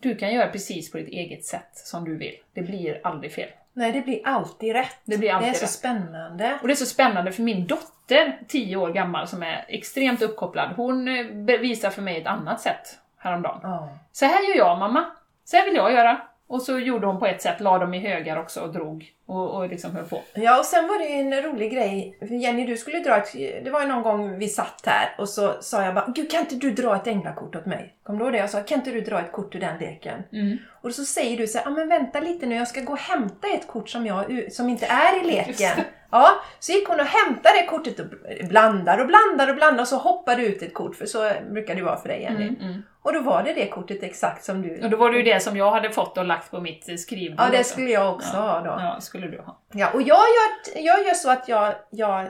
Du 0.00 0.14
kan 0.16 0.34
göra 0.34 0.48
precis 0.48 0.92
på 0.92 0.98
ditt 0.98 1.08
eget 1.08 1.44
sätt 1.44 1.70
som 1.72 2.04
du 2.04 2.16
vill. 2.16 2.34
Det 2.52 2.62
blir 2.62 3.00
aldrig 3.02 3.32
fel. 3.32 3.48
Nej, 3.76 3.92
det 3.92 4.00
blir 4.00 4.20
alltid 4.24 4.72
rätt. 4.72 4.96
Det 5.04 5.18
blir 5.18 5.32
alltid 5.32 5.52
det 5.52 5.56
är 5.56 5.58
så 5.58 5.64
rätt. 5.64 5.70
spännande. 5.70 6.58
Och 6.62 6.68
det 6.68 6.74
är 6.74 6.76
så 6.76 6.86
spännande 6.86 7.32
för 7.32 7.42
min 7.42 7.66
dotter, 7.66 8.38
10 8.48 8.76
år 8.76 8.92
gammal, 8.92 9.28
som 9.28 9.42
är 9.42 9.64
extremt 9.68 10.22
uppkopplad, 10.22 10.72
hon 10.76 11.08
eh, 11.08 11.58
visar 11.58 11.90
för 11.90 12.02
mig 12.02 12.20
ett 12.20 12.26
annat 12.26 12.60
sätt 12.60 12.98
häromdagen. 13.18 13.60
Ja. 13.62 13.88
Så 14.12 14.24
här 14.24 14.48
gör 14.48 14.56
jag 14.56 14.78
mamma, 14.78 15.04
så 15.44 15.56
här 15.56 15.64
vill 15.64 15.74
jag 15.74 15.92
göra. 15.92 16.20
Och 16.46 16.62
så 16.62 16.78
gjorde 16.78 17.06
hon 17.06 17.18
på 17.18 17.26
ett 17.26 17.42
sätt, 17.42 17.60
la 17.60 17.78
dem 17.78 17.94
i 17.94 17.98
högar 17.98 18.36
också 18.36 18.60
och 18.60 18.72
drog 18.72 19.12
och, 19.26 19.56
och 19.56 19.68
liksom 19.68 19.96
höll 19.96 20.04
på. 20.04 20.22
Ja, 20.34 20.58
och 20.58 20.64
sen 20.64 20.88
var 20.88 20.98
det 20.98 21.04
ju 21.04 21.20
en 21.20 21.42
rolig 21.42 21.72
grej. 21.72 22.18
Jenny, 22.20 22.66
du 22.66 22.76
skulle 22.76 22.98
dra 22.98 23.16
ett... 23.16 23.32
Det 23.64 23.70
var 23.70 23.80
ju 23.80 23.86
någon 23.86 24.02
gång 24.02 24.38
vi 24.38 24.48
satt 24.48 24.82
här 24.86 25.14
och 25.18 25.28
så 25.28 25.52
sa 25.60 25.84
jag 25.84 25.94
bara 25.94 26.12
Gud, 26.14 26.30
kan 26.30 26.40
inte 26.40 26.54
du 26.54 26.70
dra 26.70 26.96
ett 26.96 27.06
änglakort 27.06 27.56
åt 27.56 27.66
mig? 27.66 27.94
Kommer 28.02 28.18
du 28.18 28.24
ihåg 28.24 28.32
det? 28.32 28.38
Jag 28.38 28.50
sa, 28.50 28.60
kan 28.60 28.78
inte 28.78 28.90
du 28.90 29.00
dra 29.00 29.20
ett 29.20 29.32
kort 29.32 29.54
ur 29.54 29.60
den 29.60 29.78
leken? 29.78 30.22
Mm. 30.32 30.58
Och 30.82 30.94
så 30.94 31.04
säger 31.04 31.36
du 31.36 31.46
så 31.46 31.58
här, 31.58 31.64
ja 31.64 31.70
men 31.70 31.88
vänta 31.88 32.20
lite 32.20 32.46
nu, 32.46 32.54
jag 32.54 32.68
ska 32.68 32.80
gå 32.80 32.92
och 32.92 32.98
hämta 32.98 33.48
ett 33.48 33.66
kort 33.66 33.88
som, 33.88 34.06
jag, 34.06 34.52
som 34.52 34.68
inte 34.68 34.86
är 34.86 35.24
i 35.24 35.26
leken. 35.26 35.84
Ja, 36.10 36.28
så 36.58 36.72
gick 36.72 36.88
hon 36.88 37.00
och 37.00 37.06
hämtade 37.06 37.58
det 37.60 37.66
kortet 37.66 38.00
och 38.00 38.06
blandar 38.48 38.98
och 38.98 39.06
blandar 39.06 39.48
och 39.48 39.56
blandar 39.56 39.82
och 39.82 39.88
så 39.88 39.96
hoppar 39.96 40.36
det 40.36 40.46
ut 40.46 40.62
ett 40.62 40.74
kort, 40.74 40.96
för 40.96 41.06
så 41.06 41.32
brukar 41.50 41.74
det 41.74 41.82
vara 41.82 41.96
för 41.96 42.08
dig 42.08 42.22
Jenny. 42.22 42.48
Mm, 42.48 42.60
mm. 42.60 42.82
Och 43.02 43.12
då 43.12 43.20
var 43.20 43.42
det 43.42 43.52
det 43.52 43.68
kortet 43.68 44.02
exakt 44.02 44.44
som 44.44 44.62
du... 44.62 44.80
Och 44.84 44.90
då 44.90 44.96
var 44.96 45.10
det 45.10 45.16
ju 45.16 45.22
det 45.22 45.42
som 45.42 45.56
jag 45.56 45.70
hade 45.70 45.90
fått 45.90 46.18
och 46.18 46.24
lagt 46.24 46.50
på 46.50 46.60
mitt 46.60 47.00
skrivbord. 47.00 47.40
Ja, 47.40 47.58
det 47.58 47.64
skulle 47.64 47.90
jag 47.90 48.14
också 48.14 48.36
ja. 48.36 48.40
ha 48.40 48.60
då. 48.60 48.70
Ja, 48.70 49.00
skulle 49.14 49.28
du 49.28 49.40
ha. 49.40 49.60
Ja, 49.72 49.90
och 49.94 50.02
jag 50.02 50.16
gör, 50.18 50.82
jag 50.84 51.06
gör 51.06 51.14
så 51.14 51.30
att 51.30 51.48
jag, 51.48 51.74
jag 51.90 52.26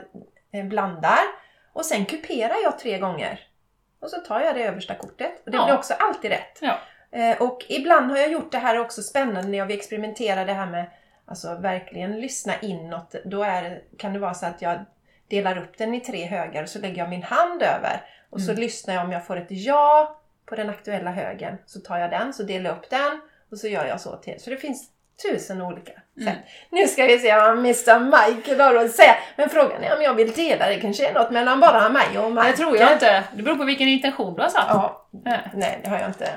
eh, 0.53 0.65
blandar 0.65 1.19
och 1.73 1.85
sen 1.85 2.05
kuperar 2.05 2.55
jag 2.63 2.79
tre 2.79 2.99
gånger. 2.99 3.39
Och 3.99 4.09
så 4.09 4.19
tar 4.19 4.41
jag 4.41 4.55
det 4.55 4.63
översta 4.63 4.95
kortet. 4.95 5.41
Och 5.45 5.51
det 5.51 5.57
Ja. 5.57 5.65
blir 5.65 5.75
också 5.77 5.93
alltid 5.99 6.31
rätt. 6.31 6.59
Ja. 6.61 6.77
Eh, 7.11 7.41
Och 7.41 7.65
ibland 7.69 8.11
har 8.11 8.17
jag 8.17 8.31
gjort 8.31 8.51
det 8.51 8.57
här 8.57 8.79
också 8.79 9.01
spännande 9.03 9.49
när 9.49 9.57
jag 9.57 9.65
vill 9.65 9.77
experimentera 9.77 10.45
det 10.45 10.53
här 10.53 10.65
med 10.65 10.85
Alltså 11.27 11.55
verkligen 11.55 12.19
lyssna 12.21 12.53
inåt. 12.61 13.15
Då 13.25 13.43
är, 13.43 13.81
kan 13.97 14.13
det 14.13 14.19
vara 14.19 14.33
så 14.33 14.45
att 14.45 14.61
jag 14.61 14.79
delar 15.29 15.57
upp 15.57 15.77
den 15.77 15.93
i 15.93 15.99
tre 15.99 16.25
högar 16.25 16.63
och 16.63 16.69
så 16.69 16.79
lägger 16.79 16.97
jag 16.97 17.09
min 17.09 17.23
hand 17.23 17.61
över. 17.61 18.01
Och 18.29 18.41
så 18.41 18.51
Mm. 18.51 18.61
lyssnar 18.61 18.93
jag 18.93 19.03
om 19.05 19.11
jag 19.11 19.25
får 19.25 19.37
ett 19.37 19.47
ja 19.49 20.19
på 20.45 20.55
den 20.55 20.69
aktuella 20.69 21.11
högen. 21.11 21.57
Så 21.65 21.79
tar 21.79 21.97
jag 21.97 22.09
den, 22.09 22.33
så 22.33 22.43
delar 22.43 22.69
jag 22.69 22.77
upp 22.77 22.89
den 22.89 23.21
och 23.51 23.57
så 23.57 23.67
gör 23.67 23.85
jag 23.85 24.01
så 24.01 24.15
till. 24.17 24.39
Så 24.39 24.49
det 24.49 24.57
finns 24.57 24.89
tusen 25.23 25.61
olika 25.61 25.91
sätt. 25.91 26.01
Mm. 26.21 26.35
Nu 26.69 26.87
ska 26.87 27.05
vi 27.05 27.19
se 27.19 27.35
vad 27.35 27.51
Mr 27.57 27.99
Michael 27.99 28.59
har 28.61 28.75
att 28.85 28.91
säga. 28.91 29.15
Men 29.35 29.49
frågan 29.49 29.83
är 29.83 29.95
om 29.97 30.01
jag 30.01 30.13
vill 30.13 30.31
dela 30.31 30.67
det 30.69 30.79
kanske 30.79 31.07
är 31.09 31.13
något 31.13 31.31
mellan 31.31 31.59
bara 31.59 31.89
mig 31.89 32.19
och 32.19 32.31
Michael. 32.31 32.51
Det 32.51 32.57
tror 32.57 32.77
jag 32.77 32.91
inte. 32.93 33.23
Det 33.33 33.43
beror 33.43 33.55
på 33.55 33.63
vilken 33.63 33.87
intention 33.87 34.35
du 34.35 34.41
har 34.41 34.49
satt. 34.49 34.65
Ja, 34.69 35.07
Nej. 35.25 35.39
nej 35.53 35.79
det 35.83 35.89
har 35.89 35.97
jag 35.99 36.09
inte. 36.09 36.29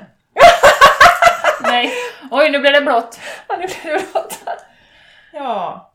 Nej. 1.61 1.93
Oj, 2.31 2.49
nu 2.51 2.59
blev 2.59 2.73
det 2.73 2.81
blått. 2.81 3.19
Ja, 3.47 3.55
nu 3.59 3.65
blir 3.67 3.93
det 3.93 4.11
bråttom. 4.13 4.53
Ja. 5.33 5.91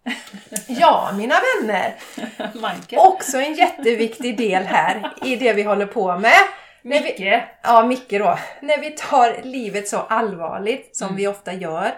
ja, 0.66 1.10
mina 1.14 1.34
vänner. 1.60 1.94
Michael. 2.54 2.98
Också 2.98 3.36
en 3.38 3.54
jätteviktig 3.54 4.36
del 4.38 4.62
här 4.64 5.12
i 5.24 5.36
det 5.36 5.52
vi 5.52 5.62
håller 5.62 5.86
på 5.86 6.18
med. 6.18 6.32
När 6.82 6.98
vi, 7.02 7.04
Micke. 7.04 7.42
ja, 7.62 7.82
Micke 7.84 8.10
då. 8.10 8.38
När 8.60 8.78
vi 8.78 8.90
tar 8.90 9.36
livet 9.42 9.88
så 9.88 9.98
allvarligt 9.98 10.96
som 10.96 11.06
Mm. 11.08 11.16
vi 11.16 11.26
ofta 11.28 11.52
gör. 11.52 11.94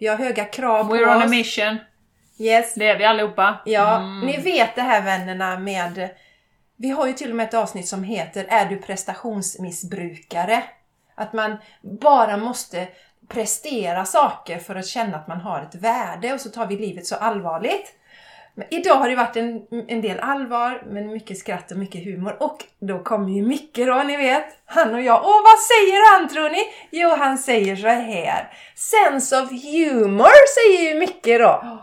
Vi 0.00 0.06
har 0.06 0.16
höga 0.16 0.44
krav 0.44 0.84
på 0.84 0.94
We're 0.94 1.16
on 1.16 1.22
a 1.22 1.24
oss. 1.24 1.30
mission. 1.30 1.78
Yes. 2.38 2.74
Det 2.74 2.88
är 2.88 2.98
vi 2.98 3.04
allihopa. 3.04 3.58
Ja, 3.64 3.96
Mm. 3.96 4.20
ni 4.26 4.36
vet 4.36 4.74
det 4.74 4.82
här 4.82 5.02
vännerna 5.02 5.58
med... 5.58 6.08
Vi 6.76 6.90
har 6.90 7.06
ju 7.06 7.12
till 7.12 7.30
och 7.30 7.36
med 7.36 7.48
ett 7.48 7.54
avsnitt 7.54 7.88
som 7.88 8.04
heter 8.04 8.46
Är 8.48 8.66
du 8.66 8.76
prestationsmissbrukare? 8.76 10.62
Att 11.14 11.32
man 11.32 11.56
bara 12.00 12.36
måste 12.36 12.88
prestera 13.28 14.04
saker 14.04 14.58
för 14.58 14.74
att 14.74 14.86
känna 14.86 15.16
att 15.16 15.28
man 15.28 15.40
har 15.40 15.60
ett 15.62 15.74
värde 15.74 16.32
och 16.34 16.40
så 16.40 16.48
tar 16.48 16.66
vi 16.66 16.76
livet 16.76 17.06
så 17.06 17.14
allvarligt. 17.16 17.94
Men 18.54 18.66
idag 18.70 18.94
har 18.94 19.08
det 19.08 19.16
varit 19.16 19.36
en, 19.36 19.62
en 19.88 20.00
del 20.00 20.20
allvar, 20.20 20.82
men 20.86 21.12
mycket 21.12 21.38
skratt 21.38 21.70
och 21.70 21.78
mycket 21.78 22.04
humor. 22.04 22.36
Och 22.42 22.64
då 22.78 23.02
kommer 23.02 23.30
ju 23.30 23.42
Micke 23.42 23.76
då, 23.76 24.02
ni 24.02 24.16
vet. 24.16 24.44
Han 24.64 24.94
och 24.94 25.02
jag. 25.02 25.20
Och 25.20 25.42
vad 25.44 25.58
säger 25.58 26.18
han 26.18 26.28
tror 26.28 26.50
ni? 26.50 26.64
Jo, 26.90 27.08
han 27.18 27.38
säger 27.38 27.76
så 27.76 27.88
här. 27.88 28.52
Sense 28.74 29.40
of 29.40 29.50
humor 29.50 30.46
säger 30.54 30.92
ju 30.92 31.00
Micke 31.00 31.38
då. 31.38 31.80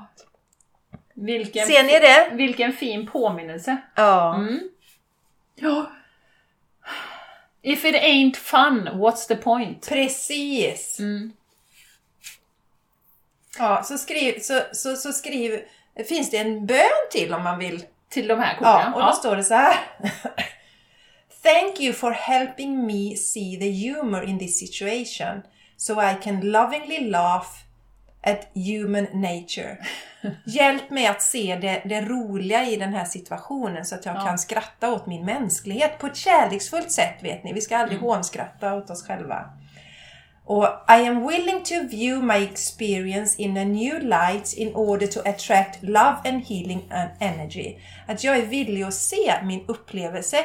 Vilken, 1.13 1.68
Ser 1.68 1.84
ni 1.84 1.99
det? 1.99 2.30
vilken 2.32 2.74
fin 2.74 3.07
påminnelse. 3.07 3.78
Ja. 3.95 4.36
Mm. 4.36 4.59
Ja. 5.55 5.91
If 7.61 7.86
it 7.86 7.95
ain't 7.95 8.36
fun, 8.36 8.89
what's 8.93 9.28
the 9.28 9.36
point? 9.36 9.89
Precis! 9.89 10.99
Mm. 10.99 11.32
Ja, 13.59 13.84
så 13.84 13.97
skriv, 13.97 14.39
så, 14.39 14.61
så, 14.72 14.95
så 14.95 15.13
skriv, 15.13 15.59
finns 16.03 16.29
det 16.31 16.37
en 16.37 16.65
bön 16.65 16.77
till 17.11 17.33
om 17.33 17.43
man 17.43 17.59
vill? 17.59 17.83
Till 18.09 18.27
de 18.27 18.39
här 18.39 18.57
Ja, 18.61 18.73
korten. 18.77 18.93
och 18.93 19.01
då 19.01 19.11
står 19.11 19.35
det 19.35 19.43
så 19.43 19.53
här. 19.53 19.75
Thank 21.43 21.79
you 21.79 21.93
for 21.93 22.11
helping 22.11 22.85
me 22.85 23.15
see 23.15 23.57
the 23.59 23.71
humor 23.89 24.23
in 24.23 24.39
this 24.39 24.59
situation 24.59 25.41
so 25.77 26.01
I 26.01 26.15
can 26.23 26.39
lovingly 26.51 26.99
laugh 27.09 27.47
at 28.23 28.47
human 28.53 29.07
nature. 29.13 29.77
Hjälp 30.45 30.89
mig 30.89 31.07
att 31.07 31.21
se 31.21 31.57
det, 31.61 31.81
det 31.85 32.01
roliga 32.01 32.65
i 32.65 32.75
den 32.75 32.93
här 32.93 33.05
situationen 33.05 33.85
så 33.85 33.95
att 33.95 34.05
jag 34.05 34.15
Ja. 34.15 34.21
kan 34.25 34.37
skratta 34.39 34.91
åt 34.93 35.05
min 35.07 35.25
mänsklighet 35.25 35.99
på 35.99 36.07
ett 36.07 36.15
kärleksfullt 36.15 36.91
sätt 36.91 37.15
vet 37.23 37.43
ni. 37.43 37.53
Vi 37.53 37.61
ska 37.61 37.77
aldrig 37.77 37.97
Mm. 37.97 38.09
hånskratta 38.09 38.73
åt 38.75 38.89
oss 38.89 39.07
själva. 39.07 39.49
Och 40.47 40.65
I 40.89 41.07
am 41.07 41.27
willing 41.27 41.63
to 41.63 41.75
view 41.89 42.21
my 42.21 42.43
experience 42.43 43.41
in 43.41 43.57
a 43.57 43.63
new 43.63 43.99
light 43.99 44.53
in 44.53 44.75
order 44.75 45.07
to 45.07 45.19
attract 45.19 45.83
love 45.83 46.15
and 46.25 46.45
healing 46.45 46.89
and 46.91 47.09
energy. 47.19 47.75
Att 48.07 48.23
jag 48.23 48.37
är 48.37 48.45
villig 48.45 48.83
att 48.83 48.93
se 48.93 49.33
min 49.43 49.65
upplevelse 49.67 50.37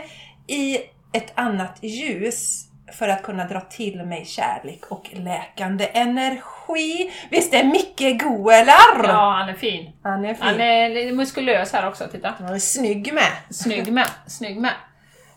i 0.46 0.78
ett 1.12 1.32
annat 1.34 1.78
ljus 1.82 2.68
för 2.92 3.08
att 3.08 3.22
kunna 3.22 3.44
dra 3.44 3.60
till 3.60 4.04
mig 4.04 4.24
kärlek 4.26 4.80
och 4.88 5.10
läkande 5.12 5.88
energi. 5.92 7.10
Visst 7.30 7.54
är 7.54 7.64
Micke 7.64 8.22
god 8.22 8.52
eller? 8.52 9.04
Ja, 9.04 9.34
han 9.38 9.48
är 9.48 9.54
fin. 9.54 9.92
Han 10.02 10.24
är 10.24 10.34
fin. 10.34 10.42
Han 10.42 10.60
är 10.60 11.12
muskulös 11.12 11.72
här 11.72 11.88
också, 11.88 12.04
titta. 12.12 12.34
Han 12.38 12.54
är 12.54 12.58
snygg 12.58 13.14
med. 13.14 13.32
Snygg 13.50 13.92
med, 13.92 14.08
snygg 14.26 14.60
med. 14.60 14.72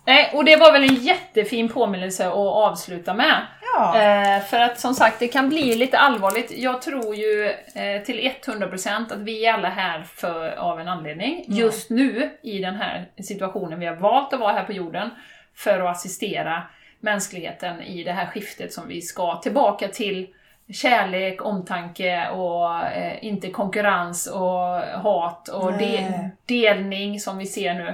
Nej, 0.05 0.31
och 0.33 0.45
det 0.45 0.55
var 0.55 0.71
väl 0.71 0.83
en 0.83 0.95
jättefin 0.95 1.69
påminnelse 1.69 2.27
att 2.27 2.33
avsluta 2.33 3.13
med. 3.13 3.45
Ja. 3.73 4.01
Eh, 4.01 4.43
för 4.43 4.59
att 4.59 4.79
som 4.79 4.93
sagt, 4.93 5.19
det 5.19 5.27
kan 5.27 5.49
bli 5.49 5.75
lite 5.75 5.97
allvarligt. 5.97 6.51
Jag 6.57 6.81
tror 6.81 7.15
ju 7.15 7.45
eh, 7.75 8.03
till 8.05 8.31
100% 8.45 9.13
att 9.13 9.19
vi 9.19 9.45
är 9.45 9.53
alla 9.53 9.69
här 9.69 10.03
för, 10.03 10.55
av 10.55 10.79
en 10.79 10.87
anledning. 10.87 11.45
Just 11.47 11.89
nu, 11.89 12.29
i 12.41 12.59
den 12.59 12.75
här 12.75 13.05
situationen, 13.23 13.79
vi 13.79 13.85
har 13.85 13.95
valt 13.95 14.33
att 14.33 14.39
vara 14.39 14.53
här 14.53 14.63
på 14.63 14.73
jorden 14.73 15.09
för 15.55 15.79
att 15.79 15.95
assistera 15.95 16.63
mänskligheten 16.99 17.81
i 17.81 18.03
det 18.03 18.11
här 18.11 18.25
skiftet 18.25 18.73
som 18.73 18.87
vi 18.87 19.01
ska 19.01 19.35
tillbaka 19.35 19.87
till 19.87 20.27
kärlek, 20.73 21.45
omtanke 21.45 22.29
och 22.29 22.85
eh, 22.85 23.25
inte 23.25 23.49
konkurrens 23.49 24.27
och 24.27 24.81
hat 25.01 25.47
och 25.47 25.73
de, 25.73 25.85
Nej. 25.85 26.29
delning 26.45 27.19
som 27.19 27.37
vi 27.37 27.45
ser 27.45 27.73
nu. 27.73 27.93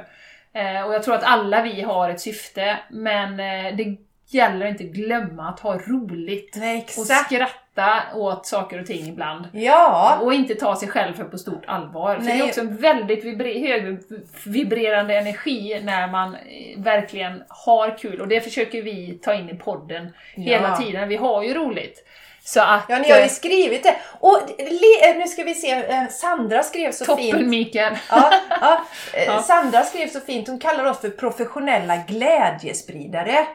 Eh, 0.54 0.82
och 0.88 0.94
jag 0.94 1.04
tror 1.04 1.16
att 1.16 1.24
alla 1.24 1.62
vi 1.62 1.82
har 1.82 2.10
ett 2.10 2.22
syfte, 2.22 2.78
men 2.90 3.40
eh, 3.40 3.76
det 3.76 3.98
gäller 4.28 4.66
inte 4.66 4.84
glömma 4.84 5.50
att 5.50 5.60
ha 5.60 5.78
roligt. 5.78 6.56
Nej, 6.60 6.86
Och 6.98 7.06
skratta 7.06 8.02
åt 8.16 8.46
saker 8.46 8.80
och 8.80 8.86
ting 8.86 9.08
ibland. 9.08 9.46
Ja. 9.54 10.20
Och 10.22 10.34
inte 10.34 10.56
ta 10.56 10.76
sig 10.76 10.90
själv 10.90 11.14
för 11.14 11.24
på 11.24 11.38
stort 11.38 11.64
allvar. 11.68 12.16
För 12.16 12.24
Nej. 12.24 12.38
det 12.38 12.44
är 12.44 12.48
också 12.48 12.62
en 12.62 12.76
väldigt 12.78 13.24
vibri- 13.26 13.68
högvibrerande 13.68 15.18
energi 15.18 15.80
när 15.84 16.08
man 16.08 16.36
eh, 16.36 16.40
verkligen 16.82 17.44
har 17.48 17.98
kul. 17.98 18.22
Och 18.22 18.28
det 18.28 18.42
försöker 18.42 18.82
vi 18.82 19.20
ta 19.24 19.34
in 19.34 19.50
i 19.50 19.54
podden 19.56 20.10
hela 20.36 20.68
Ja. 20.68 20.76
tiden. 20.76 21.10
Vi 21.10 21.16
har 21.16 21.44
ju 21.44 21.54
roligt. 21.54 22.06
Så 22.44 22.62
att... 22.62 22.84
Ja, 22.90 22.98
ni 23.00 23.10
har 23.12 23.18
ju 23.18 23.24
eh, 23.24 23.30
skrivit 23.30 23.84
det. 23.84 23.96
Och 24.20 24.40
le, 24.58 25.14
nu 25.18 25.28
ska 25.28 25.44
vi 25.44 25.56
se, 25.56 25.72
eh, 25.72 26.08
Sandra 26.10 26.64
skrev 26.64 26.92
så 26.92 27.06
fint. 27.18 27.32
Toppen 27.32 27.50
Mikael! 27.50 27.98
Ja. 28.10 28.32
Eh, 29.14 29.24
Ja. 29.26 29.42
Sandra 29.42 29.84
skrev 29.84 30.08
så 30.10 30.20
fint, 30.20 30.48
hon 30.48 30.60
kallar 30.60 30.86
oss 30.86 31.00
för 31.02 31.10
professionella 31.10 31.98
glädjespridare. 31.98 33.46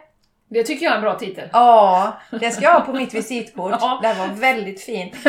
Det 0.49 0.63
tycker 0.65 0.85
jag 0.85 0.93
är 0.93 0.97
en 0.97 1.03
bra 1.03 1.15
titel. 1.15 1.49
Ja, 1.53 2.13
det 2.31 2.51
ska 2.51 2.63
jag 2.65 2.73
ha 2.73 2.81
på 2.81 2.93
mitt 2.93 3.15
visitkort. 3.15 3.75
Ja. 3.81 3.99
Det 4.03 4.15
var 4.15 4.27
väldigt 4.27 4.83
fint. 4.85 5.15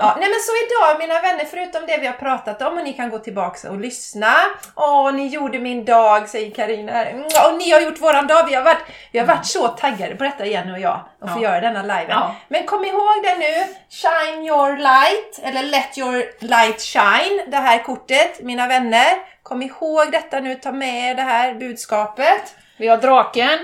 Ja, 0.00 0.16
nej 0.20 0.28
men 0.28 0.40
så 0.40 0.52
idag 0.66 0.98
mina 0.98 1.20
vänner, 1.20 1.44
förutom 1.50 1.86
det 1.86 1.98
vi 2.00 2.06
har 2.06 2.14
pratat 2.14 2.62
om 2.62 2.78
och 2.78 2.84
ni 2.84 2.92
kan 2.92 3.10
gå 3.10 3.18
tillbaka 3.18 3.70
och 3.70 3.78
lyssna. 3.78 4.32
Åh, 4.74 5.12
ni 5.12 5.26
gjorde 5.26 5.58
min 5.58 5.84
dag, 5.84 6.28
säger 6.28 6.50
Karina. 6.50 7.04
Mm, 7.04 7.22
Och 7.24 7.58
ni 7.58 7.70
har 7.70 7.80
gjort 7.80 8.00
våran 8.00 8.26
dag. 8.26 8.46
Vi 8.46 8.54
har 8.54 8.62
varit, 8.62 8.78
vi 9.12 9.18
har 9.18 9.26
varit 9.26 9.46
så 9.46 9.68
taggade 9.68 10.14
på 10.16 10.24
detta 10.24 10.46
Jenny 10.46 10.72
och 10.72 10.78
jag. 10.80 11.00
Och 11.22 11.30
få 11.30 11.38
Ja. 11.38 11.42
göra 11.42 11.60
denna 11.60 11.82
live. 11.82 12.06
Ja. 12.08 12.34
Men 12.48 12.66
kom 12.66 12.84
ihåg 12.84 13.22
det 13.24 13.34
nu. 13.38 13.64
Shine 13.90 14.46
your 14.46 14.76
light. 14.76 15.40
Eller 15.42 15.62
let 15.62 15.98
your 15.98 16.24
light 16.44 16.80
shine. 16.80 17.42
Det 17.50 17.56
här 17.56 17.78
kortet, 17.82 18.40
mina 18.42 18.66
vänner. 18.66 19.08
Kom 19.42 19.62
ihåg 19.62 20.12
detta 20.12 20.40
nu. 20.40 20.54
Ta 20.54 20.72
med 20.72 21.10
er 21.10 21.14
det 21.14 21.22
här 21.22 21.54
budskapet. 21.54 22.54
Vi 22.76 22.88
har 22.88 22.96
draken. 22.96 23.58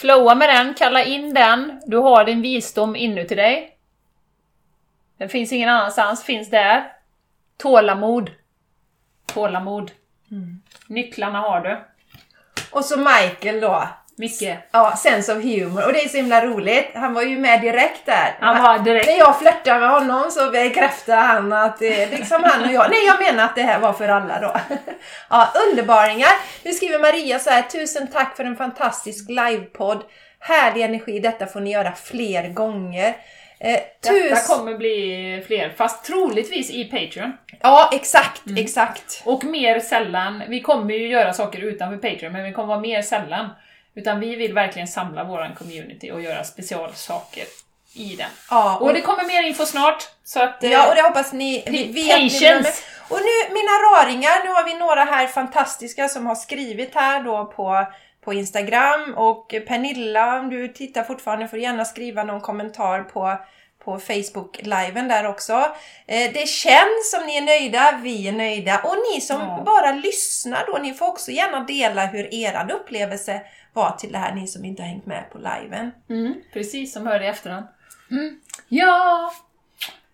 Flowa 0.00 0.34
med 0.34 0.48
den, 0.48 0.74
kalla 0.74 1.04
in 1.04 1.34
den. 1.34 1.80
Du 1.86 1.96
har 1.96 2.24
din 2.24 2.42
visdom 2.42 2.96
inuti 2.96 3.34
dig. 3.34 3.76
Den 5.16 5.28
finns 5.28 5.52
ingen 5.52 5.68
annanstans, 5.68 6.24
finns 6.24 6.50
där. 6.50 6.92
Tålamod. 7.56 8.30
Tålamod. 9.26 9.90
Nycklarna 10.86 11.40
har 11.40 11.60
du. 11.60 11.84
Och 12.70 12.84
så 12.84 12.98
Michael 12.98 13.60
då. 13.60 13.88
Micke. 14.18 14.56
Ja, 14.70 14.96
sense 14.96 15.32
of 15.36 15.42
humor. 15.44 15.86
Och 15.86 15.92
det 15.92 16.04
är 16.04 16.08
så 16.08 16.16
himla 16.16 16.44
roligt. 16.46 16.90
Han 16.94 17.14
var 17.14 17.22
ju 17.22 17.38
med 17.38 17.60
direkt 17.60 18.06
där. 18.06 18.36
Han 18.40 18.62
var 18.62 18.78
direkt. 18.78 19.06
När 19.06 19.18
jag 19.18 19.38
flörtade 19.38 19.80
med 19.80 19.90
honom 19.90 20.30
så 20.30 20.50
bekräftade 20.50 21.18
han 21.20 21.52
att 21.52 21.78
det 21.78 22.02
är 22.02 22.10
liksom 22.10 22.42
han 22.44 22.64
och 22.64 22.72
jag. 22.72 22.90
Nej, 22.90 23.06
jag 23.06 23.20
menar 23.20 23.44
att 23.44 23.54
det 23.56 23.62
här 23.62 23.78
var 23.78 23.92
för 23.92 24.08
alla 24.08 24.40
då. 24.40 24.56
Ja, 25.30 25.48
underbaringar. 25.70 26.30
Nu 26.62 26.72
skriver 26.72 26.98
Maria 26.98 27.38
så 27.38 27.50
här. 27.50 27.62
Tusen 27.62 28.06
tack 28.06 28.36
för 28.36 28.44
en 28.44 28.56
fantastisk 28.56 29.28
livepodd. 29.30 30.02
Härlig 30.40 30.82
energi. 30.84 31.20
Detta 31.20 31.46
får 31.46 31.60
ni 31.60 31.72
göra 31.72 31.92
fler 31.92 32.48
gånger. 32.48 33.08
Eh, 33.60 33.72
Detta 34.02 34.08
tus... 34.12 34.46
kommer 34.48 34.74
bli 34.74 35.44
fler, 35.46 35.72
fast 35.76 36.04
troligtvis 36.04 36.70
i 36.70 36.84
Patreon. 36.84 37.32
Ja, 37.60 37.90
exakt, 37.92 38.46
Mm. 38.46 38.64
exakt. 38.64 39.22
Och 39.24 39.44
mer 39.44 39.80
sällan. 39.80 40.42
Vi 40.48 40.60
kommer 40.60 40.94
ju 40.94 41.08
göra 41.08 41.32
saker 41.32 41.60
utanför 41.60 41.96
Patreon, 42.10 42.32
men 42.32 42.44
vi 42.44 42.52
kommer 42.52 42.68
vara 42.68 42.80
mer 42.80 43.02
sällan. 43.02 43.48
Utan 43.98 44.20
vi 44.20 44.36
vill 44.36 44.54
verkligen 44.54 44.88
samla 44.88 45.24
våran 45.24 45.54
community 45.54 46.10
och 46.10 46.20
göra 46.22 46.44
specialsaker 46.44 47.44
i 47.94 48.16
den. 48.16 48.30
Ja, 48.50 48.76
Och 48.80 48.94
det 48.94 49.00
kommer 49.00 49.24
mer 49.24 49.42
info 49.42 49.66
snart, 49.66 50.08
så 50.24 50.40
att... 50.42 50.64
eh, 50.64 50.70
Ja, 50.72 50.88
och 50.88 50.94
det 50.94 51.02
hoppas 51.02 51.32
ni 51.32 51.60
Pa- 51.66 51.70
vet. 51.70 52.40
Ni. 52.40 52.70
Och 53.08 53.18
nu, 53.18 53.54
mina 53.54 53.72
raringar, 53.72 54.44
nu 54.44 54.50
har 54.50 54.64
vi 54.64 54.74
några 54.74 55.04
här 55.04 55.26
fantastiska 55.26 56.08
som 56.08 56.26
har 56.26 56.34
skrivit 56.34 56.94
här 56.94 57.22
då 57.22 57.44
på, 57.44 57.86
på 58.24 58.32
Instagram. 58.34 59.14
Och 59.16 59.48
Pernilla, 59.68 60.38
om 60.38 60.50
du 60.50 60.68
tittar 60.68 61.04
fortfarande 61.04 61.48
får 61.48 61.56
du 61.56 61.62
gärna 61.62 61.84
skriva 61.84 62.24
någon 62.24 62.40
kommentar 62.40 63.00
på, 63.02 63.36
på 63.84 63.98
Facebook-liven 63.98 65.08
där 65.08 65.26
också. 65.26 65.52
Eh, 66.06 66.32
det 66.32 66.48
känns 66.48 67.10
som 67.14 67.26
ni 67.26 67.36
är 67.36 67.42
nöjda, 67.42 67.98
vi 68.02 68.28
är 68.28 68.32
nöjda. 68.32 68.78
Och 68.84 68.96
ni 69.14 69.20
som 69.20 69.40
Ja. 69.40 69.62
bara 69.66 69.92
lyssnar 69.92 70.66
då, 70.66 70.78
ni 70.78 70.94
får 70.94 71.06
också 71.06 71.30
gärna 71.30 71.60
dela 71.60 72.06
hur 72.06 72.34
er 72.34 72.70
upplevelse 72.72 73.40
var 73.78 73.90
till 73.90 74.12
det 74.12 74.18
här, 74.18 74.34
ni 74.34 74.46
som 74.46 74.64
inte 74.64 74.82
har 74.82 74.88
hängt 74.88 75.06
med 75.06 75.24
på 75.32 75.38
liven. 75.38 75.90
Mm, 76.10 76.34
precis, 76.52 76.92
som 76.92 77.06
hörde 77.06 77.24
i 77.24 77.28
efterhand. 77.28 77.66
Mm. 78.10 78.36
Ja! 78.68 79.32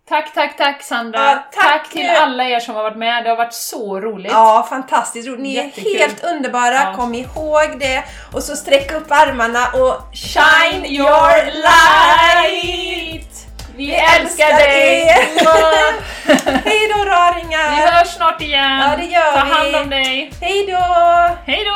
Tack, 0.08 0.34
tack, 0.34 0.56
tack 0.56 0.82
Sandra! 0.82 1.20
Ja, 1.20 1.44
tack. 1.52 1.64
tack. 1.64 1.90
till 1.90 2.10
alla 2.10 2.44
er 2.44 2.60
som 2.60 2.74
har 2.74 2.82
varit 2.82 2.96
med, 2.96 3.24
det 3.24 3.30
har 3.30 3.36
varit 3.36 3.54
så 3.54 4.00
roligt! 4.00 4.32
Ja, 4.32 4.66
fantastiskt 4.70 5.28
roligt! 5.28 5.40
Ni 5.40 5.54
Jättekul. 5.54 5.94
är 5.96 5.98
helt 5.98 6.24
underbara, 6.24 6.74
ja. 6.74 6.94
kom 6.96 7.14
ihåg 7.14 7.78
det! 7.80 8.04
Och 8.32 8.42
så 8.42 8.56
sträck 8.56 8.92
upp 8.92 9.06
armarna 9.10 9.66
och 9.68 10.16
shine 10.16 10.84
your 10.86 11.44
light! 11.46 13.46
Vi, 13.76 13.86
Vi 13.86 13.94
älskar, 13.94 14.20
älskar 14.20 14.58
dig! 14.58 15.04
Hej 16.64 16.88
då 16.88 17.04
raringar! 17.04 17.70
Vi 17.76 17.82
hörs 17.96 18.08
snart 18.08 18.42
igen! 18.42 18.78
Ja, 18.80 18.96
det 18.96 19.04
gör 19.04 19.32
Ta 19.32 19.38
hand 19.38 19.76
om 19.76 19.90
dig! 19.90 20.32
Hej 20.40 20.66
då! 20.66 21.36
Hej 21.46 21.64
då! 21.64 21.74